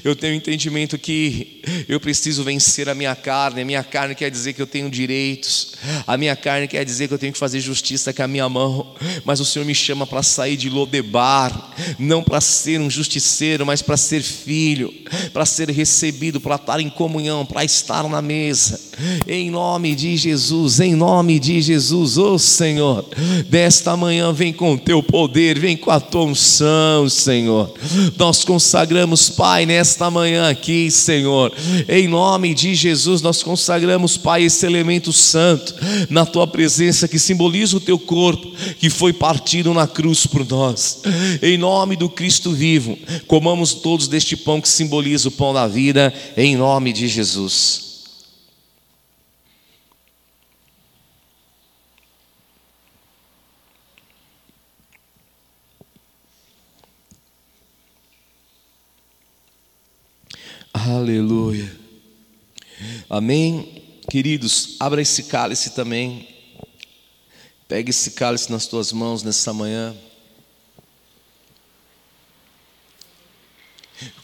eu 0.03 0.15
tenho 0.15 0.36
entendimento 0.36 0.98
que 0.98 1.61
eu 1.88 1.99
preciso 1.99 2.44
vencer 2.44 2.90
a 2.90 2.95
minha 2.95 3.15
carne. 3.15 3.61
A 3.61 3.65
minha 3.65 3.84
carne 3.84 4.15
quer 4.15 4.30
dizer 4.30 4.53
que 4.53 4.61
eu 4.61 4.68
tenho 4.68 4.90
direitos. 4.90 5.73
A 6.06 6.18
minha 6.18 6.36
carne 6.36 6.68
quer 6.68 6.84
dizer 6.84 7.07
que 7.07 7.14
eu 7.14 7.19
tenho 7.19 7.34
que 7.34 7.40
fazer 7.40 7.60
justiça 7.60 8.14
com 8.14 8.23
a 8.23 8.28
minha 8.28 8.48
mão. 8.49 8.95
Mas 9.26 9.40
o 9.40 9.45
Senhor 9.45 9.65
me 9.65 9.76
chama 9.76 10.06
para 10.06 10.23
sair 10.23 10.57
de 10.57 10.69
Lodebar, 10.69 11.73
não 11.98 12.23
para 12.23 12.41
ser 12.41 12.80
um 12.80 12.90
justiceiro, 12.90 13.65
mas 13.65 13.82
para 13.82 13.98
ser 13.98 14.22
filho, 14.22 14.94
para 15.34 15.45
ser 15.45 15.69
recebido, 15.69 16.40
para 16.40 16.56
estar 16.56 16.80
em 16.80 16.90
comunhão, 16.90 17.45
para 17.45 17.64
estar 17.64 18.07
na 18.07 18.22
mesa. 18.22 18.80
Em 19.28 19.49
nome 19.49 19.95
de 19.95 20.15
Jesus, 20.18 20.80
em 20.80 20.95
nome 20.95 21.40
de 21.40 21.61
Jesus, 21.61 22.18
ô 22.18 22.34
oh, 22.34 22.40
Senhor, 22.40 23.06
desta 23.49 23.98
manhã 23.98 24.32
vem 24.32 24.53
com 24.53 24.73
o 24.73 24.78
teu 24.78 25.02
poder, 25.02 25.57
vem 25.57 25.76
com 25.76 25.90
a 25.90 25.99
tua 25.99 26.23
unção, 26.23 27.10
Senhor. 27.10 27.73
Nós 28.18 28.44
consagramos 28.44 29.30
Pai, 29.42 29.66
nesta 29.66 30.12
manhã 30.12 30.52
aqui, 30.52 30.92
Senhor, 30.92 31.52
em 31.90 32.08
nome 32.08 32.54
de 32.54 32.76
Jesus, 32.76 33.24
nós 33.24 33.42
consagramos, 33.42 34.16
Pai, 34.16 34.44
esse 34.44 34.68
elemento 34.68 35.12
santo 35.12 35.74
na 36.12 36.28
tua 36.28 36.46
presença 36.46 37.08
que 37.08 37.18
simboliza 37.18 37.76
o 37.76 37.80
teu 37.80 37.98
corpo 37.98 38.52
que 38.78 38.88
foi 38.88 39.12
partido 39.12 39.74
na 39.74 39.88
cruz 39.88 40.28
por 40.28 40.48
nós. 40.48 41.02
Em 41.42 41.58
nome 41.58 41.96
do 41.96 42.08
Cristo 42.08 42.52
vivo, 42.52 42.96
comamos 43.26 43.74
todos 43.74 44.08
deste 44.08 44.38
pão 44.38 44.62
que 44.62 44.70
simboliza 44.70 45.30
o 45.30 45.32
pão 45.32 45.52
da 45.52 45.68
vida, 45.68 46.14
em 46.38 46.56
nome 46.56 46.94
de 46.94 47.08
Jesus. 47.08 47.90
Aleluia. 60.74 61.72
Amém. 63.14 63.84
Queridos, 64.10 64.78
abra 64.80 65.02
esse 65.02 65.24
cálice 65.24 65.72
também. 65.72 66.30
Pegue 67.68 67.90
esse 67.90 68.12
cálice 68.12 68.50
nas 68.50 68.68
tuas 68.68 68.94
mãos 68.94 69.22
nessa 69.22 69.52
manhã. 69.52 69.94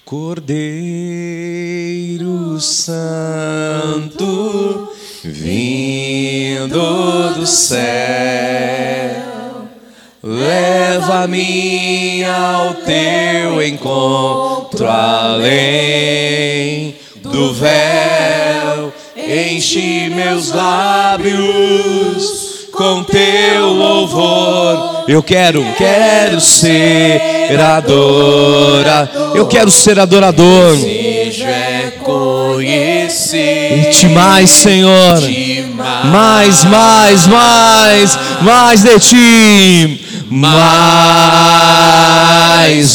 Cordeiro 0.06 0.58
Santo, 2.62 3.30
vindo 5.22 7.34
do 7.36 7.46
céu, 7.46 7.78
leva-me 10.24 12.24
ao 12.24 12.74
teu 12.76 13.62
encontro 13.62 14.88
além 14.88 16.68
do 17.38 17.54
véu, 17.54 18.67
enche 19.28 20.10
meus 20.10 20.52
lábios 20.52 22.28
com 22.72 23.04
teu 23.04 23.68
louvor. 23.68 25.06
Eu 25.08 25.24
quero, 25.24 25.66
quero 25.78 26.40
ser 26.40 27.60
adorador. 27.60 29.36
Eu 29.36 29.48
quero 29.48 29.72
ser 29.72 30.00
adorador. 30.00 30.78
Seja 30.78 31.94
conhecer. 32.04 33.90
Te 33.92 34.08
mais, 34.08 34.52
Senhor. 34.52 35.20
Mais, 36.06 36.64
mais, 36.66 37.28
mais, 37.28 38.20
mais 38.42 38.84
de 38.84 39.00
ti. 39.00 40.07
Mais, 40.30 40.58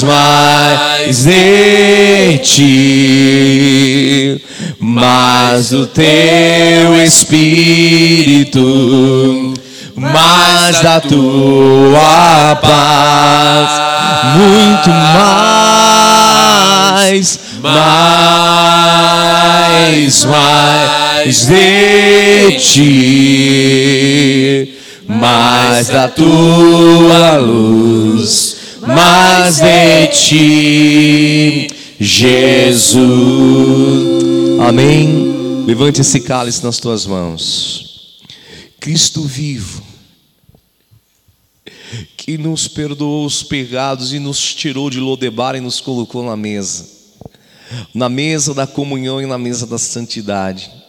mais 0.02 1.24
de 1.24 2.38
ti. 2.38 4.38
Mais 4.78 5.70
do 5.70 5.86
teu 5.86 7.02
Espírito 7.02 8.60
mais 9.96 10.80
da 10.80 11.00
tua 11.00 12.56
paz, 12.60 13.70
muito 14.36 14.90
mais, 16.90 17.38
mais, 17.62 17.70
mais 20.24 21.46
de 21.46 22.56
ti, 22.58 24.71
mais 25.18 25.88
da 25.88 26.08
tua 26.08 27.36
luz, 27.36 28.56
mais 28.80 29.58
de 29.58 30.06
ti, 30.08 31.68
Jesus. 32.00 33.02
Amém. 34.60 35.64
Levante 35.66 36.00
esse 36.00 36.20
cálice 36.20 36.64
nas 36.64 36.78
tuas 36.78 37.06
mãos. 37.06 38.18
Cristo 38.80 39.22
vivo, 39.22 39.82
que 42.16 42.36
nos 42.36 42.66
perdoou 42.66 43.24
os 43.24 43.42
pecados 43.42 44.12
e 44.12 44.18
nos 44.18 44.54
tirou 44.54 44.90
de 44.90 44.98
Lodebar 44.98 45.54
e 45.54 45.60
nos 45.60 45.80
colocou 45.80 46.24
na 46.24 46.36
mesa, 46.36 46.88
na 47.94 48.08
mesa 48.08 48.52
da 48.52 48.66
comunhão 48.66 49.22
e 49.22 49.26
na 49.26 49.38
mesa 49.38 49.66
da 49.66 49.78
santidade, 49.78 50.81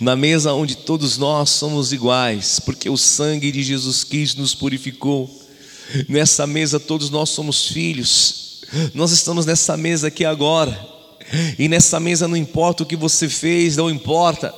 na 0.00 0.14
mesa 0.14 0.52
onde 0.52 0.76
todos 0.76 1.16
nós 1.16 1.50
somos 1.50 1.92
iguais, 1.92 2.60
porque 2.60 2.88
o 2.88 2.96
sangue 2.96 3.50
de 3.50 3.62
Jesus 3.62 4.04
Cristo 4.04 4.40
nos 4.40 4.54
purificou. 4.54 5.42
Nessa 6.08 6.46
mesa 6.46 6.80
todos 6.80 7.10
nós 7.10 7.30
somos 7.30 7.68
filhos. 7.68 8.64
Nós 8.94 9.10
estamos 9.12 9.46
nessa 9.46 9.76
mesa 9.76 10.08
aqui 10.08 10.24
agora. 10.24 10.78
E 11.58 11.68
nessa 11.68 11.98
mesa 11.98 12.28
não 12.28 12.36
importa 12.36 12.82
o 12.82 12.86
que 12.86 12.96
você 12.96 13.28
fez, 13.28 13.76
não 13.76 13.90
importa 13.90 14.54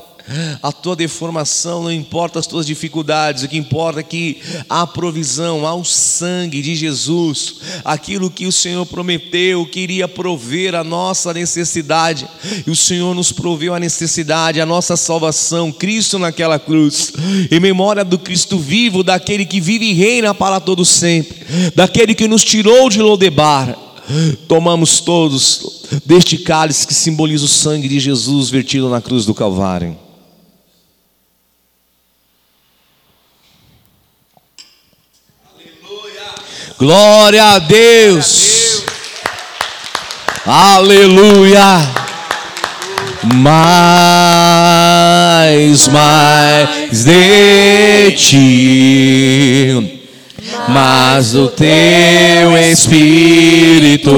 a 0.63 0.73
tua 0.73 0.97
deformação, 0.97 1.85
não 1.85 1.93
importa 1.93 2.39
as 2.39 2.47
tuas 2.47 2.67
dificuldades, 2.67 3.45
o 3.45 3.49
que 3.49 3.57
importa 3.57 4.01
é 4.01 4.03
que 4.03 4.39
há 4.69 4.87
provisão, 4.87 5.67
há 5.67 5.75
o 5.75 5.85
sangue 5.85 6.61
de 6.61 6.75
Jesus, 6.75 7.57
aquilo 7.85 8.31
que 8.31 8.47
o 8.47 8.53
Senhor 8.53 8.85
prometeu, 8.87 9.65
queria 9.67 10.09
prover 10.09 10.75
a 10.75 10.83
nossa 10.83 11.33
necessidade, 11.33 12.27
e 12.67 12.71
o 12.71 12.77
Senhor 12.77 13.15
nos 13.15 13.31
proveu 13.31 13.75
a 13.75 13.81
necessidade, 13.81 14.61
a 14.61 14.67
nossa 14.67 14.97
salvação, 14.97 15.71
Cristo 15.71 16.19
naquela 16.19 16.59
cruz, 16.59 17.13
em 17.51 17.61
memória 17.61 18.05
do 18.05 18.19
Cristo 18.19 18.59
vivo, 18.59 19.03
daquele 19.03 19.47
que 19.47 19.61
vive 19.61 19.87
e 19.87 19.95
reina 19.95 20.35
para 20.35 20.61
todo 20.61 20.85
sempre, 20.85 21.37
daquele 21.75 22.15
que 22.15 22.27
nos 22.27 22.45
tirou 22.45 22.89
de 22.89 23.01
Lodebar. 23.01 23.77
Tomamos 24.47 25.01
todos 25.01 25.83
deste 26.05 26.39
cálice 26.39 26.87
que 26.87 26.95
simboliza 26.95 27.45
o 27.45 27.49
sangue 27.49 27.89
de 27.89 27.99
Jesus 27.99 28.51
vertido 28.51 28.89
na 28.89 29.01
cruz 29.01 29.25
do 29.25 29.35
Calvário. 29.35 30.06
Glória 36.79 37.55
a 37.55 37.59
Deus. 37.59 38.85
Aleluia. 40.47 41.81
Mais, 43.35 44.29
mais 45.89 47.05
de 47.05 48.13
ti 48.13 49.97
mas 50.69 51.35
o 51.35 51.49
teu 51.49 52.57
espírito, 52.59 54.15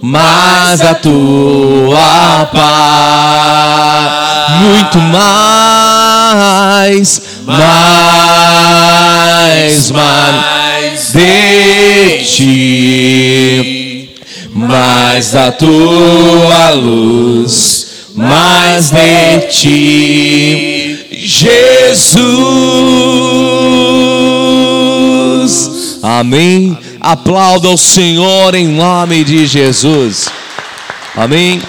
mas 0.00 0.80
a 0.80 0.94
tua 0.94 2.48
paz, 2.52 4.12
muito 4.60 4.98
mais, 4.98 6.02
mais, 7.46 7.60
mais 9.90 10.65
de 11.12 12.24
ti, 12.24 14.10
mais 14.52 15.30
da 15.30 15.50
tua 15.52 16.70
luz, 16.70 18.08
mais 18.14 18.90
de 18.90 19.40
ti, 19.50 21.06
Jesus. 21.12 22.26
Amém. 26.02 26.76
Aplauda 27.00 27.68
o 27.68 27.76
Senhor 27.76 28.54
em 28.54 28.68
nome 28.68 29.24
de 29.24 29.46
Jesus. 29.46 30.28
Amém. 31.14 31.62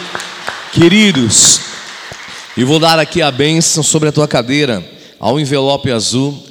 Queridos, 0.72 1.62
eu 2.58 2.66
vou 2.66 2.80
dar 2.80 3.00
aqui 3.00 3.22
a 3.22 3.32
bênção 3.32 3.84
sobre 3.84 4.10
a 4.10 4.12
tua 4.12 4.28
cadeira, 4.28 4.84
ao 5.20 5.40
envelope 5.40 5.92
azul. 5.92 6.47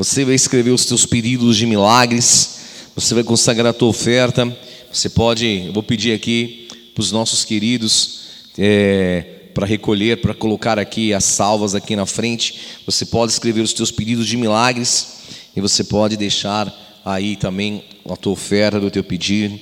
Você 0.00 0.24
vai 0.24 0.34
escrever 0.34 0.70
os 0.70 0.86
teus 0.86 1.04
pedidos 1.04 1.58
de 1.58 1.66
milagres. 1.66 2.88
Você 2.94 3.14
vai 3.14 3.22
consagrar 3.22 3.66
a 3.66 3.74
tua 3.74 3.88
oferta. 3.88 4.46
Você 4.90 5.10
pode, 5.10 5.64
eu 5.66 5.74
vou 5.74 5.82
pedir 5.82 6.14
aqui 6.14 6.68
para 6.94 7.02
os 7.02 7.12
nossos 7.12 7.44
queridos 7.44 8.20
é, 8.56 9.50
para 9.52 9.66
recolher, 9.66 10.22
para 10.22 10.32
colocar 10.32 10.78
aqui 10.78 11.12
as 11.12 11.24
salvas 11.24 11.74
aqui 11.74 11.94
na 11.94 12.06
frente. 12.06 12.58
Você 12.86 13.04
pode 13.04 13.32
escrever 13.32 13.60
os 13.60 13.74
teus 13.74 13.90
pedidos 13.90 14.26
de 14.26 14.38
milagres 14.38 15.18
e 15.54 15.60
você 15.60 15.84
pode 15.84 16.16
deixar 16.16 16.74
aí 17.04 17.36
também 17.36 17.84
a 18.08 18.16
tua 18.16 18.32
oferta 18.32 18.80
do 18.80 18.90
teu 18.90 19.04
pedido. 19.04 19.60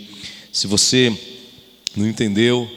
Se 0.52 0.68
você 0.68 1.12
não 1.96 2.06
entendeu 2.06 2.70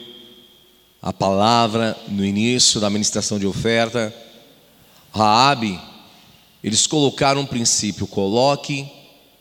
a 1.00 1.14
palavra 1.14 1.96
no 2.08 2.26
início 2.26 2.82
da 2.82 2.88
administração 2.88 3.38
de 3.38 3.46
oferta, 3.46 4.12
Raabe, 5.14 5.80
eles 6.64 6.88
colocaram 6.88 7.42
um 7.42 7.46
princípio: 7.46 8.08
coloque 8.08 8.90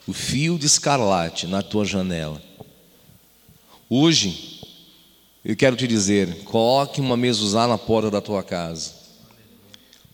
o 0.06 0.12
fio 0.12 0.58
de 0.58 0.66
escarlate 0.66 1.46
na 1.46 1.62
tua 1.62 1.84
janela. 1.84 2.42
Hoje, 3.88 4.60
eu 5.44 5.56
quero 5.56 5.76
te 5.76 5.86
dizer: 5.86 6.44
coloque 6.44 7.00
uma 7.00 7.16
mesa 7.16 7.66
na 7.66 7.78
porta 7.78 8.10
da 8.10 8.20
tua 8.20 8.42
casa, 8.42 8.92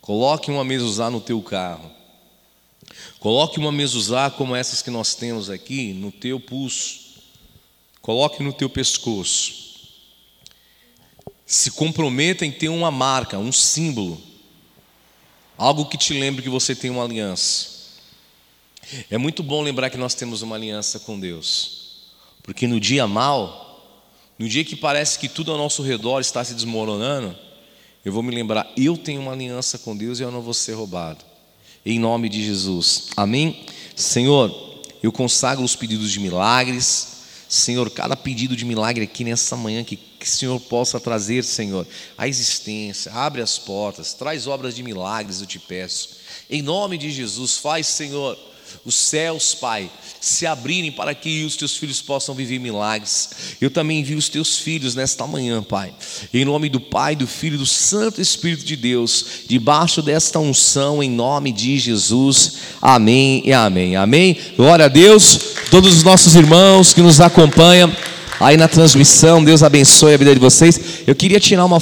coloque 0.01 0.51
uma 0.51 0.65
mesa 0.65 1.11
no 1.11 1.21
teu 1.21 1.43
carro, 1.43 1.97
Coloque 3.19 3.59
uma 3.59 3.73
mezuzá 3.73 4.31
como 4.31 4.55
essas 4.55 4.83
que 4.83 4.91
nós 4.91 5.15
temos 5.15 5.51
aqui 5.51 5.93
no 5.93 6.13
teu 6.13 6.39
pulso. 6.39 7.01
Coloque 8.01 8.43
no 8.43 8.53
teu 8.53 8.69
pescoço. 8.69 9.67
Se 11.45 11.71
comprometa 11.71 12.45
em 12.45 12.53
ter 12.53 12.69
uma 12.69 12.91
marca, 12.91 13.39
um 13.39 13.51
símbolo. 13.51 14.21
Algo 15.59 15.87
que 15.87 15.97
te 15.97 16.13
lembre 16.13 16.43
que 16.43 16.49
você 16.49 16.75
tem 16.75 16.91
uma 16.91 17.05
aliança. 17.05 17.77
É 19.11 19.19
muito 19.19 19.43
bom 19.43 19.63
lembrar 19.63 19.91
que 19.91 19.97
nós 19.97 20.15
temos 20.15 20.43
uma 20.43 20.57
aliança 20.57 21.01
com 21.01 21.19
Deus. 21.19 22.05
Porque 22.43 22.67
no 22.67 22.79
dia 22.79 23.07
mal, 23.07 24.01
no 24.39 24.49
dia 24.49 24.65
que 24.65 24.77
parece 24.77 25.19
que 25.19 25.29
tudo 25.29 25.51
ao 25.51 25.59
nosso 25.59 25.83
redor 25.83 26.21
está 26.21 26.45
se 26.45 26.55
desmoronando, 26.55 27.37
eu 28.05 28.13
vou 28.13 28.23
me 28.23 28.35
lembrar, 28.35 28.71
eu 28.77 28.97
tenho 28.97 29.21
uma 29.21 29.33
aliança 29.33 29.79
com 29.79 29.97
Deus 29.97 30.21
e 30.21 30.23
eu 30.23 30.31
não 30.31 30.41
vou 30.41 30.55
ser 30.55 30.75
roubado 30.75 31.25
em 31.87 32.01
nome 32.01 32.29
de 32.29 32.45
Jesus. 32.45 33.05
Amém? 33.17 33.65
Senhor, 33.95 34.83
eu 35.01 35.13
consagro 35.13 35.65
os 35.65 35.77
pedidos 35.77 36.11
de 36.11 36.19
milagres. 36.19 37.16
Senhor, 37.49 37.91
cada 37.91 38.17
pedido 38.17 38.57
de 38.57 38.65
milagre 38.65 39.05
aqui 39.05 39.23
nessa 39.23 39.57
manhã 39.57 39.85
que, 39.85 39.97
que 39.97 40.27
o 40.27 40.29
Senhor 40.29 40.61
possa 40.61 40.99
trazer, 40.99 41.45
Senhor, 41.45 41.87
a 42.19 42.27
existência, 42.27 43.13
abre 43.13 43.41
as 43.41 43.59
portas, 43.59 44.15
traz 44.15 44.47
obras 44.47 44.75
de 44.75 44.83
milagres, 44.83 45.41
eu 45.41 45.47
te 45.47 45.59
peço. 45.59 46.17
Em 46.51 46.63
nome 46.63 46.99
de 46.99 47.11
Jesus, 47.11 47.57
faz, 47.57 47.87
Senhor, 47.87 48.37
os 48.85 48.95
céus, 48.95 49.55
Pai, 49.55 49.91
se 50.21 50.47
abrirem 50.47 50.93
para 50.93 51.15
que 51.15 51.45
os 51.45 51.57
teus 51.57 51.77
filhos 51.77 52.01
possam 52.01 52.35
viver 52.35 52.59
milagres. 52.59 53.31
Eu 53.61 53.71
também 53.71 54.01
envio 54.01 54.19
os 54.19 54.29
teus 54.29 54.59
filhos 54.59 54.95
nesta 54.95 55.27
manhã, 55.27 55.63
Pai. 55.63 55.93
Em 56.33 56.45
nome 56.45 56.69
do 56.69 56.81
Pai, 56.81 57.17
do 57.17 57.27
Filho 57.27 57.55
e 57.55 57.59
do 57.59 57.67
Santo 57.67 58.21
Espírito 58.21 58.65
de 58.65 58.77
Deus, 58.77 59.25
debaixo 59.49 60.03
desta 60.03 60.39
unção, 60.39 61.03
em 61.03 61.11
nome 61.11 61.53
de 61.53 61.79
Jesus. 61.79 62.55
Amém 62.81 63.43
e 63.45 63.53
amém. 63.53 63.97
Amém. 63.97 64.37
Glória 64.57 64.85
a 64.85 64.89
Deus. 64.89 65.39
Todos 65.71 65.97
os 65.97 66.03
nossos 66.03 66.37
irmãos 66.37 66.95
que 66.95 67.03
nos 67.03 67.21
acompanham 67.21 67.95
aí 68.39 68.57
na 68.57 68.69
transmissão, 68.69 69.43
Deus 69.43 69.63
abençoe 69.63 70.15
a 70.15 70.17
vida 70.17 70.35
de 70.35 70.41
vocês. 70.41 71.03
Eu 71.07 71.15
queria 71.15 71.41
tirar 71.41 71.65
uma 71.65 71.75